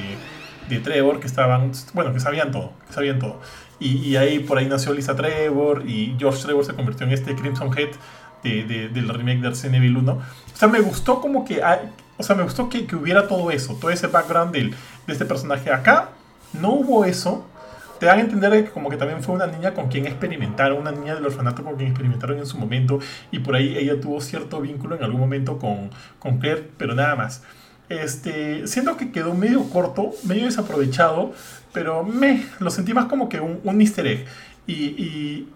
de, 0.68 0.80
Trevor, 0.80 1.20
que 1.20 1.28
estaban, 1.28 1.70
bueno, 1.94 2.12
que 2.12 2.18
sabían 2.18 2.50
todo, 2.50 2.72
sabían 2.90 3.20
todo. 3.20 3.40
Y, 3.78 4.16
ahí 4.16 4.40
por 4.40 4.58
ahí 4.58 4.66
nació 4.66 4.92
Lisa 4.92 5.14
Trevor 5.14 5.84
y 5.86 6.16
George 6.18 6.42
Trevor 6.42 6.64
se 6.64 6.74
convirtió 6.74 7.06
en 7.06 7.12
este 7.12 7.36
Crimson 7.36 7.70
Head 7.78 7.90
de, 8.42 8.88
del 8.88 9.08
remake 9.08 9.40
de 9.40 9.50
Resident 9.50 9.76
Evil 9.76 9.98
1. 9.98 10.12
O 10.12 10.22
sea, 10.52 10.66
me 10.66 10.80
gustó 10.80 11.20
como 11.20 11.44
que, 11.44 11.62
o 12.16 12.22
sea, 12.24 12.34
me 12.34 12.42
gustó 12.42 12.68
que, 12.68 12.86
que 12.86 12.96
hubiera 12.96 13.28
todo 13.28 13.52
eso, 13.52 13.74
todo 13.80 13.92
ese 13.92 14.08
background 14.08 14.52
del, 14.52 14.70
de 14.70 15.12
este 15.12 15.26
personaje 15.26 15.70
acá 15.72 16.10
no 16.60 16.70
hubo 16.70 17.04
eso, 17.04 17.46
te 17.98 18.06
dan 18.06 18.18
a 18.18 18.22
entender 18.22 18.64
que 18.64 18.70
como 18.70 18.90
que 18.90 18.96
también 18.96 19.22
fue 19.22 19.34
una 19.34 19.46
niña 19.46 19.74
con 19.74 19.88
quien 19.88 20.06
experimentaron, 20.06 20.78
una 20.78 20.92
niña 20.92 21.14
del 21.14 21.26
orfanato 21.26 21.64
con 21.64 21.76
quien 21.76 21.88
experimentaron 21.88 22.38
en 22.38 22.46
su 22.46 22.58
momento 22.58 22.98
y 23.30 23.38
por 23.40 23.54
ahí 23.54 23.76
ella 23.76 24.00
tuvo 24.00 24.20
cierto 24.20 24.60
vínculo 24.60 24.96
en 24.96 25.04
algún 25.04 25.20
momento 25.20 25.58
con, 25.58 25.90
con 26.18 26.38
Claire, 26.38 26.68
pero 26.76 26.94
nada 26.94 27.16
más. 27.16 27.42
Este, 27.88 28.66
siento 28.66 28.96
que 28.96 29.12
quedó 29.12 29.34
medio 29.34 29.62
corto, 29.70 30.10
medio 30.24 30.46
desaprovechado, 30.46 31.32
pero 31.72 32.02
me 32.02 32.44
lo 32.58 32.70
sentí 32.70 32.92
más 32.92 33.06
como 33.06 33.28
que 33.28 33.40
un, 33.40 33.60
un 33.62 33.80
easter 33.80 34.06
egg. 34.06 34.26
Y, 34.66 35.48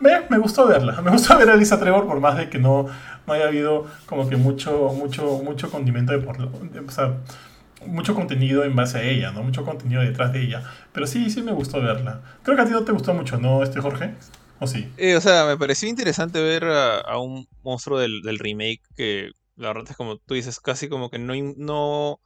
me, 0.00 0.10
me, 0.28 0.38
gustó 0.38 0.66
verla, 0.66 1.00
me 1.02 1.10
gustó 1.10 1.38
ver 1.38 1.48
a 1.48 1.56
Lisa 1.56 1.80
Trevor 1.80 2.06
por 2.06 2.20
más 2.20 2.36
de 2.36 2.50
que 2.50 2.58
no, 2.58 2.86
no 3.26 3.32
haya 3.32 3.46
habido 3.46 3.86
como 4.06 4.28
que 4.28 4.36
mucho, 4.36 4.92
mucho, 4.94 5.40
mucho 5.42 5.70
condimento 5.70 6.12
de 6.12 6.18
por... 6.18 6.36
O 6.40 6.90
mucho 7.86 8.14
contenido 8.14 8.64
en 8.64 8.76
base 8.76 8.98
a 8.98 9.02
ella, 9.02 9.30
¿no? 9.32 9.42
Mucho 9.42 9.64
contenido 9.64 10.02
detrás 10.02 10.32
de 10.32 10.42
ella. 10.42 10.62
Pero 10.92 11.06
sí, 11.06 11.30
sí 11.30 11.42
me 11.42 11.52
gustó 11.52 11.80
verla. 11.80 12.22
Creo 12.42 12.56
que 12.56 12.62
a 12.62 12.66
ti 12.66 12.72
no 12.72 12.84
te 12.84 12.92
gustó 12.92 13.14
mucho, 13.14 13.38
¿no, 13.38 13.62
este 13.62 13.80
Jorge? 13.80 14.14
¿O 14.60 14.66
sí? 14.66 14.90
Eh, 14.96 15.16
o 15.16 15.20
sea, 15.20 15.44
me 15.46 15.56
pareció 15.56 15.88
interesante 15.88 16.40
ver 16.40 16.64
a, 16.64 17.18
un 17.18 17.46
monstruo 17.62 17.98
del, 17.98 18.38
remake 18.38 18.82
que, 18.96 19.30
la 19.56 19.68
verdad 19.68 19.86
es 19.90 19.96
como 19.96 20.18
tú 20.18 20.34
dices, 20.34 20.60
casi 20.60 20.88
como 20.88 21.10
que 21.10 21.18
no, 21.18 21.34
no 21.56 22.20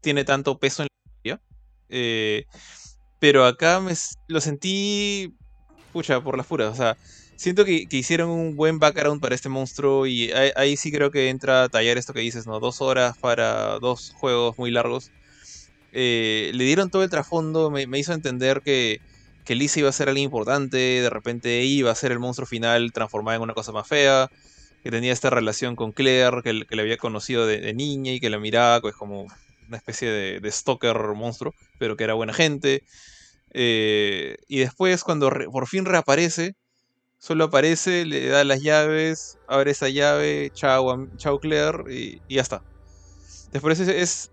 tiene 0.00 0.24
tanto 0.24 0.58
peso 0.58 0.82
en 0.82 0.88
la 0.90 1.06
historia. 1.06 1.40
Eh, 1.88 2.44
pero 3.18 3.44
acá 3.44 3.80
me, 3.80 3.94
lo 4.28 4.40
sentí, 4.40 5.34
pucha, 5.92 6.20
por 6.20 6.36
las 6.36 6.46
puras. 6.46 6.72
O 6.72 6.76
sea, 6.76 6.96
siento 7.36 7.64
que, 7.64 7.86
hicieron 7.90 8.30
un 8.30 8.56
buen 8.56 8.78
background 8.78 9.20
para 9.20 9.34
este 9.34 9.48
monstruo 9.48 10.06
y 10.06 10.32
ahí, 10.32 10.76
sí 10.76 10.90
creo 10.90 11.10
que 11.10 11.28
entra 11.28 11.64
a 11.64 11.68
tallar 11.68 11.98
esto 11.98 12.12
que 12.12 12.20
dices, 12.20 12.46
¿no? 12.46 12.60
Dos 12.60 12.80
horas 12.80 13.16
para 13.18 13.78
dos 13.78 14.12
juegos 14.16 14.58
muy 14.58 14.70
largos. 14.70 15.10
Eh, 15.92 16.50
le 16.54 16.64
dieron 16.64 16.90
todo 16.90 17.04
el 17.04 17.10
trasfondo, 17.10 17.70
me, 17.70 17.86
hizo 17.98 18.12
entender 18.12 18.62
que, 18.62 19.00
que 19.44 19.54
Lisa 19.54 19.80
iba 19.80 19.88
a 19.88 19.92
ser 19.92 20.08
alguien 20.08 20.24
importante, 20.24 20.76
de 20.76 21.10
repente 21.10 21.64
iba 21.64 21.90
a 21.90 21.94
ser 21.94 22.12
el 22.12 22.18
monstruo 22.18 22.46
final 22.46 22.92
transformado 22.92 23.36
en 23.36 23.42
una 23.42 23.54
cosa 23.54 23.72
más 23.72 23.86
fea, 23.86 24.30
que 24.82 24.90
tenía 24.90 25.12
esta 25.12 25.30
relación 25.30 25.76
con 25.76 25.92
Claire, 25.92 26.42
que, 26.42 26.52
le 26.52 26.82
había 26.82 26.96
conocido 26.96 27.46
de, 27.46 27.72
niña 27.74 28.12
y 28.12 28.20
que 28.20 28.30
la 28.30 28.38
miraba 28.38 28.80
pues, 28.80 28.94
como 28.94 29.26
una 29.68 29.76
especie 29.76 30.08
de, 30.08 30.40
de 30.40 30.52
stalker 30.52 30.96
monstruo, 31.14 31.54
pero 31.78 31.96
que 31.96 32.04
era 32.04 32.14
buena 32.14 32.32
gente. 32.32 32.84
Eh, 33.52 34.36
y 34.48 34.58
después, 34.58 35.02
cuando 35.02 35.30
por 35.50 35.66
fin 35.66 35.86
reaparece, 35.86 36.54
solo 37.26 37.44
aparece, 37.44 38.04
le 38.04 38.28
da 38.28 38.44
las 38.44 38.62
llaves, 38.62 39.36
abre 39.48 39.72
esa 39.72 39.88
llave, 39.88 40.52
chao, 40.54 41.08
chao 41.16 41.40
Claire, 41.40 41.82
y, 41.92 42.22
ya 42.32 42.40
está. 42.40 42.62
Después 43.50 43.80
es, 43.80 43.88
es, 43.88 44.30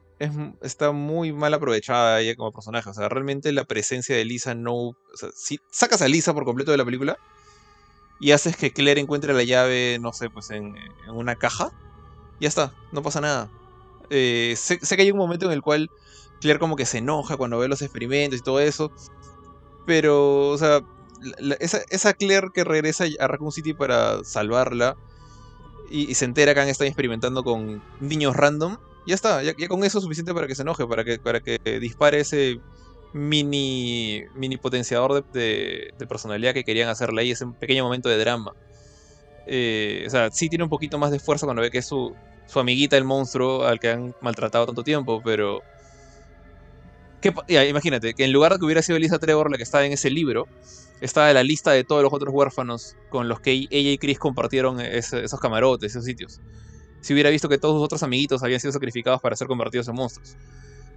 está 0.62 0.91
muy 0.91 1.34
mal 1.34 1.56
aprovechada 1.56 2.22
ella 2.22 2.36
como 2.36 2.52
personaje. 2.52 2.88
O 2.91 2.94
sea, 2.94 3.10
realmente 3.10 3.52
la 3.52 3.64
presencia 3.64 4.16
de 4.16 4.26
Lisa 4.26 4.54
no. 4.54 4.76
O 4.76 4.98
sea, 5.16 5.30
si 5.34 5.60
sacas 5.72 6.04
a 6.04 6.08
Lisa 6.08 6.36
por 6.36 6.46
completo 6.46 6.70
de 6.70 6.78
la 6.78 6.86
película 6.86 7.18
y 8.20 8.30
haces 8.30 8.56
que 8.56 8.72
Claire 8.72 9.02
encuentre 9.02 9.34
la 9.34 9.44
llave, 9.44 9.98
no 10.00 10.14
sé, 10.14 10.30
pues 10.30 10.52
en, 10.52 10.76
una 11.08 11.36
caja, 11.36 11.72
ya 12.39 12.48
está, 12.48 12.76
no 12.91 13.02
pasa 13.02 13.22
nada. 13.22 13.50
Eh, 14.12 14.54
sé, 14.56 14.78
sé, 14.84 14.96
que 14.96 15.02
hay 15.02 15.12
un 15.12 15.18
momento 15.18 15.48
en 15.48 15.54
el 15.54 15.64
cual 15.64 15.89
Claire 16.41 16.60
como 16.60 16.76
que 16.76 16.86
se 16.86 17.00
enoja 17.00 17.38
cuando 17.38 17.58
ve 17.58 17.68
los 17.68 17.82
experimentos 17.82 18.39
y 18.39 18.44
todo 18.44 18.60
eso. 18.60 18.91
Pero, 19.88 20.50
o 20.50 20.58
sea, 20.60 20.82
esa, 21.60 22.14
Claire 22.14 22.50
que 22.54 22.64
regresa 22.64 23.06
a 23.20 23.28
Raccoon 23.28 23.52
City 23.52 23.74
para 23.74 24.24
salvarla 24.24 24.96
y, 25.90 26.14
se 26.16 26.26
entera 26.26 26.54
que 26.54 26.62
han 26.62 26.70
estado 26.70 26.88
experimentando 26.88 27.44
con 27.44 27.84
niños 28.00 28.36
random, 28.36 28.78
ya 29.06 29.16
está, 29.16 29.44
ya, 29.44 29.54
con 29.68 29.84
eso 29.84 30.00
es 30.00 30.04
suficiente 30.04 30.34
para 30.34 30.48
que 30.48 30.56
se 30.56 30.64
enoje, 30.64 30.88
para 30.88 31.04
que, 31.04 31.20
para 31.20 31.42
que 31.42 31.60
dispare 31.80 32.20
ese 32.20 32.60
mini, 33.14 34.24
mini 34.36 34.58
potenciador 34.58 35.30
de, 35.32 35.94
personalidad 36.08 36.54
que 36.54 36.64
querían 36.64 36.90
hacerle 36.90 37.22
ahí, 37.22 37.32
ese 37.32 37.46
pequeño 37.48 37.84
momento 37.84 38.10
de 38.10 38.18
drama. 38.18 38.54
Eh, 39.46 40.06
o 40.08 40.10
sea, 40.10 40.32
sí 40.32 40.50
tiene 40.50 40.64
un 40.64 40.70
poquito 40.70 40.98
más 40.98 41.12
de 41.12 41.20
fuerza 41.20 41.46
cuando 41.46 41.62
ve 41.62 41.70
que 41.70 41.80
es 41.80 41.86
su, 41.86 42.16
su 42.48 42.60
amiguita 42.60 42.98
el 42.98 43.04
monstruo 43.04 43.66
al 43.66 43.80
que 43.80 43.90
han 43.90 44.16
maltratado 44.22 44.66
tanto 44.66 44.84
tiempo, 44.84 45.22
pero 45.24 45.62
imagínate, 47.48 48.14
que 48.14 48.26
en 48.26 48.34
lugar 48.34 48.54
de 48.54 48.60
que 48.60 48.66
hubiera 48.66 48.82
sido 48.82 48.98
Elisa 48.98 49.20
Trevor 49.20 49.50
la 49.52 49.58
que 49.58 49.64
estaba 49.64 49.86
en 49.86 49.94
ese 49.94 50.10
libro, 50.10 50.48
estaba 51.04 51.30
en 51.30 51.36
la 51.36 51.43
lista 51.43 51.72
de 51.72 51.84
todos 51.84 52.01
los 52.01 52.14
otros 52.14 52.34
huérfanos 52.34 52.95
con 53.10 53.28
los 53.28 53.41
que 53.41 53.51
ella 53.51 53.91
y 53.91 53.97
Chris 53.97 54.18
compartieron 54.18 54.80
esos 54.80 55.39
camarotes, 55.39 55.91
esos 55.91 56.06
sitios. 56.06 56.39
Si 57.01 57.14
hubiera 57.14 57.30
visto 57.30 57.49
que 57.49 57.58
todos 57.58 57.76
sus 57.76 57.84
otros 57.84 58.04
amiguitos 58.04 58.41
habían 58.41 58.62
sido 58.62 58.72
sacrificados 58.72 59.20
para 59.22 59.36
ser 59.36 59.47
convertidos 59.47 59.89
en 59.89 59.95
monstruos. 59.95 60.38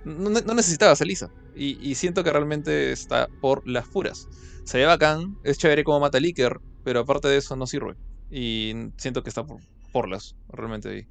No, 0.04 0.30
no 0.30 0.54
necesitabas 0.54 1.00
a 1.00 1.04
Elisa. 1.04 1.30
Y, 1.57 1.96
siento 1.96 2.22
que 2.22 2.32
realmente 2.32 2.92
está 2.92 3.28
por 3.40 3.66
las 3.66 3.88
puras. 3.88 4.28
Se 4.62 4.78
ve 4.78 4.84
bacán, 4.84 5.36
es 5.42 5.59
chévere 5.59 5.82
como 5.82 5.98
mata 5.98 6.20
Licker, 6.20 6.61
pero 6.84 7.00
aparte 7.00 7.26
de 7.26 7.38
eso 7.38 7.57
no 7.57 7.66
sirve. 7.66 7.96
Y 8.30 8.74
siento 8.96 9.24
que 9.24 9.30
está 9.30 9.44
por, 9.44 9.61
por 9.90 10.09
las, 10.09 10.36
realmente 10.48 10.88
ahí. 10.88 11.07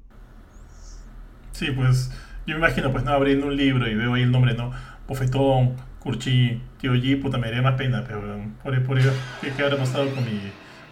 Sí, 1.52 1.70
pues 1.70 2.10
yo 2.46 2.54
me 2.54 2.66
imagino, 2.66 2.90
pues 2.92 3.04
no, 3.04 3.10
abriendo 3.10 3.46
un 3.48 3.56
libro 3.56 3.86
y 3.86 3.94
veo 3.94 4.14
ahí 4.14 4.22
el 4.22 4.30
nombre, 4.30 4.54
¿no? 4.54 4.72
Bofetón, 5.06 5.76
Curchi, 6.06 6.62
Tío 6.80 6.94
G, 6.94 7.20
puta, 7.20 7.36
me 7.36 7.48
daría 7.48 7.62
más 7.62 7.74
pena, 7.74 8.04
pero 8.06 8.22
por, 8.62 8.80
por 8.84 8.96
¿qué, 9.40 9.52
¿qué, 9.56 9.62
habrá 9.64 9.76
pasado 9.76 10.08
con, 10.14 10.24
mi, 10.24 10.40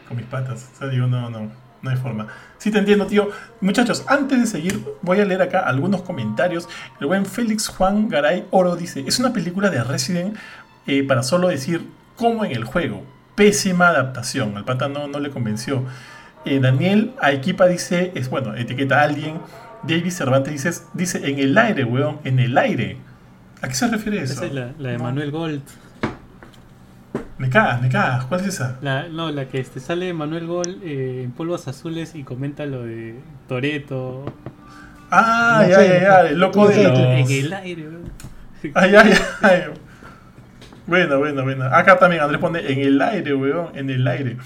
con 0.09 0.17
mis 0.17 0.27
patas? 0.27 0.73
O 0.75 0.79
sea, 0.79 0.89
digo, 0.89 1.07
no, 1.07 1.31
no, 1.31 1.53
no 1.83 1.91
hay 1.91 1.97
forma. 1.97 2.27
Sí 2.59 2.73
te 2.73 2.79
entiendo, 2.79 3.07
tío. 3.07 3.31
Muchachos, 3.61 4.05
antes 4.09 4.41
de 4.41 4.47
seguir, 4.47 4.85
voy 5.03 5.21
a 5.21 5.25
leer 5.25 5.41
acá 5.41 5.61
algunos 5.61 6.03
comentarios. 6.03 6.69
El 7.01 7.07
buen 7.07 7.27
Félix 7.27 7.69
Juan 7.69 8.09
Garay 8.09 8.49
Oro 8.51 8.75
dice, 8.75 9.05
es 9.07 9.21
una 9.21 9.33
película 9.33 9.71
de 9.71 9.85
Resident 9.85 10.37
eh, 10.89 11.05
para 11.05 11.23
solo 11.23 11.47
decir 11.47 11.89
como 12.17 12.45
en 12.45 12.51
el 12.51 12.65
juego. 12.65 13.05
Pésima 13.37 13.91
adaptación. 13.91 14.57
Al 14.57 14.65
pata 14.65 14.89
no, 14.89 15.07
no 15.07 15.21
le 15.21 15.31
convenció. 15.31 15.85
Eh, 16.45 16.59
Daniel 16.59 17.15
Aequipa 17.21 17.67
dice, 17.67 18.11
es 18.17 18.29
bueno, 18.29 18.57
etiqueta 18.57 19.01
a 19.01 19.05
alguien. 19.05 19.39
David 19.85 20.11
Cervantes 20.11 20.53
dice, 20.53 20.83
dice 20.93 21.31
en 21.31 21.39
el 21.39 21.57
aire, 21.57 21.85
weón, 21.85 22.19
en 22.25 22.41
el 22.41 22.59
aire. 22.59 22.99
¿A 23.65 23.69
qué 23.69 23.75
se 23.75 23.89
refiere 23.89 24.23
eso? 24.23 24.35
Esa 24.35 24.45
es 24.45 24.53
la, 24.53 24.91
de 24.91 24.99
Manuel 24.99 25.31
Gold. 25.31 25.63
Me 27.39 27.49
cagas, 27.49 27.81
me 27.81 27.89
cagas. 27.89 28.27
¿Cuál 28.27 28.43
es 28.43 28.49
esa? 28.49 28.77
La, 28.83 29.09
no, 29.09 29.31
la 29.31 29.47
que 29.47 29.59
este, 29.59 29.81
sale 29.81 30.13
Manuel 30.13 30.47
Gold 30.47 30.83
eh, 30.83 31.23
en 31.23 31.31
polvos 31.31 31.67
azules 31.67 32.15
y 32.15 32.25
comenta 32.25 32.67
lo 32.67 32.83
de 32.83 33.19
Toreto. 33.49 34.27
Ah, 35.11 35.65
ya, 35.67 35.83
ya, 35.83 35.99
ya, 35.99 36.21
el 36.29 36.39
loco 36.39 36.69
de 36.69 36.83
los... 36.85 36.99
En 36.99 37.31
el 37.31 37.53
aire, 37.55 37.89
Ay, 38.75 38.97
ay, 38.97 39.13
ay. 39.41 39.63
Bueno, 40.87 41.19
bueno, 41.19 41.43
bueno. 41.43 41.65
Acá 41.65 41.99
también 41.99 42.21
Andrés 42.21 42.43
pone 42.43 42.71
en 42.71 42.81
el 42.81 43.01
aire, 43.01 43.35
weón, 43.35 43.71
en 43.75 43.89
el 43.89 44.07
aire. 44.07 44.37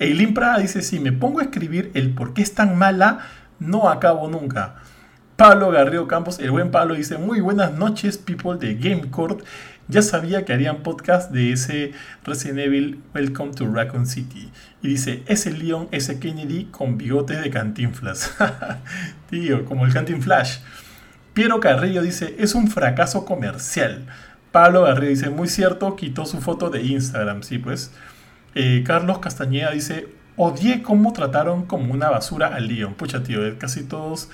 Eileen 0.00 0.34
Prada 0.34 0.58
dice, 0.58 0.82
si 0.82 0.98
me 0.98 1.12
pongo 1.12 1.38
a 1.38 1.44
escribir 1.44 1.92
el 1.94 2.14
por 2.14 2.34
qué 2.34 2.42
es 2.42 2.52
tan 2.52 2.76
mala, 2.76 3.20
no 3.60 3.88
acabo 3.88 4.28
nunca. 4.28 4.74
Pablo 5.36 5.70
Garrido 5.70 6.08
Campos, 6.08 6.38
el 6.38 6.50
buen 6.50 6.70
Pablo, 6.70 6.94
dice: 6.94 7.18
Muy 7.18 7.40
buenas 7.40 7.70
noches, 7.74 8.16
people 8.16 8.56
de 8.56 8.74
GameCourt. 8.76 9.44
Ya 9.86 10.00
sabía 10.00 10.46
que 10.46 10.54
harían 10.54 10.78
podcast 10.78 11.30
de 11.30 11.52
ese 11.52 11.92
Resident 12.24 12.60
Evil 12.60 13.02
Welcome 13.14 13.52
to 13.52 13.70
Raccoon 13.70 14.06
City. 14.06 14.50
Y 14.80 14.88
dice: 14.88 15.24
Ese 15.26 15.50
Leon, 15.50 15.88
ese 15.90 16.18
Kennedy 16.20 16.68
con 16.70 16.96
bigotes 16.96 17.42
de 17.42 17.50
cantinflas. 17.50 18.34
Tío, 19.30 19.66
como 19.66 19.84
el 19.84 19.92
cantinflash. 19.92 20.60
Piero 21.34 21.60
Carrillo 21.60 22.00
dice: 22.00 22.34
Es 22.38 22.54
un 22.54 22.68
fracaso 22.68 23.26
comercial. 23.26 24.06
Pablo 24.52 24.84
Garrido 24.84 25.10
dice: 25.10 25.28
Muy 25.28 25.48
cierto, 25.48 25.96
quitó 25.96 26.24
su 26.24 26.40
foto 26.40 26.70
de 26.70 26.82
Instagram. 26.82 27.42
Sí, 27.42 27.58
pues. 27.58 27.92
Eh, 28.54 28.82
Carlos 28.86 29.18
Castañeda 29.18 29.72
dice: 29.72 30.08
Odié 30.36 30.80
cómo 30.80 31.12
trataron 31.12 31.66
como 31.66 31.92
una 31.92 32.08
basura 32.08 32.46
al 32.54 32.68
Leon. 32.68 32.94
Pucha, 32.94 33.22
tío, 33.22 33.40
casi 33.58 33.84
todos 33.84 34.30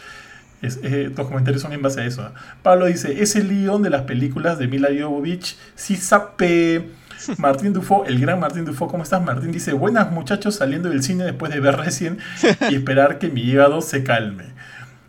eh, 0.62 1.12
los 1.16 1.26
comentarios 1.26 1.62
son 1.62 1.72
en 1.72 1.82
base 1.82 2.00
a 2.00 2.04
eso. 2.06 2.32
Pablo 2.62 2.86
dice, 2.86 3.22
ese 3.22 3.42
Leon 3.42 3.82
de 3.82 3.90
las 3.90 4.02
películas 4.02 4.58
de 4.58 4.68
Mila 4.68 4.88
Jovovich, 4.98 5.56
sí 5.74 5.96
sape. 5.96 6.90
Martín 7.38 7.72
Dufo, 7.72 8.04
el 8.04 8.20
gran 8.20 8.40
Martín 8.40 8.64
Dufo, 8.64 8.88
¿cómo 8.88 9.02
estás? 9.02 9.22
Martín 9.22 9.52
dice, 9.52 9.72
buenas 9.72 10.10
muchachos 10.10 10.56
saliendo 10.56 10.88
del 10.88 11.02
cine 11.02 11.24
después 11.24 11.52
de 11.52 11.60
ver 11.60 11.76
recién 11.76 12.18
y 12.70 12.74
esperar 12.74 13.18
que 13.18 13.28
mi 13.28 13.42
hígado 13.42 13.80
se 13.80 14.02
calme. 14.02 14.44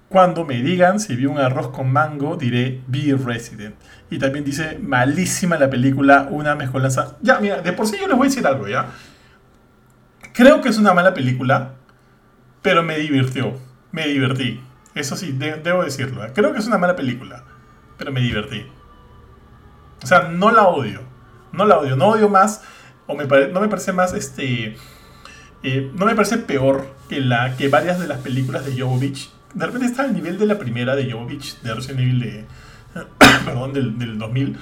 Cuando 0.10 0.46
me 0.46 0.62
digan 0.62 1.00
si 1.00 1.16
vi 1.16 1.26
un 1.26 1.40
arroz 1.40 1.70
con 1.70 1.92
mango, 1.92 2.36
diré 2.36 2.82
Be 2.88 3.16
Resident. 3.16 3.76
Y 4.12 4.20
también 4.20 4.46
dice, 4.46 4.78
malísima 4.80 5.58
la 5.58 5.72
película, 5.72 6.28
una 6.30 6.54
mezcolanza. 6.54 7.18
Ya, 7.22 7.40
mira, 7.40 7.62
de 7.62 7.74
por 7.74 7.88
sí 7.88 7.98
yo 8.00 8.08
les 8.08 8.16
voy 8.16 8.28
a 8.28 8.30
decir 8.30 8.46
algo, 8.46 8.68
¿ya? 8.68 8.88
Creo 10.34 10.62
que 10.62 10.70
es 10.70 10.78
una 10.78 10.94
mala 10.94 11.16
película, 11.16 11.72
pero 12.62 12.84
me 12.84 12.98
divirtió. 12.98 13.54
Me 13.92 14.08
divertí. 14.08 14.60
Eso 14.96 15.16
sí, 15.16 15.32
debo 15.32 15.84
decirlo. 15.84 16.24
¿eh? 16.24 16.32
Creo 16.34 16.54
que 16.54 16.60
es 16.60 16.68
una 16.68 16.78
mala 16.78 16.96
película, 16.96 17.44
pero 17.98 18.12
me 18.12 18.22
divertí. 18.22 18.66
O 20.04 20.08
sea, 20.08 20.30
no 20.30 20.52
la 20.52 20.68
odio. 20.68 21.02
No 21.52 21.66
la 21.66 21.80
odio. 21.80 21.96
No 21.96 22.10
odio 22.10 22.30
más, 22.30 22.62
o 23.08 23.16
me 23.16 23.26
no 23.26 23.62
me 23.62 23.68
parece 23.68 23.94
más, 23.94 24.14
este... 24.14 24.78
Eh, 25.64 25.92
no 25.96 26.06
me 26.06 26.14
parece 26.14 26.38
peor 26.40 26.94
que, 27.08 27.22
la, 27.22 27.56
que 27.56 27.70
varias 27.70 27.98
de 27.98 28.08
las 28.08 28.20
películas 28.20 28.66
de 28.66 28.80
Jovovich. 28.80 29.32
De 29.54 29.66
repente 29.66 29.86
está 29.88 30.04
al 30.04 30.14
nivel 30.14 30.38
de 30.38 30.46
la 30.46 30.60
primera 30.60 30.94
de 30.96 31.10
Jovovich, 31.10 31.62
de 31.62 31.74
Resident 31.74 32.02
Evil 32.02 32.20
de, 32.20 32.46
perdón, 33.46 33.72
del, 33.72 33.98
del 33.98 34.18
2000. 34.18 34.58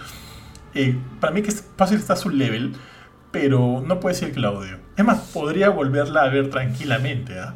Eh, 0.76 0.96
para 1.20 1.34
mí 1.34 1.42
que 1.42 1.52
fácil 1.52 1.98
está 1.98 2.14
a 2.14 2.18
su 2.18 2.30
level, 2.30 2.74
pero 3.32 3.84
no 3.86 4.00
puedo 4.00 4.14
decir 4.14 4.32
que 4.32 4.40
la 4.40 4.52
odio. 4.52 4.78
Es 4.96 5.04
más, 5.04 5.20
podría 5.34 5.70
volverla 5.70 6.22
a 6.22 6.30
ver 6.30 6.50
tranquilamente. 6.50 7.40
¿ah? 7.40 7.56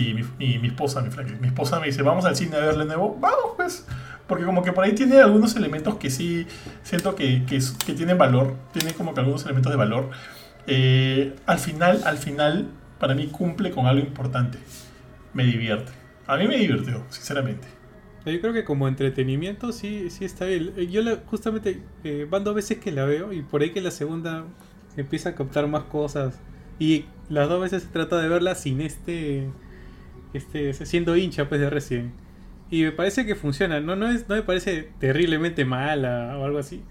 Mi, 0.00 0.58
mi, 0.58 0.68
esposa, 0.68 1.02
mi, 1.02 1.10
mi 1.40 1.48
esposa 1.48 1.80
me 1.80 1.86
dice, 1.86 2.02
vamos 2.02 2.24
al 2.24 2.36
cine 2.36 2.56
a 2.56 2.60
verle 2.60 2.84
nuevo. 2.84 3.16
Vamos, 3.20 3.52
pues. 3.56 3.86
Porque 4.26 4.44
como 4.44 4.62
que 4.62 4.72
por 4.72 4.84
ahí 4.84 4.92
tiene 4.92 5.20
algunos 5.20 5.56
elementos 5.56 5.96
que 5.96 6.08
sí 6.08 6.46
siento 6.82 7.14
que, 7.14 7.44
que, 7.44 7.60
que 7.84 7.92
tienen 7.92 8.18
valor. 8.18 8.56
Tiene 8.72 8.94
como 8.94 9.14
que 9.14 9.20
algunos 9.20 9.44
elementos 9.44 9.70
de 9.70 9.76
valor. 9.76 10.10
Eh, 10.66 11.34
al 11.46 11.58
final, 11.58 12.02
al 12.04 12.18
final, 12.18 12.68
para 12.98 13.14
mí 13.14 13.26
cumple 13.26 13.70
con 13.70 13.86
algo 13.86 14.04
importante. 14.04 14.58
Me 15.34 15.44
divierte. 15.44 15.92
A 16.26 16.36
mí 16.36 16.46
me 16.46 16.56
divirtió, 16.56 17.04
sinceramente. 17.10 17.66
Yo 18.24 18.40
creo 18.40 18.52
que 18.52 18.64
como 18.64 18.86
entretenimiento 18.86 19.72
sí, 19.72 20.08
sí 20.10 20.24
está 20.24 20.44
bien. 20.44 20.72
Eh, 20.76 20.86
yo 20.86 21.02
justamente 21.26 21.82
eh, 22.04 22.26
van 22.30 22.44
dos 22.44 22.54
veces 22.54 22.78
que 22.78 22.92
la 22.92 23.04
veo 23.04 23.32
y 23.32 23.42
por 23.42 23.62
ahí 23.62 23.70
que 23.70 23.80
la 23.80 23.90
segunda 23.90 24.44
empieza 24.96 25.30
a 25.30 25.34
captar 25.34 25.66
más 25.66 25.84
cosas. 25.84 26.38
Y 26.78 27.06
las 27.28 27.48
dos 27.48 27.60
veces 27.60 27.82
se 27.82 27.88
trata 27.88 28.18
de 28.18 28.28
verla 28.28 28.54
sin 28.54 28.80
este 28.80 29.48
este, 30.34 30.72
siendo 30.72 31.16
hincha 31.16 31.48
pues 31.48 31.60
de 31.60 31.70
Resident. 31.70 32.12
Y 32.70 32.84
me 32.84 32.92
parece 32.92 33.26
que 33.26 33.34
funciona, 33.34 33.80
no, 33.80 33.96
no, 33.96 34.10
es, 34.10 34.28
no 34.28 34.34
me 34.34 34.42
parece 34.42 34.88
terriblemente 34.98 35.64
mala 35.64 36.36
o 36.38 36.44
algo 36.44 36.58
así, 36.58 36.82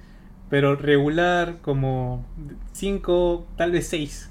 pero 0.49 0.75
regular 0.75 1.57
como 1.61 2.25
5, 2.73 3.47
tal 3.57 3.71
vez 3.71 3.87
6 3.87 4.29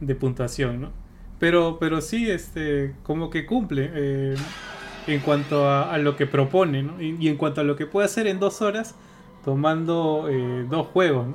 de 0.00 0.14
puntuación, 0.14 0.80
¿no? 0.82 1.02
Pero, 1.38 1.78
pero 1.80 2.00
sí, 2.00 2.30
este, 2.30 2.94
como 3.02 3.30
que 3.30 3.46
cumple 3.46 3.90
eh, 3.94 4.34
en 5.08 5.20
cuanto 5.20 5.68
a, 5.68 5.98
lo 5.98 6.14
que 6.14 6.26
propone. 6.26 6.88
Y, 7.00 7.26
en 7.28 7.36
cuanto 7.36 7.60
a 7.60 7.64
lo 7.64 7.74
que 7.74 7.86
puede 7.86 8.04
hacer 8.04 8.28
en 8.28 8.38
dos 8.38 8.62
horas, 8.62 8.94
tomando 9.44 10.28
eh, 10.30 10.64
dos 10.70 10.86
juegos. 10.88 11.26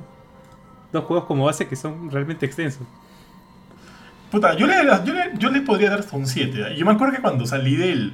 Dos 0.92 1.04
juegos 1.04 1.26
como 1.26 1.44
base 1.44 1.68
que 1.68 1.76
son 1.76 2.10
realmente 2.10 2.46
extensos. 2.46 2.86
Puta, 4.30 4.54
yo 4.54 4.66
le, 4.66 4.74
yo 5.38 5.50
le, 5.50 5.60
podría 5.62 5.90
dar 5.90 6.04
un 6.12 6.26
7. 6.26 6.60
¿eh? 6.60 6.76
Yo 6.76 6.84
me 6.84 6.92
acuerdo 6.92 7.14
que 7.14 7.22
cuando 7.22 7.46
salí 7.46 7.76
del, 7.76 8.12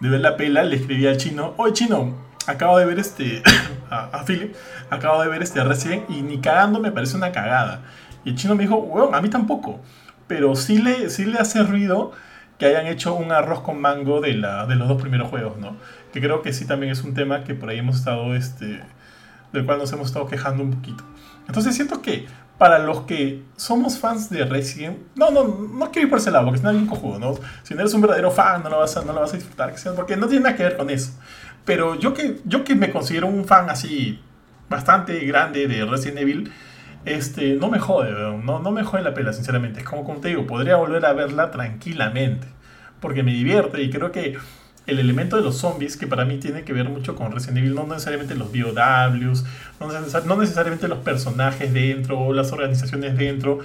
de 0.00 0.08
ver 0.08 0.20
la 0.20 0.36
pela, 0.36 0.64
le 0.64 0.76
escribí 0.76 1.06
al 1.06 1.16
chino, 1.16 1.54
oye 1.56 1.72
chino, 1.72 2.16
acabo 2.48 2.78
de 2.78 2.84
ver 2.84 2.98
este, 2.98 3.42
a, 3.90 4.24
Philip, 4.26 4.54
acabo 4.90 5.22
de 5.22 5.28
ver 5.28 5.42
este 5.42 5.62
recién 5.62 6.04
y 6.08 6.22
ni 6.22 6.38
cagando 6.38 6.80
me 6.80 6.90
parece 6.90 7.16
una 7.16 7.30
cagada. 7.30 7.82
Y 8.24 8.30
el 8.30 8.36
chino 8.36 8.56
me 8.56 8.64
dijo, 8.64 8.76
weón, 8.76 9.14
a 9.14 9.20
mí 9.20 9.28
tampoco. 9.30 9.80
Pero 10.26 10.56
sí 10.56 10.78
le, 10.78 11.10
sí 11.10 11.24
le 11.24 11.38
hace 11.38 11.62
ruido 11.62 12.12
que 12.58 12.66
hayan 12.66 12.86
hecho 12.86 13.14
un 13.14 13.30
arroz 13.32 13.60
con 13.60 13.80
mango 13.80 14.20
de, 14.20 14.34
la, 14.34 14.66
de 14.66 14.76
los 14.76 14.88
dos 14.88 15.00
primeros 15.00 15.28
juegos, 15.28 15.58
¿no? 15.58 15.76
Que 16.12 16.20
creo 16.20 16.42
que 16.42 16.52
sí 16.52 16.64
también 16.64 16.92
es 16.92 17.02
un 17.02 17.14
tema 17.14 17.44
que 17.44 17.54
por 17.54 17.68
ahí 17.68 17.78
hemos 17.78 17.96
estado, 17.96 18.34
este, 18.34 18.80
del 19.52 19.64
cual 19.64 19.78
nos 19.78 19.92
hemos 19.92 20.08
estado 20.08 20.26
quejando 20.26 20.62
un 20.62 20.72
poquito. 20.72 21.04
Entonces 21.46 21.74
siento 21.74 22.02
que 22.02 22.26
para 22.62 22.78
los 22.78 23.00
que 23.00 23.42
somos 23.56 23.98
fans 23.98 24.30
de 24.30 24.44
Resident 24.44 24.96
no, 25.16 25.32
no, 25.32 25.42
no 25.42 25.90
quiero 25.90 26.06
ir 26.06 26.10
por 26.10 26.20
ese 26.20 26.30
lado, 26.30 26.44
porque 26.44 26.64
es 26.64 26.72
bien 26.72 26.86
cojudo, 26.86 27.18
¿no? 27.18 27.34
Si 27.64 27.74
no 27.74 27.80
eres 27.80 27.92
un 27.92 28.02
verdadero 28.02 28.30
fan, 28.30 28.62
no 28.62 28.70
lo 28.70 28.78
vas 28.78 28.96
a, 28.96 29.02
no 29.02 29.12
lo 29.12 29.20
vas 29.20 29.32
a 29.32 29.36
disfrutar, 29.36 29.74
porque 29.96 30.16
no 30.16 30.28
tiene 30.28 30.44
nada 30.44 30.56
que 30.56 30.62
ver 30.62 30.76
con 30.76 30.88
eso. 30.88 31.10
Pero 31.64 31.96
yo 31.96 32.14
que, 32.14 32.38
yo 32.44 32.62
que 32.62 32.76
me 32.76 32.92
considero 32.92 33.26
un 33.26 33.46
fan 33.46 33.68
así 33.68 34.22
bastante 34.68 35.18
grande 35.26 35.66
de 35.66 35.84
Resident 35.84 36.20
Evil, 36.20 36.52
este, 37.04 37.54
no 37.54 37.68
me 37.68 37.80
jode, 37.80 38.12
no, 38.44 38.60
no 38.60 38.70
me 38.70 38.84
jode 38.84 39.02
la 39.02 39.12
pela, 39.12 39.32
sinceramente. 39.32 39.80
Es 39.80 39.84
como, 39.84 40.04
como 40.04 40.20
te 40.20 40.28
digo, 40.28 40.46
podría 40.46 40.76
volver 40.76 41.04
a 41.04 41.14
verla 41.14 41.50
tranquilamente, 41.50 42.46
porque 43.00 43.24
me 43.24 43.32
divierte 43.32 43.82
y 43.82 43.90
creo 43.90 44.12
que 44.12 44.38
el 44.86 44.98
elemento 44.98 45.36
de 45.36 45.42
los 45.42 45.58
zombies, 45.58 45.96
que 45.96 46.06
para 46.06 46.24
mí 46.24 46.38
tiene 46.38 46.64
que 46.64 46.72
ver 46.72 46.88
mucho 46.88 47.14
con 47.14 47.32
Resident 47.32 47.58
Evil, 47.58 47.74
no 47.74 47.86
necesariamente 47.86 48.34
los 48.34 48.50
BOWs, 48.50 49.44
no, 49.80 50.36
necesariamente 50.36 50.88
los 50.88 50.98
personajes 50.98 51.72
dentro 51.72 52.18
o 52.18 52.32
las 52.32 52.52
organizaciones 52.52 53.16
dentro, 53.16 53.60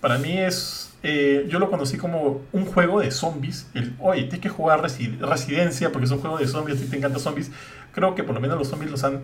para 0.00 0.18
mí 0.18 0.38
es, 0.38 0.94
eh, 1.02 1.46
yo 1.48 1.58
lo 1.58 1.70
conocí 1.70 1.96
como 1.96 2.42
un 2.52 2.66
juego 2.66 3.00
de 3.00 3.10
zombies, 3.10 3.68
el, 3.74 3.94
oye, 3.98 4.22
tienes 4.22 4.40
que 4.40 4.48
jugar 4.48 4.82
Residencia 4.82 5.90
porque 5.90 6.06
es 6.06 6.10
un 6.12 6.20
juego 6.20 6.38
de 6.38 6.46
zombies, 6.46 6.80
a 6.80 6.90
te 6.90 6.96
encantan 6.96 7.20
zombies, 7.20 7.50
creo 7.92 8.14
que 8.14 8.22
por 8.22 8.34
lo 8.34 8.40
menos 8.40 8.56
los 8.56 8.68
zombies 8.68 8.90
los 8.90 9.02
han 9.02 9.22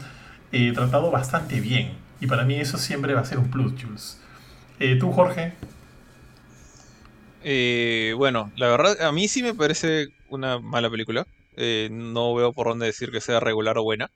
eh, 0.51 0.73
tratado 0.73 1.11
bastante 1.13 1.61
bien, 1.61 1.93
y 2.21 2.27
para 2.27 2.45
mí 2.45 2.57
eso 2.57 2.77
siempre 2.77 3.15
va 3.15 3.21
a 3.21 3.25
ser 3.25 3.39
un 3.39 3.51
plus, 3.51 3.73
Jules. 3.81 4.21
Eh, 4.81 4.97
¿Tú, 4.99 5.13
Jorge? 5.13 5.53
bueno, 8.17 8.51
la 8.57 8.67
verdad, 8.69 9.01
a 9.03 9.13
mí 9.13 9.29
sí 9.29 9.43
me 9.43 9.55
parece 9.55 10.09
una 10.29 10.59
mala 10.59 10.91
película. 10.91 11.27
Eh, 11.57 11.89
no 11.91 12.35
veo 12.35 12.53
por 12.53 12.69
dónde 12.69 12.87
decir 12.87 13.11
que 13.11 13.21
sea 13.21 13.41
regular 13.41 13.79
o 13.79 13.83
buena. 13.83 14.11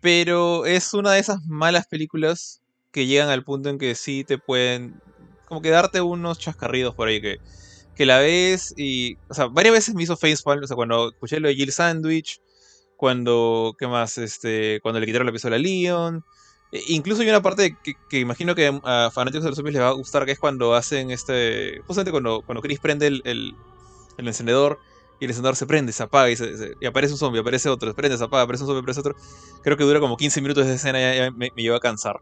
Pero 0.00 0.66
es 0.66 0.92
una 0.94 1.12
de 1.12 1.20
esas 1.20 1.44
malas 1.46 1.86
películas 1.86 2.60
que 2.92 3.06
llegan 3.06 3.30
al 3.30 3.44
punto 3.44 3.70
en 3.70 3.78
que 3.78 3.94
sí 3.94 4.24
te 4.24 4.38
pueden 4.38 5.00
como 5.46 5.62
que 5.62 5.70
darte 5.70 6.00
unos 6.00 6.38
chascarridos 6.38 6.94
por 6.94 7.08
ahí 7.08 7.20
que, 7.20 7.38
que 7.94 8.06
la 8.06 8.18
ves 8.18 8.74
y, 8.76 9.16
o 9.28 9.34
sea, 9.34 9.46
varias 9.46 9.74
veces 9.74 9.94
me 9.94 10.02
hizo 10.02 10.16
facepalm, 10.16 10.62
o 10.62 10.66
sea, 10.66 10.76
cuando 10.76 11.10
escuché 11.10 11.40
lo 11.40 11.48
de 11.48 11.54
Jill 11.54 11.72
Sandwich, 11.72 12.40
cuando, 12.96 13.74
¿qué 13.78 13.86
más? 13.86 14.18
Este, 14.18 14.80
cuando 14.82 15.00
le 15.00 15.06
quitaron 15.06 15.26
la 15.26 15.32
pistola 15.32 15.56
a 15.56 15.58
Leon. 15.58 16.24
E, 16.72 16.80
incluso 16.88 17.22
hay 17.22 17.28
una 17.28 17.42
parte 17.42 17.76
que, 18.10 18.18
imagino 18.18 18.54
que 18.54 18.80
a 18.84 19.10
fanáticos 19.12 19.44
de 19.44 19.50
los 19.50 19.56
zombies 19.56 19.74
les 19.74 19.82
va 19.82 19.88
a 19.88 19.92
gustar, 19.92 20.24
que 20.24 20.32
es 20.32 20.38
cuando 20.38 20.74
hacen 20.74 21.10
este, 21.10 21.80
justamente 21.86 22.10
cuando, 22.10 22.42
cuando 22.42 22.62
Chris 22.62 22.80
prende 22.80 23.06
el, 23.06 23.22
el, 23.24 23.54
el 24.18 24.28
encendedor 24.28 24.78
y 25.24 25.26
el 25.26 25.30
encendedor 25.30 25.56
se 25.56 25.66
prende, 25.66 25.90
se 25.92 26.02
apaga 26.02 26.30
y, 26.30 26.86
aparece 26.86 27.14
un 27.14 27.18
zombie, 27.18 27.40
aparece 27.40 27.70
otro, 27.70 27.88
se 27.88 27.94
prende, 27.94 28.18
se 28.18 28.24
apaga, 28.24 28.42
aparece 28.42 28.64
un 28.64 28.68
zombie, 28.68 28.80
aparece 28.80 29.00
otro. 29.00 29.16
Creo 29.62 29.76
que 29.78 29.84
dura 29.84 30.00
como 30.00 30.18
15 30.18 30.42
minutos 30.42 30.66
de 30.66 30.74
escena 30.74 31.00
y 31.00 31.16
ya 31.16 31.30
me, 31.30 31.50
lleva 31.56 31.78
a 31.78 31.80
cansar. 31.80 32.20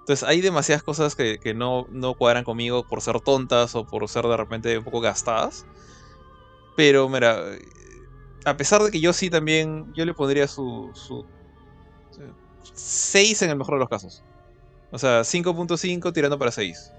Entonces 0.00 0.26
hay 0.26 0.40
demasiadas 0.40 0.82
cosas 0.82 1.14
que, 1.14 1.54
no, 1.54 1.86
cuadran 2.16 2.44
conmigo 2.44 2.88
por 2.88 3.02
ser 3.02 3.20
tontas 3.20 3.74
o 3.74 3.86
por 3.86 4.08
ser 4.08 4.24
de 4.24 4.36
repente 4.36 4.78
un 4.78 4.84
poco 4.84 5.00
gastadas. 5.00 5.66
Pero 6.74 7.08
mira, 7.08 7.38
a 8.46 8.56
pesar 8.56 8.82
de 8.82 8.90
que 8.90 9.00
yo 9.00 9.12
sí 9.12 9.28
también, 9.28 9.92
yo 9.94 10.06
le 10.06 10.14
pondría 10.14 10.48
su, 10.48 10.90
su 10.94 11.26
6 12.72 13.42
en 13.42 13.50
el 13.50 13.56
mejor 13.56 13.74
de 13.74 13.80
los 13.80 13.88
casos. 13.90 14.24
O 14.90 14.98
sea, 14.98 15.20
5.5 15.20 16.14
tirando 16.14 16.38
para 16.38 16.50
6. 16.50 16.92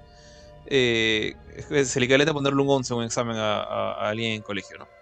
Eh, 0.67 1.33
es 1.71 1.97
el 1.97 2.03
equivalente 2.03 2.29
a 2.29 2.33
ponerle 2.35 2.61
un 2.61 2.69
11 2.69 2.93
en 2.93 2.99
un 2.99 3.05
examen 3.05 3.37
a, 3.37 3.63
a 3.63 4.09
alguien 4.09 4.33
en 4.33 4.41
colegio, 4.43 4.77
¿no? 4.77 4.98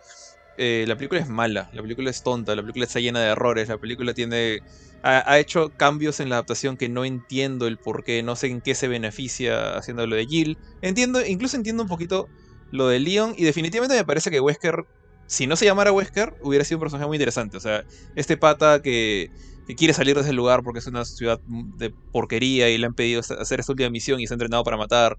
Eh, 0.58 0.86
la 0.88 0.96
película 0.96 1.22
es 1.22 1.30
mala, 1.30 1.70
la 1.72 1.84
película 1.84 2.10
es 2.10 2.24
tonta, 2.24 2.56
la 2.56 2.64
película 2.64 2.86
está 2.86 3.00
llena 3.00 3.20
de 3.22 3.28
errores, 3.28 3.70
la 3.70 3.78
película 3.78 4.14
tiene... 4.14 4.60
Ha, 5.04 5.38
hecho 5.40 5.70
cambios 5.78 6.20
en 6.20 6.28
la 6.28 6.36
adaptación 6.36 6.76
que 6.76 6.90
no 6.90 7.06
entiendo 7.06 7.68
el 7.68 7.78
por 7.78 8.04
qué, 8.04 8.24
no 8.24 8.36
sé 8.36 8.48
en 8.48 8.60
qué 8.60 8.76
se 8.76 8.90
beneficia 8.90 9.78
haciendo 9.78 10.06
lo 10.06 10.16
de 10.18 10.26
Jill. 10.26 10.58
Entiendo, 10.82 11.26
incluso 11.26 11.56
entiendo 11.56 11.84
un 11.84 11.88
poquito 11.88 12.28
lo 12.72 12.90
de 12.90 13.00
Leon 13.00 13.34
y 13.38 13.46
definitivamente 13.46 13.96
me 13.96 14.04
parece 14.04 14.32
que 14.32 14.42
Wesker, 14.42 14.86
si 15.28 15.48
no 15.48 15.56
se 15.56 15.66
llamara 15.66 15.94
Wesker, 15.94 16.34
hubiera 16.42 16.66
sido 16.66 16.80
un 16.80 16.82
personaje 16.82 17.08
muy 17.08 17.16
interesante. 17.16 17.56
O 17.56 17.60
sea, 17.62 17.86
este 18.16 18.36
pata 18.36 18.82
que, 18.82 19.30
quiere 19.78 19.94
salir 19.94 20.16
de 20.16 20.22
ese 20.22 20.34
lugar 20.34 20.62
porque 20.64 20.80
es 20.80 20.88
una 20.88 21.06
ciudad 21.06 21.40
de 21.46 21.94
porquería 22.12 22.70
y 22.70 22.78
le 22.78 22.88
han 22.88 22.94
pedido 22.94 23.22
hacer 23.22 23.60
esta 23.60 23.72
última 23.72 23.90
misión 23.90 24.20
y 24.20 24.28
se 24.28 24.34
ha 24.34 24.36
entrenado 24.36 24.64
para 24.64 24.78
matar. 24.78 25.18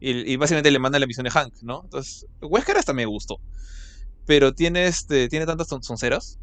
Y, 0.00 0.32
y 0.32 0.36
básicamente 0.36 0.70
le 0.70 0.80
manda 0.80 0.98
la 0.98 1.06
misión 1.06 1.24
de 1.24 1.30
Hank, 1.30 1.52
¿no? 1.62 1.82
Entonces, 1.84 2.26
Wesker 2.40 2.78
hasta 2.78 2.92
me 2.92 3.04
gustó 3.06 3.38
pero 4.28 4.52
tiene, 4.52 4.86
este, 4.86 5.30
tiene 5.30 5.46
tantas 5.46 5.68
sonceras 5.68 6.38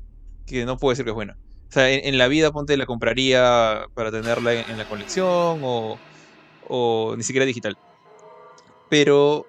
que 0.48 0.66
no 0.66 0.76
puedo 0.76 0.90
decir 0.90 1.06
que 1.06 1.12
es 1.12 1.16
buena. 1.16 1.38
O 1.70 1.72
sea, 1.72 1.88
en, 1.92 2.18
la 2.18 2.28
vida, 2.28 2.52
ponte, 2.52 2.76
la 2.78 2.88
compraría 2.88 3.86
para 3.94 4.10
tenerla 4.10 4.54
en, 4.56 4.76
la 4.76 4.88
colección 4.88 5.60
o, 5.62 6.00
o, 6.68 7.14
ni 7.16 7.22
siquiera 7.22 7.46
digital. 7.46 7.78
Pero 8.90 9.46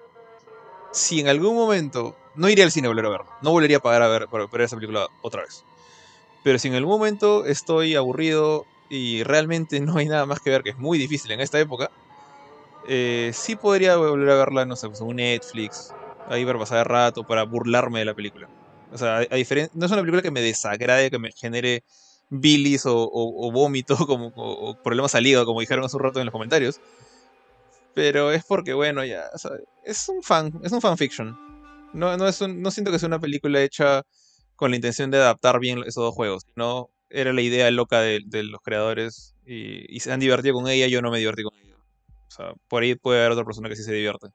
si 0.91 1.19
en 1.19 1.29
algún 1.29 1.55
momento 1.55 2.15
no 2.35 2.47
iría 2.47 2.63
al 2.63 2.71
cine 2.71 2.85
a 2.85 2.91
volver 2.91 3.07
a 3.07 3.09
verlo, 3.09 3.27
no 3.41 3.49
volvería 3.49 3.77
a 3.77 3.79
pagar 3.79 4.03
a 4.03 4.07
ver, 4.07 4.27
ver 4.27 4.61
esa 4.61 4.75
película 4.75 5.07
otra 5.23 5.41
vez. 5.41 5.63
Pero 6.43 6.59
si 6.59 6.67
en 6.67 6.75
algún 6.75 6.91
momento 6.91 7.43
estoy 7.43 7.95
aburrido 7.95 8.67
y 8.87 9.23
realmente 9.23 9.79
no 9.81 9.97
hay 9.97 10.05
nada 10.05 10.27
más 10.27 10.41
que 10.41 10.51
ver, 10.51 10.61
que 10.61 10.69
es 10.69 10.77
muy 10.77 10.99
difícil 10.99 11.31
en 11.31 11.39
esta 11.39 11.59
época, 11.59 11.89
eh, 12.87 13.31
sí 13.33 13.55
podría 13.55 13.97
volver 13.97 14.29
a 14.29 14.35
verla, 14.35 14.65
no 14.65 14.75
sé, 14.75 14.87
pues, 14.89 15.01
un 15.01 15.15
Netflix 15.15 15.91
ahí 16.27 16.45
para 16.45 16.59
pasar 16.59 16.79
el 16.79 16.85
rato, 16.85 17.23
para 17.23 17.43
burlarme 17.43 17.99
de 17.99 18.05
la 18.05 18.13
película. 18.13 18.49
O 18.91 18.97
sea, 18.97 19.17
a, 19.17 19.35
diferencia, 19.35 19.71
no 19.75 19.85
es 19.85 19.91
una 19.91 20.01
película 20.01 20.21
que 20.21 20.31
me 20.31 20.41
desagrade, 20.41 21.11
que 21.11 21.19
me 21.19 21.31
genere 21.31 21.83
bilis 22.29 22.85
o, 22.85 23.09
o, 23.11 23.51
vómito 23.51 23.95
como, 24.07 24.31
o, 24.35 24.81
problemas 24.83 25.15
al 25.15 25.25
como 25.45 25.61
dijeron 25.61 25.85
hace 25.85 25.97
un 25.97 26.03
rato 26.03 26.19
en 26.19 26.25
los 26.25 26.33
comentarios. 26.33 26.79
Pero 27.93 28.31
es 28.31 28.45
porque, 28.45 28.73
bueno, 28.73 29.03
ya, 29.03 29.23
es 29.83 30.09
un 30.09 30.21
fan, 30.21 30.53
es 30.63 30.71
un 30.71 30.81
fanfiction. 30.81 31.35
No, 31.93 32.15
no, 32.15 32.27
es 32.27 32.41
no 32.41 32.69
siento 32.69 32.91
que 32.91 32.99
sea 32.99 33.07
una 33.07 33.19
película 33.19 33.61
hecha 33.61 34.03
con 34.55 34.69
la 34.69 34.75
intención 34.75 35.09
de 35.09 35.17
adaptar 35.17 35.59
bien 35.59 35.79
esos 35.79 36.03
dos 36.03 36.13
juegos. 36.13 36.43
No, 36.55 36.89
era 37.09 37.33
la 37.33 37.41
idea 37.41 37.71
loca 37.71 38.01
de, 38.01 38.21
los 38.43 38.61
creadores 38.61 39.33
y, 39.45 39.95
y, 39.95 39.99
se 40.01 40.11
han 40.11 40.19
divertido 40.19 40.53
con 40.55 40.67
ella, 40.67 40.87
yo 40.87 41.01
no 41.01 41.09
me 41.09 41.17
divertí 41.17 41.41
con 41.43 41.55
ella. 41.55 41.75
O 42.27 42.31
sea, 42.31 42.53
por 42.67 42.83
ahí 42.83 42.93
puede 42.93 43.19
haber 43.19 43.31
otra 43.31 43.45
persona 43.45 43.67
que 43.67 43.75
sí 43.75 43.83
se 43.83 43.93
divierte. 43.93 44.27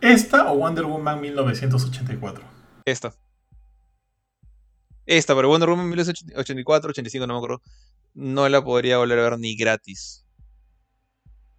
¿Esta 0.00 0.50
o 0.50 0.56
Wonder 0.56 0.84
Woman 0.84 1.20
1984? 1.20 2.44
Esta. 2.84 3.14
Esta, 5.06 5.34
pero 5.34 5.48
Wonder 5.48 5.68
Woman 5.68 5.88
1984, 5.88 6.90
85, 6.90 7.26
no 7.26 7.34
me 7.34 7.38
acuerdo. 7.38 7.62
No 8.14 8.48
la 8.48 8.62
podría 8.64 8.98
volver 8.98 9.18
a 9.18 9.22
ver 9.22 9.38
ni 9.38 9.56
gratis. 9.56 10.24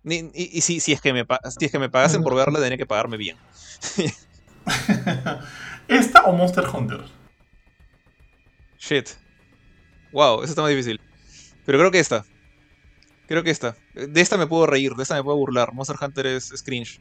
y, 0.04 0.62
si, 0.62 0.92
es 0.92 1.02
que 1.02 1.14
me, 1.14 1.26
si 1.60 1.66
es 1.66 1.72
que 1.72 1.80
me 1.80 1.90
pagasen 1.90 2.24
por 2.24 2.36
verla, 2.36 2.60
tendría 2.60 2.78
que 2.78 2.86
pagarme 2.86 3.18
bien. 3.18 3.38
¿Esta 5.88 6.24
o 6.24 6.34
Monster 6.34 6.66
Hunter? 6.66 7.02
Shit. 8.80 9.10
Wow, 10.12 10.44
eso 10.44 10.52
está 10.52 10.62
muy 10.62 10.72
difícil. 10.72 11.00
Pero 11.66 11.78
creo 11.78 11.92
que 11.92 12.00
esta. 12.00 12.26
Creo 13.28 13.44
que 13.44 13.52
esta. 13.52 13.78
De 13.94 14.22
esta 14.22 14.38
me 14.38 14.48
puedo 14.48 14.66
reír, 14.66 14.94
de 14.96 15.04
esta 15.04 15.16
me 15.16 15.24
puedo 15.24 15.38
burlar. 15.38 15.74
Monster 15.74 15.98
Hunter 16.02 16.26
es, 16.26 16.52
es 16.52 16.64
cringe. 16.64 17.00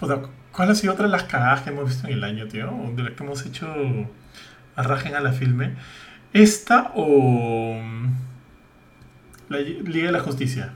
¿Cuál 0.00 0.70
ha 0.70 0.74
sido 0.74 0.92
otra 0.92 1.06
de 1.06 1.12
las 1.12 1.24
cagadas 1.24 1.62
que 1.62 1.70
hemos 1.70 1.86
visto 1.86 2.06
en 2.06 2.14
el 2.14 2.24
año, 2.24 2.46
tío? 2.48 2.70
De 2.94 3.02
las 3.02 3.12
que 3.12 3.24
hemos 3.24 3.44
hecho 3.44 3.66
arrajen 4.76 5.14
a 5.14 5.20
la 5.20 5.32
filme. 5.32 5.76
¿Esta 6.32 6.92
o 6.94 7.74
mm, 7.82 8.14
la 9.48 9.58
Liga 9.58 10.06
de 10.06 10.12
la 10.12 10.20
Justicia? 10.20 10.74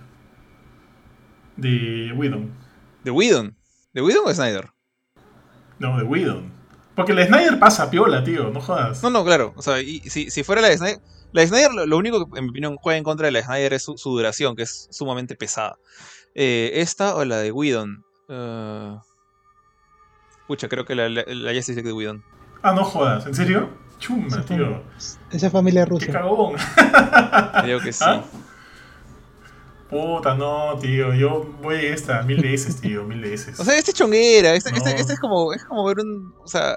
De 1.57 2.13
Whedon. 2.17 2.51
¿De 3.05 3.11
Whedon? 3.11 3.57
¿De 3.93 4.03
Whedon 4.03 4.27
o 4.27 4.35
Snyder? 4.35 4.71
No, 5.79 5.97
de 5.99 6.05
Whedon. 6.05 6.51
Porque 6.97 7.15
la 7.15 7.27
Snyder 7.27 7.59
pasa 7.59 7.91
piola, 7.91 8.25
tío, 8.25 8.51
no 8.51 8.61
jodas. 8.61 9.03
No, 9.03 9.11
no, 9.11 9.25
claro. 9.25 9.53
O 9.57 9.63
sea, 9.63 9.81
y 9.81 10.01
si, 10.01 10.31
si 10.31 10.43
fuera 10.43 10.63
la 10.63 10.69
de 10.69 10.79
Snyder. 10.79 11.01
La 11.33 11.47
Snyder, 11.47 11.87
lo, 11.87 11.97
único 11.97 12.31
que 12.31 12.39
en 12.39 12.45
mi 12.45 12.51
opinión 12.51 12.77
juega 12.77 12.99
en 12.99 13.05
contra 13.05 13.27
de 13.27 13.33
la 13.33 13.43
Snyder 13.43 13.73
es 13.73 13.83
su, 13.85 13.97
duración, 14.05 14.57
que 14.57 14.63
es 14.63 14.89
sumamente 14.91 15.35
pesada. 15.37 15.79
Eh, 16.35 16.73
esta 16.75 17.15
o 17.15 17.25
la 17.25 17.39
de 17.39 17.53
Whedon. 17.53 18.05
Uh... 18.29 18.99
Pucha, 20.47 20.69
creo 20.69 20.85
que 20.85 20.95
la, 20.95 21.09
la, 21.09 21.25
la 21.27 21.51
Justice 21.55 21.75
League 21.75 21.89
de 21.89 21.93
Whedon. 21.93 22.23
Ah, 22.63 22.73
no 22.73 22.85
jodas, 22.85 23.27
¿en 23.27 23.35
serio? 23.35 23.71
Chuma, 23.99 24.45
tío. 24.45 24.83
Esa 25.31 25.51
familia 25.51 25.85
Qué 25.85 25.91
rusa. 25.91 26.13
cagón. 26.13 26.55
Creo 27.63 27.81
que 27.81 27.93
sí. 27.93 28.05
¿Ah? 28.07 28.23
Puta, 29.89 30.35
no, 30.35 30.77
tío. 30.81 31.15
Yo 31.15 31.45
voy 31.63 31.77
a 31.77 31.95
esta 31.95 32.23
mil 32.23 32.41
veces, 32.41 32.81
tío, 32.81 33.05
mil 33.05 33.21
veces. 33.21 33.61
O 33.61 33.65
sea, 33.65 33.77
este 33.77 33.91
es 33.93 33.97
chonguera. 33.97 34.55
Este, 34.55 34.71
este, 34.71 34.91
No. 34.93 34.97
este 34.97 35.13
es 35.13 35.21
como 35.21 35.53
es 35.53 35.65
como 35.65 35.85
ver 35.85 35.99
un. 36.01 36.35
O 36.43 36.47
sea. 36.49 36.77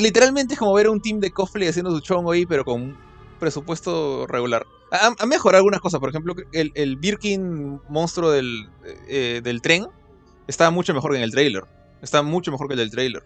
Literalmente 0.00 0.54
es 0.54 0.58
como 0.58 0.74
ver 0.74 0.88
un 0.88 1.00
team 1.00 1.20
de 1.20 1.30
cosplay 1.30 1.68
haciendo 1.68 1.90
su 1.92 2.00
chongo 2.00 2.32
ahí, 2.32 2.44
pero 2.44 2.64
con 2.64 2.82
un 2.82 2.96
presupuesto 3.38 4.26
regular. 4.26 4.66
Ha, 4.90 5.12
ha 5.18 5.26
mejorado 5.26 5.60
algunas 5.60 5.80
cosas. 5.80 6.00
Por 6.00 6.10
ejemplo, 6.10 6.34
el, 6.52 6.72
el 6.74 6.96
Birkin 6.96 7.80
monstruo 7.88 8.30
del, 8.32 8.68
eh, 9.08 9.40
del 9.42 9.62
tren 9.62 9.86
estaba 10.48 10.70
mucho 10.70 10.92
mejor 10.92 11.12
que 11.12 11.18
en 11.18 11.22
el 11.22 11.30
trailer. 11.30 11.64
Está 12.02 12.22
mucho 12.22 12.50
mejor 12.50 12.68
que 12.68 12.74
el 12.74 12.78
del 12.78 12.90
trailer. 12.90 13.22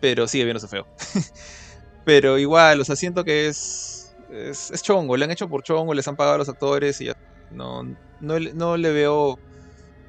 Pero 0.00 0.26
sigue 0.26 0.44
viéndose 0.44 0.68
feo. 0.68 0.86
pero 2.04 2.38
igual, 2.38 2.80
o 2.80 2.84
sea, 2.84 2.96
siento 2.96 3.24
que 3.24 3.48
es, 3.48 4.14
es. 4.30 4.82
chongo. 4.82 5.16
Le 5.16 5.24
han 5.24 5.30
hecho 5.30 5.48
por 5.48 5.62
chongo, 5.62 5.94
les 5.94 6.08
han 6.08 6.16
pagado 6.16 6.36
a 6.36 6.38
los 6.38 6.48
actores 6.48 7.00
y 7.00 7.06
ya. 7.06 7.14
No, 7.50 7.82
no, 8.20 8.38
no 8.54 8.76
le 8.76 8.92
veo 8.92 9.38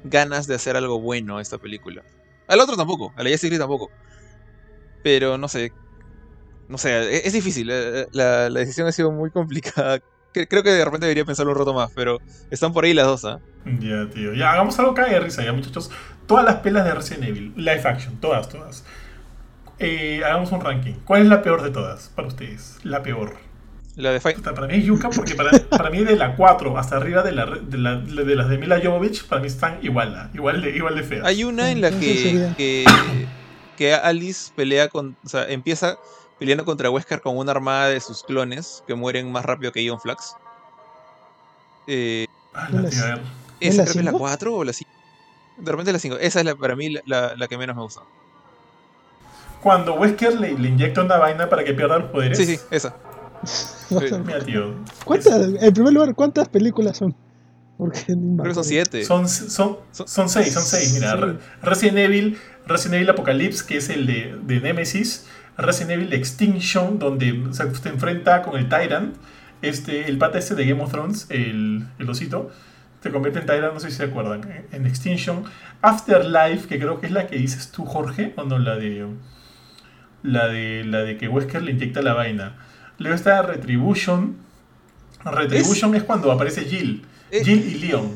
ganas 0.04 0.46
de 0.46 0.54
hacer 0.54 0.76
algo 0.76 1.00
bueno 1.00 1.38
a 1.38 1.42
esta 1.42 1.58
película. 1.58 2.02
Al 2.48 2.60
otro 2.60 2.76
tampoco, 2.76 3.12
a 3.16 3.22
la 3.22 3.30
League 3.30 3.58
tampoco. 3.58 3.90
Pero 5.02 5.38
no 5.38 5.48
sé. 5.48 5.72
No 6.68 6.78
sé, 6.78 6.90
e- 7.16 7.26
es, 7.26 7.32
difícil. 7.32 7.68
eh, 7.70 8.06
La, 8.12 8.48
la 8.48 8.60
decisión 8.60 8.86
ha 8.86 8.92
sido 8.92 9.10
muy 9.12 9.30
complicada. 9.30 9.98
Cre- 10.34 10.46
Creo 10.48 10.62
que 10.62 10.70
de 10.70 10.84
repente 10.84 11.06
debería 11.06 11.24
pensarlo 11.24 11.52
un 11.52 11.58
rato 11.58 11.74
más, 11.74 11.90
pero 11.94 12.18
están 12.50 12.72
por 12.72 12.84
ahí 12.84 12.94
las 12.94 13.06
dos, 13.06 13.24
¿ah? 13.24 13.38
Ya, 13.80 14.08
tío. 14.10 14.32
Ya, 14.34 14.52
hagamos 14.52 14.78
algo 14.78 14.94
cae 14.94 15.12
de 15.12 15.20
risa, 15.20 15.44
ya, 15.44 15.52
muchachos. 15.52 15.90
Todas 16.26 16.44
las 16.44 16.56
pelas 16.56 16.84
de 16.84 16.94
Resident 16.94 17.24
Evil, 17.24 17.52
live 17.56 17.82
action, 17.84 18.16
todas, 18.20 18.48
todas. 18.48 18.84
Eh, 19.78 20.22
hagamos 20.24 20.52
un 20.52 20.60
ranking. 20.60 20.94
¿Cuál 21.04 21.22
es 21.22 21.28
la 21.28 21.42
peor 21.42 21.62
de 21.62 21.70
todas 21.70 22.08
para 22.14 22.28
ustedes? 22.28 22.78
La 22.84 23.02
peor. 23.02 23.36
La 23.96 24.10
de 24.12 24.20
Fight. 24.20 24.36
Puta, 24.38 24.54
para 24.54 24.66
mí 24.68 24.74
es 24.76 24.84
Yuka 24.84 25.10
porque 25.10 25.34
para, 25.34 25.50
para 25.68 25.90
mí 25.90 26.02
de 26.04 26.16
la 26.16 26.34
4 26.36 26.78
hasta 26.78 26.96
arriba 26.96 27.22
de, 27.22 27.32
la, 27.32 27.44
de, 27.46 27.76
la- 27.78 27.96
de 27.96 28.34
las 28.36 28.48
de 28.48 28.56
Mila 28.58 28.80
Jovovich, 28.82 29.26
para 29.26 29.40
mí 29.42 29.48
están 29.48 29.78
igual, 29.82 30.30
igual 30.32 30.62
de, 30.62 30.70
igual 30.70 30.94
de 30.94 31.02
feas. 31.02 31.26
Hay 31.26 31.44
una 31.44 31.70
en 31.70 31.80
la 31.82 31.90
que, 31.90 32.52
que, 32.56 32.84
que 33.76 33.94
Alice 33.94 34.50
pelea 34.56 34.88
con. 34.88 35.16
O 35.24 35.28
sea, 35.28 35.44
empieza 35.46 35.98
peleando 36.38 36.64
contra 36.64 36.88
Wesker 36.88 37.20
con 37.20 37.36
una 37.36 37.50
armada 37.50 37.88
de 37.88 38.00
sus 38.00 38.22
clones 38.22 38.82
que 38.86 38.94
mueren 38.94 39.30
más 39.30 39.44
rápido 39.44 39.72
que 39.72 39.82
Ion 39.84 40.00
Flax. 40.00 40.36
Eh, 41.86 42.26
Ah, 42.54 42.68
¿No 42.70 42.76
la 42.76 42.82
las- 42.82 42.90
tío, 42.92 43.02
a 43.04 43.06
ver. 43.08 43.20
¿Esa 43.60 43.76
la 43.78 43.84
creo 43.84 43.92
que 43.94 43.98
es 44.00 44.04
la 44.04 44.10
cinco? 44.10 44.18
4 44.18 44.54
o 44.56 44.64
la 44.64 44.72
5? 44.72 44.90
De 45.62 45.70
repente 45.70 45.92
la 45.92 45.98
5. 45.98 46.16
Esa 46.18 46.40
es 46.40 46.44
la, 46.46 46.54
para 46.56 46.76
mí 46.76 46.90
la, 46.90 47.00
la- 47.06 47.36
la 47.36 47.48
que 47.48 47.56
menos 47.58 47.76
me 47.76 47.82
gusta. 47.82 48.02
Cuando 49.62 49.94
Wesker 49.94 50.38
le, 50.40 50.58
le 50.58 50.68
inyecta 50.68 51.02
una 51.02 51.18
vaina 51.18 51.48
para 51.48 51.62
que 51.64 51.72
pierda 51.72 51.98
los 51.98 52.10
poderes. 52.10 52.36
Sí, 52.38 52.46
sí, 52.46 52.58
esa. 52.70 52.96
Mira, 54.26 54.40
tío. 54.44 54.74
¿Cuántas, 55.04 55.48
en 55.62 55.74
primer 55.74 55.92
lugar, 55.92 56.14
¿cuántas 56.14 56.48
películas 56.48 56.96
son? 56.96 57.14
Porque 57.78 58.00
Creo 58.06 58.54
son. 58.54 58.64
7. 58.64 59.04
Son, 59.04 59.28
son, 59.28 59.78
son 59.92 60.28
seis, 60.28 60.52
son 60.52 60.62
seis. 60.62 60.94
Mira, 60.94 61.16
Sí. 61.16 61.38
Resident 61.62 61.98
Evil, 61.98 62.38
Resident 62.66 62.94
Evil 62.96 63.10
Apocalypse, 63.10 63.64
que 63.66 63.76
es 63.78 63.88
el 63.88 64.06
de, 64.06 64.36
de 64.42 64.60
Nemesis. 64.60 65.26
Resident 65.56 65.92
Evil 65.92 66.12
Extinction, 66.12 66.98
donde 66.98 67.44
se, 67.52 67.74
se 67.74 67.88
enfrenta 67.88 68.42
con 68.42 68.56
el 68.56 68.68
Tyrant. 68.68 69.16
Este, 69.62 70.08
el 70.08 70.18
pata 70.18 70.38
este 70.38 70.54
de 70.56 70.66
Game 70.66 70.82
of 70.82 70.90
Thrones, 70.90 71.26
el, 71.28 71.86
el 72.00 72.10
osito, 72.10 72.50
se 73.02 73.10
convierte 73.10 73.40
en 73.40 73.46
Tyrant, 73.46 73.74
no 73.74 73.80
sé 73.80 73.90
si 73.90 73.96
se 73.96 74.04
acuerdan. 74.04 74.42
En 74.72 74.86
Extinction. 74.86 75.44
Afterlife, 75.80 76.68
que 76.68 76.78
creo 76.78 77.00
que 77.00 77.06
es 77.06 77.12
la 77.12 77.26
que 77.26 77.36
dices 77.36 77.70
tú, 77.72 77.84
Jorge, 77.84 78.32
o 78.36 78.44
no, 78.44 78.58
la 78.58 78.76
de. 78.76 79.06
La 80.22 80.46
de, 80.48 80.84
la 80.84 81.00
de 81.02 81.16
que 81.18 81.26
Wesker 81.28 81.62
le 81.62 81.72
inyecta 81.72 82.00
la 82.00 82.14
vaina. 82.14 82.56
Luego 82.98 83.14
está 83.16 83.42
Retribution. 83.42 84.36
Retribution 85.24 85.94
es, 85.94 86.04
cuando 86.04 86.30
aparece 86.30 86.64
Jill. 86.64 87.04
Eh. 87.30 87.42
Jill 87.44 87.58
y 87.70 87.74
Leon. 87.80 88.12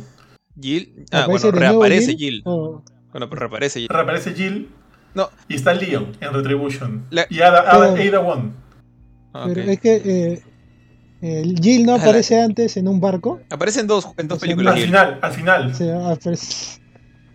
Jill. 0.60 1.04
Ah, 1.10 1.24
¿Aparece 1.24 1.50
bueno, 1.50 1.58
reaparece 1.60 2.06
Jill? 2.16 2.18
Jill. 2.18 2.42
O- 2.44 2.84
Bueno, 3.10 3.28
pero 3.28 3.40
reaparece 3.40 3.80
Jill. 3.80 3.88
Reaparece 3.88 4.34
Jill 4.34 4.68
No, 5.14 5.30
y 5.48 5.54
está 5.56 5.72
Leon 5.74 6.12
en 6.20 6.32
Retribution. 6.32 7.06
La- 7.10 7.26
Y 7.30 7.40
Ada, 7.40 7.60
Ada, 7.70 7.92
Ada 7.94 8.20
One. 8.20 8.50
Ah, 9.32 9.44
Pero 9.52 9.62
es 9.70 9.80
que 9.80 9.96
eh, 10.04 10.42
el 11.22 11.58
Jill 11.60 11.84
no 11.86 11.96
la- 11.96 12.02
aparece 12.02 12.40
antes 12.40 12.76
en 12.76 12.88
un 12.88 13.00
barco. 13.00 13.40
Aparece 13.50 13.80
en 13.80 13.86
dos, 13.86 14.08
en 14.18 14.28
dos 14.28 14.36
O 14.36 14.40
sea, 14.40 14.46
películas 14.46 14.74
Al 14.74 14.80
final, 14.82 15.18
al 15.22 15.32
final. 15.32 15.74
Se 15.74 15.92
aparece. 15.92 16.80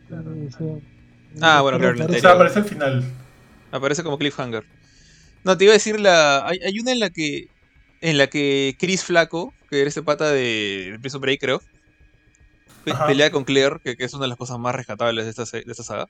o 0.09 0.51
sea, 0.51 0.67
Ah, 1.41 1.61
bueno, 1.61 1.77
claro, 1.77 1.93
aparece- 1.95 2.01
O 2.01 2.03
anterior. 2.03 2.21
sea, 2.21 2.31
aparece 2.31 2.59
al 2.59 2.65
final. 2.65 3.03
Aparece 3.71 4.03
como 4.03 4.17
cliffhanger. 4.17 4.63
No, 5.43 5.57
te 5.57 5.63
iba 5.63 5.71
a 5.71 5.75
decir 5.75 5.99
la. 5.99 6.45
Hay, 6.47 6.59
hay 6.65 6.79
una 6.79 6.91
en 6.91 6.99
la 6.99 7.09
que. 7.09 7.47
En 8.01 8.17
la 8.17 8.27
que 8.27 8.75
Chris 8.79 9.03
Flaco, 9.03 9.53
que 9.69 9.79
era 9.79 9.87
este 9.87 10.01
pata 10.03 10.29
de, 10.31 10.89
de 10.91 10.99
Prison 10.99 11.21
Break, 11.21 11.39
creo. 11.39 11.61
pe- 12.83 12.91
Ajá. 12.91 13.05
pelea 13.07 13.29
con 13.31 13.43
Claire, 13.43 13.77
que, 13.83 13.95
que 13.95 14.03
es 14.05 14.13
una 14.13 14.23
de 14.23 14.29
las 14.29 14.37
cosas 14.37 14.57
más 14.57 14.73
rescatables 14.75 15.23
de 15.25 15.29
esta, 15.29 15.45
se- 15.45 15.61
de 15.61 15.71
esta 15.71 15.83
saga. 15.83 16.07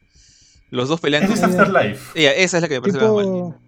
Los 0.69 0.87
dos 0.87 1.01
pelean 1.01 1.23
Ese 1.23 1.33
con. 1.41 1.51
es 1.51 1.57
Afterlife. 1.59 2.19
Ella, 2.19 2.31
esa 2.33 2.57
es 2.57 2.61
la 2.63 2.69
que 2.69 2.75
me 2.75 2.81
parece 2.81 2.99
más 2.99 3.11
mal. 3.11 3.23
tipo, 3.23 3.59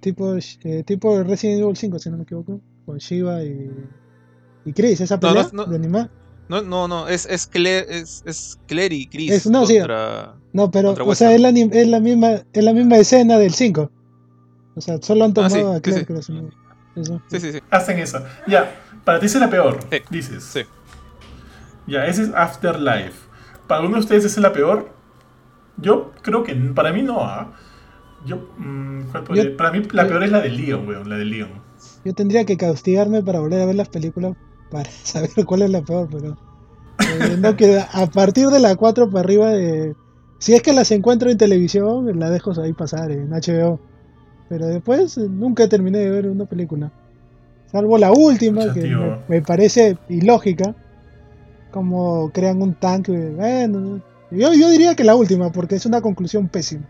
tipo, 0.00 0.36
eh, 0.64 0.82
tipo 0.84 1.22
Resident 1.22 1.62
Evil 1.62 1.76
5, 1.76 1.98
si 2.00 2.10
no 2.10 2.16
me 2.16 2.24
equivoco. 2.24 2.60
Con 2.88 2.96
Shiva 2.96 3.44
y, 3.44 3.70
y 4.64 4.72
Chris. 4.72 5.02
Esa 5.02 5.16
No, 5.16 5.20
pelea 5.20 5.42
no, 5.52 5.64
no. 5.64 5.66
de 5.66 5.76
animar. 5.76 6.10
No, 6.48 6.62
no, 6.62 6.88
no, 6.88 7.06
es, 7.06 7.26
es, 7.26 7.46
Claire, 7.46 7.84
es, 7.98 8.22
es 8.24 8.58
Claire 8.66 8.94
y 8.94 9.06
Chris 9.06 9.30
Es- 9.30 9.46
no, 9.46 9.66
sí. 9.66 9.76
contra. 9.76 10.36
No, 10.54 10.70
pero, 10.70 10.94
o 10.98 11.14
sea, 11.14 11.34
es 11.34 11.40
la, 11.42 11.50
es, 11.50 11.86
la 11.86 12.00
misma, 12.00 12.30
es 12.50 12.64
la 12.64 12.72
misma 12.72 12.96
escena 12.96 13.36
del 13.38 13.52
5. 13.52 13.90
O 14.74 14.80
sea, 14.80 14.96
solo 15.02 15.26
han 15.26 15.34
Ah, 15.36 15.50
sí, 15.50 15.56
tomado 15.58 15.72
a 15.72 15.76
sí, 15.76 15.82
Claire, 15.82 16.22
sí. 16.22 16.32
no- 16.32 16.50
eso. 16.96 17.20
Sí, 17.30 17.40
sí, 17.40 17.52
sí. 17.52 17.60
Hacen 17.70 17.98
eso. 17.98 18.24
Ya, 18.46 18.74
para 19.04 19.20
ti 19.20 19.26
es 19.26 19.34
la 19.34 19.50
peor. 19.50 19.80
Sí. 19.92 19.98
Dices. 20.08 20.42
Sí. 20.44 20.60
Ya, 21.86 22.06
ese 22.06 22.22
es 22.22 22.30
Afterlife. 22.34 23.12
¿Para 23.66 23.82
uno 23.82 23.96
de 23.96 24.00
ustedes 24.00 24.24
esa 24.24 24.36
es 24.40 24.42
la 24.42 24.52
peor? 24.54 24.88
Yo 25.76 26.12
creo 26.22 26.42
que 26.42 26.54
para 26.54 26.92
mí 26.94 27.02
no. 27.02 27.20
¿ah? 27.20 27.52
Yo, 28.24 28.36
mm, 28.56 29.02
¿cuál 29.12 29.24
podría- 29.24 29.44
Yo- 29.50 29.56
para 29.58 29.70
mí 29.72 29.82
la 29.92 30.06
peor 30.08 30.24
es 30.24 30.32
la 30.32 30.40
de 30.40 30.48
Leon, 30.48 30.88
weón. 30.88 31.08
La 31.10 31.16
de 31.18 31.26
Leon. 31.26 31.67
Yo 32.04 32.14
tendría 32.14 32.44
que 32.44 32.56
castigarme 32.56 33.22
para 33.22 33.40
volver 33.40 33.60
a 33.60 33.66
ver 33.66 33.74
las 33.74 33.88
películas 33.88 34.34
para 34.70 34.88
saber 35.02 35.30
cuál 35.46 35.62
es 35.62 35.70
la 35.70 35.82
peor, 35.82 36.08
pero. 36.10 36.36
eh, 37.00 37.36
no 37.38 37.56
que 37.56 37.80
a 37.92 38.06
partir 38.06 38.48
de 38.48 38.60
la 38.60 38.76
4 38.76 39.08
para 39.10 39.20
arriba, 39.20 39.54
eh, 39.56 39.94
si 40.38 40.54
es 40.54 40.62
que 40.62 40.72
las 40.72 40.90
encuentro 40.90 41.30
en 41.30 41.38
televisión, 41.38 42.18
la 42.18 42.30
dejo 42.30 42.52
ahí 42.60 42.72
pasar 42.72 43.10
en 43.10 43.30
HBO. 43.30 43.80
Pero 44.48 44.66
después 44.66 45.18
eh, 45.18 45.26
nunca 45.28 45.68
terminé 45.68 45.98
de 45.98 46.10
ver 46.10 46.26
una 46.28 46.46
película. 46.46 46.90
Salvo 47.70 47.98
la 47.98 48.12
última, 48.12 48.72
que 48.72 48.80
me, 48.82 49.18
me 49.28 49.42
parece 49.42 49.98
ilógica. 50.08 50.74
Como 51.70 52.30
crean 52.32 52.62
un 52.62 52.72
tanque. 52.74 53.12
Bueno, 53.36 54.00
yo, 54.30 54.54
yo 54.54 54.70
diría 54.70 54.94
que 54.94 55.04
la 55.04 55.14
última, 55.16 55.52
porque 55.52 55.74
es 55.76 55.84
una 55.84 56.00
conclusión 56.00 56.48
pésima. 56.48 56.86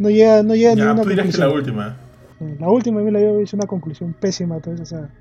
No 0.00 0.10
llega, 0.10 0.42
no 0.42 0.54
llega 0.56 0.70
Ya, 0.74 0.84
ninguna 0.84 1.02
tú 1.02 1.08
dirías 1.10 1.26
que 1.30 1.38
la 1.38 1.46
conclusión. 1.46 1.76
última. 1.76 1.96
La 2.40 2.68
última 2.70 3.00
a 3.00 3.04
mí 3.04 3.10
la 3.10 3.18
veo 3.20 3.40
es 3.40 3.52
una 3.54 3.66
conclusión 3.66 4.14
pésima 4.14 4.56
a 4.56 4.60
toda 4.60 4.74
esa 4.76 4.86
saga. 4.86 5.14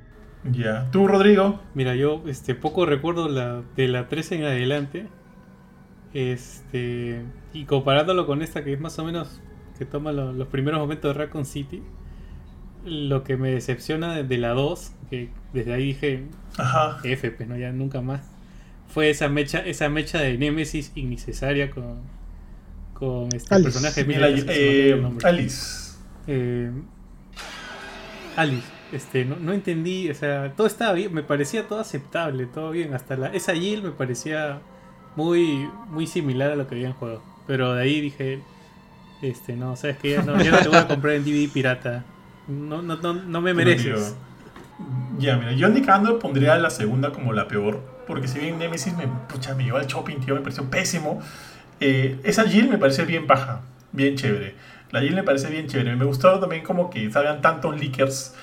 Ya. 0.43 0.89
¿Tú, 0.91 1.07
Rodrigo? 1.07 1.61
Mira, 1.73 1.95
yo 1.95 2.23
este, 2.27 2.55
poco 2.55 2.85
recuerdo 2.85 3.27
la, 3.29 3.63
de 3.75 3.87
la 3.87 4.07
13 4.07 4.35
en 4.35 4.43
adelante. 4.45 5.07
Este, 6.13 7.23
y 7.53 7.65
comparándolo 7.65 8.25
con 8.25 8.41
esta 8.41 8.63
que 8.63 8.73
es 8.73 8.79
más 8.79 8.97
o 8.99 9.05
menos 9.05 9.41
que 9.77 9.85
toma 9.85 10.11
lo- 10.11 10.33
los 10.33 10.47
primeros 10.47 10.79
momentos 10.79 11.13
de 11.15 11.19
Raccoon 11.25 11.45
City, 11.45 11.83
lo 12.85 13.23
que 13.23 13.37
me 13.37 13.51
decepciona 13.51 14.15
de, 14.15 14.23
de 14.23 14.37
la 14.37 14.49
2, 14.49 14.93
que 15.09 15.29
desde 15.53 15.73
ahí 15.73 15.85
dije 15.87 16.25
Ajá. 16.57 16.99
F, 17.03 17.31
pues 17.31 17.47
no, 17.49 17.57
ya 17.57 17.71
nunca 17.71 18.01
más, 18.01 18.21
fue 18.87 19.09
esa 19.09 19.29
mecha, 19.29 19.59
esa 19.59 19.89
mecha 19.89 20.19
de 20.19 20.37
Nemesis 20.37 20.91
innecesaria 20.95 21.69
con, 21.71 21.99
con 22.93 23.29
este 23.33 23.53
Alice. 23.55 23.71
personaje. 23.71 24.05
Mira, 24.05 24.29
eh. 24.29 25.01
Alice. 25.23 25.97
Eh, 26.27 26.71
Alice, 28.39 28.67
este, 28.91 29.25
no, 29.25 29.35
no 29.35 29.53
entendí, 29.53 30.09
o 30.09 30.15
sea, 30.15 30.53
todo 30.55 30.67
estaba 30.67 30.93
bien, 30.93 31.13
me 31.13 31.23
parecía 31.23 31.67
todo 31.67 31.79
aceptable, 31.79 32.45
todo 32.45 32.71
bien, 32.71 32.93
hasta 32.93 33.15
la, 33.17 33.27
esa 33.27 33.53
Jill 33.53 33.83
me 33.83 33.91
parecía 33.91 34.59
muy, 35.15 35.69
muy 35.89 36.07
similar 36.07 36.51
a 36.51 36.55
lo 36.55 36.67
que 36.67 36.75
habían 36.75 36.93
jugado, 36.93 37.21
pero 37.47 37.73
de 37.73 37.83
ahí 37.83 38.01
dije, 38.01 38.41
este, 39.21 39.55
no, 39.55 39.75
sabes 39.75 39.97
que 39.97 40.11
ya 40.11 40.21
no, 40.23 40.41
ya 40.41 40.51
no 40.51 40.57
te 40.59 40.69
voy 40.69 40.77
a 40.77 40.87
comprar 40.87 41.15
en 41.15 41.25
DVD 41.25 41.51
pirata, 41.51 42.05
no, 42.47 42.81
no, 42.81 42.95
no, 42.95 43.13
no 43.13 43.41
me 43.41 43.53
mereces. 43.53 44.15
Ya, 45.17 45.35
mira, 45.35 45.51
yo 45.51 45.67
ni 45.67 45.81
cagando 45.81 46.19
pondría 46.19 46.55
la 46.57 46.69
segunda 46.69 47.11
como 47.11 47.33
la 47.33 47.47
peor. 47.47 47.81
Porque 48.07 48.27
si 48.27 48.39
bien 48.39 48.57
Nemesis 48.57 48.95
me, 48.95 49.07
pucha, 49.27 49.53
me 49.53 49.65
llevó 49.65 49.77
al 49.77 49.85
shopping, 49.85 50.17
tío, 50.19 50.33
me 50.35 50.41
pareció 50.41 50.69
pésimo. 50.69 51.21
eh, 51.79 52.19
esa 52.23 52.43
Jill 52.47 52.69
me 52.69 52.77
parece 52.77 53.05
bien 53.05 53.27
paja, 53.27 53.61
bien 53.91 54.15
chévere. 54.15 54.55
La 54.91 55.01
Jill 55.01 55.15
me 55.15 55.23
parece 55.23 55.49
bien 55.49 55.67
chévere. 55.67 55.95
Me 55.95 56.05
gustó 56.05 56.39
también 56.39 56.63
como 56.63 56.89
que 56.89 57.11
salgan 57.11 57.41
tantos 57.41 57.79
leakers. 57.79 58.33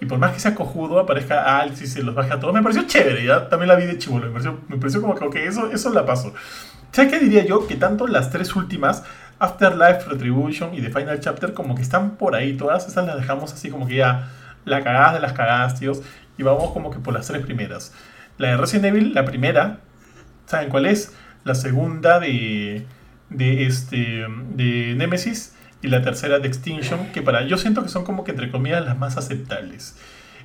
Y 0.00 0.06
por 0.06 0.18
más 0.18 0.32
que 0.32 0.40
sea 0.40 0.54
cojudo, 0.54 0.98
aparezca 1.00 1.58
Alice 1.58 1.84
y 1.84 1.86
se 1.86 2.02
los 2.02 2.14
baje 2.14 2.32
a 2.32 2.38
todos. 2.38 2.52
Me 2.54 2.62
pareció 2.62 2.86
chévere, 2.86 3.24
ya 3.24 3.48
también 3.48 3.68
la 3.68 3.76
vi 3.76 3.86
de 3.86 3.98
chivolo. 3.98 4.26
Me 4.26 4.32
pareció, 4.32 4.60
me 4.68 4.76
pareció 4.76 5.00
como 5.00 5.14
que 5.14 5.24
ok, 5.24 5.36
eso, 5.36 5.70
eso 5.72 5.90
la 5.90 6.04
paso. 6.04 6.34
¿Sabes 6.92 7.12
qué 7.12 7.18
diría 7.18 7.44
yo? 7.44 7.66
Que 7.66 7.76
tanto 7.76 8.06
las 8.06 8.30
tres 8.30 8.54
últimas 8.56 9.04
Afterlife, 9.38 10.08
Retribution 10.08 10.74
y 10.74 10.82
The 10.82 10.90
Final 10.90 11.20
Chapter 11.20 11.54
como 11.54 11.74
que 11.74 11.82
están 11.82 12.16
por 12.16 12.34
ahí. 12.34 12.56
Todas 12.56 12.86
esas 12.86 13.06
las 13.06 13.16
dejamos 13.16 13.52
así 13.52 13.70
como 13.70 13.86
que 13.86 13.96
ya 13.96 14.30
la 14.64 14.82
cagada 14.84 15.14
de 15.14 15.20
las 15.20 15.32
cagadas, 15.32 15.78
tíos. 15.78 16.02
Y 16.38 16.42
vamos 16.42 16.72
como 16.72 16.90
que 16.90 16.98
por 16.98 17.14
las 17.14 17.26
tres 17.26 17.42
primeras. 17.42 17.94
La 18.38 18.48
de 18.48 18.56
Resident 18.58 18.86
Evil, 18.86 19.14
la 19.14 19.24
primera, 19.24 19.80
¿saben 20.44 20.68
cuál 20.68 20.84
es? 20.84 21.14
La 21.44 21.54
segunda 21.54 22.20
de, 22.20 22.86
de, 23.30 23.66
este, 23.66 24.26
de 24.54 24.94
Nemesis 24.94 25.55
y 25.86 25.88
la 25.88 26.02
tercera 26.02 26.40
de 26.40 26.48
Extinction, 26.48 27.12
que 27.12 27.22
para 27.22 27.46
yo 27.46 27.56
siento 27.56 27.82
que 27.82 27.88
son 27.88 28.04
como 28.04 28.24
que 28.24 28.32
entre 28.32 28.50
comillas 28.50 28.84
las 28.84 28.98
más 28.98 29.16
aceptables. 29.16 29.94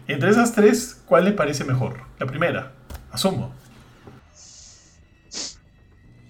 Entre 0.08 0.30
esas 0.30 0.54
tres, 0.54 1.02
¿cuál 1.06 1.26
les 1.26 1.34
parece 1.34 1.64
mejor? 1.64 2.02
La 2.20 2.28
primera, 2.28 2.74
asumo. 3.12 3.54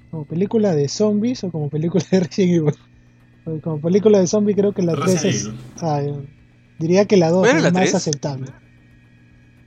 ¿Como 0.09 0.25
película 0.25 0.73
de 0.73 0.87
zombies 0.87 1.43
o 1.43 1.51
como 1.51 1.69
película 1.69 2.03
de 2.09 2.19
Resident 2.21 2.75
Evil? 3.45 3.61
Como 3.61 3.81
película 3.81 4.19
de 4.19 4.27
zombies 4.27 4.55
creo 4.55 4.71
que 4.71 4.83
la 4.83 4.93
3 4.93 5.25
es... 5.25 5.49
Ah, 5.81 6.01
diría 6.79 7.05
que 7.05 7.17
la 7.17 7.29
2 7.29 7.47
es 7.47 7.73
más 7.73 7.95
aceptable. 7.95 8.47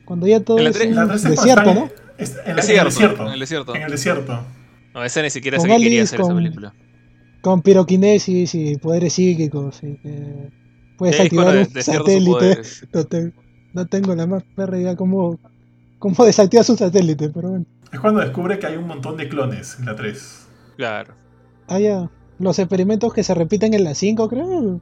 Cuando 0.04 0.26
ya 0.26 0.40
todo 0.40 0.58
es 0.58 0.80
un 0.80 1.30
desierto, 1.30 1.74
¿no? 1.74 1.90
En, 2.16 2.26
el 2.46 2.56
desierto. 2.56 3.26
En 3.26 3.32
el 3.32 3.40
desierto. 3.40 3.74
En 3.74 3.82
el 3.82 3.90
desierto. 3.90 4.44
No, 4.94 5.02
esa 5.02 5.22
ni 5.22 5.30
siquiera 5.30 5.58
sé 5.58 5.66
que 5.66 5.76
quería 5.78 6.04
hacer 6.04 6.20
esa 6.20 6.34
película. 6.34 6.72
Con 7.44 7.60
piroquinesis 7.60 8.54
y 8.54 8.78
poderes 8.78 9.12
psíquicos. 9.12 9.82
Y 9.82 9.98
que 9.98 10.50
puedes 10.96 11.20
activar 11.20 11.56
un 11.58 11.82
satélite. 11.82 12.62
No, 13.74 13.86
tengo 13.86 14.14
la 14.14 14.24
más 14.24 14.44
perra 14.54 14.78
idea 14.78 14.94
cómo, 14.94 15.40
cómo 15.98 16.24
desactivas 16.24 16.70
un 16.70 16.76
satélite, 16.76 17.28
pero 17.30 17.50
bueno. 17.50 17.66
Es 17.92 17.98
cuando 17.98 18.20
descubre 18.20 18.56
que 18.60 18.68
hay 18.68 18.76
un 18.76 18.86
montón 18.86 19.16
de 19.16 19.28
clones 19.28 19.80
en 19.80 19.86
la 19.86 19.96
3. 19.96 20.46
Claro. 20.76 21.14
Ah, 21.66 21.80
ya. 21.80 22.08
Los 22.38 22.60
experimentos 22.60 23.12
que 23.12 23.24
se 23.24 23.34
repiten 23.34 23.74
en 23.74 23.82
la 23.82 23.96
5, 23.96 24.28
creo. 24.28 24.80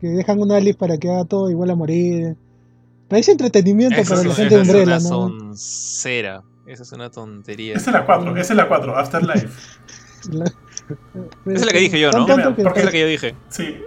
Que 0.00 0.06
dejan 0.06 0.40
un 0.40 0.52
Alice 0.52 0.78
para 0.78 0.98
que 0.98 1.10
haga 1.10 1.24
todo 1.24 1.50
igual 1.50 1.70
a 1.70 1.74
morir. 1.74 2.36
Parece 3.08 3.32
entretenimiento 3.32 4.00
para 4.08 4.22
la 4.22 4.34
gente 4.34 4.54
de 4.54 4.60
Umbrella, 4.60 4.96
es 4.98 5.04
una 5.04 5.10
Soncera. 5.10 6.44
Esa 6.64 6.84
es 6.84 6.92
una 6.92 7.10
tontería. 7.10 7.74
Esa 7.74 7.90
es 7.90 7.94
la 7.94 8.06
4, 8.06 8.36
esa 8.36 8.52
es 8.52 8.56
la 8.56 8.68
4, 8.68 8.96
Afterlife. 8.96 9.48
esa 11.46 11.54
es 11.54 11.66
la 11.66 11.72
que 11.72 11.78
dije 11.78 12.00
yo, 12.00 12.10
¿no? 12.10 12.26
Porque 12.26 12.80
es 12.80 12.84
la 12.84 12.90
que 12.90 13.00
yo 13.00 13.06
dije. 13.06 13.34
Sí, 13.48 13.82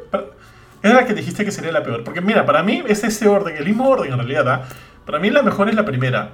es 0.82 0.94
la 0.94 1.06
que 1.06 1.14
dijiste 1.14 1.46
que 1.46 1.52
sería 1.52 1.72
la 1.72 1.84
peor. 1.84 2.04
Porque 2.04 2.22
mira, 2.22 2.46
para 2.46 2.64
mí 2.64 2.84
es 2.88 3.04
ese 3.04 3.28
orden, 3.28 3.56
el 3.56 3.66
mismo 3.66 3.88
orden 3.88 4.12
en 4.12 4.18
realidad. 4.18 4.48
¿ah? 4.50 4.68
Para 5.06 5.20
mí 5.20 5.30
la 5.30 5.44
mejor 5.44 5.70
es 5.70 5.76
la 5.76 5.86
primera. 5.86 6.32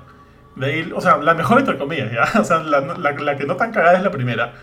De 0.56 0.66
ahí, 0.66 0.92
o 0.96 1.02
sea, 1.02 1.18
la 1.18 1.34
mejor 1.34 1.60
entre 1.60 1.78
comillas, 1.78 2.12
¿ya? 2.12 2.40
O 2.40 2.44
sea, 2.44 2.60
la, 2.60 2.80
la, 2.80 3.38
que 3.38 3.46
no 3.46 3.56
tan 3.56 3.72
cagada 3.72 3.98
es 3.98 4.04
la 4.04 4.12
primera. 4.12 4.54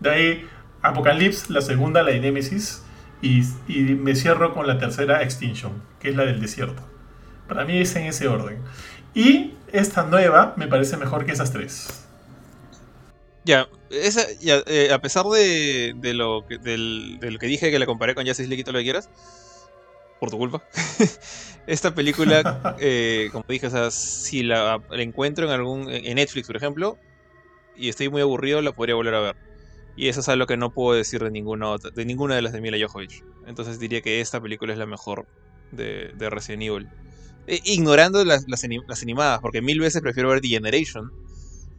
De 0.00 0.10
ahí, 0.10 0.48
Apocalypse, 0.82 1.52
la 1.52 1.60
segunda, 1.60 2.02
la 2.02 2.10
de 2.10 2.20
Nemesis. 2.20 2.82
Y, 3.22 3.42
y 3.68 3.94
me 3.94 4.14
cierro 4.14 4.52
con 4.52 4.66
la 4.66 4.78
tercera, 4.78 5.22
Extinction, 5.22 5.72
que 6.00 6.10
es 6.10 6.16
la 6.16 6.24
del 6.24 6.40
desierto. 6.40 6.82
Para 7.48 7.64
mí 7.64 7.78
es 7.78 7.94
en 7.96 8.06
ese 8.06 8.28
orden. 8.28 8.58
Y 9.14 9.54
esta 9.72 10.04
nueva 10.04 10.54
me 10.56 10.66
parece 10.66 10.96
mejor 10.96 11.24
que 11.24 11.32
esas 11.32 11.52
tres. 11.52 12.06
Ya, 13.44 13.68
esa, 13.90 14.26
ya 14.40 14.62
eh, 14.66 14.90
a 14.92 15.00
pesar 15.00 15.26
de, 15.26 15.94
de 15.96 16.14
lo 16.14 16.44
que, 16.46 16.58
del, 16.58 17.18
de, 17.20 17.30
lo 17.30 17.38
que 17.38 17.46
dije 17.46 17.70
que 17.70 17.78
la 17.78 17.86
comparé 17.86 18.14
con 18.14 18.26
Justice 18.26 18.48
League 18.48 18.60
y 18.60 18.64
todo 18.64 18.72
lo 18.72 18.78
que 18.78 18.84
quieras, 18.84 19.10
por 20.20 20.30
tu 20.30 20.38
culpa, 20.38 20.62
esta 21.66 21.94
película, 21.94 22.76
eh, 22.80 23.28
como 23.32 23.44
dije, 23.48 23.66
o 23.66 23.70
sea, 23.70 23.90
si 23.90 24.42
la, 24.42 24.80
encuentro 24.92 25.46
en 25.46 25.52
algún 25.52 25.90
en 25.90 26.14
Netflix, 26.16 26.46
por 26.46 26.56
ejemplo, 26.56 26.98
y 27.76 27.88
estoy 27.88 28.08
muy 28.08 28.22
aburrido, 28.22 28.62
la 28.62 28.72
podría 28.72 28.94
volver 28.94 29.14
a 29.14 29.20
ver. 29.20 29.36
Y 29.96 30.08
eso 30.08 30.20
es 30.20 30.28
algo 30.28 30.46
que 30.46 30.56
no 30.56 30.72
puedo 30.72 30.96
decir 30.96 31.22
de 31.22 31.30
ninguna, 31.30 31.76
de, 31.94 32.04
ninguna 32.04 32.34
de 32.34 32.42
las 32.42 32.52
de 32.52 32.60
Mila 32.60 32.76
Jovovich. 32.86 33.22
Entonces 33.46 33.78
diría 33.78 34.02
que 34.02 34.20
esta 34.20 34.40
película 34.40 34.72
es 34.72 34.78
la 34.78 34.86
mejor 34.86 35.26
de, 35.72 36.12
de 36.14 36.30
Resident 36.30 36.62
Evil. 36.62 36.88
Eh, 37.46 37.60
ignorando 37.64 38.24
las, 38.24 38.46
las, 38.48 38.64
animadas, 39.02 39.40
porque 39.40 39.62
mil 39.62 39.80
veces 39.80 40.02
prefiero 40.02 40.28
ver 40.28 40.40
The 40.40 40.48
Generation 40.48 41.12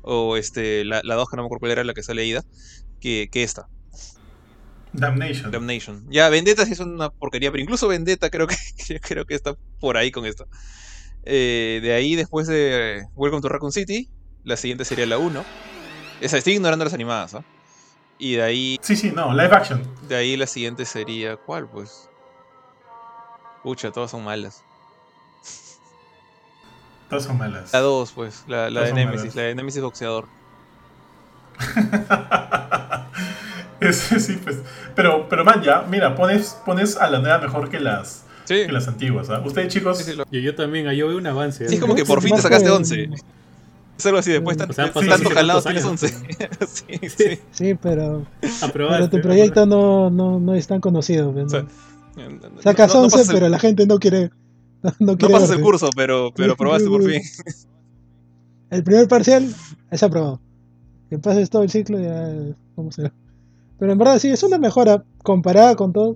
o 0.07 0.37
este, 0.37 0.85
la, 0.85 1.01
la 1.03 1.15
dos 1.15 1.29
que 1.29 1.35
no 1.35 1.43
me 1.43 1.47
acuerdo 1.47 1.59
cuál 1.59 1.71
era 1.71 1.83
la 1.83 1.93
que 1.93 2.01
sale 2.01 2.21
leída, 2.21 2.43
que, 2.99 3.29
que 3.31 3.43
esta. 3.43 3.67
Damnation. 4.93 5.51
Damnation. 5.51 6.05
Ya, 6.09 6.29
Vendetta 6.29 6.65
sí 6.65 6.71
es 6.71 6.79
una 6.79 7.09
porquería, 7.09 7.51
pero 7.51 7.61
incluso 7.61 7.87
Vendetta 7.87 8.29
creo 8.29 8.47
que, 8.47 8.55
creo 9.01 9.25
que 9.25 9.35
está 9.35 9.55
por 9.79 9.97
ahí 9.97 10.11
con 10.11 10.25
esto. 10.25 10.47
Eh, 11.23 11.79
de 11.83 11.93
ahí, 11.93 12.15
después 12.15 12.47
de 12.47 13.05
Welcome 13.15 13.41
to 13.41 13.49
Raccoon 13.49 13.73
City, 13.73 14.09
la 14.43 14.55
siguiente 14.55 14.85
sería 14.85 15.05
la 15.05 15.17
1. 15.17 15.43
Esa, 16.21 16.37
estoy 16.37 16.53
ignorando 16.53 16.85
las 16.85 16.93
animadas, 16.93 17.35
¿ah? 17.35 17.43
Y 18.17 18.35
de 18.35 18.43
ahí. 18.43 18.77
Sí, 18.81 18.95
sí, 18.95 19.11
no, 19.11 19.31
live 19.33 19.53
action. 19.53 19.83
De 20.07 20.15
ahí 20.15 20.37
la 20.37 20.47
siguiente 20.47 20.85
sería. 20.85 21.35
¿Cuál, 21.35 21.69
pues? 21.69 22.09
Pucha, 23.61 23.91
todas 23.91 24.09
son 24.09 24.23
malas. 24.23 24.63
Todas 27.09 27.23
son 27.23 27.37
malas. 27.37 27.71
La 27.73 27.79
2, 27.79 28.11
pues, 28.11 28.43
la, 28.47 28.69
la 28.69 28.81
de 28.81 28.93
Nemesis, 28.93 29.35
la 29.35 29.43
de 29.43 29.55
Nemesis 29.55 29.81
boxeador. 29.81 30.25
Ese 33.79 34.19
sí, 34.19 34.39
pues. 34.43 34.57
Pero, 34.95 35.27
pero 35.29 35.45
man, 35.45 35.61
ya, 35.61 35.85
mira, 35.89 36.15
pones, 36.15 36.57
pones 36.65 36.97
a 36.97 37.09
la 37.09 37.19
nueva 37.19 37.37
mejor 37.37 37.69
que 37.69 37.79
las, 37.79 38.23
que 38.47 38.71
las 38.71 38.87
antiguas. 38.87 39.29
¿ah? 39.29 39.41
Ustedes, 39.45 39.73
chicos. 39.73 39.99
Sí, 39.99 40.41
yo, 40.41 40.55
también, 40.55 40.89
yo 40.91 41.07
veo 41.07 41.17
un 41.17 41.27
avance. 41.27 41.67
Sí, 41.67 41.75
es 41.75 41.81
como 41.81 41.95
que 41.95 42.05
por 42.05 42.21
fin 42.21 42.35
te 42.35 42.41
sacaste 42.41 42.69
11. 42.69 43.09
Es 43.97 44.05
algo 44.05 44.19
así, 44.19 44.31
después 44.31 44.57
o 44.57 44.73
sea, 44.73 44.91
tanto 44.91 45.29
jalado 45.31 45.61
tienes 45.61 45.83
11. 45.83 46.07
sí, 46.67 47.09
sí. 47.09 47.39
sí, 47.49 47.73
pero, 47.75 48.25
pero 48.73 49.09
tu 49.09 49.21
proyecto 49.21 49.65
no, 49.65 50.11
no, 50.11 50.39
no 50.39 50.53
es 50.53 50.67
tan 50.67 50.81
conocido. 50.81 51.31
¿no? 51.31 51.45
O 51.45 51.49
sea, 51.49 51.65
Sacas 52.61 52.93
11, 52.93 53.31
pero 53.31 53.49
la 53.49 53.59
gente 53.59 53.87
no 53.87 53.97
quiere 53.97 54.29
no, 54.99 55.17
pasas 55.17 55.51
el 55.51 55.61
curso, 55.61 55.89
pero, 55.95 56.31
pero 56.35 56.55
probaste 56.55 56.89
por 56.89 57.03
fin. 57.03 57.21
El 58.69 58.83
primer 58.83 59.07
parcial 59.07 59.47
es 59.91 60.03
aprobado. 60.03 60.41
Que 61.09 61.17
pases 61.17 61.49
todo 61.49 61.63
el 61.63 61.69
ciclo 61.69 61.99
ya 61.99 62.53
cómo 62.75 62.91
será. 62.91 63.13
Pero 63.79 63.91
en 63.93 63.97
verdad 63.97 64.19
sí, 64.19 64.29
es 64.29 64.43
una 64.43 64.57
mejora 64.57 65.05
comparada 65.23 65.75
con 65.75 65.93
todo. 65.93 66.15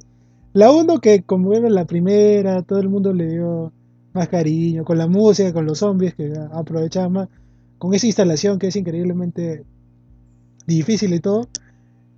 La 0.52 0.70
1 0.70 1.00
que 1.00 1.24
como 1.24 1.54
era 1.54 1.70
la 1.70 1.86
primera, 1.86 2.62
todo 2.62 2.80
el 2.80 2.90
mundo 2.90 3.14
le 3.14 3.28
dio 3.28 3.72
más 4.14 4.28
cariño, 4.28 4.84
con 4.84 4.98
la 4.98 5.08
música, 5.08 5.54
con 5.54 5.66
los 5.66 5.80
zombies 5.80 6.14
que 6.14 6.34
aprovechaban 6.52 7.14
más, 7.14 7.30
con 7.78 7.94
esa 7.94 8.08
instalación 8.08 8.60
que 8.60 8.68
es 8.68 8.76
increíblemente 8.76 9.64
difícil 10.68 11.14
y 11.14 11.22
todo. 11.22 11.48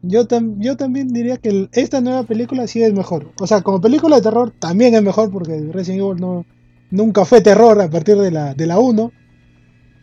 Yo, 0.05 0.27
yo 0.57 0.75
también 0.75 1.07
diría 1.07 1.37
que 1.37 1.69
esta 1.71 2.01
nueva 2.01 2.23
película 2.23 2.67
sí 2.67 2.83
es 2.83 2.93
mejor. 2.93 3.31
O 3.39 3.47
sea, 3.47 3.61
como 3.61 3.79
película 3.79 4.17
de 4.17 4.21
terror 4.21 4.51
también 4.59 4.93
es 4.95 5.01
mejor 5.01 5.31
porque 5.31 5.69
Resident 5.71 6.01
Evil 6.01 6.19
no, 6.19 6.45
nunca 6.91 7.23
fue 7.23 7.39
terror 7.39 7.79
a 7.79 7.89
partir 7.89 8.17
de 8.17 8.29
la, 8.29 8.53
de 8.53 8.67
la 8.67 8.79
1. 8.79 9.11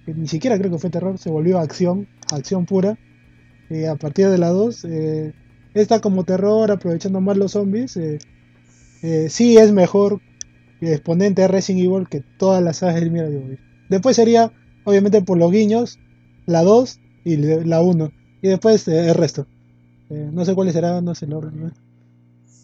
Que 0.06 0.14
ni 0.14 0.26
siquiera 0.26 0.58
creo 0.58 0.70
que 0.70 0.78
fue 0.78 0.88
terror, 0.88 1.18
se 1.18 1.28
volvió 1.28 1.58
acción, 1.58 2.08
acción 2.32 2.64
pura. 2.64 2.98
Eh, 3.68 3.88
a 3.88 3.96
partir 3.96 4.28
de 4.30 4.38
la 4.38 4.48
2, 4.48 4.84
eh, 4.86 5.34
esta 5.74 6.00
como 6.00 6.24
terror, 6.24 6.70
aprovechando 6.70 7.20
más 7.20 7.36
los 7.36 7.52
zombies, 7.52 7.96
eh, 7.98 8.18
eh 9.02 9.26
sí 9.28 9.58
es 9.58 9.70
mejor 9.70 10.20
exponente 10.80 11.42
de 11.42 11.48
Resident 11.48 11.84
Evil 11.84 12.08
que 12.08 12.24
todas 12.38 12.62
las 12.62 12.78
sagas 12.78 12.96
del 12.96 13.10
Mira 13.10 13.28
Después 13.90 14.16
sería, 14.16 14.50
obviamente 14.84 15.20
por 15.20 15.36
los 15.36 15.52
guiños, 15.52 15.98
la 16.46 16.62
2 16.62 17.00
y 17.24 17.36
la 17.36 17.82
1. 17.82 18.12
Y 18.40 18.48
después 18.48 18.88
el 18.88 19.14
resto. 19.14 19.46
Eh, 20.10 20.28
no 20.32 20.44
sé 20.44 20.54
cuáles 20.54 20.74
serán, 20.74 21.04
no 21.04 21.14
sé 21.14 21.26
el 21.26 21.34
orden. 21.34 21.72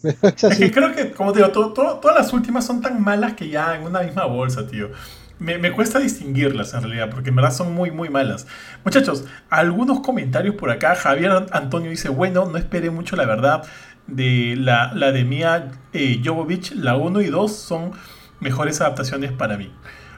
es, 0.03 0.57
que 0.57 0.71
creo 0.71 0.93
que, 0.93 1.11
como 1.11 1.31
te 1.31 1.39
digo, 1.39 1.51
todas 1.51 2.15
las 2.15 2.33
últimas 2.33 2.65
son 2.65 2.81
tan 2.81 3.01
malas 3.01 3.33
que 3.33 3.49
ya 3.49 3.75
en 3.75 3.83
una 3.83 4.01
misma 4.01 4.25
bolsa, 4.25 4.67
tío. 4.67 4.89
Me, 5.39 5.57
me, 5.57 5.71
cuesta 5.71 5.99
distinguirlas 5.99 6.73
en 6.73 6.81
realidad, 6.81 7.09
porque 7.11 7.29
en 7.29 7.35
verdad 7.35 7.51
son 7.51 7.73
muy, 7.73 7.91
muy 7.91 8.09
malas. 8.09 8.47
Muchachos, 8.83 9.25
algunos 9.49 10.01
comentarios 10.01 10.55
por 10.55 10.71
acá. 10.71 10.95
Javier 10.95 11.31
Antonio 11.51 11.89
dice, 11.89 12.09
bueno, 12.09 12.45
no 12.45 12.57
esperé 12.57 12.89
mucho 12.89 13.15
la 13.15 13.25
verdad 13.25 13.63
de 14.07 14.55
la, 14.57 14.93
la 14.93 15.11
de 15.11 15.23
Mia 15.23 15.71
eh, 15.93 16.21
Jovovich. 16.23 16.73
La 16.73 16.95
1 16.95 17.21
y 17.21 17.27
2 17.27 17.55
son 17.55 17.91
mejores 18.39 18.81
adaptaciones 18.81 19.31
para 19.31 19.57
mí. 19.57 19.71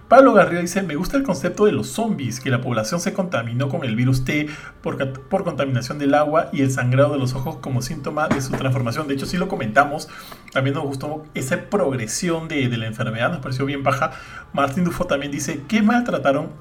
Pablo 0.10 0.34
Garrido 0.34 0.60
dice, 0.60 0.82
me 0.82 0.96
gusta 0.96 1.18
el 1.18 1.24
concepto 1.24 1.68
de 1.68 1.72
los 1.72 1.90
zombies, 1.90 2.40
que 2.40 2.50
la 2.50 2.62
población 2.62 3.00
se 3.00 3.14
contaminó 3.14 3.70
con 3.70 3.86
el 3.86 3.96
virus 3.96 4.26
T 4.26 4.48
por, 4.82 4.98
por, 5.30 5.44
contaminación 5.44 6.00
del 6.00 6.16
agua 6.16 6.50
y 6.52 6.64
el 6.64 6.72
sangrado 6.72 7.14
de 7.14 7.20
los 7.20 7.36
ojos 7.36 7.58
como 7.58 7.84
síntoma 7.84 8.28
de 8.28 8.42
su 8.42 8.52
transformación. 8.54 9.08
De 9.08 9.14
hecho, 9.14 9.28
sí 9.28 9.38
lo 9.38 9.48
comentamos, 9.48 10.10
también 10.52 10.74
nos 10.74 10.86
gustó 10.86 11.26
esa 11.36 11.70
progresión 11.70 12.48
de, 12.48 12.68
la 12.76 12.88
enfermedad, 12.88 13.30
nos 13.30 13.42
pareció 13.42 13.68
bien 13.68 13.84
baja. 13.84 14.10
Martín 14.52 14.84
Dufo 14.84 15.06
también 15.06 15.32
dice, 15.32 15.62
¿qué 15.68 15.84
maltrataron? 15.84 16.54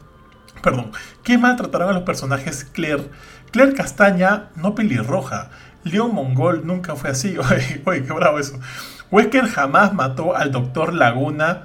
Perdón, 0.62 0.92
¿qué 1.22 1.38
maltrataron 1.38 1.88
a 1.88 1.92
los 1.94 2.02
personajes 2.02 2.64
Claire? 2.64 3.08
Claire 3.50 3.72
Castaña, 3.72 4.50
no 4.56 4.74
pelirroja. 4.74 5.48
León 5.84 6.14
Mongol 6.14 6.66
nunca 6.66 6.96
fue 6.96 7.08
así. 7.08 7.38
Oye 7.86 8.04
qué 8.04 8.12
bravo 8.12 8.38
eso. 8.38 8.60
Wesker 9.10 9.46
jamás 9.46 9.94
mató 9.94 10.36
al 10.36 10.52
doctor 10.52 10.92
Laguna. 10.92 11.64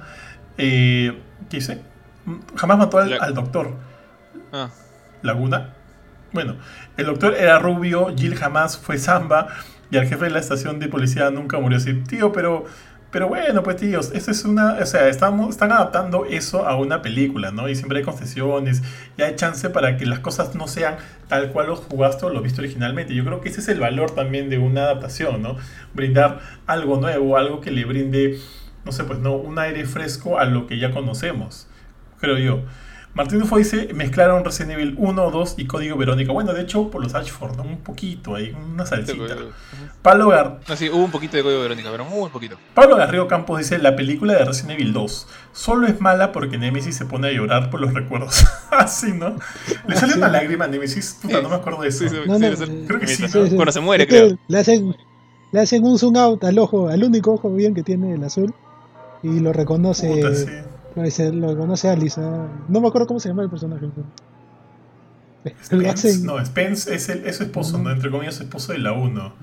Eh, 0.56 1.20
¿Qué 1.48 1.58
dice? 1.58 1.82
Jamás 2.56 2.78
mató 2.78 2.98
al, 2.98 3.34
doctor. 3.34 3.70
Ah. 4.52 4.70
¿Laguna? 5.22 5.74
Bueno, 6.32 6.56
el 6.96 7.06
doctor 7.06 7.34
era 7.34 7.58
rubio, 7.58 8.14
Jill 8.16 8.34
jamás 8.34 8.76
fue 8.76 8.98
samba 8.98 9.48
Y 9.90 9.96
al 9.96 10.06
jefe 10.06 10.24
de 10.24 10.30
la 10.32 10.40
estación 10.40 10.80
de 10.80 10.88
policía 10.88 11.30
nunca 11.30 11.60
murió 11.60 11.78
así, 11.78 11.94
tío, 11.94 12.32
pero 12.32 12.66
pero 13.14 13.28
bueno, 13.28 13.62
pues 13.62 13.76
tíos, 13.76 14.10
esto 14.12 14.32
es 14.32 14.44
una, 14.44 14.72
o 14.72 14.86
sea, 14.86 15.08
estamos, 15.08 15.50
están 15.50 15.70
adaptando 15.70 16.24
eso 16.24 16.66
a 16.66 16.76
una 16.76 17.00
película, 17.00 17.52
¿no? 17.52 17.68
Y 17.68 17.76
siempre 17.76 17.98
hay 17.98 18.04
concesiones, 18.04 18.82
y 19.16 19.22
hay 19.22 19.36
chance 19.36 19.70
para 19.70 19.96
que 19.96 20.04
las 20.04 20.18
cosas 20.18 20.56
no 20.56 20.66
sean 20.66 20.96
tal 21.28 21.52
cual 21.52 21.68
los 21.68 21.78
jugaste 21.78 22.26
o 22.26 22.30
lo 22.30 22.42
viste 22.42 22.60
originalmente. 22.60 23.14
Yo 23.14 23.24
creo 23.24 23.40
que 23.40 23.50
ese 23.50 23.60
es 23.60 23.68
el 23.68 23.78
valor 23.78 24.10
también 24.16 24.50
de 24.50 24.58
una 24.58 24.80
adaptación, 24.80 25.42
¿no? 25.42 25.56
Brindar 25.94 26.40
algo 26.66 26.96
nuevo, 26.96 27.36
algo 27.36 27.60
que 27.60 27.70
le 27.70 27.84
brinde, 27.84 28.40
no 28.84 28.92
sé, 28.92 29.04
pues 29.04 29.18
no, 29.18 29.34
un 29.34 29.58
aire 29.58 29.84
fresco 29.84 30.38
a 30.38 30.44
lo 30.44 30.66
que 30.66 30.78
ya 30.78 30.90
conocemos, 30.90 31.66
creo 32.20 32.38
yo. 32.38 32.60
Martín 33.14 33.38
Dufo 33.38 33.58
dice, 33.58 33.90
mezclaron 33.94 34.44
Resident 34.44 34.72
Evil 34.72 34.96
1, 34.98 35.30
2 35.30 35.54
y 35.58 35.66
Código 35.66 35.96
Verónica. 35.96 36.32
Bueno, 36.32 36.52
de 36.52 36.62
hecho, 36.62 36.90
por 36.90 37.00
los 37.00 37.14
Ashford, 37.14 37.56
¿no? 37.56 37.62
Un 37.62 37.78
poquito 37.78 38.34
ahí, 38.34 38.52
una 38.72 38.84
salsita. 38.84 39.36
Pablo 40.02 40.30
Gar... 40.30 40.58
No, 40.68 40.74
sí, 40.74 40.88
hubo 40.88 41.04
un 41.04 41.12
poquito 41.12 41.36
de 41.36 41.44
Código 41.44 41.62
Verónica, 41.62 41.90
pero 41.92 42.04
muy 42.04 42.28
poquito. 42.30 42.56
Pablo 42.74 42.96
Garrido 42.96 43.28
Campos 43.28 43.58
dice, 43.58 43.78
la 43.78 43.94
película 43.94 44.32
de 44.32 44.44
Resident 44.44 44.80
Evil 44.80 44.92
2 44.92 45.28
solo 45.52 45.86
es 45.86 46.00
mala 46.00 46.32
porque 46.32 46.58
Nemesis 46.58 46.96
se 46.96 47.04
pone 47.04 47.28
a 47.28 47.32
llorar 47.32 47.70
por 47.70 47.80
los 47.80 47.94
recuerdos. 47.94 48.44
Así, 48.72 49.12
¿no? 49.12 49.36
Le 49.86 49.94
sale 49.94 50.14
una 50.14 50.28
lágrima 50.28 50.64
a 50.64 50.68
Nemesis. 50.68 51.16
Puta, 51.22 51.40
no 51.40 51.50
me 51.50 51.54
acuerdo 51.54 51.82
de 51.82 51.90
eso. 51.90 52.08
Sí, 52.08 52.16
creo 52.88 52.98
que 52.98 53.06
sí. 53.06 53.26
Cuando 53.54 53.70
se 53.70 53.80
muere, 53.80 54.08
creo. 54.08 54.36
Le 54.48 54.58
hacen, 54.58 54.96
le 55.52 55.60
hacen 55.60 55.84
un 55.84 56.00
zoom 56.00 56.16
out 56.16 56.42
al 56.42 56.58
ojo, 56.58 56.88
al 56.88 57.04
único 57.04 57.34
ojo 57.34 57.48
bien 57.52 57.74
que 57.74 57.84
tiene 57.84 58.14
el 58.14 58.24
azul. 58.24 58.52
Y 59.24 59.40
lo 59.40 59.52
reconoce... 59.52 60.08
Puta, 60.14 60.34
sí 60.34 60.52
lo 61.32 61.56
conoce 61.56 61.88
a 61.88 61.96
Lisa. 61.96 62.48
No 62.68 62.80
me 62.80 62.88
acuerdo 62.88 63.06
cómo 63.06 63.20
se 63.20 63.28
llama 63.28 63.42
el 63.42 63.50
personaje. 63.50 63.88
Spence, 65.62 66.20
no, 66.24 66.44
Spence 66.44 66.94
es, 66.94 67.08
el, 67.08 67.26
es 67.26 67.36
su 67.36 67.42
esposo, 67.42 67.76
¿no? 67.78 67.90
entre 67.90 68.10
comillas, 68.10 68.36
su 68.36 68.44
esposo 68.44 68.72
de 68.72 68.78
la 68.78 68.92
1. 68.92 69.34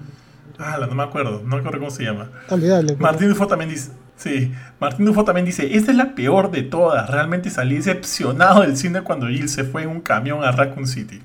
Ah, 0.57 0.77
no 0.87 0.95
me 0.95 1.03
acuerdo, 1.03 1.41
no 1.43 1.55
me 1.55 1.57
acuerdo 1.57 1.79
cómo 1.79 1.91
se 1.91 2.03
llama. 2.03 2.29
Olvidable. 2.49 2.95
Martín 2.97 3.29
Dufo 3.29 3.47
también 3.47 3.69
dice. 3.69 3.91
Sí, 4.15 4.51
Martín 4.79 5.05
Dufo 5.05 5.23
también 5.23 5.45
dice, 5.45 5.75
esta 5.75 5.91
es 5.91 5.97
la 5.97 6.13
peor 6.13 6.51
de 6.51 6.63
todas. 6.63 7.09
Realmente 7.09 7.49
salí 7.49 7.75
decepcionado 7.75 8.61
del 8.61 8.77
cine 8.77 9.01
cuando 9.01 9.27
Jill 9.27 9.49
se 9.49 9.63
fue 9.63 9.83
en 9.83 9.89
un 9.89 10.01
camión 10.01 10.43
a 10.43 10.51
Raccoon 10.51 10.87
City. 10.87 11.21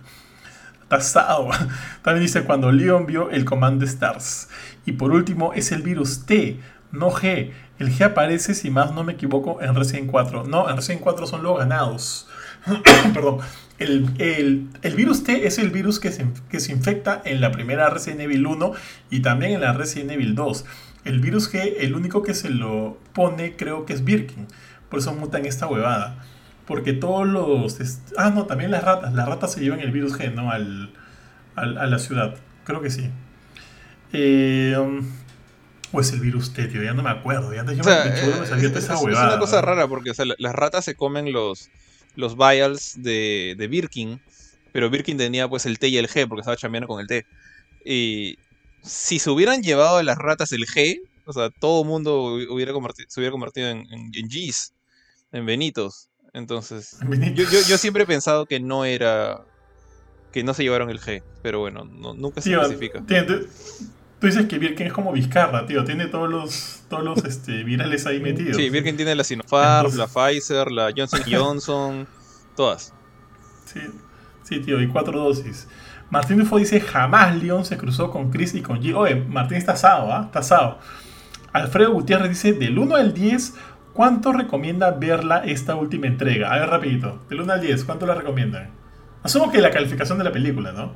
Tasado. 0.88 1.50
También 2.02 2.22
dice 2.22 2.44
cuando 2.44 2.72
Leon 2.72 3.06
vio 3.06 3.30
el 3.30 3.44
Command 3.44 3.82
Stars. 3.82 4.48
Y 4.86 4.92
por 4.92 5.12
último 5.12 5.52
es 5.52 5.72
el 5.72 5.82
virus 5.82 6.24
T, 6.26 6.58
no 6.92 7.10
G. 7.10 7.50
El 7.78 7.90
G 7.92 8.04
aparece, 8.04 8.54
si 8.54 8.70
más 8.70 8.92
no 8.92 9.04
me 9.04 9.14
equivoco, 9.14 9.60
en 9.60 9.74
Resident 9.74 10.10
4. 10.10 10.44
No, 10.44 10.68
en 10.68 10.76
Resident 10.76 11.02
4 11.02 11.26
son 11.26 11.42
los 11.42 11.58
ganados. 11.58 12.26
Perdón. 13.14 13.38
El, 13.78 14.70
virus 14.96 15.24
T 15.24 15.46
es 15.46 15.58
el 15.58 15.70
virus 15.70 16.00
que 16.00 16.10
se, 16.10 16.26
que 16.48 16.60
se 16.60 16.72
infecta 16.72 17.20
en 17.24 17.42
la 17.42 17.52
primera 17.52 17.90
Resident 17.90 18.22
Evil 18.22 18.46
1 18.46 18.72
y 19.10 19.20
también 19.20 19.52
en 19.52 19.60
la 19.60 19.74
Resident 19.74 20.12
Evil 20.12 20.34
2. 20.34 20.64
El 21.04 21.20
virus 21.20 21.52
G, 21.52 21.74
el 21.80 21.94
único 21.94 22.22
que 22.22 22.32
se 22.32 22.48
lo 22.48 22.98
pone, 23.12 23.54
creo 23.56 23.84
que 23.84 23.92
es 23.92 24.04
Birkin. 24.04 24.46
Por 24.88 25.00
eso 25.00 25.12
mutan 25.12 25.44
esta 25.44 25.66
huevada. 25.66 26.24
Porque 26.66 26.94
todos 26.94 27.26
los. 27.26 27.78
Ah, 28.16 28.30
no, 28.30 28.46
también 28.46 28.70
las 28.70 28.82
ratas. 28.82 29.12
Las 29.12 29.28
ratas 29.28 29.52
se 29.52 29.60
llevan 29.60 29.80
el 29.80 29.92
virus 29.92 30.18
G, 30.18 30.32
¿no? 30.32 30.50
Al, 30.50 30.90
a 31.54 31.86
la 31.86 31.98
ciudad. 31.98 32.34
Creo 32.64 32.80
que 32.80 32.90
sí. 32.90 33.10
Eh, 34.12 34.74
um, 34.78 35.06
o 35.92 36.00
es 36.00 36.12
el 36.12 36.20
virus 36.20 36.52
T, 36.52 36.66
tío, 36.68 36.82
ya 36.82 36.94
no 36.94 37.02
me 37.02 37.10
acuerdo. 37.10 37.54
Ya 37.54 37.60
antes 37.60 37.76
yo 37.76 37.84
me, 37.84 37.90
esa 38.78 38.98
huevada. 38.98 39.26
Es 39.26 39.32
una 39.32 39.38
cosa 39.38 39.60
rara 39.60 39.86
porque 39.86 40.12
las 40.38 40.54
ratas 40.54 40.84
se 40.84 40.94
comen 40.94 41.32
los, 41.32 41.70
los 42.14 42.36
vials 42.36 43.02
de, 43.02 43.54
de 43.56 43.68
Birkin, 43.68 44.20
pero 44.72 44.90
Birkin 44.90 45.16
tenía 45.16 45.48
pues 45.48 45.66
el 45.66 45.78
T 45.78 45.88
y 45.88 45.98
el 45.98 46.08
G 46.08 46.28
porque 46.28 46.40
estaba 46.40 46.56
chambeando 46.56 46.88
con 46.88 47.00
el 47.00 47.06
T. 47.06 47.26
Y 47.84 48.38
si 48.82 49.18
se 49.18 49.30
hubieran 49.30 49.62
llevado 49.62 49.98
a 49.98 50.02
las 50.02 50.18
ratas 50.18 50.52
el 50.52 50.66
G, 50.66 51.00
o 51.24 51.32
sea, 51.32 51.50
todo 51.50 51.82
el 51.82 51.88
mundo 51.88 52.22
hubiera 52.50 52.72
se 53.08 53.20
hubiera 53.20 53.32
convertido 53.32 53.68
en, 53.68 53.86
en, 53.90 54.28
Gs, 54.28 54.72
en 55.32 55.46
Benitos. 55.46 56.08
Entonces, 56.32 56.98
yo, 57.34 57.44
yo, 57.44 57.78
siempre 57.78 58.04
he 58.04 58.06
pensado 58.06 58.46
que 58.46 58.60
no 58.60 58.84
era. 58.84 59.42
que 60.32 60.44
no 60.44 60.52
se 60.54 60.62
llevaron 60.62 60.90
el 60.90 61.00
G, 61.00 61.22
pero 61.42 61.60
bueno, 61.60 61.84
nunca 61.84 62.40
se 62.40 62.52
especifica. 62.52 63.02
Tú 64.18 64.26
dices 64.28 64.46
que 64.46 64.58
Birkin 64.58 64.86
es 64.86 64.92
como 64.92 65.12
Vizcarra, 65.12 65.66
tío. 65.66 65.84
Tiene 65.84 66.06
todos 66.06 66.30
los, 66.30 66.82
todos 66.88 67.04
los 67.04 67.24
este, 67.24 67.64
virales 67.64 68.06
ahí 68.06 68.20
metidos. 68.20 68.56
Sí, 68.56 68.70
Birkin 68.70 68.96
tiene 68.96 69.14
la 69.14 69.24
Sinopharm, 69.24 69.94
la 69.94 70.06
Pfizer, 70.06 70.72
la 70.72 70.90
Johnson 70.96 71.20
Johnson, 71.30 72.08
todas. 72.56 72.94
Sí, 73.66 73.80
sí, 74.42 74.60
tío, 74.60 74.80
y 74.80 74.88
cuatro 74.88 75.20
dosis. 75.20 75.68
Martín 76.08 76.38
Dufo 76.38 76.56
dice, 76.56 76.80
jamás 76.80 77.36
Leon 77.36 77.64
se 77.64 77.76
cruzó 77.76 78.10
con 78.10 78.30
Chris 78.30 78.54
y 78.54 78.62
con 78.62 78.80
G. 78.80 78.94
Oye, 78.94 79.16
Martín 79.16 79.58
está 79.58 79.72
asado, 79.72 80.12
¿ah? 80.12 80.22
Está 80.26 80.38
asado. 80.38 80.78
Alfredo 81.52 81.92
Gutiérrez 81.92 82.28
dice, 82.28 82.52
del 82.52 82.78
1 82.78 82.94
al 82.96 83.12
10, 83.12 83.54
¿cuánto 83.92 84.32
recomienda 84.32 84.92
verla 84.92 85.38
esta 85.38 85.74
última 85.74 86.06
entrega? 86.06 86.52
A 86.52 86.58
ver, 86.60 86.68
rapidito. 86.68 87.22
Del 87.28 87.40
1 87.40 87.52
al 87.52 87.60
10, 87.60 87.84
¿cuánto 87.84 88.06
la 88.06 88.14
recomiendan? 88.14 88.70
Asumo 89.22 89.50
que 89.50 89.60
la 89.60 89.70
calificación 89.70 90.18
de 90.18 90.24
la 90.24 90.32
película, 90.32 90.72
¿no? 90.72 90.92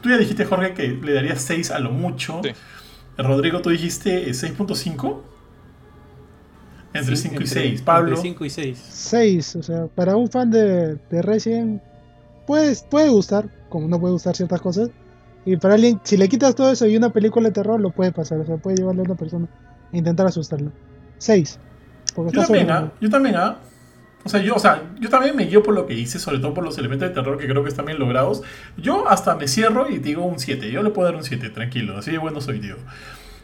Tú 0.00 0.08
ya 0.08 0.18
dijiste, 0.18 0.44
Jorge, 0.44 0.74
que 0.74 0.88
le 0.88 1.12
darías 1.12 1.42
6 1.42 1.70
a 1.70 1.78
lo 1.78 1.90
mucho. 1.90 2.40
Sí. 2.42 2.50
Rodrigo, 3.18 3.60
tú 3.60 3.70
dijiste 3.70 4.30
6.5. 4.30 5.18
Eh, 6.92 6.98
entre 6.98 7.16
5 7.16 7.42
y 7.42 7.46
6. 7.46 7.82
Pablo. 7.82 8.08
Entre 8.10 8.22
5 8.22 8.44
y 8.44 8.50
6. 8.50 8.78
6, 8.90 9.56
o 9.56 9.62
sea, 9.62 9.86
para 9.86 10.16
un 10.16 10.30
fan 10.30 10.50
de, 10.50 10.96
de 11.10 11.22
Resident 11.22 11.82
puede, 12.46 12.76
puede 12.90 13.08
gustar, 13.10 13.48
como 13.68 13.86
no 13.88 14.00
puede 14.00 14.12
gustar 14.12 14.34
ciertas 14.34 14.60
cosas. 14.60 14.90
Y 15.44 15.56
para 15.56 15.74
alguien, 15.74 16.00
si 16.02 16.16
le 16.16 16.28
quitas 16.28 16.54
todo 16.54 16.70
eso 16.70 16.86
y 16.86 16.96
una 16.96 17.12
película 17.12 17.48
de 17.48 17.54
terror, 17.54 17.80
lo 17.80 17.90
puede 17.90 18.12
pasar. 18.12 18.40
O 18.40 18.46
sea, 18.46 18.56
puede 18.56 18.78
llevarle 18.78 19.02
a 19.02 19.04
una 19.04 19.14
persona 19.14 19.48
e 19.92 19.98
intentar 19.98 20.26
asustarlo. 20.26 20.72
6. 21.18 21.58
Yo 22.16 22.42
también, 22.42 22.70
¿ah? 22.70 22.92
Yo 23.00 23.08
también, 23.08 23.36
¿ah? 23.36 23.58
O 24.22 24.28
sea, 24.28 24.40
yo, 24.42 24.54
o 24.54 24.58
sea, 24.58 24.82
yo 24.98 25.08
también 25.08 25.34
me 25.34 25.46
guío 25.46 25.62
por 25.62 25.74
lo 25.74 25.86
que 25.86 25.94
hice, 25.94 26.18
sobre 26.18 26.38
todo 26.38 26.52
por 26.52 26.62
los 26.62 26.76
elementos 26.76 27.08
de 27.08 27.14
terror 27.14 27.38
que 27.38 27.48
creo 27.48 27.62
que 27.62 27.70
están 27.70 27.86
bien 27.86 27.98
logrados. 27.98 28.42
Yo 28.76 29.08
hasta 29.08 29.34
me 29.34 29.48
cierro 29.48 29.88
y 29.88 29.98
digo 29.98 30.24
un 30.24 30.38
7. 30.38 30.70
Yo 30.70 30.82
le 30.82 30.90
puedo 30.90 31.08
dar 31.08 31.16
un 31.16 31.24
7, 31.24 31.48
tranquilo. 31.50 31.96
Así 31.96 32.10
de 32.10 32.18
bueno 32.18 32.40
soy, 32.40 32.60
tío. 32.60 32.76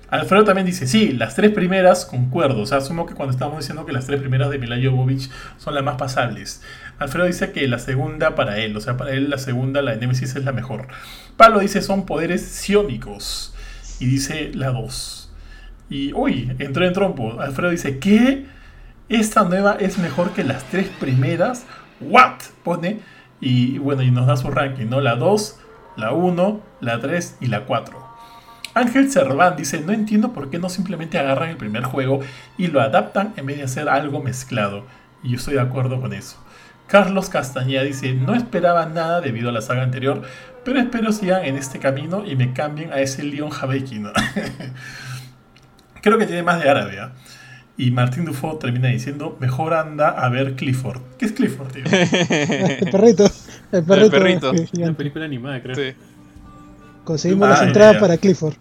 Alfredo 0.08 0.44
también 0.44 0.66
dice, 0.66 0.86
sí, 0.86 1.12
las 1.12 1.34
tres 1.34 1.52
primeras 1.52 2.04
concuerdo. 2.04 2.60
O 2.60 2.66
sea, 2.66 2.78
asumo 2.78 3.06
que 3.06 3.14
cuando 3.14 3.32
estamos 3.32 3.58
diciendo 3.58 3.86
que 3.86 3.92
las 3.92 4.06
tres 4.06 4.20
primeras 4.20 4.50
de 4.50 4.58
Mila 4.58 4.76
Jovovich 4.82 5.30
son 5.56 5.74
las 5.74 5.82
más 5.82 5.96
pasables. 5.96 6.62
Alfredo 6.98 7.26
dice 7.26 7.52
que 7.52 7.66
la 7.66 7.78
segunda 7.78 8.34
para 8.34 8.58
él, 8.58 8.76
o 8.76 8.80
sea, 8.80 8.96
para 8.96 9.12
él 9.12 9.30
la 9.30 9.38
segunda, 9.38 9.82
la 9.82 9.92
de 9.92 9.96
Nemesis, 9.98 10.36
es 10.36 10.44
la 10.44 10.52
mejor. 10.52 10.86
Pablo 11.36 11.58
dice, 11.58 11.82
son 11.82 12.06
poderes 12.06 12.42
sionicos. 12.42 13.54
Y 13.98 14.06
dice 14.06 14.52
la 14.54 14.70
2. 14.70 15.32
Y, 15.88 16.12
uy, 16.12 16.54
entró 16.58 16.86
en 16.86 16.92
trompo. 16.92 17.40
Alfredo 17.40 17.70
dice, 17.70 17.98
¿qué? 17.98 18.46
Esta 19.08 19.44
nueva 19.44 19.76
es 19.78 19.98
mejor 19.98 20.32
que 20.32 20.42
las 20.42 20.64
tres 20.64 20.88
primeras. 20.88 21.64
¿What? 22.00 22.40
Pone. 22.64 23.00
Y 23.40 23.78
bueno, 23.78 24.02
y 24.02 24.10
nos 24.10 24.26
da 24.26 24.36
su 24.36 24.50
ranking, 24.50 24.86
¿no? 24.86 25.00
La 25.00 25.14
2, 25.14 25.60
la 25.96 26.12
1, 26.12 26.60
la 26.80 27.00
3 27.00 27.36
y 27.40 27.46
la 27.46 27.66
4. 27.66 28.04
Ángel 28.74 29.10
Cerván 29.10 29.56
dice, 29.56 29.80
no 29.80 29.92
entiendo 29.92 30.32
por 30.32 30.50
qué 30.50 30.58
no 30.58 30.68
simplemente 30.68 31.18
agarran 31.18 31.50
el 31.50 31.56
primer 31.56 31.84
juego 31.84 32.20
y 32.58 32.66
lo 32.66 32.80
adaptan 32.80 33.32
en 33.36 33.46
vez 33.46 33.58
de 33.58 33.62
hacer 33.62 33.88
algo 33.88 34.22
mezclado. 34.22 34.84
Y 35.22 35.30
yo 35.30 35.36
estoy 35.36 35.54
de 35.54 35.60
acuerdo 35.60 36.00
con 36.00 36.12
eso. 36.12 36.36
Carlos 36.88 37.28
Castañeda 37.28 37.84
dice, 37.84 38.12
no 38.12 38.34
esperaba 38.34 38.86
nada 38.86 39.20
debido 39.20 39.50
a 39.50 39.52
la 39.52 39.60
saga 39.60 39.82
anterior, 39.82 40.22
pero 40.64 40.80
espero 40.80 41.12
sigan 41.12 41.44
en 41.44 41.56
este 41.56 41.78
camino 41.78 42.24
y 42.26 42.34
me 42.34 42.52
cambien 42.52 42.92
a 42.92 43.00
ese 43.00 43.22
Leon 43.22 43.50
Javeki, 43.50 44.02
Creo 46.02 46.18
que 46.18 46.26
tiene 46.26 46.42
más 46.42 46.62
de 46.62 46.68
árabe, 46.68 47.00
¿ah? 47.00 47.12
Y 47.78 47.90
Martín 47.90 48.24
Dufo 48.24 48.56
termina 48.56 48.88
diciendo, 48.88 49.36
mejor 49.38 49.74
anda 49.74 50.08
a 50.08 50.28
ver 50.30 50.56
Clifford. 50.56 51.00
¿Qué 51.18 51.26
es 51.26 51.32
Clifford, 51.32 51.72
tío? 51.72 51.84
el 51.90 52.90
perrito. 52.90 53.30
El 53.70 53.84
perrito. 53.84 54.52
Una 54.78 54.94
película 54.94 55.26
animada, 55.26 55.62
creo. 55.62 55.74
Sí. 55.74 55.96
Conseguimos 57.04 57.48
las 57.48 57.62
entradas 57.62 57.98
para 57.98 58.16
Clifford. 58.16 58.54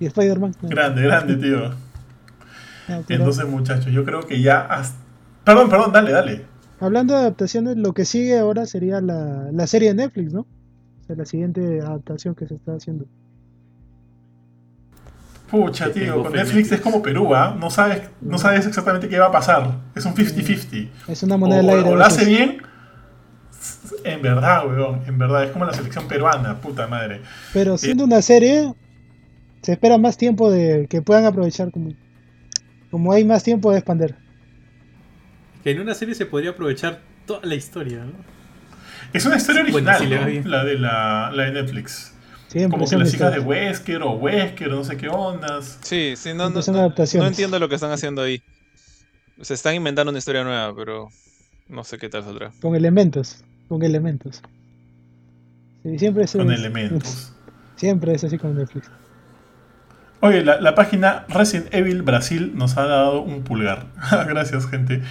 Y 0.00 0.06
Spider-Man. 0.06 0.54
Grande, 0.62 1.02
grande, 1.02 1.36
tío. 1.36 1.70
Ah, 2.90 3.02
Entonces, 3.06 3.46
muchachos, 3.46 3.92
yo 3.92 4.02
creo 4.02 4.20
que 4.20 4.40
ya... 4.40 4.66
Perdón, 5.44 5.68
perdón, 5.68 5.92
dale, 5.92 6.10
dale. 6.10 6.46
Hablando 6.80 7.12
de 7.12 7.20
adaptaciones, 7.20 7.76
lo 7.76 7.92
que 7.92 8.06
sigue 8.06 8.38
ahora 8.38 8.64
sería 8.64 9.02
la, 9.02 9.50
la 9.52 9.66
serie 9.66 9.90
de 9.90 9.94
Netflix, 9.96 10.32
¿no? 10.32 10.40
O 10.40 11.04
sea, 11.06 11.14
la 11.14 11.26
siguiente 11.26 11.82
adaptación 11.82 12.34
que 12.34 12.46
se 12.46 12.54
está 12.54 12.76
haciendo. 12.76 13.04
Pucha, 15.50 15.90
tío, 15.90 16.22
con 16.22 16.32
Netflix 16.32 16.72
es 16.72 16.80
como 16.80 17.02
Perú, 17.02 17.34
¿ah? 17.34 17.56
No 17.58 17.70
sabes, 17.70 18.02
no 18.20 18.36
sabes 18.38 18.66
exactamente 18.66 19.08
qué 19.08 19.18
va 19.18 19.26
a 19.26 19.32
pasar. 19.32 19.78
Es 19.94 20.04
un 20.04 20.14
50-50. 20.14 20.88
Es 21.08 21.22
una 21.22 21.38
moneda 21.38 21.58
del 21.58 21.70
aire. 21.70 21.88
O 21.88 21.96
lo 21.96 22.04
hace 22.04 22.26
bien, 22.26 22.62
en 24.04 24.22
verdad, 24.22 24.66
weón, 24.66 25.02
en 25.06 25.18
verdad. 25.18 25.44
Es 25.44 25.50
como 25.50 25.64
la 25.64 25.72
selección 25.72 26.06
peruana, 26.06 26.60
puta 26.60 26.86
madre. 26.86 27.22
Pero 27.54 27.74
eh, 27.74 27.78
siendo 27.78 28.04
una 28.04 28.20
serie, 28.20 28.74
se 29.62 29.72
espera 29.72 29.96
más 29.96 30.18
tiempo 30.18 30.50
de 30.50 30.86
que 30.88 31.00
puedan 31.00 31.24
aprovechar 31.24 31.70
como, 31.70 31.94
como 32.90 33.12
hay 33.12 33.24
más 33.24 33.42
tiempo 33.42 33.72
de 33.72 33.78
expandir. 33.78 34.16
Que 35.64 35.70
en 35.70 35.80
una 35.80 35.94
serie 35.94 36.14
se 36.14 36.26
podría 36.26 36.50
aprovechar 36.50 37.00
toda 37.26 37.40
la 37.44 37.54
historia, 37.54 38.04
¿no? 38.04 38.12
Es 39.14 39.24
una 39.24 39.36
historia 39.36 39.62
original, 39.62 40.42
la 40.44 40.64
de 40.64 40.78
la, 40.78 41.30
la 41.32 41.42
de 41.44 41.52
Netflix. 41.52 42.12
Como 42.70 42.88
que 42.88 42.96
las 42.96 43.14
hijas 43.14 43.34
de 43.34 43.40
Wesker 43.40 44.02
o 44.02 44.12
Wesker 44.12 44.72
o 44.72 44.76
no 44.76 44.84
sé 44.84 44.96
qué 44.96 45.08
ondas. 45.08 45.78
Sí, 45.82 46.14
sí, 46.16 46.32
no, 46.34 46.50
no, 46.50 46.60
no, 46.66 47.26
entiendo 47.26 47.58
lo 47.58 47.68
que 47.68 47.74
están 47.74 47.90
haciendo 47.90 48.22
ahí. 48.22 48.42
Se 49.40 49.54
están 49.54 49.74
inventando 49.74 50.10
una 50.10 50.18
historia 50.18 50.42
nueva, 50.44 50.74
pero 50.74 51.08
no 51.68 51.84
sé 51.84 51.98
qué 51.98 52.08
tal 52.08 52.24
saldrá. 52.24 52.50
Con 52.60 52.74
elementos, 52.74 53.44
con 53.68 53.82
elementos. 53.82 54.42
Sí, 55.82 55.98
siempre 55.98 56.24
es, 56.24 56.32
con 56.32 56.50
elementos. 56.50 57.32
Siempre 57.76 58.14
es 58.14 58.24
así 58.24 58.38
con 58.38 58.56
Netflix. 58.56 58.90
Oye, 60.20 60.44
la, 60.44 60.60
la, 60.60 60.74
página 60.74 61.26
Resident 61.28 61.72
Evil 61.72 62.02
Brasil 62.02 62.52
nos 62.56 62.76
ha 62.76 62.86
dado 62.86 63.22
un 63.22 63.44
pulgar. 63.44 63.86
Gracias, 64.28 64.66
gente. 64.66 65.02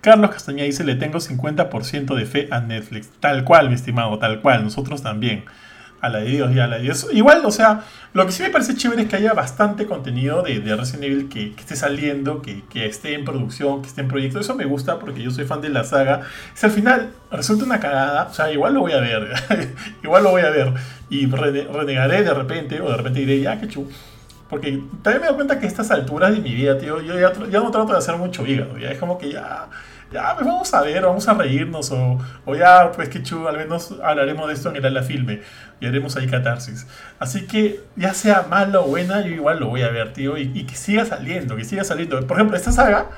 Carlos 0.00 0.30
Castañeda 0.30 0.66
dice, 0.66 0.84
le 0.84 0.94
tengo 0.94 1.18
50% 1.18 2.14
de 2.14 2.26
fe 2.26 2.48
a 2.52 2.60
Netflix. 2.60 3.10
Tal 3.18 3.42
cual, 3.42 3.68
mi 3.70 3.74
estimado, 3.74 4.16
tal 4.20 4.40
cual. 4.40 4.62
Nosotros 4.62 5.02
también. 5.02 5.44
A 6.00 6.08
la 6.08 6.18
de 6.18 6.26
Dios 6.26 6.54
y 6.54 6.60
a 6.60 6.66
la 6.66 6.76
de 6.76 6.82
Dios. 6.82 7.08
Igual, 7.12 7.42
o 7.44 7.50
sea, 7.50 7.84
lo 8.12 8.26
que 8.26 8.32
sí 8.32 8.42
me 8.42 8.50
parece 8.50 8.74
chévere 8.74 9.02
es 9.02 9.08
que 9.08 9.16
haya 9.16 9.32
bastante 9.32 9.86
contenido 9.86 10.42
de, 10.42 10.60
de 10.60 10.76
Resident 10.76 11.04
Evil 11.04 11.28
que, 11.28 11.54
esté 11.58 11.74
saliendo, 11.74 12.42
que, 12.42 12.64
que, 12.64 12.86
esté 12.86 13.14
en 13.14 13.24
producción, 13.24 13.82
que 13.82 13.88
esté 13.88 14.02
en 14.02 14.08
proyecto. 14.08 14.38
Eso 14.38 14.54
me 14.54 14.66
gusta 14.66 14.98
porque 14.98 15.22
yo 15.22 15.30
soy 15.30 15.46
fan 15.46 15.60
de 15.60 15.70
la 15.70 15.84
saga. 15.84 16.22
Si 16.54 16.66
al 16.66 16.72
final 16.72 17.12
resulta 17.30 17.64
una 17.64 17.80
cagada, 17.80 18.28
o 18.30 18.34
sea, 18.34 18.52
igual 18.52 18.74
lo 18.74 18.80
voy 18.80 18.92
a 18.92 19.00
ver. 19.00 19.34
igual 20.02 20.22
lo 20.22 20.30
voy 20.30 20.42
a 20.42 20.50
ver. 20.50 20.74
Y 21.08 21.26
renegaré 21.26 22.22
de 22.22 22.34
repente, 22.34 22.80
o 22.80 22.90
de 22.90 22.96
repente 22.96 23.20
diré, 23.20 23.40
ya, 23.40 23.58
qué 23.60 23.68
chulo 23.68 23.88
porque 24.48 24.80
también 25.02 25.22
me 25.22 25.26
doy 25.26 25.36
cuenta 25.36 25.58
que 25.58 25.66
a 25.66 25.68
estas 25.68 25.90
alturas 25.90 26.32
de 26.32 26.40
mi 26.40 26.54
vida, 26.54 26.78
tío, 26.78 27.00
yo 27.00 27.18
ya, 27.18 27.32
no 27.60 27.70
trato 27.70 27.92
de 27.92 27.98
hacer 27.98 28.16
mucho 28.16 28.46
hígado. 28.46 28.78
Ya 28.78 28.90
es 28.90 28.98
como 28.98 29.18
que 29.18 29.32
ya, 29.32 29.66
ya, 30.12 30.34
pues 30.34 30.46
vamos 30.46 30.72
a 30.72 30.82
ver, 30.82 31.02
vamos 31.02 31.26
a 31.28 31.34
reírnos. 31.34 31.90
O, 31.90 32.18
o 32.44 32.54
ya, 32.54 32.90
pues 32.92 33.08
que 33.08 33.22
chulo, 33.22 33.48
al 33.48 33.56
menos 33.56 33.94
hablaremos 34.02 34.48
de 34.48 34.54
esto 34.54 34.70
en 34.70 34.76
el 34.76 34.86
ala 34.86 35.02
filme. 35.02 35.40
Y 35.80 35.86
haremos 35.86 36.16
ahí 36.16 36.26
catarsis. 36.26 36.86
Así 37.18 37.46
que, 37.46 37.80
ya 37.96 38.14
sea 38.14 38.46
mala 38.48 38.80
o 38.80 38.86
buena, 38.86 39.20
yo 39.20 39.28
igual 39.28 39.60
lo 39.60 39.68
voy 39.68 39.82
a 39.82 39.90
ver, 39.90 40.12
tío. 40.12 40.36
Y, 40.38 40.50
y 40.54 40.64
que 40.64 40.74
siga 40.74 41.04
saliendo, 41.04 41.56
que 41.56 41.64
siga 41.64 41.84
saliendo. 41.84 42.26
Por 42.26 42.36
ejemplo, 42.36 42.56
esta 42.56 42.72
saga 42.72 43.10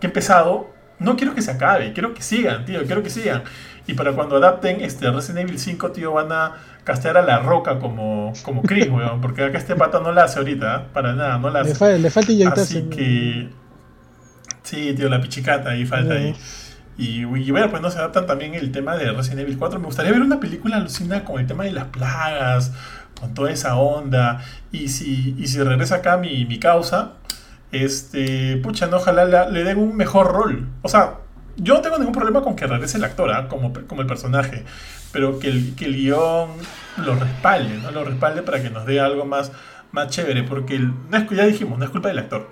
que 0.00 0.06
he 0.06 0.10
empezado, 0.10 0.70
no 0.98 1.16
quiero 1.16 1.34
que 1.34 1.42
se 1.42 1.50
acabe, 1.50 1.92
quiero 1.92 2.14
que 2.14 2.22
sigan, 2.22 2.64
tío, 2.64 2.84
quiero 2.84 3.02
que 3.02 3.10
sigan. 3.10 3.42
Y 3.86 3.94
para 3.94 4.12
cuando 4.12 4.36
adapten 4.36 4.80
este 4.80 5.10
Resident 5.10 5.48
Evil 5.48 5.58
5, 5.58 5.92
tío, 5.92 6.12
van 6.12 6.32
a 6.32 6.54
castear 6.84 7.16
a 7.16 7.22
la 7.22 7.38
roca 7.38 7.78
como, 7.78 8.32
como 8.42 8.62
Chris, 8.62 8.88
weón. 8.90 9.20
Porque 9.20 9.44
acá 9.44 9.58
este 9.58 9.76
pata 9.76 10.00
no 10.00 10.12
la 10.12 10.24
hace 10.24 10.38
ahorita, 10.38 10.76
¿eh? 10.76 10.88
para 10.92 11.12
nada, 11.12 11.38
no 11.38 11.50
la 11.50 11.60
hace. 11.60 11.98
Le, 11.98 12.10
falta 12.10 12.32
inyectarse. 12.32 12.78
Así 12.78 12.88
que. 12.88 13.48
Sí, 14.66 14.94
tío, 14.94 15.08
la 15.08 15.20
pichicata 15.20 15.70
ahí 15.70 15.86
falta 15.86 16.14
ahí. 16.14 16.34
Y, 16.98 17.20
y, 17.20 17.50
bueno, 17.52 17.70
pues 17.70 17.80
no 17.82 17.90
se 17.90 17.98
adaptan 17.98 18.26
también 18.26 18.54
el 18.54 18.72
tema 18.72 18.96
de 18.96 19.12
Resident 19.12 19.42
Evil 19.42 19.58
4. 19.58 19.78
Me 19.78 19.86
gustaría 19.86 20.10
ver 20.10 20.22
una 20.22 20.40
película 20.40 20.76
alucinada 20.76 21.24
con 21.24 21.38
el 21.38 21.46
tema 21.46 21.62
de 21.64 21.72
las 21.72 21.84
plagas, 21.84 22.72
con 23.20 23.32
toda 23.32 23.52
esa 23.52 23.76
onda. 23.76 24.42
Y 24.72 24.88
si, 24.88 25.36
y 25.38 25.46
si 25.46 25.62
regresa 25.62 25.96
acá 25.96 26.16
mi, 26.16 26.46
mi 26.46 26.58
causa, 26.58 27.12
este, 27.70 28.56
pucha, 28.56 28.88
no, 28.88 28.96
ojalá 28.96 29.48
le 29.48 29.62
den 29.62 29.78
un 29.78 29.96
mejor 29.96 30.32
rol. 30.32 30.68
O 30.82 30.88
sea, 30.88 31.18
yo 31.56 31.74
no 31.74 31.80
tengo 31.80 31.98
ningún 31.98 32.14
problema 32.14 32.42
con 32.42 32.56
que 32.56 32.66
regrese 32.66 32.98
el 32.98 33.04
actor, 33.04 33.30
¿ah? 33.30 33.46
como, 33.46 33.72
como 33.86 34.00
el 34.00 34.08
personaje, 34.08 34.64
pero 35.12 35.38
que 35.38 35.48
el, 35.48 35.76
que 35.76 35.84
el 35.84 35.94
guion 35.94 36.50
lo 37.04 37.14
respalde, 37.14 37.78
¿no? 37.78 37.92
Lo 37.92 38.04
respalde 38.04 38.42
para 38.42 38.60
que 38.60 38.70
nos 38.70 38.84
dé 38.84 38.98
algo 38.98 39.24
más, 39.26 39.52
más 39.92 40.08
chévere, 40.08 40.42
porque 40.42 40.80
no 40.80 41.16
es, 41.16 41.30
ya 41.30 41.46
dijimos, 41.46 41.78
no 41.78 41.84
es 41.84 41.90
culpa 41.92 42.08
del 42.08 42.18
actor. 42.18 42.50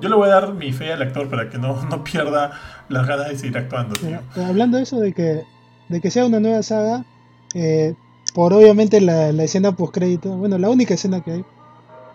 Yo 0.00 0.08
le 0.08 0.16
voy 0.16 0.28
a 0.28 0.32
dar 0.32 0.54
mi 0.54 0.72
fe 0.72 0.92
al 0.92 1.02
actor 1.02 1.28
para 1.28 1.48
que 1.48 1.58
no, 1.58 1.82
no 1.84 2.04
pierda 2.04 2.52
las 2.88 3.06
ganas 3.06 3.28
de 3.28 3.38
seguir 3.38 3.58
actuando. 3.58 3.94
hablando 4.36 4.76
de 4.76 4.82
eso, 4.82 5.00
de 5.00 5.12
que, 5.12 5.42
de 5.88 6.00
que 6.00 6.10
sea 6.10 6.26
una 6.26 6.40
nueva 6.40 6.62
saga, 6.62 7.04
eh, 7.54 7.94
por 8.34 8.52
obviamente 8.52 9.00
la, 9.00 9.32
la 9.32 9.44
escena 9.44 9.76
post-crédito, 9.76 10.36
bueno, 10.36 10.58
la 10.58 10.70
única 10.70 10.94
escena 10.94 11.22
que 11.22 11.30
hay, 11.32 11.44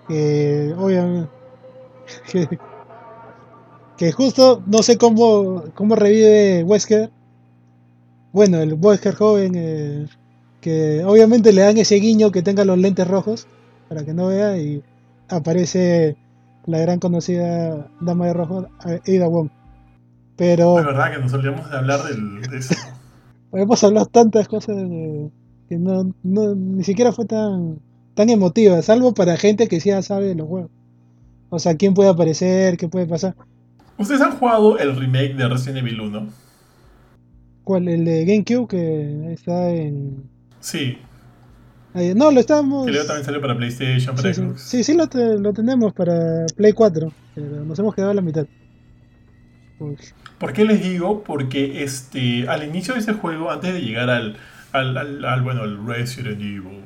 que 0.08 0.74
obviamente... 0.78 1.30
Que 4.00 4.14
justo 4.14 4.64
no 4.66 4.82
sé 4.82 4.98
cómo, 4.98 5.66
cómo 5.76 5.94
revive 5.98 6.64
Wesker. 6.64 7.12
Bueno, 8.32 8.60
el 8.60 8.76
Wesker 8.76 9.14
joven. 9.14 9.52
Eh, 9.58 10.08
que 10.62 11.04
obviamente 11.04 11.52
le 11.52 11.64
dan 11.64 11.78
ese 11.78 11.96
guiño 11.96 12.32
que 12.32 12.42
tenga 12.42 12.64
los 12.64 12.78
lentes 12.78 13.06
rojos. 13.06 13.46
Para 13.90 14.06
que 14.06 14.14
no 14.14 14.28
vea. 14.28 14.58
Y 14.58 14.82
aparece 15.28 16.16
la 16.66 16.80
gran 16.80 17.00
conocida 17.00 17.90
Dama 18.00 18.28
de 18.28 18.34
Rojo, 18.34 18.68
Ada 18.80 19.28
Wong. 19.28 19.50
Pero. 20.36 20.80
Es 20.80 20.86
verdad 20.86 21.12
que 21.12 21.20
nos 21.20 21.34
olvidamos 21.34 21.70
de 21.70 21.78
hablar 21.78 22.02
de 22.04 22.58
eso. 22.58 22.76
Hemos 23.52 23.84
hablado 23.84 24.06
tantas 24.06 24.48
cosas 24.48 24.76
que 24.76 25.78
no, 25.78 26.14
ni 26.24 26.84
siquiera 26.84 27.12
fue 27.12 27.26
tan, 27.26 27.80
tan 28.14 28.30
emotiva, 28.30 28.82
salvo 28.82 29.14
para 29.14 29.38
gente 29.38 29.68
que 29.68 29.80
sí 29.80 29.90
ya 29.90 30.02
sabe 30.02 30.28
de 30.28 30.36
los 30.36 30.48
juegos. 30.48 30.72
O 31.50 31.58
sea, 31.58 31.76
quién 31.76 31.96
puede 31.96 32.10
aparecer, 32.10 32.78
qué 32.78 32.88
puede 32.88 33.08
pasar. 33.08 33.36
¿Ustedes 33.98 34.22
han 34.22 34.38
jugado 34.38 34.78
el 34.78 34.96
remake 34.96 35.34
de 35.36 35.50
Resident 35.50 35.80
Evil 35.80 36.02
1? 36.02 36.28
¿Cuál? 37.64 37.88
¿El 37.88 38.06
de 38.06 38.26
GameCube 38.26 38.68
que 38.68 39.34
está 39.34 39.72
en...? 39.72 40.30
Sí. 40.60 40.98
No, 42.16 42.32
lo 42.32 42.40
estamos... 42.40 42.86
Que 42.86 42.92
luego 42.92 43.08
también 43.08 43.26
salió 43.26 43.42
para 43.42 43.56
PlayStation, 43.56 44.16
para 44.16 44.34
sí, 44.34 44.42
Xbox. 44.42 44.62
Sí, 44.62 44.84
sí, 44.84 44.96
lo, 44.96 45.08
tenemos 45.54 45.94
para 45.94 46.46
Play 46.56 46.74
4, 46.74 47.12
pero 47.36 47.66
nos 47.66 47.80
hemos 47.80 47.96
quedado 47.96 48.12
a 48.12 48.16
la 48.16 48.22
mitad. 48.22 48.46
¿Por 50.38 50.54
qué 50.54 50.66
les 50.66 50.84
digo? 50.84 51.24
Porque 51.24 51.84
este, 51.84 52.48
al 52.50 52.64
inicio 52.64 52.94
de 52.94 53.00
ese 53.00 53.14
juego, 53.14 53.52
antes 53.52 53.74
de 53.74 53.82
llegar 53.82 54.10
al, 54.10 54.38
al, 54.72 55.26
al, 55.26 55.42
bueno, 55.42 55.64
al 55.64 55.86
Resident 55.86 56.42
Evil 56.42 56.84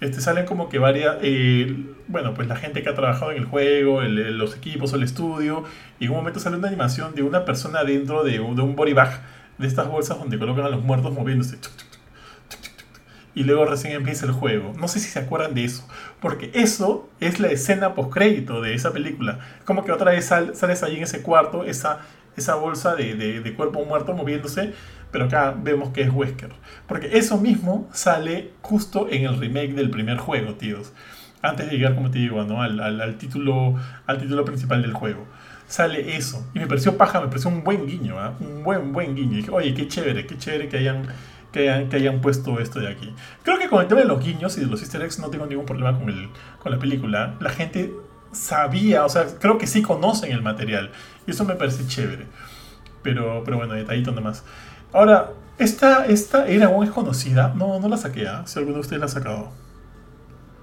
este, 0.00 0.20
salen 0.20 0.44
como 0.44 0.68
que 0.68 0.78
varias, 0.78 1.16
eh, 1.22 1.74
bueno, 2.08 2.34
pues 2.34 2.48
la 2.48 2.56
gente 2.56 2.82
que 2.82 2.88
ha 2.90 2.94
trabajado 2.94 3.32
en 3.32 3.38
el 3.38 3.44
juego, 3.46 4.02
los 4.02 4.54
equipos 4.56 4.92
el 4.92 5.02
estudio, 5.02 5.64
y 5.98 6.04
en 6.04 6.10
un 6.10 6.18
momento 6.18 6.38
sale 6.38 6.56
una 6.56 6.68
animación 6.68 7.14
de 7.14 7.22
una 7.22 7.44
persona 7.44 7.82
dentro 7.82 8.22
de 8.22 8.40
un, 8.40 8.56
de 8.56 8.62
un 8.62 8.76
body 8.76 8.92
bag, 8.92 9.22
de 9.58 9.66
estas 9.66 9.88
bolsas 9.88 10.18
donde 10.18 10.38
colocan 10.38 10.66
a 10.66 10.68
los 10.68 10.82
muertos 10.82 11.14
moviéndose. 11.14 11.56
Y 13.36 13.44
luego 13.44 13.66
recién 13.66 13.92
empieza 13.92 14.26
el 14.26 14.32
juego. 14.32 14.72
No 14.76 14.88
sé 14.88 14.98
si 14.98 15.08
se 15.08 15.20
acuerdan 15.20 15.54
de 15.54 15.64
eso. 15.64 15.86
Porque 16.20 16.50
eso 16.54 17.08
es 17.20 17.38
la 17.38 17.48
escena 17.48 17.94
post-crédito 17.94 18.60
de 18.60 18.74
esa 18.74 18.92
película. 18.92 19.38
Como 19.64 19.84
que 19.84 19.92
otra 19.92 20.10
vez 20.10 20.24
sales 20.24 20.82
ahí 20.82 20.96
en 20.96 21.04
ese 21.04 21.22
cuarto, 21.22 21.62
esa, 21.62 22.00
esa 22.36 22.56
bolsa 22.56 22.96
de, 22.96 23.14
de, 23.14 23.40
de 23.40 23.54
cuerpo 23.54 23.84
muerto 23.84 24.12
moviéndose 24.14 24.72
pero 25.16 25.26
acá 25.26 25.54
vemos 25.56 25.90
que 25.90 26.02
es 26.02 26.10
Wesker. 26.12 26.50
Porque 26.86 27.16
eso 27.16 27.38
mismo 27.38 27.88
sale 27.92 28.52
justo 28.60 29.08
en 29.10 29.24
el 29.24 29.38
remake 29.38 29.72
del 29.72 29.88
primer 29.88 30.18
juego, 30.18 30.54
tíos. 30.56 30.92
Antes 31.40 31.70
de 31.70 31.76
llegar, 31.76 31.94
como 31.94 32.10
te 32.10 32.18
digo, 32.18 32.44
¿no? 32.44 32.62
al, 32.62 32.80
al, 32.80 33.16
título, 33.16 33.76
al 34.06 34.18
título 34.18 34.44
principal 34.44 34.82
del 34.82 34.92
juego. 34.92 35.26
Sale 35.66 36.16
eso. 36.16 36.46
Y 36.54 36.58
me 36.58 36.66
pareció 36.66 36.98
paja, 36.98 37.20
me 37.20 37.28
pareció 37.28 37.50
un 37.50 37.64
buen 37.64 37.86
guiño, 37.86 38.14
¿eh? 38.24 38.30
un 38.40 38.62
buen, 38.62 38.92
buen 38.92 39.14
guiño. 39.14 39.32
Y 39.32 39.36
dije, 39.36 39.50
oye, 39.50 39.74
qué 39.74 39.88
chévere, 39.88 40.26
qué 40.26 40.36
chévere 40.36 40.68
que 40.68 40.76
hayan, 40.76 41.06
que 41.56 41.70
hayan, 41.70 41.88
que 41.88 41.96
hayan 41.96 42.20
puesto 42.20 42.60
esto 42.60 42.80
de 42.80 42.88
aquí. 42.88 43.14
Creo 43.42 43.58
que 43.58 43.68
con 43.68 43.80
el 43.80 43.88
tema 43.88 44.02
de 44.02 44.06
los 44.06 44.22
guiños 44.22 44.58
y 44.58 44.60
de 44.60 44.66
los 44.66 44.82
easter 44.82 45.00
eggs 45.02 45.18
no 45.18 45.30
tengo 45.30 45.46
ningún 45.46 45.64
problema 45.64 45.98
con, 45.98 46.10
el, 46.10 46.28
con 46.62 46.70
la 46.70 46.78
película. 46.78 47.34
La 47.40 47.48
gente 47.48 47.94
sabía, 48.32 49.04
o 49.04 49.08
sea, 49.08 49.26
creo 49.40 49.56
que 49.56 49.66
sí 49.66 49.80
conocen 49.80 50.32
el 50.32 50.42
material. 50.42 50.90
Y 51.26 51.30
eso 51.30 51.44
me 51.46 51.54
parece 51.54 51.86
chévere. 51.86 52.26
Pero, 53.02 53.42
pero 53.44 53.56
bueno, 53.56 53.72
detallito 53.72 54.12
nomás. 54.12 54.44
Ahora, 54.92 55.30
esta, 55.58 56.04
esta 56.04 56.46
era 56.46 56.70
es 56.82 56.90
conocida. 56.90 57.54
No, 57.56 57.80
no 57.80 57.88
la 57.88 57.96
saqué, 57.96 58.28
¿ah? 58.28 58.42
si 58.44 58.58
alguno 58.58 58.74
de 58.74 58.80
ustedes 58.82 59.00
la 59.00 59.06
ha 59.06 59.08
sacado. 59.08 59.48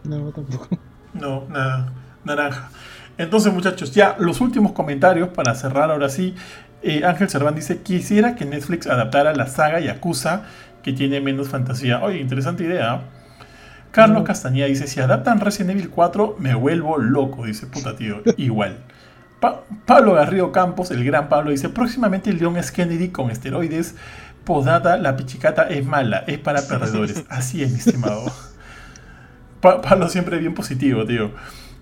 No, 0.04 0.32
tampoco. 0.32 0.68
No, 1.14 1.46
nada. 1.50 1.92
Naranja. 2.24 2.70
Entonces, 3.18 3.52
muchachos, 3.54 3.94
ya 3.94 4.16
los 4.20 4.42
últimos 4.42 4.72
comentarios 4.74 5.30
para 5.30 5.56
cerrar 5.56 5.92
ahora 5.92 6.10
sí. 6.10 6.36
Eh, 6.84 7.04
Ángel 7.06 7.30
Cerván 7.30 7.56
dice: 7.56 7.82
Quisiera 7.82 8.36
que 8.36 8.46
Netflix 8.46 8.88
adaptara 8.88 9.34
la 9.34 9.48
saga 9.48 9.80
Yakuza, 9.80 10.44
que 10.84 10.94
tiene 10.94 11.22
menos 11.22 11.50
fantasía. 11.50 12.02
Oye, 12.04 12.20
interesante 12.20 12.64
idea. 12.64 12.94
¿ah? 12.94 13.02
Carlos 13.92 14.24
Castañeda 14.24 14.68
dice: 14.68 14.88
Si 14.88 15.00
adaptan 15.00 15.40
Resident 15.40 15.72
Evil 15.72 15.90
4, 15.90 16.38
me 16.40 16.54
vuelvo 16.56 16.98
loco. 16.98 17.46
Dice: 17.46 17.68
Puta 17.68 17.96
tío, 17.96 18.22
igual. 18.38 18.84
Pablo 19.86 20.14
Garrido 20.14 20.52
Campos, 20.52 20.92
el 20.92 21.04
gran 21.04 21.30
Pablo, 21.30 21.52
dice: 21.52 21.70
Próximamente 21.70 22.30
el 22.30 22.40
León 22.40 22.58
es 22.58 22.72
Kennedy 22.72 23.10
con 23.10 23.32
esteroides. 23.32 23.96
Podada, 24.44 24.98
la 24.98 25.16
pichicata 25.16 25.70
es 25.70 25.86
mala, 25.86 26.24
es 26.28 26.38
para 26.38 26.62
perdedores. 26.68 27.24
Así 27.30 27.64
es, 27.64 27.72
mi 27.72 27.80
estimado. 27.80 28.32
Pablo 29.62 30.10
siempre 30.10 30.38
bien 30.40 30.54
positivo, 30.54 31.06
tío. 31.06 31.32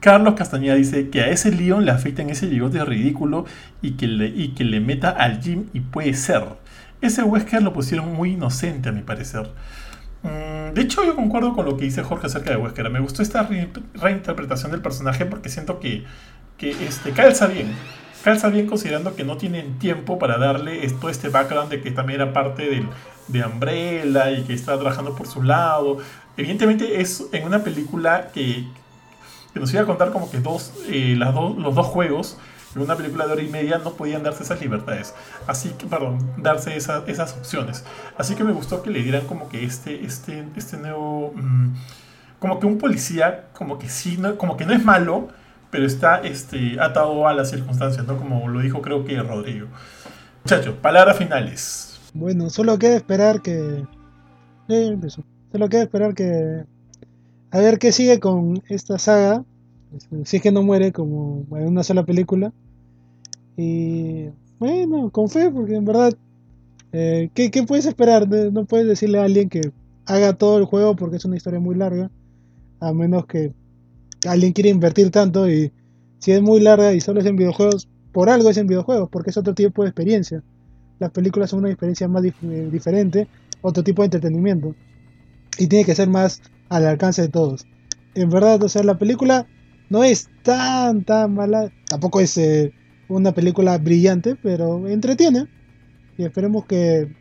Carlos 0.01 0.33
Castañeda 0.33 0.75
dice 0.75 1.09
que 1.09 1.21
a 1.21 1.29
ese 1.29 1.51
León 1.51 1.85
le 1.85 1.91
afecten 1.91 2.29
ese 2.31 2.47
bigote 2.47 2.83
ridículo 2.83 3.45
y 3.83 3.91
que, 3.91 4.07
le, 4.07 4.25
y 4.27 4.49
que 4.49 4.63
le 4.63 4.79
meta 4.79 5.11
al 5.11 5.39
gym 5.39 5.67
y 5.73 5.79
puede 5.79 6.15
ser. 6.15 6.43
Ese 7.01 7.23
Wesker 7.23 7.61
lo 7.61 7.73
pusieron 7.73 8.13
muy 8.13 8.33
inocente, 8.33 8.89
a 8.89 8.91
mi 8.91 9.01
parecer. 9.01 9.49
Mm, 10.23 10.73
de 10.73 10.81
hecho, 10.81 11.03
yo 11.03 11.15
concuerdo 11.15 11.53
con 11.53 11.65
lo 11.65 11.77
que 11.77 11.85
dice 11.85 12.03
Jorge 12.03 12.27
acerca 12.27 12.51
de 12.51 12.57
Wesker. 12.57 12.89
Me 12.89 12.99
gustó 12.99 13.23
esta 13.23 13.49
reinterpretación 13.95 14.71
del 14.71 14.81
personaje 14.81 15.25
porque 15.25 15.49
siento 15.49 15.79
que 15.79 16.05
que 16.61 16.69
este, 16.85 17.11
calza 17.11 17.47
bien. 17.47 17.73
calza 18.23 18.49
bien 18.49 18.67
considerando 18.67 19.15
que 19.15 19.23
no 19.23 19.35
tienen 19.35 19.79
tiempo 19.79 20.19
para 20.19 20.37
darle 20.37 20.87
todo 20.91 21.09
este 21.09 21.29
background 21.29 21.71
de 21.71 21.81
que 21.81 21.89
también 21.89 22.21
era 22.21 22.33
parte 22.33 22.69
del, 22.69 22.87
de 23.27 23.43
Umbrella 23.43 24.31
y 24.31 24.43
que 24.43 24.53
está 24.53 24.75
trabajando 24.75 25.15
por 25.15 25.25
su 25.27 25.41
lado. 25.41 25.97
Evidentemente 26.37 27.01
es 27.01 27.25
en 27.31 27.45
una 27.45 27.63
película 27.63 28.29
que, 28.31 28.67
que 29.53 29.59
nos 29.59 29.73
iba 29.73 29.81
a 29.81 29.85
contar 29.85 30.11
como 30.11 30.29
que 30.29 30.39
dos, 30.39 30.71
eh, 30.87 31.15
las 31.17 31.33
los 31.33 31.73
dos 31.73 31.87
juegos 31.87 32.37
en 32.75 32.81
una 32.81 32.95
película 32.95 33.25
de 33.25 33.33
hora 33.33 33.41
y 33.41 33.49
media 33.49 33.77
no 33.79 33.93
podían 33.93 34.23
darse 34.23 34.43
esas 34.43 34.61
libertades. 34.61 35.13
Así 35.47 35.69
que, 35.69 35.85
perdón, 35.85 36.19
darse 36.37 36.75
esas 36.75 37.33
opciones. 37.37 37.83
Así 38.17 38.35
que 38.35 38.43
me 38.43 38.53
gustó 38.53 38.81
que 38.81 38.89
le 38.89 39.01
dieran 39.03 39.25
como 39.27 39.49
que 39.49 39.63
este, 39.63 40.05
este, 40.05 40.45
este 40.55 40.77
nuevo... 40.77 41.33
Mm, 41.35 41.73
como 42.39 42.59
que 42.59 42.65
un 42.65 42.79
policía, 42.79 43.49
como 43.53 43.77
que 43.77 43.87
sí, 43.87 44.17
no, 44.17 44.35
como 44.37 44.57
que 44.57 44.65
no 44.65 44.73
es 44.73 44.83
malo, 44.83 45.27
pero 45.69 45.85
está 45.85 46.21
este, 46.21 46.79
atado 46.79 47.27
a 47.27 47.33
las 47.33 47.51
circunstancias, 47.51 48.05
¿no? 48.07 48.17
Como 48.17 48.47
lo 48.47 48.61
dijo 48.61 48.81
creo 48.81 49.05
que 49.05 49.21
Rodrigo. 49.21 49.67
Muchachos, 50.43 50.73
palabras 50.81 51.17
finales. 51.17 51.99
Bueno, 52.13 52.49
solo 52.49 52.79
queda 52.79 52.95
esperar 52.95 53.41
que... 53.41 53.85
Eh, 54.69 54.97
solo 55.51 55.69
queda 55.69 55.83
esperar 55.83 56.15
que... 56.15 56.65
A 57.51 57.59
ver 57.59 57.79
qué 57.79 57.91
sigue 57.91 58.19
con 58.19 58.63
esta 58.69 58.97
saga 58.97 59.43
si 60.23 60.37
es 60.37 60.43
que 60.43 60.51
no 60.51 60.63
muere 60.63 60.91
como 60.91 61.45
en 61.57 61.67
una 61.67 61.83
sola 61.83 62.05
película. 62.05 62.53
Y 63.57 64.29
bueno, 64.59 65.09
con 65.09 65.29
fe, 65.29 65.49
porque 65.51 65.75
en 65.75 65.85
verdad, 65.85 66.13
eh, 66.91 67.29
¿qué, 67.33 67.49
puedes 67.63 67.85
esperar? 67.85 68.27
No 68.51 68.65
puedes 68.65 68.87
decirle 68.87 69.19
a 69.19 69.23
alguien 69.23 69.49
que 69.49 69.61
haga 70.05 70.33
todo 70.33 70.57
el 70.57 70.65
juego 70.65 70.95
porque 70.95 71.17
es 71.17 71.25
una 71.25 71.37
historia 71.37 71.59
muy 71.59 71.75
larga, 71.75 72.09
a 72.79 72.93
menos 72.93 73.25
que 73.25 73.53
alguien 74.27 74.53
quiera 74.53 74.69
invertir 74.69 75.11
tanto 75.11 75.49
y 75.49 75.71
si 76.19 76.31
es 76.31 76.41
muy 76.41 76.59
larga 76.59 76.93
y 76.93 77.01
solo 77.01 77.19
es 77.19 77.25
en 77.25 77.35
videojuegos, 77.35 77.87
por 78.11 78.29
algo 78.29 78.49
es 78.49 78.57
en 78.57 78.67
videojuegos, 78.67 79.09
porque 79.09 79.31
es 79.31 79.37
otro 79.37 79.53
tipo 79.53 79.83
de 79.83 79.89
experiencia. 79.89 80.43
Las 80.99 81.11
películas 81.11 81.49
son 81.49 81.59
una 81.59 81.69
experiencia 81.69 82.07
más 82.07 82.23
eh, 82.23 82.69
diferente, 82.71 83.27
otro 83.61 83.83
tipo 83.83 84.03
de 84.03 84.07
entretenimiento. 84.07 84.75
Y 85.57 85.67
tiene 85.67 85.85
que 85.85 85.95
ser 85.95 86.09
más 86.09 86.41
al 86.69 86.85
alcance 86.85 87.23
de 87.23 87.29
todos. 87.29 87.65
En 88.13 88.29
verdad, 88.29 88.61
o 88.61 88.69
sea, 88.69 88.83
la 88.83 88.97
película 88.97 89.47
no 89.91 90.05
es 90.05 90.29
tan, 90.41 91.03
tan 91.03 91.35
mala. 91.35 91.69
Tampoco 91.85 92.21
es 92.21 92.37
eh, 92.37 92.71
una 93.09 93.33
película 93.33 93.77
brillante, 93.77 94.37
pero 94.41 94.87
entretiene. 94.87 95.47
Y 96.17 96.23
esperemos 96.23 96.63
que, 96.65 97.13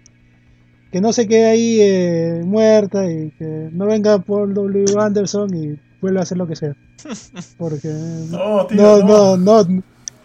que 0.92 1.00
no 1.00 1.12
se 1.12 1.26
quede 1.26 1.46
ahí 1.46 1.78
eh, 1.80 2.42
muerta 2.44 3.10
y 3.10 3.32
que 3.32 3.70
no 3.72 3.86
venga 3.86 4.20
Paul 4.20 4.54
W. 4.54 4.84
Anderson 5.00 5.52
y 5.52 5.80
vuelva 6.00 6.20
a 6.20 6.22
hacer 6.22 6.38
lo 6.38 6.46
que 6.46 6.54
sea. 6.54 6.76
Porque. 7.58 7.88
no, 7.88 8.68
no, 8.70 9.02
no, 9.02 9.36
no, 9.36 9.66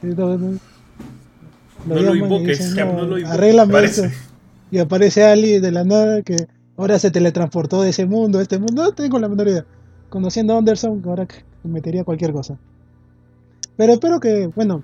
no. 0.04 0.60
lo 1.88 2.16
invoques, 2.16 2.76
no, 2.76 3.06
lo 3.06 3.18
invoques. 3.18 3.98
eso. 3.98 4.06
Y 4.70 4.78
aparece 4.78 5.24
Ali 5.24 5.60
de 5.60 5.72
la 5.72 5.84
nada 5.84 6.22
que 6.22 6.36
ahora 6.78 7.00
se 7.00 7.10
teletransportó 7.10 7.82
de 7.82 7.90
ese 7.90 8.06
mundo 8.06 8.38
a 8.38 8.44
este 8.44 8.60
mundo. 8.60 8.84
No 8.84 8.92
tengo 8.92 9.18
la 9.18 9.30
menor 9.30 9.48
idea. 9.48 9.66
Conociendo 10.10 10.54
a 10.54 10.60
Anderson, 10.60 11.02
ahora 11.06 11.26
metería 11.66 12.04
cualquier 12.04 12.32
cosa. 12.32 12.58
Pero 13.78 13.94
espero 13.94 14.20
que, 14.20 14.48
bueno, 14.48 14.84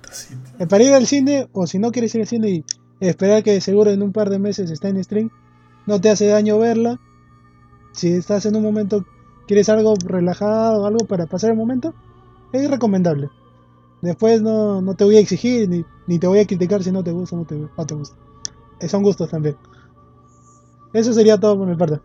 eh, 0.58 0.66
para 0.66 0.84
ir 0.84 0.92
al 0.92 1.06
cine, 1.06 1.48
o 1.52 1.66
si 1.66 1.78
no 1.78 1.92
quieres 1.92 2.14
ir 2.14 2.22
al 2.22 2.26
cine 2.26 2.50
y 2.50 2.64
esperar 3.00 3.42
que 3.42 3.60
seguro 3.60 3.90
en 3.90 4.02
un 4.02 4.12
par 4.12 4.30
de 4.30 4.38
meses 4.38 4.70
está 4.70 4.88
en 4.88 5.02
stream, 5.02 5.30
no 5.86 6.00
te 6.00 6.10
hace 6.10 6.26
daño 6.26 6.58
verla. 6.58 7.00
Si 7.92 8.12
estás 8.12 8.46
en 8.46 8.56
un 8.56 8.62
momento, 8.62 9.04
quieres 9.46 9.68
algo 9.68 9.94
relajado, 10.04 10.86
algo 10.86 11.06
para 11.06 11.26
pasar 11.26 11.50
el 11.50 11.56
momento, 11.56 11.94
es 12.52 12.70
recomendable. 12.70 13.30
Después 14.02 14.42
no, 14.42 14.82
no 14.82 14.94
te 14.94 15.04
voy 15.04 15.16
a 15.16 15.20
exigir 15.20 15.68
ni, 15.68 15.84
ni, 16.06 16.18
te 16.18 16.26
voy 16.26 16.40
a 16.40 16.46
criticar 16.46 16.82
si 16.82 16.90
no 16.90 17.04
te 17.04 17.12
gusta 17.12 17.36
o 17.36 17.40
no 17.40 17.44
te, 17.44 17.56
no 17.56 17.86
te 17.86 17.94
gusta. 17.94 18.16
Eh, 18.80 18.88
son 18.88 19.02
gustos 19.02 19.30
también. 19.30 19.56
Eso 20.92 21.12
sería 21.12 21.38
todo 21.38 21.56
por 21.56 21.68
mi 21.68 21.76
parte. 21.76 22.00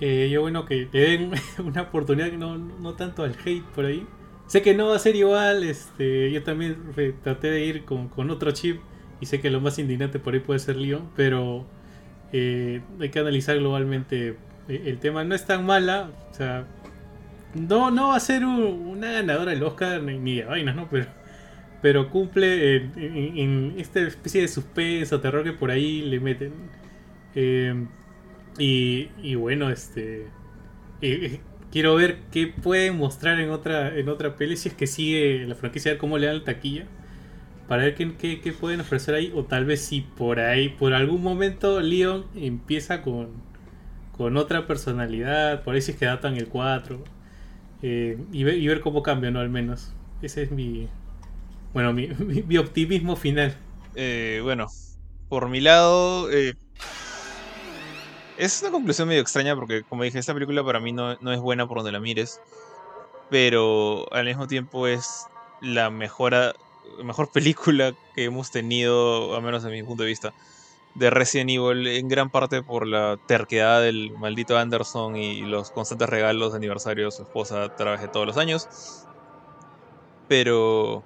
Eh, 0.00 0.30
yo 0.32 0.40
bueno 0.40 0.64
que 0.64 0.86
te 0.86 0.98
den 0.98 1.32
una 1.64 1.82
oportunidad, 1.82 2.32
no, 2.32 2.56
no 2.56 2.94
tanto 2.94 3.22
al 3.22 3.36
hate 3.44 3.64
por 3.74 3.84
ahí. 3.84 4.06
Sé 4.46 4.62
que 4.62 4.74
no 4.74 4.88
va 4.88 4.96
a 4.96 4.98
ser 4.98 5.14
igual, 5.14 5.62
este, 5.62 6.32
yo 6.32 6.42
también 6.42 6.76
traté 7.22 7.50
de 7.50 7.64
ir 7.64 7.84
con, 7.84 8.08
con 8.08 8.30
otro 8.30 8.50
chip 8.50 8.80
y 9.20 9.26
sé 9.26 9.40
que 9.40 9.50
lo 9.50 9.60
más 9.60 9.78
indignante 9.78 10.18
por 10.18 10.34
ahí 10.34 10.40
puede 10.40 10.58
ser 10.58 10.76
Leon, 10.76 11.08
pero 11.14 11.66
eh, 12.32 12.80
hay 12.98 13.10
que 13.10 13.18
analizar 13.20 13.58
globalmente 13.58 14.36
eh, 14.68 14.82
el 14.86 14.98
tema. 14.98 15.22
No 15.24 15.34
es 15.34 15.46
tan 15.46 15.66
mala, 15.66 16.10
o 16.30 16.34
sea, 16.34 16.66
no, 17.54 17.90
no 17.90 18.08
va 18.08 18.16
a 18.16 18.20
ser 18.20 18.44
una 18.44 19.12
ganadora 19.12 19.52
del 19.52 19.62
Oscar 19.62 20.02
ni, 20.02 20.36
de 20.36 20.44
vainas, 20.44 20.74
¿no? 20.74 20.88
Pero, 20.90 21.06
pero 21.82 22.10
cumple 22.10 22.76
en, 22.76 22.92
en, 22.96 23.74
esta 23.78 24.00
especie 24.00 24.40
de 24.42 24.48
suspenso, 24.48 25.20
terror 25.20 25.44
que 25.44 25.52
por 25.52 25.70
ahí 25.70 26.02
le 26.02 26.18
meten. 26.20 26.52
Eh, 27.34 27.86
y, 28.60 29.34
bueno, 29.36 29.70
este. 29.70 30.26
quiero 31.72 31.94
ver 31.94 32.18
qué 32.30 32.46
pueden 32.48 32.98
mostrar 32.98 33.40
en 33.40 33.50
otra, 33.50 33.96
en 33.96 34.08
otra 34.08 34.36
peli 34.36 34.56
si 34.56 34.68
es 34.68 34.74
que 34.74 34.86
sigue 34.86 35.46
la 35.46 35.54
franquicia, 35.54 35.90
a 35.90 35.94
ver 35.94 35.98
cómo 35.98 36.18
le 36.18 36.26
dan 36.26 36.38
la 36.38 36.44
taquilla. 36.44 36.86
Para 37.68 37.84
ver 37.84 37.94
qué, 37.94 38.40
qué, 38.40 38.52
pueden 38.52 38.80
ofrecer 38.80 39.14
ahí. 39.14 39.32
O 39.34 39.44
tal 39.44 39.64
vez 39.64 39.80
si 39.80 40.02
por 40.02 40.40
ahí, 40.40 40.68
por 40.70 40.92
algún 40.92 41.22
momento, 41.22 41.80
Leon 41.80 42.26
empieza 42.34 43.00
con, 43.02 43.28
con 44.16 44.36
otra 44.36 44.66
personalidad. 44.66 45.62
Por 45.62 45.74
ahí 45.74 45.80
si 45.80 45.92
es 45.92 45.96
que 45.98 46.06
datan 46.06 46.36
el 46.36 46.48
4. 46.48 47.02
Eh, 47.82 48.18
y, 48.32 48.44
ver 48.44 48.80
cómo 48.80 49.02
cambia, 49.02 49.30
¿no? 49.30 49.40
Al 49.40 49.50
menos. 49.50 49.94
Ese 50.20 50.42
es 50.42 50.50
mi. 50.50 50.88
Bueno, 51.72 51.92
mi, 51.92 52.08
mi, 52.48 52.58
optimismo 52.58 53.16
final. 53.16 53.54
Eh, 53.94 54.40
bueno, 54.42 54.66
por 55.28 55.48
mi 55.48 55.60
lado. 55.60 56.30
Eh 56.30 56.54
es 58.40 58.62
una 58.62 58.70
conclusión 58.70 59.06
medio 59.06 59.20
extraña 59.20 59.54
porque, 59.54 59.82
como 59.82 60.02
dije, 60.02 60.18
esta 60.18 60.32
película 60.32 60.64
para 60.64 60.80
mí 60.80 60.92
no, 60.92 61.12
es 61.12 61.40
buena 61.40 61.68
por 61.68 61.78
donde 61.78 61.92
la 61.92 62.00
mires. 62.00 62.40
Pero 63.28 64.10
al 64.12 64.24
mismo 64.24 64.46
tiempo 64.46 64.86
es 64.86 65.26
la 65.60 65.90
mejor, 65.90 66.54
película 67.34 67.94
que 68.14 68.24
hemos 68.24 68.50
tenido, 68.50 69.36
al 69.36 69.42
menos 69.42 69.62
desde 69.62 69.76
mi 69.76 69.86
punto 69.86 70.04
de 70.04 70.08
vista, 70.08 70.32
de 70.94 71.10
Resident 71.10 71.50
Evil. 71.50 71.86
En 71.86 72.08
gran 72.08 72.30
parte 72.30 72.62
por 72.62 72.86
la 72.86 73.18
terquedad 73.28 73.82
del 73.82 74.10
maldito 74.12 74.56
Anderson 74.56 75.16
y 75.16 75.42
los 75.42 75.70
constantes 75.70 76.08
regalos 76.08 76.52
de 76.52 76.56
aniversario 76.56 77.04
de 77.04 77.10
su 77.12 77.22
esposa 77.22 77.62
a 77.62 77.76
través 77.76 78.00
de 78.00 78.08
todos 78.08 78.26
los 78.26 78.38
años. 78.38 78.68
Pero... 80.28 81.04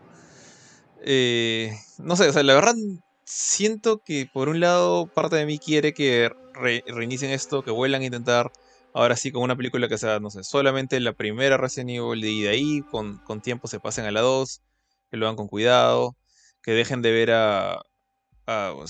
Eh, 1.07 1.77
no 1.99 2.15
sé, 2.15 2.29
o 2.29 2.33
sea, 2.33 2.45
la 2.45 2.55
verdad 2.55 2.77
siento 3.25 3.99
que 3.99 4.27
por 4.33 4.49
un 4.49 4.61
lado 4.61 5.07
parte 5.07 5.37
de 5.37 5.47
mí 5.47 5.59
quiere 5.59 5.93
que 5.93 6.31
reinicien 6.55 7.31
esto, 7.31 7.63
que 7.63 7.71
vuelvan 7.71 8.03
a 8.03 8.05
intentar 8.07 8.53
ahora 8.95 9.17
sí 9.17 9.33
con 9.33 9.43
una 9.43 9.57
película 9.57 9.89
que 9.89 9.99
sea, 9.99 10.21
no 10.21 10.31
sé, 10.31 10.45
solamente 10.45 10.99
la 11.01 11.13
primera 11.13 11.57
Resident 11.57 11.91
Evil 11.91 12.25
y 12.25 12.43
de 12.43 12.49
ahí 12.49 12.83
con, 12.83 13.21
tiempo 13.43 13.69
se 13.69 13.81
pasen 13.81 14.05
a 14.07 14.13
la 14.13 14.21
2, 14.21 14.63
que 15.11 15.17
lo 15.17 15.27
hagan 15.27 15.37
con 15.37 15.49
cuidado, 15.49 16.17
que 16.63 16.73
dejen 16.73 17.03
de 17.03 17.13
ver 17.13 17.33
a, 17.33 17.83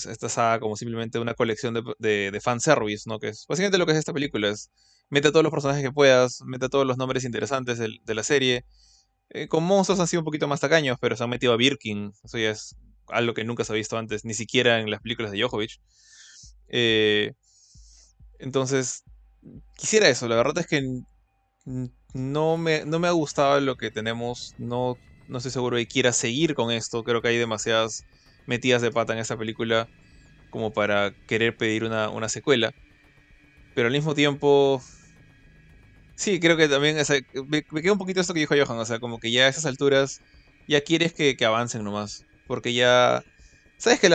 esta 0.09 0.29
saga 0.29 0.59
como 0.59 0.75
simplemente 0.75 1.17
una 1.19 1.33
colección 1.33 1.73
de, 1.73 2.31
de, 2.31 2.41
fanservice, 2.41 3.09
¿no? 3.09 3.19
Que 3.19 3.29
es 3.29 3.45
básicamente 3.47 3.77
lo 3.77 3.85
que 3.85 3.93
es 3.93 3.97
esta 3.97 4.13
película, 4.13 4.49
es 4.49 4.69
mete 5.09 5.29
a 5.29 5.31
todos 5.31 5.43
los 5.43 5.51
personajes 5.51 5.83
que 5.83 5.91
puedas, 5.91 6.41
mete 6.45 6.65
a 6.65 6.69
todos 6.69 6.85
los 6.85 6.97
nombres 6.97 7.23
interesantes 7.23 7.79
de, 7.79 8.13
la 8.13 8.23
serie. 8.23 8.65
Eh, 9.29 9.47
con 9.47 9.63
monstruos 9.63 9.99
han 9.99 10.07
sido 10.07 10.21
un 10.21 10.25
poquito 10.25 10.47
más 10.47 10.59
tacaños, 10.59 10.97
pero 10.99 11.15
se 11.15 11.23
han 11.23 11.29
metido 11.29 11.53
a 11.53 11.57
Birkin, 11.57 12.13
eso 12.23 12.37
ya 12.37 12.51
es 12.51 12.75
algo 13.07 13.33
que 13.33 13.43
nunca 13.43 13.63
se 13.63 13.73
ha 13.73 13.75
visto 13.75 13.97
antes, 13.97 14.25
ni 14.25 14.33
siquiera 14.33 14.79
en 14.79 14.89
las 14.91 15.01
películas 15.01 15.31
de 15.31 15.41
Jojovic. 15.41 15.79
Eh, 16.67 17.33
entonces, 18.39 19.03
quisiera 19.77 20.09
eso. 20.09 20.27
La 20.27 20.35
verdad 20.35 20.59
es 20.59 20.67
que 20.67 20.81
no 22.13 22.57
me, 22.57 22.85
no 22.85 22.99
me 22.99 23.07
ha 23.07 23.11
gustado 23.11 23.59
lo 23.59 23.75
que 23.75 23.91
tenemos. 23.91 24.55
No, 24.57 24.97
no 25.27 25.37
estoy 25.37 25.51
seguro 25.51 25.77
de 25.77 25.85
que 25.85 25.93
quiera 25.93 26.13
seguir 26.13 26.55
con 26.55 26.71
esto. 26.71 27.03
Creo 27.03 27.21
que 27.21 27.29
hay 27.29 27.37
demasiadas 27.37 28.05
metidas 28.45 28.81
de 28.81 28.91
pata 28.91 29.13
en 29.13 29.19
esta 29.19 29.37
película 29.37 29.87
como 30.49 30.71
para 30.71 31.13
querer 31.27 31.57
pedir 31.57 31.83
una, 31.83 32.29
secuela. 32.29 32.73
Pero 33.73 33.87
al 33.87 33.93
mismo 33.93 34.15
tiempo, 34.15 34.81
sí, 36.15 36.39
creo 36.39 36.55
que 36.55 36.69
también 36.69 36.97
me, 37.47 37.63
queda 37.63 37.91
un 37.91 37.97
poquito 37.97 38.21
esto 38.21 38.33
que 38.33 38.39
dijo 38.41 38.55
Johan. 38.55 38.79
O 38.79 38.85
sea, 38.85 38.99
como 38.99 39.19
que 39.19 39.31
ya 39.31 39.45
a 39.45 39.49
esas 39.49 39.65
alturas 39.65 40.21
ya 40.67 40.81
quieres 40.81 41.13
que, 41.13 41.35
que 41.35 41.45
avancen 41.45 41.83
nomás. 41.83 42.25
Porque 42.47 42.73
ya... 42.73 43.23
Sabes 43.77 43.99
que 43.99 44.09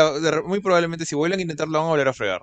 muy 0.47 0.61
probablemente 0.61 1.05
si 1.05 1.15
vuelven 1.15 1.41
a 1.41 1.43
intentarlo 1.43 1.79
van 1.79 1.87
a 1.87 1.91
volver 1.91 2.09
a 2.09 2.15
fregar. 2.15 2.43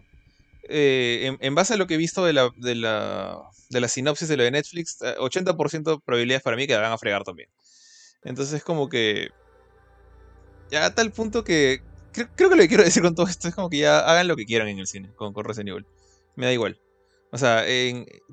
Eh, 0.70 1.38
en, 1.40 1.56
base 1.56 1.74
a 1.74 1.78
lo 1.78 1.88
que 1.88 1.96
he 1.96 1.98
visto 1.98 2.26
de 2.26 2.34
la, 2.34 2.50
de 2.58 2.76
la, 2.76 3.42
de 3.70 3.82
la 3.82 3.88
sinopsis 3.88 4.28
de 4.28 4.38
lo 4.38 4.44
de 4.44 4.52
Netflix, 4.52 5.00
80% 5.00 5.96
eh, 5.96 6.02
probabilidades 6.06 6.44
para 6.44 6.58
mí 6.58 6.68
que 6.68 6.74
la 6.74 6.82
van 6.82 6.92
a 6.92 6.98
fregar 6.98 7.24
también. 7.24 7.50
Entonces 8.24 8.56
es 8.56 8.64
como 8.64 8.90
que... 8.90 9.30
Ya 10.70 10.86
a 10.86 10.96
tal 10.96 11.12
punto 11.12 11.44
que... 11.44 11.82
Creo, 12.12 12.50
que 12.50 12.56
lo 12.56 12.62
que 12.64 12.68
quiero 12.68 12.84
decir 12.84 13.04
con 13.04 13.14
todo 13.14 13.28
esto 13.28 13.48
es 13.48 13.56
como 13.56 13.70
que 13.70 13.78
ya 13.78 14.00
hagan 14.00 14.28
lo 14.28 14.36
que 14.36 14.46
quieran 14.46 14.68
en 14.68 14.80
el 14.80 14.88
cine 14.88 15.12
con, 15.16 15.34
con 15.34 15.46
Resident 15.46 15.70
Evil. 15.70 15.86
Me 16.36 16.48
da 16.48 16.54
igual. 16.54 16.80
O 17.32 17.38
sea, 17.38 17.64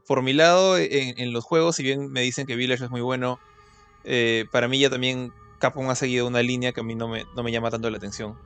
por 0.07 0.23
mi 0.23 0.33
lado, 0.33 0.79
en, 0.79 1.33
los 1.33 1.45
juegos, 1.45 1.77
si 1.77 1.83
bien 1.83 2.11
me 2.11 2.23
dicen 2.23 2.47
que 2.47 2.57
Village 2.57 2.85
es 2.85 2.91
muy 2.91 3.01
bueno, 3.01 3.39
eh, 4.05 4.45
para 4.53 4.69
mí 4.69 4.79
ya 4.79 4.89
también 4.89 5.33
Capcom 5.59 5.91
ha 5.91 5.95
seguido 5.95 6.27
una 6.27 6.43
línea 6.43 6.73
que 6.73 6.81
a 6.81 6.85
mí 6.85 6.95
no 6.95 7.09
me, 7.09 7.25
no 7.35 7.43
me 7.43 7.51
llama 7.51 7.71
tanto 7.71 7.91
la 7.91 7.97
atención. 7.97 8.39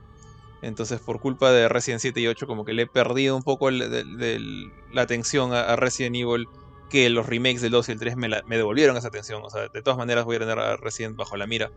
Entonces, 0.61 0.99
por 0.99 1.19
culpa 1.19 1.51
de 1.51 1.69
Resident 1.69 2.01
7 2.01 2.19
y 2.19 2.27
8, 2.27 2.47
como 2.47 2.65
que 2.65 2.73
le 2.73 2.83
he 2.83 2.87
perdido 2.87 3.35
un 3.35 3.43
poco 3.43 3.71
la 3.71 5.01
atención 5.01 5.53
a, 5.53 5.75
Resident 5.75 6.15
Evil, 6.15 6.47
que 6.89 7.09
los 7.09 7.27
remakes 7.27 7.61
del 7.61 7.71
2 7.71 7.89
y 7.89 7.91
el 7.93 7.99
3 7.99 8.15
me, 8.17 8.29
devolvieron 8.49 8.97
esa 8.97 9.07
atención. 9.07 9.41
O 9.43 9.49
sea, 9.49 9.67
de 9.67 9.81
todas 9.81 9.97
maneras 9.97 10.25
voy 10.25 10.35
a 10.35 10.39
tener 10.39 10.59
a 10.59 10.77
Resident 10.77 11.15
bajo 11.15 11.37
la 11.37 11.47
mira. 11.47 11.71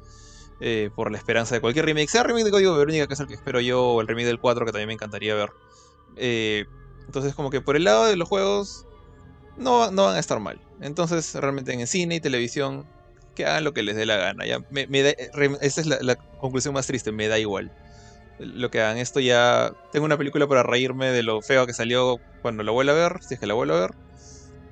Eh, 0.64 0.90
por 0.94 1.10
la 1.10 1.18
esperanza 1.18 1.56
de 1.56 1.60
cualquier 1.60 1.86
remake, 1.86 2.08
sea 2.08 2.22
remake 2.22 2.44
de 2.44 2.50
Código 2.52 2.76
Verónica, 2.76 3.08
que 3.08 3.14
es 3.14 3.20
el 3.20 3.26
que 3.26 3.34
espero 3.34 3.60
yo, 3.60 3.82
o 3.82 4.00
el 4.00 4.06
remake 4.06 4.26
del 4.26 4.38
4, 4.38 4.64
que 4.64 4.70
también 4.70 4.86
me 4.86 4.94
encantaría 4.94 5.34
ver. 5.34 5.50
Eh, 6.16 6.66
entonces, 7.06 7.34
como 7.34 7.50
que 7.50 7.60
por 7.60 7.74
el 7.74 7.82
lado 7.82 8.04
de 8.04 8.14
los 8.14 8.28
juegos, 8.28 8.86
no, 9.56 9.90
no 9.90 10.04
van 10.04 10.16
a 10.16 10.20
estar 10.20 10.38
mal. 10.38 10.60
Entonces, 10.80 11.34
realmente 11.34 11.72
en 11.72 11.80
el 11.80 11.88
cine 11.88 12.16
y 12.16 12.20
televisión, 12.20 12.86
que 13.34 13.46
hagan 13.46 13.64
lo 13.64 13.72
que 13.72 13.82
les 13.82 13.96
dé 13.96 14.06
la 14.06 14.16
gana. 14.16 14.46
Ya, 14.46 14.58
me, 14.70 14.86
esa 15.60 15.80
es 15.80 15.86
la, 15.86 16.16
conclusión 16.16 16.74
más 16.74 16.86
triste, 16.86 17.12
me 17.12 17.28
da 17.28 17.38
igual. 17.38 17.72
Lo 18.44 18.70
que 18.70 18.80
hagan 18.80 18.98
esto 18.98 19.20
ya. 19.20 19.72
Tengo 19.92 20.06
una 20.06 20.18
película 20.18 20.46
para 20.46 20.62
reírme 20.62 21.08
de 21.08 21.22
lo 21.22 21.42
feo 21.42 21.66
que 21.66 21.72
salió 21.72 22.18
cuando 22.42 22.62
la 22.62 22.72
vuelva 22.72 22.92
a 22.92 22.96
ver, 22.96 23.22
si 23.22 23.34
es 23.34 23.40
que 23.40 23.46
la 23.46 23.54
vuelvo 23.54 23.74
a 23.74 23.80
ver. 23.80 23.90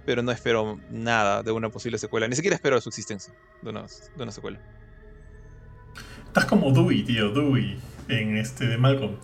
Pero 0.06 0.22
no 0.22 0.32
espero 0.32 0.80
nada 0.90 1.42
de 1.42 1.52
una 1.52 1.68
posible 1.68 1.98
secuela. 1.98 2.26
Ni 2.26 2.36
siquiera 2.36 2.56
espero 2.56 2.80
su 2.80 2.88
existencia 2.88 3.32
de 3.62 3.70
una, 3.70 3.82
de 3.82 4.22
una 4.22 4.32
secuela. 4.32 4.59
Estás 6.26 6.47
como 6.47 6.72
Dewey, 6.72 7.02
tío, 7.02 7.30
Dewey, 7.32 7.78
en 8.09 8.36
este 8.36 8.66
de 8.66 8.78
Malcolm. 8.78 9.16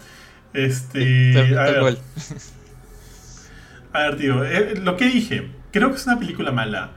Este. 0.53 1.39
a, 1.59 1.83
ver. 1.83 1.99
a 3.93 3.99
ver, 4.03 4.17
tío, 4.17 4.45
eh, 4.45 4.75
lo 4.77 4.97
que 4.97 5.07
dije, 5.07 5.51
creo 5.73 5.91
que 5.91 5.97
es 5.97 6.07
una 6.07 6.19
película 6.19 6.53
mala 6.53 6.93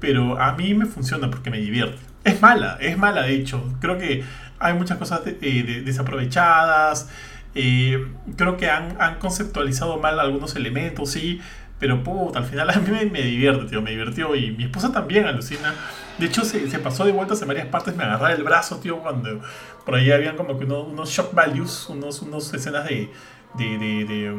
pero 0.00 0.40
a 0.40 0.52
mí 0.54 0.74
me 0.74 0.86
funciona 0.86 1.30
porque 1.30 1.50
me 1.50 1.58
divierte. 1.58 1.98
Es 2.24 2.40
mala, 2.40 2.78
es 2.80 2.96
mala 2.98 3.22
de 3.22 3.34
hecho. 3.34 3.62
Creo 3.80 3.98
que 3.98 4.24
hay 4.58 4.74
muchas 4.74 4.98
cosas 4.98 5.22
eh, 5.26 5.82
desaprovechadas. 5.84 7.08
Eh, 7.54 8.06
creo 8.36 8.56
que 8.56 8.70
han, 8.70 9.18
conceptualizado 9.18 9.98
mal 9.98 10.20
algunos 10.20 10.56
elementos, 10.56 11.10
sí. 11.10 11.40
Pero 11.78 12.02
puta, 12.02 12.40
al 12.40 12.44
final 12.44 12.70
a 12.74 12.76
mí 12.76 12.90
me, 13.10 13.22
divierte, 13.22 13.66
tío, 13.66 13.82
me 13.82 13.90
divirtió. 13.90 14.34
Y 14.34 14.50
mi 14.52 14.64
esposa 14.64 14.92
también 14.92 15.26
alucina. 15.26 15.74
De 16.18 16.26
hecho, 16.26 16.44
se, 16.44 16.60
pasó 16.78 17.04
de 17.04 17.12
vueltas 17.12 17.40
en 17.42 17.48
varias 17.48 17.66
partes, 17.68 17.94
me 17.96 18.04
agarraba 18.04 18.32
el 18.32 18.42
brazo, 18.42 18.78
tío, 18.78 18.98
cuando 18.98 19.40
por 19.84 19.94
ahí 19.94 20.10
habían 20.10 20.36
como 20.36 20.58
que 20.58 20.64
unos, 20.64 21.10
shock 21.10 21.32
values, 21.32 21.86
unos, 21.88 22.22
unos 22.22 22.52
escenas 22.52 22.88
de, 22.88 23.08
de, 23.54 23.78
de, 23.78 24.34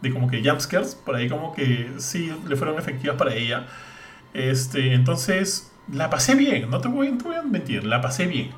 de 0.00 0.12
como 0.12 0.30
que 0.30 0.42
jumpscares, 0.42 0.94
por 0.94 1.16
ahí 1.16 1.28
como 1.28 1.54
que 1.54 1.90
sí 1.98 2.32
le 2.48 2.56
fueron 2.56 2.78
efectivas 2.78 3.16
para 3.16 3.34
ella. 3.34 3.66
Este, 4.32 4.94
entonces, 4.94 5.70
la 5.92 6.10
pasé 6.10 6.34
bien, 6.34 6.70
no 6.70 6.80
te 6.80 6.88
voy, 6.88 7.08
a 7.08 7.42
mentir, 7.42 7.84
la 7.84 8.00
pasé 8.00 8.26
bien. 8.26 8.50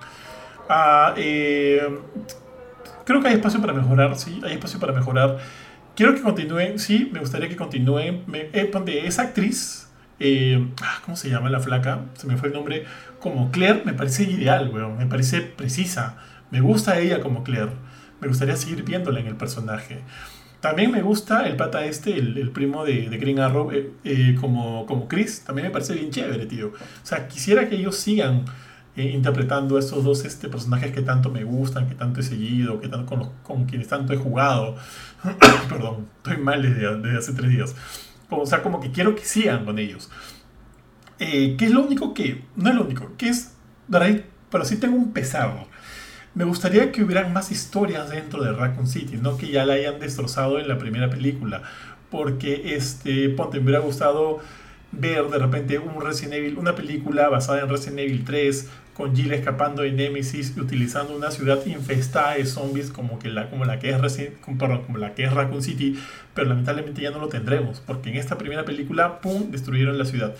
Ah, 0.68 1.14
eh, 1.16 1.82
creo 3.04 3.20
que 3.20 3.28
hay 3.28 3.34
espacio 3.34 3.60
para 3.60 3.72
mejorar, 3.72 4.16
sí, 4.16 4.40
hay 4.44 4.54
espacio 4.54 4.80
para 4.80 4.92
mejorar. 4.92 5.38
Quiero 5.94 6.14
que 6.14 6.22
continúen, 6.22 6.78
sí, 6.78 7.10
me 7.12 7.20
gustaría 7.20 7.48
que 7.48 7.56
continúen. 7.56 8.24
Me, 8.26 8.48
eh, 8.52 8.70
esa 9.04 9.22
actriz, 9.22 9.90
eh, 10.18 10.66
ah, 10.82 11.00
¿cómo 11.04 11.16
se 11.16 11.28
llama 11.28 11.50
la 11.50 11.60
flaca? 11.60 12.00
Se 12.14 12.26
me 12.26 12.36
fue 12.36 12.48
el 12.48 12.54
nombre. 12.54 12.84
Como 13.20 13.50
Claire, 13.50 13.82
me 13.84 13.92
parece 13.92 14.24
ideal, 14.24 14.70
weón, 14.72 14.98
me 14.98 15.06
parece 15.06 15.42
precisa. 15.42 16.16
Me 16.50 16.60
gusta 16.60 16.98
ella 16.98 17.20
como 17.20 17.44
Claire. 17.44 17.72
Me 18.20 18.28
gustaría 18.28 18.56
seguir 18.56 18.84
viéndola 18.84 19.20
en 19.20 19.26
el 19.26 19.36
personaje. 19.36 20.02
También 20.62 20.92
me 20.92 21.02
gusta 21.02 21.48
el 21.48 21.56
pata 21.56 21.84
este, 21.84 22.16
el, 22.16 22.50
primo 22.52 22.84
de, 22.84 23.08
de, 23.08 23.18
Green 23.18 23.40
Arrow, 23.40 23.72
eh, 23.72 23.90
eh, 24.04 24.36
como, 24.40 24.86
como 24.86 25.08
Chris. 25.08 25.42
También 25.44 25.66
me 25.66 25.72
parece 25.72 25.94
bien 25.94 26.12
chévere, 26.12 26.46
tío. 26.46 26.68
O 26.68 27.04
sea, 27.06 27.26
quisiera 27.26 27.68
que 27.68 27.74
ellos 27.74 27.96
sigan 27.96 28.44
eh, 28.96 29.04
interpretando 29.04 29.78
estos 29.78 30.04
dos 30.04 30.24
este, 30.24 30.48
personajes 30.48 30.92
que 30.92 31.02
tanto 31.02 31.30
me 31.30 31.44
gustan, 31.44 31.88
que 31.88 31.94
tanto 31.94 32.20
he 32.20 32.22
seguido, 32.22 32.80
que 32.80 32.88
tanto, 32.88 33.06
con, 33.06 33.30
con 33.42 33.64
quienes 33.64 33.88
tanto 33.88 34.12
he 34.12 34.16
jugado. 34.16 34.76
Perdón, 35.68 36.08
estoy 36.18 36.38
mal 36.38 36.62
desde, 36.62 37.16
hace 37.16 37.32
tres 37.32 37.50
días. 37.50 37.74
O 38.30 38.46
sea, 38.46 38.62
como 38.62 38.80
que 38.80 38.90
quiero 38.90 39.14
que 39.14 39.24
sigan 39.24 39.64
con 39.64 39.78
ellos. 39.78 40.10
¿Qué 41.18 41.56
es 41.60 41.70
lo 41.70 41.82
único 41.82 42.14
que.? 42.14 42.42
No 42.56 42.70
es 42.70 42.74
lo 42.74 42.84
único, 42.84 43.12
que 43.16 43.28
es. 43.28 43.54
Pero 44.50 44.64
sí 44.64 44.76
tengo 44.76 44.96
un 44.96 45.12
pesar 45.12 45.66
me 46.34 46.44
gustaría 46.44 46.92
que 46.92 47.04
hubieran 47.04 47.32
más 47.32 47.50
historias 47.50 48.10
dentro 48.10 48.42
de 48.42 48.52
Raccoon 48.52 48.86
City, 48.86 49.18
no 49.20 49.36
que 49.36 49.48
ya 49.48 49.66
la 49.66 49.74
hayan 49.74 50.00
destrozado 50.00 50.58
en 50.58 50.68
la 50.68 50.78
primera 50.78 51.10
película. 51.10 51.62
Porque, 52.10 52.74
este, 52.74 53.28
ponte, 53.30 53.58
me 53.58 53.64
hubiera 53.64 53.80
gustado 53.80 54.40
ver 54.92 55.28
de 55.28 55.38
repente 55.38 55.78
un 55.78 56.00
Resident 56.00 56.34
Evil, 56.34 56.58
una 56.58 56.74
película 56.74 57.28
basada 57.28 57.60
en 57.60 57.68
Resident 57.68 58.00
Evil 58.00 58.24
3, 58.24 58.70
con 58.94 59.16
Jill 59.16 59.32
escapando 59.32 59.82
de 59.82 59.92
Nemesis 59.92 60.54
y 60.56 60.60
utilizando 60.60 61.16
una 61.16 61.30
ciudad 61.30 61.64
infestada 61.66 62.34
de 62.34 62.44
zombies 62.44 62.90
como, 62.90 63.18
que 63.18 63.28
la, 63.28 63.48
como, 63.48 63.64
la 63.64 63.78
que 63.78 63.90
es 63.90 64.30
como 64.44 64.98
la 64.98 65.14
que 65.14 65.24
es 65.24 65.32
Raccoon 65.32 65.62
City, 65.62 65.98
pero 66.34 66.48
lamentablemente 66.48 67.02
ya 67.02 67.10
no 67.10 67.18
lo 67.18 67.28
tendremos, 67.28 67.80
porque 67.80 68.10
en 68.10 68.16
esta 68.16 68.36
primera 68.36 68.64
película, 68.64 69.20
¡pum!, 69.20 69.50
destruyeron 69.50 69.98
la 69.98 70.04
ciudad. 70.04 70.34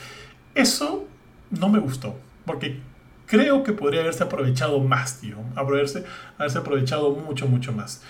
Eso 0.54 1.06
no 1.50 1.68
me 1.68 1.78
gustó, 1.78 2.18
porque 2.44 2.80
creo 3.26 3.62
que 3.62 3.72
podría 3.72 4.02
haberse 4.02 4.24
aprovechado 4.24 4.80
más, 4.80 5.20
tío. 5.20 5.36
Haberse, 5.54 6.04
haberse 6.36 6.58
aprovechado 6.58 7.10
mucho, 7.12 7.48
mucho 7.48 7.72
más. 7.72 8.02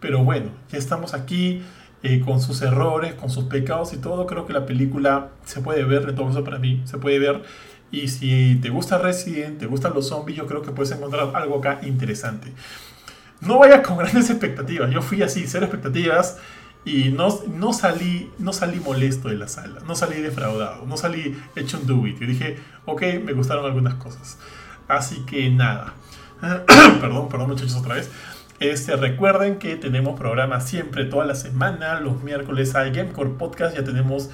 Pero 0.00 0.24
bueno, 0.24 0.50
ya 0.70 0.78
estamos 0.78 1.12
aquí 1.12 1.62
eh, 2.02 2.20
con 2.20 2.40
sus 2.40 2.62
errores, 2.62 3.14
con 3.14 3.30
sus 3.30 3.44
pecados 3.44 3.92
y 3.92 3.98
todo. 3.98 4.26
Creo 4.26 4.46
que 4.46 4.52
la 4.52 4.64
película 4.64 5.28
se 5.44 5.60
puede 5.60 5.84
ver, 5.84 6.08
en 6.08 6.14
todo 6.14 6.26
caso 6.28 6.44
para 6.44 6.58
mí, 6.58 6.82
se 6.84 6.98
puede 6.98 7.18
ver. 7.18 7.42
Y 7.90 8.08
si 8.08 8.56
te 8.56 8.68
gusta 8.68 8.98
Resident, 8.98 9.58
te 9.58 9.66
gustan 9.66 9.94
los 9.94 10.08
zombies, 10.08 10.36
yo 10.36 10.46
creo 10.46 10.62
que 10.62 10.72
puedes 10.72 10.92
encontrar 10.92 11.30
algo 11.34 11.58
acá 11.58 11.80
interesante. 11.82 12.52
No 13.40 13.58
vayas 13.58 13.86
con 13.86 13.96
grandes 13.98 14.30
expectativas. 14.30 14.90
Yo 14.90 15.02
fui 15.02 15.22
así, 15.22 15.44
cero 15.46 15.66
expectativas. 15.66 16.38
Y 16.84 17.10
no, 17.10 17.36
no, 17.48 17.72
salí, 17.72 18.30
no 18.38 18.52
salí 18.52 18.78
molesto 18.78 19.28
de 19.28 19.34
la 19.34 19.48
sala, 19.48 19.80
no 19.88 19.96
salí 19.96 20.20
defraudado, 20.20 20.86
no 20.86 20.96
salí 20.96 21.36
hecho 21.56 21.78
un 21.80 21.86
do 21.88 22.06
it. 22.06 22.20
Yo 22.20 22.28
dije, 22.28 22.58
ok, 22.84 23.02
me 23.24 23.32
gustaron 23.32 23.64
algunas 23.64 23.94
cosas. 23.94 24.38
Así 24.86 25.24
que 25.26 25.50
nada. 25.50 25.94
perdón, 27.00 27.28
perdón 27.28 27.48
muchachos 27.48 27.74
otra 27.74 27.96
vez. 27.96 28.08
Este, 28.60 28.94
recuerden 28.96 29.58
que 29.58 29.76
tenemos 29.76 30.18
programas 30.18 30.68
siempre, 30.68 31.04
toda 31.04 31.26
la 31.26 31.34
semana. 31.34 32.00
Los 32.00 32.22
miércoles 32.22 32.76
hay 32.76 32.92
Gamecore 32.92 33.30
Podcast. 33.30 33.76
Ya 33.76 33.82
tenemos, 33.82 34.30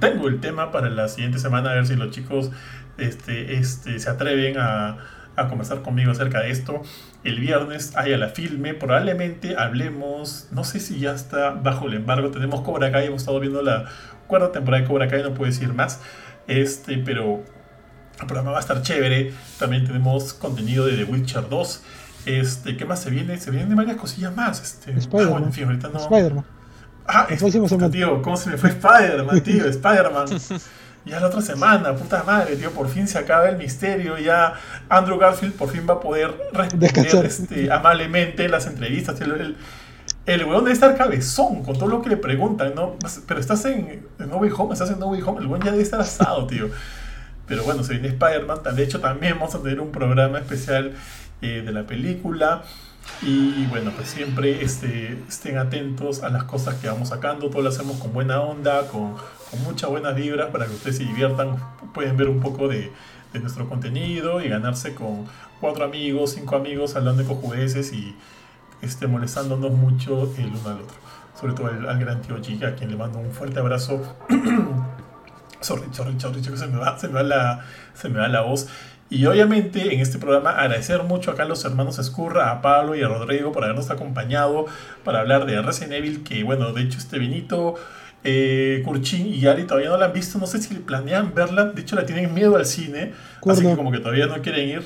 tengo 0.00 0.28
el 0.28 0.40
tema 0.40 0.72
para 0.72 0.88
la 0.88 1.08
siguiente 1.08 1.38
semana. 1.38 1.72
A 1.72 1.74
ver 1.74 1.86
si 1.86 1.94
los 1.94 2.10
chicos 2.10 2.50
este, 2.98 3.56
este, 3.56 3.98
se 3.98 4.10
atreven 4.10 4.58
a, 4.58 4.98
a 5.36 5.48
conversar 5.48 5.82
conmigo 5.82 6.12
acerca 6.12 6.40
de 6.40 6.50
esto 6.50 6.82
el 7.24 7.38
viernes 7.38 7.96
hay 7.96 8.12
a 8.12 8.18
la 8.18 8.28
filme. 8.28 8.74
Probablemente 8.74 9.56
hablemos, 9.56 10.48
no 10.50 10.64
sé 10.64 10.80
si 10.80 10.98
ya 10.98 11.12
está 11.12 11.50
bajo 11.50 11.86
el 11.86 11.94
embargo. 11.94 12.30
Tenemos 12.30 12.62
Cobra 12.62 12.90
Kai, 12.90 13.06
hemos 13.06 13.22
estado 13.22 13.38
viendo 13.40 13.62
la 13.62 13.86
cuarta 14.26 14.52
temporada 14.52 14.82
de 14.82 14.88
Cobra 14.88 15.08
Kai, 15.08 15.22
no 15.22 15.34
puedo 15.34 15.50
decir 15.50 15.72
más. 15.72 16.00
Este, 16.48 16.98
pero 16.98 17.44
el 18.20 18.26
programa 18.26 18.50
va 18.50 18.58
a 18.58 18.60
estar 18.60 18.82
chévere. 18.82 19.32
También 19.58 19.86
tenemos 19.86 20.34
contenido 20.34 20.86
de 20.86 20.96
The 20.96 21.04
Witcher 21.04 21.48
2. 21.48 21.82
Este, 22.26 22.76
¿qué 22.76 22.84
más 22.84 23.00
se 23.00 23.10
viene? 23.10 23.38
Se 23.38 23.50
vienen 23.50 23.74
varias 23.76 23.96
cosillas 23.96 24.34
más. 24.34 24.60
Este, 24.60 24.92
Spider-Man. 24.92 25.44
Ah, 25.44 25.50
bueno, 25.64 25.90
no. 25.92 25.98
Spider-Man. 26.00 26.44
Ah, 27.06 27.26
tío, 27.90 28.22
¿cómo 28.22 28.36
se 28.36 28.50
me 28.50 28.56
fue 28.56 28.70
Spider-Man, 28.70 29.40
tío? 29.42 29.64
Spider-Man. 29.68 30.26
Ya 31.04 31.18
la 31.18 31.26
otra 31.26 31.40
semana, 31.40 31.94
puta 31.94 32.22
madre, 32.22 32.54
tío, 32.56 32.70
por 32.70 32.88
fin 32.88 33.08
se 33.08 33.18
acaba 33.18 33.48
el 33.48 33.56
misterio. 33.56 34.18
Ya 34.18 34.54
Andrew 34.88 35.18
Garfield 35.18 35.54
por 35.54 35.68
fin 35.70 35.84
va 35.88 35.94
a 35.94 36.00
poder 36.00 36.32
responder 36.52 37.26
este, 37.26 37.72
amablemente 37.72 38.48
las 38.48 38.66
entrevistas. 38.66 39.20
El, 39.20 39.32
el, 39.32 39.56
el 40.26 40.44
weón 40.44 40.62
debe 40.62 40.74
estar 40.74 40.96
cabezón 40.96 41.64
con 41.64 41.76
todo 41.76 41.88
lo 41.88 42.02
que 42.02 42.10
le 42.10 42.16
preguntan, 42.16 42.74
¿no? 42.76 42.96
Pero 43.26 43.40
estás 43.40 43.64
en, 43.64 44.06
No 44.18 44.36
Way 44.36 44.50
Home, 44.56 44.72
estás 44.74 44.90
en 44.90 45.00
No 45.00 45.06
Way 45.08 45.22
Home, 45.22 45.40
el 45.40 45.46
weón 45.48 45.62
ya 45.62 45.72
debe 45.72 45.82
estar 45.82 46.00
asado, 46.00 46.46
tío. 46.46 46.68
Pero 47.46 47.64
bueno, 47.64 47.82
se 47.82 47.94
viene 47.94 48.08
Spider-Man. 48.08 48.58
De 48.76 48.82
hecho, 48.84 49.00
también 49.00 49.34
vamos 49.34 49.54
a 49.56 49.62
tener 49.62 49.80
un 49.80 49.90
programa 49.90 50.38
especial 50.38 50.92
eh, 51.42 51.62
de 51.64 51.72
la 51.72 51.82
película. 51.82 52.62
Y 53.22 53.66
bueno, 53.66 53.92
pues 53.94 54.08
siempre 54.08 54.64
este, 54.64 55.16
estén 55.28 55.56
atentos 55.56 56.24
a 56.24 56.28
las 56.28 56.44
cosas 56.44 56.76
que 56.76 56.88
vamos 56.88 57.10
sacando. 57.10 57.50
Todo 57.50 57.62
lo 57.62 57.68
hacemos 57.68 57.98
con 57.98 58.12
buena 58.12 58.40
onda, 58.40 58.88
con, 58.88 59.16
muchas 59.64 59.90
buenas 59.90 60.16
vibras 60.16 60.50
para 60.50 60.66
que 60.66 60.72
ustedes 60.72 60.96
se 60.96 61.04
diviertan. 61.04 61.56
Pueden 61.94 62.16
ver 62.16 62.28
un 62.28 62.40
poco 62.40 62.68
de, 62.68 62.90
nuestro 63.40 63.68
contenido 63.68 64.42
y 64.42 64.48
ganarse 64.48 64.94
con 64.94 65.24
cuatro 65.60 65.84
amigos, 65.84 66.32
cinco 66.32 66.56
amigos 66.56 66.96
hablando 66.96 67.22
de 67.22 67.28
cojudeces 67.28 67.92
y 67.92 68.14
este, 68.82 69.06
molestándonos 69.06 69.70
mucho 69.70 70.30
el 70.36 70.46
uno 70.46 70.68
al 70.68 70.80
otro. 70.82 70.96
Sobre 71.40 71.54
todo 71.54 71.68
al 71.68 71.98
gran 71.98 72.20
tío 72.22 72.42
Giga, 72.42 72.68
a 72.68 72.74
quien 72.74 72.90
le 72.90 72.96
mando 72.96 73.18
un 73.20 73.30
fuerte 73.30 73.58
abrazo. 73.58 74.16
sorry, 75.62 75.84
sorry, 75.92 76.18
sorry, 76.18 76.42
que 76.42 76.56
se 76.56 76.66
me 76.66 76.78
va, 76.78 76.98
se 76.98 77.08
me 77.08 77.22
va, 77.22 77.64
se 77.94 78.08
me 78.08 78.18
va 78.18 78.28
la 78.28 78.42
voz. 78.42 78.68
Y 79.12 79.26
obviamente 79.26 79.92
en 79.92 80.00
este 80.00 80.18
programa 80.18 80.52
agradecer 80.52 81.02
mucho 81.02 81.30
acá 81.30 81.42
a 81.42 81.46
los 81.46 81.62
hermanos 81.66 81.98
Escurra, 81.98 82.50
a 82.50 82.62
Pablo 82.62 82.96
y 82.96 83.02
a 83.02 83.08
Rodrigo 83.08 83.52
por 83.52 83.62
habernos 83.62 83.90
acompañado 83.90 84.64
para 85.04 85.20
hablar 85.20 85.44
de 85.44 85.60
Resident 85.60 85.92
Evil, 85.92 86.22
que 86.22 86.42
bueno, 86.44 86.72
de 86.72 86.80
hecho 86.80 86.96
este 86.96 87.18
Benito 87.18 87.74
eh, 88.24 88.80
Kurchin 88.86 89.26
y 89.26 89.44
Ari 89.44 89.64
todavía 89.64 89.90
no 89.90 89.98
la 89.98 90.06
han 90.06 90.14
visto, 90.14 90.38
no 90.38 90.46
sé 90.46 90.62
si 90.62 90.74
planean 90.76 91.34
verla, 91.34 91.66
de 91.66 91.82
hecho 91.82 91.94
la 91.94 92.06
tienen 92.06 92.32
miedo 92.32 92.56
al 92.56 92.64
cine, 92.64 93.12
así 93.46 93.66
que 93.66 93.76
como 93.76 93.92
que 93.92 93.98
todavía 93.98 94.28
no 94.28 94.40
quieren 94.40 94.66
ir. 94.66 94.82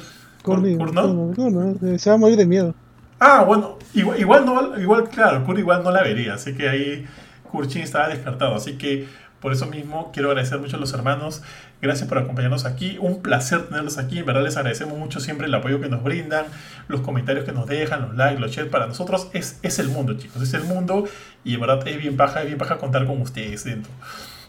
no? 0.93 1.97
se 1.97 2.11
va 2.11 2.17
a 2.17 2.19
morir 2.19 2.37
de 2.37 2.47
miedo. 2.47 2.75
Ah, 3.21 3.45
bueno, 3.47 3.79
igual, 3.95 4.19
igual, 4.19 4.45
no, 4.45 4.81
igual 4.81 5.09
claro, 5.09 5.45
Kurt 5.45 5.61
igual 5.61 5.85
no 5.85 5.93
la 5.93 6.03
vería, 6.03 6.35
así 6.35 6.53
que 6.53 6.69
ahí 6.69 7.07
Kurchin 7.53 7.83
estaba 7.83 8.09
descartado, 8.09 8.57
así 8.57 8.73
que 8.73 9.07
por 9.41 9.53
eso 9.53 9.67
mismo 9.67 10.11
quiero 10.13 10.31
agradecer 10.31 10.59
mucho 10.59 10.77
a 10.77 10.81
los 10.81 10.93
hermanos. 10.93 11.43
Gracias 11.83 12.09
por 12.09 12.19
acompañarnos 12.19 12.65
aquí. 12.65 12.97
Un 13.01 13.21
placer 13.23 13.69
tenerlos 13.69 13.99
aquí. 13.99 14.21
En 14.21 14.27
verdad 14.27 14.43
les 14.43 14.57
agradecemos 14.57 14.99
mucho 14.99 15.21
siempre 15.21 15.47
el 15.47 15.55
apoyo 15.55 15.81
que 15.81 15.89
nos 15.89 16.03
brindan, 16.03 16.47
los 16.89 17.03
comentarios 17.03 17.45
que 17.45 17.53
nos 17.53 17.67
dejan, 17.67 18.03
los 18.03 18.17
likes, 18.17 18.41
los 18.41 18.51
chats. 18.51 18.71
Para 18.71 18.87
nosotros 18.87 19.29
es, 19.35 19.59
es 19.63 19.79
el 19.79 19.89
mundo, 19.89 20.15
chicos. 20.15 20.43
Es 20.43 20.55
el 20.55 20.65
mundo 20.65 21.07
y 21.45 21.55
en 21.55 21.61
verdad 21.61 21.87
es 21.87 21.99
bien 21.99 22.17
paja, 22.17 22.41
es 22.41 22.47
bien 22.47 22.59
paja 22.59 22.79
contar 22.79 23.07
con 23.07 23.21
ustedes 23.21 23.65
dentro. 23.65 23.93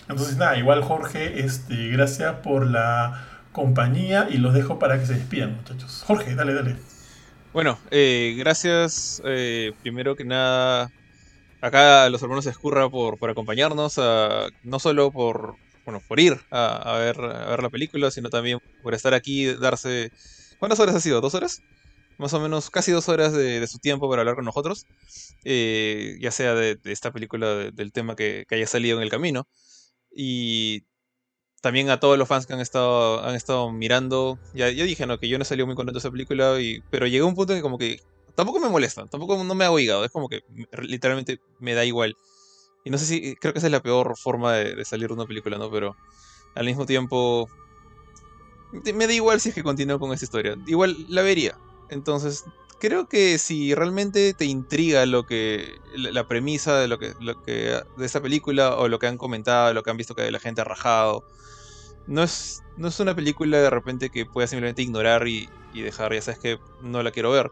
Entonces 0.09 0.37
nada, 0.37 0.57
igual 0.57 0.83
Jorge, 0.83 1.41
este, 1.41 1.89
gracias 1.89 2.35
por 2.35 2.65
la 2.65 3.27
compañía 3.51 4.27
y 4.29 4.37
los 4.37 4.53
dejo 4.53 4.79
para 4.79 4.97
que 4.97 5.05
se 5.05 5.15
despidan, 5.15 5.55
muchachos. 5.57 6.03
Jorge, 6.07 6.33
dale, 6.33 6.53
dale. 6.53 6.75
Bueno, 7.51 7.77
eh, 7.91 8.35
gracias. 8.37 9.21
Eh, 9.25 9.73
primero 9.81 10.15
que 10.15 10.23
nada, 10.23 10.91
acá 11.59 12.05
a 12.05 12.09
los 12.09 12.21
hermanos 12.21 12.45
Escurra 12.45 12.89
por, 12.89 13.17
por 13.17 13.29
acompañarnos, 13.29 13.99
no 14.63 14.79
solo 14.79 15.11
por, 15.11 15.55
bueno, 15.87 16.03
por 16.05 16.19
ir 16.19 16.37
a, 16.51 16.97
ver, 16.97 17.17
a 17.17 17.49
ver 17.49 17.63
la 17.63 17.69
película, 17.69 18.11
sino 18.11 18.29
también 18.29 18.59
por 18.83 18.93
estar 18.93 19.13
aquí, 19.13 19.45
darse... 19.45 20.11
¿Cuántas 20.59 20.81
horas 20.81 20.95
ha 20.95 20.99
sido? 20.99 21.21
¿Dos 21.21 21.33
horas? 21.33 21.61
Más 22.17 22.33
o 22.33 22.41
menos 22.41 22.69
casi 22.69 22.91
dos 22.91 23.07
horas 23.07 23.31
de, 23.31 23.65
su 23.67 23.79
tiempo 23.79 24.09
para 24.09 24.23
hablar 24.23 24.35
con 24.35 24.43
nosotros, 24.43 24.85
eh, 25.45 26.17
ya 26.19 26.31
sea 26.31 26.55
de, 26.55 26.77
esta 26.83 27.13
película, 27.13 27.71
del 27.71 27.93
tema 27.93 28.17
que, 28.17 28.43
que, 28.49 28.55
haya 28.55 28.67
salido 28.67 28.97
en 28.97 29.03
el 29.03 29.09
camino. 29.09 29.47
Y 30.13 30.83
también 31.61 31.89
a 31.89 32.01
todos 32.01 32.17
los 32.17 32.27
fans 32.27 32.47
que 32.47 32.51
han 32.51 32.59
estado, 32.59 33.23
han 33.23 33.35
estado 33.35 33.71
mirando. 33.71 34.37
Ya, 34.53 34.69
yo 34.69 34.83
dije, 34.83 35.05
no, 35.05 35.19
que 35.19 35.29
yo 35.29 35.39
no 35.39 35.45
salió 35.45 35.65
muy 35.65 35.75
contento 35.75 35.99
de 35.99 36.01
esa 36.01 36.11
película, 36.11 36.59
y, 36.59 36.81
pero 36.91 37.07
llegó 37.07 37.27
un 37.27 37.35
punto 37.35 37.53
en 37.53 37.59
que 37.59 37.63
como 37.63 37.77
que 37.77 38.01
tampoco 38.35 38.59
me 38.59 38.67
molesta, 38.67 39.05
tampoco 39.05 39.41
no 39.41 39.55
me 39.55 39.63
hago 39.63 39.79
hígado, 39.79 40.03
es 40.03 40.11
como 40.11 40.27
que 40.27 40.41
literalmente 40.81 41.39
me 41.61 41.75
da 41.75 41.85
igual. 41.85 42.13
Y 42.87 42.89
no 42.89 42.97
sé 42.97 43.05
si, 43.05 43.35
creo 43.35 43.51
que 43.51 43.59
esa 43.59 43.67
es 43.67 43.73
la 43.73 43.81
peor 43.81 44.17
forma 44.17 44.53
de, 44.53 44.85
salir 44.85 45.09
de 45.09 45.15
una 45.15 45.25
película, 45.25 45.57
¿no? 45.57 45.69
Pero 45.69 45.97
al 46.55 46.65
mismo 46.65 46.85
tiempo, 46.85 47.49
me 48.71 49.07
da 49.07 49.13
igual 49.13 49.41
si 49.41 49.49
es 49.49 49.55
que 49.55 49.61
continúo 49.61 49.99
con 49.99 50.13
esta 50.13 50.23
historia. 50.23 50.55
Igual 50.67 50.95
la 51.09 51.21
vería. 51.21 51.57
Entonces, 51.89 52.45
creo 52.79 53.09
que 53.09 53.39
si 53.39 53.75
realmente 53.75 54.33
te 54.33 54.45
intriga 54.45 55.05
lo 55.05 55.25
que 55.25 55.75
la 55.97 56.29
premisa 56.29 56.79
de 56.79 56.87
lo 56.87 56.97
que, 56.97 57.13
lo 57.19 57.43
que 57.43 57.77
de 57.97 58.05
esta 58.05 58.21
película 58.21 58.77
o 58.77 58.87
lo 58.87 58.99
que 58.99 59.07
han 59.07 59.17
comentado, 59.17 59.73
lo 59.73 59.83
que 59.83 59.89
han 59.89 59.97
visto 59.97 60.15
que 60.15 60.31
la 60.31 60.39
gente 60.39 60.61
ha 60.61 60.63
rajado, 60.63 61.25
no 62.07 62.23
es 62.23 62.63
no 62.77 62.87
es 62.87 63.01
una 63.01 63.13
película 63.13 63.57
de 63.57 63.69
repente 63.69 64.09
que 64.09 64.25
puedas 64.25 64.49
simplemente 64.49 64.81
ignorar 64.81 65.27
y, 65.27 65.49
y 65.73 65.81
dejar, 65.81 66.13
ya 66.13 66.21
sabes 66.21 66.39
que 66.39 66.57
no 66.81 67.03
la 67.03 67.11
quiero 67.11 67.31
ver. 67.31 67.51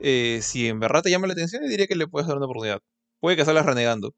Eh, 0.00 0.40
si 0.42 0.66
en 0.66 0.80
verdad 0.80 1.02
te 1.02 1.10
llama 1.10 1.28
la 1.28 1.34
atención, 1.34 1.62
diría 1.68 1.86
que 1.86 1.94
le 1.94 2.08
puedes 2.08 2.26
dar 2.26 2.38
una 2.38 2.46
oportunidad. 2.46 2.80
Puede 3.20 3.36
que 3.36 3.44
salgas 3.44 3.66
renegando, 3.66 4.14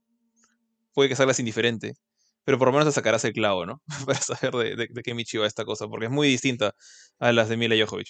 puede 0.96 1.08
que 1.08 1.14
salgas 1.16 1.38
indiferente, 1.38 1.94
pero 2.44 2.58
por 2.58 2.68
lo 2.68 2.72
menos 2.72 2.86
te 2.86 2.92
sacarás 2.92 3.24
el 3.24 3.32
clavo, 3.32 3.66
¿no? 3.66 3.80
Para 4.06 4.18
saber 4.18 4.76
de, 4.76 4.88
de, 4.90 5.02
qué 5.02 5.14
Michi 5.14 5.36
va 5.36 5.46
esta 5.46 5.64
cosa, 5.64 5.86
porque 5.86 6.06
es 6.06 6.10
muy 6.10 6.26
distinta 6.26 6.72
a 7.18 7.32
las 7.32 7.48
de 7.48 7.56
Mila 7.56 7.76
Jojovic. 7.78 8.08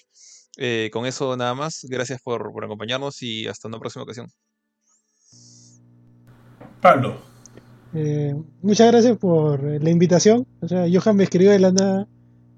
Eh, 0.56 0.88
con 0.92 1.04
eso 1.04 1.36
nada 1.36 1.54
más, 1.54 1.84
gracias 1.88 2.22
por, 2.22 2.52
por 2.52 2.64
acompañarnos 2.64 3.22
y 3.22 3.46
hasta 3.48 3.68
una 3.68 3.80
próxima 3.80 4.04
ocasión. 4.04 4.28
Pablo. 6.80 7.20
Eh, 7.92 8.34
muchas 8.62 8.90
gracias 8.90 9.18
por 9.18 9.62
la 9.62 9.90
invitación. 9.90 10.46
O 10.60 10.68
sea, 10.68 10.86
Johan 10.90 11.16
me 11.16 11.24
escribió 11.24 11.50
de 11.50 11.58
la 11.58 11.72
nada 11.72 12.06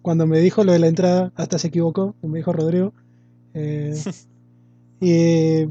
cuando 0.02 0.26
me 0.26 0.40
dijo 0.40 0.62
lo 0.62 0.72
de 0.72 0.78
la 0.78 0.88
entrada, 0.88 1.32
hasta 1.36 1.58
se 1.58 1.68
equivocó, 1.68 2.14
me 2.22 2.38
dijo 2.38 2.52
Rodrigo. 2.52 2.92
Eh, 3.54 3.94
Y, 5.00 5.66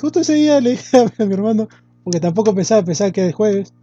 justo 0.00 0.20
ese 0.20 0.34
día 0.34 0.60
le 0.60 0.70
dije 0.70 0.98
a 0.98 1.24
mi 1.24 1.34
hermano, 1.34 1.68
porque 2.08 2.20
tampoco 2.20 2.54
pensaba, 2.54 2.82
pensaba 2.82 3.10
que 3.10 3.20
era 3.20 3.36
jueves. 3.36 3.74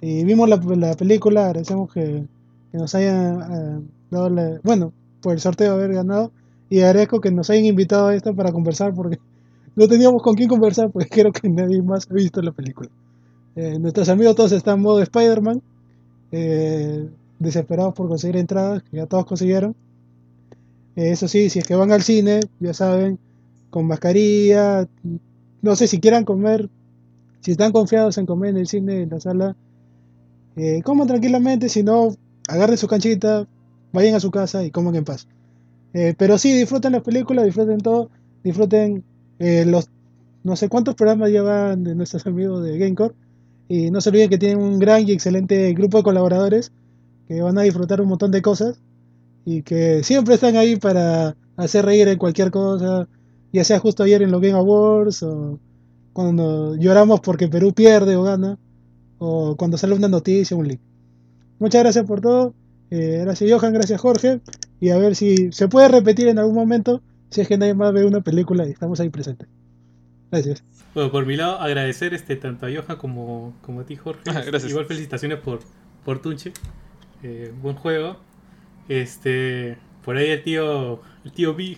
Y 0.00 0.22
vimos 0.22 0.48
la, 0.48 0.56
la 0.76 0.94
película, 0.94 1.46
agradecemos 1.46 1.92
que, 1.92 2.24
nos 2.72 2.94
hayan 2.94 3.40
eh, 3.40 3.86
dado 4.08 4.30
la, 4.30 4.60
bueno, 4.62 4.92
por 5.20 5.32
el 5.32 5.40
sorteo 5.40 5.72
haber 5.72 5.92
ganado. 5.92 6.30
Y 6.70 6.82
agradezco 6.82 7.20
que 7.20 7.32
nos 7.32 7.50
hayan 7.50 7.64
invitado 7.64 8.06
a 8.06 8.14
esto 8.14 8.36
para 8.36 8.52
conversar, 8.52 8.94
porque 8.94 9.18
no 9.74 9.88
teníamos 9.88 10.22
con 10.22 10.36
quién 10.36 10.48
conversar, 10.48 10.92
porque 10.92 11.08
creo 11.10 11.32
que 11.32 11.48
nadie 11.48 11.82
más 11.82 12.06
ha 12.08 12.14
visto 12.14 12.40
la 12.40 12.52
película. 12.52 12.88
Eh, 13.56 13.80
nuestros 13.80 14.08
amigos 14.10 14.36
todos 14.36 14.52
están 14.52 14.76
en 14.76 14.82
modo 14.82 15.02
Spider-Man, 15.02 15.60
eh, 16.30 17.08
desesperados 17.40 17.94
por 17.94 18.06
conseguir 18.06 18.36
entradas, 18.36 18.84
que 18.84 18.98
ya 18.98 19.06
todos 19.06 19.26
consiguieron. 19.26 19.74
eso 20.94 21.26
sí, 21.26 21.50
si 21.50 21.58
es 21.58 21.66
que 21.66 21.74
van 21.74 21.90
al 21.90 22.04
cine, 22.04 22.38
ya 22.60 22.72
saben, 22.74 23.18
con 23.70 23.88
mascarilla. 23.88 24.86
No 25.62 25.74
sé 25.74 25.88
si 25.88 25.98
quieran 25.98 26.24
comer, 26.24 26.70
si 27.46 27.52
están 27.52 27.70
confiados 27.70 28.18
en 28.18 28.26
comer 28.26 28.50
en 28.50 28.56
el 28.56 28.66
cine, 28.66 29.02
en 29.02 29.08
la 29.08 29.20
sala, 29.20 29.54
eh, 30.56 30.82
coman 30.82 31.06
tranquilamente, 31.06 31.68
si 31.68 31.84
no, 31.84 32.16
agarren 32.48 32.76
su 32.76 32.88
canchita, 32.88 33.46
vayan 33.92 34.16
a 34.16 34.20
su 34.20 34.32
casa 34.32 34.64
y 34.64 34.72
coman 34.72 34.96
en 34.96 35.04
paz. 35.04 35.28
Eh, 35.94 36.16
pero 36.18 36.38
sí, 36.38 36.52
disfruten 36.52 36.90
las 36.90 37.04
películas, 37.04 37.44
disfruten 37.44 37.78
todo, 37.78 38.10
disfruten 38.42 39.04
eh, 39.38 39.64
los 39.64 39.88
no 40.42 40.56
sé 40.56 40.68
cuántos 40.68 40.96
programas 40.96 41.30
llevan 41.30 41.84
de 41.84 41.94
nuestros 41.94 42.26
amigos 42.26 42.64
de 42.64 42.78
Gamecore. 42.78 43.14
Y 43.68 43.92
no 43.92 44.00
se 44.00 44.08
olviden 44.08 44.28
que 44.28 44.38
tienen 44.38 44.58
un 44.58 44.80
gran 44.80 45.08
y 45.08 45.12
excelente 45.12 45.72
grupo 45.72 45.98
de 45.98 46.02
colaboradores 46.02 46.72
que 47.28 47.42
van 47.42 47.58
a 47.58 47.62
disfrutar 47.62 48.00
un 48.00 48.08
montón 48.08 48.32
de 48.32 48.42
cosas 48.42 48.80
y 49.44 49.62
que 49.62 50.02
siempre 50.02 50.34
están 50.34 50.56
ahí 50.56 50.74
para 50.74 51.36
hacer 51.56 51.84
reír 51.84 52.08
en 52.08 52.18
cualquier 52.18 52.50
cosa, 52.50 53.06
ya 53.52 53.62
sea 53.62 53.78
justo 53.78 54.02
ayer 54.02 54.22
en 54.22 54.32
los 54.32 54.40
Game 54.40 54.58
Awards, 54.58 55.22
o 55.22 55.60
cuando 56.16 56.74
lloramos 56.76 57.20
porque 57.20 57.46
Perú 57.46 57.74
pierde 57.74 58.16
o 58.16 58.22
gana, 58.22 58.56
o 59.18 59.54
cuando 59.54 59.76
sale 59.76 59.92
una 59.92 60.08
noticia, 60.08 60.56
un 60.56 60.66
link. 60.66 60.80
Muchas 61.58 61.82
gracias 61.82 62.06
por 62.06 62.22
todo. 62.22 62.54
Eh, 62.90 63.20
gracias 63.20 63.50
Johan, 63.52 63.74
gracias 63.74 64.00
Jorge. 64.00 64.40
Y 64.80 64.88
a 64.88 64.96
ver 64.96 65.14
si 65.14 65.52
se 65.52 65.68
puede 65.68 65.88
repetir 65.88 66.28
en 66.28 66.38
algún 66.38 66.54
momento, 66.54 67.02
si 67.28 67.42
es 67.42 67.48
que 67.48 67.58
nadie 67.58 67.74
más 67.74 67.92
ve 67.92 68.06
una 68.06 68.22
película 68.22 68.66
y 68.66 68.70
estamos 68.70 68.98
ahí 68.98 69.10
presentes. 69.10 69.46
Gracias. 70.30 70.64
Bueno, 70.94 71.12
por 71.12 71.26
mi 71.26 71.36
lado, 71.36 71.60
agradecer 71.60 72.14
este, 72.14 72.36
tanto 72.36 72.64
a 72.64 72.70
Johan 72.70 72.96
como, 72.96 73.52
como 73.60 73.80
a 73.80 73.84
ti, 73.84 73.96
Jorge. 73.96 74.22
Ah, 74.28 74.40
gracias. 74.46 74.70
Igual 74.70 74.86
felicitaciones 74.86 75.38
por, 75.40 75.58
por 76.02 76.22
Tunche. 76.22 76.54
Eh, 77.22 77.52
buen 77.60 77.76
juego. 77.76 78.16
Este, 78.88 79.76
por 80.02 80.16
ahí 80.16 80.30
el 80.30 80.42
tío, 80.42 81.02
el 81.26 81.32
tío 81.32 81.54
B 81.54 81.76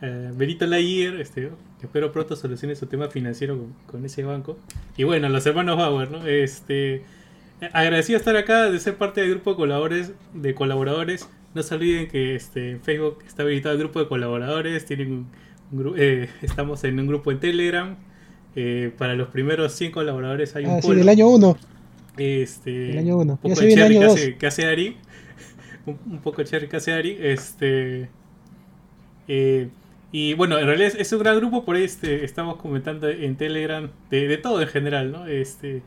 eh, 0.00 0.32
Benito 0.34 0.66
Laguier, 0.66 1.20
este, 1.20 1.50
espero 1.82 2.12
pronto 2.12 2.36
solucione 2.36 2.74
su 2.74 2.86
tema 2.86 3.08
financiero 3.08 3.58
con, 3.86 4.04
ese 4.04 4.22
banco. 4.22 4.56
Y 4.96 5.04
bueno, 5.04 5.28
los 5.28 5.46
hermanos 5.46 5.76
Bauer, 5.76 6.10
¿no? 6.10 6.26
Este, 6.26 7.02
agradecido 7.72 8.18
estar 8.18 8.36
acá, 8.36 8.70
de 8.70 8.78
ser 8.80 8.96
parte 8.96 9.20
del 9.20 9.30
grupo 9.30 9.50
de 9.50 9.56
colaboradores. 9.56 10.12
De 10.34 10.54
colaboradores. 10.54 11.28
No 11.54 11.62
se 11.62 11.74
olviden 11.74 12.08
que 12.08 12.34
este, 12.34 12.72
en 12.72 12.82
Facebook 12.82 13.18
está 13.26 13.42
habilitado 13.42 13.74
el 13.74 13.80
grupo 13.80 14.00
de 14.00 14.08
colaboradores. 14.08 14.84
Tienen 14.84 15.26
eh, 15.96 16.28
estamos 16.42 16.82
en 16.84 16.98
un 16.98 17.06
grupo 17.06 17.30
en 17.30 17.40
Telegram. 17.40 17.96
Eh, 18.56 18.92
para 18.96 19.14
los 19.14 19.28
primeros 19.28 19.72
100 19.74 19.92
colaboradores 19.92 20.56
hay 20.56 20.64
un 20.64 20.72
ah, 20.72 20.82
sí, 20.82 20.94
del 20.94 21.08
año 21.08 21.28
1. 21.28 21.56
Este, 22.16 22.90
el 22.90 22.98
año 22.98 23.18
1. 23.18 23.32
Un 23.32 23.38
poco 23.38 23.60
de 23.60 23.74
cherry 23.74 23.98
que 23.98 24.04
hace, 24.04 24.36
que 24.36 24.46
hace, 24.46 24.66
Ari. 24.66 24.96
un, 25.86 25.98
un, 26.10 26.18
poco 26.18 26.42
de 26.42 26.48
cherry 26.48 26.68
que 26.68 26.76
hace 26.76 26.92
Ari. 26.92 27.18
Este. 27.20 28.08
Eh, 29.28 29.68
y 30.10 30.34
bueno, 30.34 30.58
en 30.58 30.66
realidad 30.66 30.92
es, 30.96 31.12
un 31.12 31.18
gran 31.18 31.36
grupo, 31.36 31.64
por 31.64 31.76
ahí 31.76 31.84
este, 31.84 32.24
estamos 32.24 32.56
comentando 32.56 33.08
en 33.08 33.36
Telegram 33.36 33.90
de, 34.10 34.36
todo 34.38 34.62
en 34.62 34.68
general, 34.68 35.12
¿no? 35.12 35.26
Este, 35.26 35.82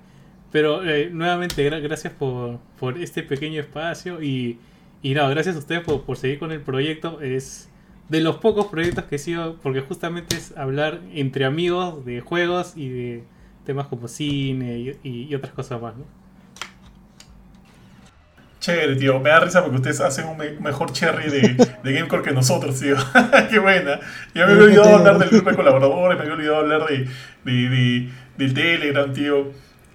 pero 0.52 0.86
eh, 0.88 1.10
nuevamente, 1.12 1.68
gracias 1.70 2.14
por, 2.14 2.60
por, 2.80 2.98
este 3.00 3.24
pequeño 3.24 3.60
espacio 3.62 4.22
y, 4.22 4.60
y 5.02 5.14
no, 5.16 5.28
gracias 5.30 5.56
a 5.56 5.60
ustedes 5.60 5.82
por, 5.82 6.04
por, 6.04 6.18
seguir 6.18 6.40
con 6.40 6.52
el 6.52 6.62
proyecto. 6.62 7.20
Es 7.22 7.70
de 8.10 8.22
los 8.22 8.38
pocos 8.38 8.68
proyectos 8.68 9.06
que 9.06 9.16
he 9.16 9.20
sido, 9.20 9.58
porque 9.64 9.82
justamente 9.82 10.36
es 10.36 10.56
hablar 10.58 11.02
entre 11.14 11.46
amigos 11.46 12.06
de 12.06 12.22
juegos 12.22 12.78
y 12.78 12.90
de 12.90 13.24
temas 13.66 13.88
como 13.88 14.08
cine 14.08 14.98
y 15.04 15.34
otras 15.36 15.54
cosas 15.54 15.82
más, 15.82 15.96
¿no? 15.98 16.21
Chévere, 18.62 18.96
tío. 18.96 19.20
Me 19.20 19.32
da 19.32 19.40
risa 19.40 19.62
porque 19.64 19.78
ustedes 19.78 20.00
hacen 20.02 20.28
un 20.28 20.38
mejor 20.62 20.94
cherry 20.94 21.30
de, 21.32 21.68
de 21.84 21.94
Gamecore 21.94 22.22
que 22.22 22.32
nosotros, 22.32 22.80
tío. 22.80 22.96
Qué 23.50 23.58
buena. 23.58 24.00
Ya 24.36 24.46
me 24.46 24.54
había 24.54 24.66
olvidado 24.66 24.96
hablar 24.98 25.18
del 25.18 25.30
grupo 25.30 25.50
de 25.50 25.56
colaboradores, 25.56 26.18
me 26.18 26.22
había 26.22 26.36
olvidado 26.36 26.58
hablar 26.58 26.86
de, 26.86 27.08
de, 27.44 28.10
del 28.38 28.54
Telegram, 28.54 29.12
tío. 29.12 29.52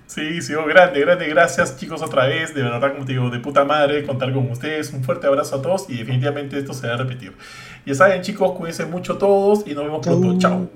Sí, 0.09 0.43
sí, 0.43 0.55
oh, 0.55 0.65
grande, 0.67 1.01
grande. 1.01 1.29
Gracias, 1.29 1.79
chicos, 1.79 2.03
otra 2.03 2.27
vez. 2.27 2.55
De 2.55 2.63
verdad, 2.63 2.93
como 2.93 3.05
te 3.05 3.13
digo, 3.13 3.31
de 3.31 3.39
puta 3.39 3.65
madre 3.65 4.05
contar 4.05 4.33
con 4.33 4.51
ustedes. 4.51 4.93
Un 4.93 5.05
fuerte 5.05 5.29
abrazo 5.29 5.57
a 5.57 5.63
todos 5.63 5.89
y 5.89 5.99
definitivamente 5.99 6.59
esto 6.59 6.75
se 6.75 6.89
va 6.89 6.95
a 6.95 6.97
repetir. 6.97 7.35
Ya 7.85 7.95
saben, 7.95 8.21
chicos, 8.23 8.51
cuídense 8.53 8.85
mucho 8.85 9.17
todos 9.17 9.65
y 9.65 9.75
nos 9.75 9.85
vemos 9.85 10.05
pronto. 10.05 10.39
Chao. 10.39 10.69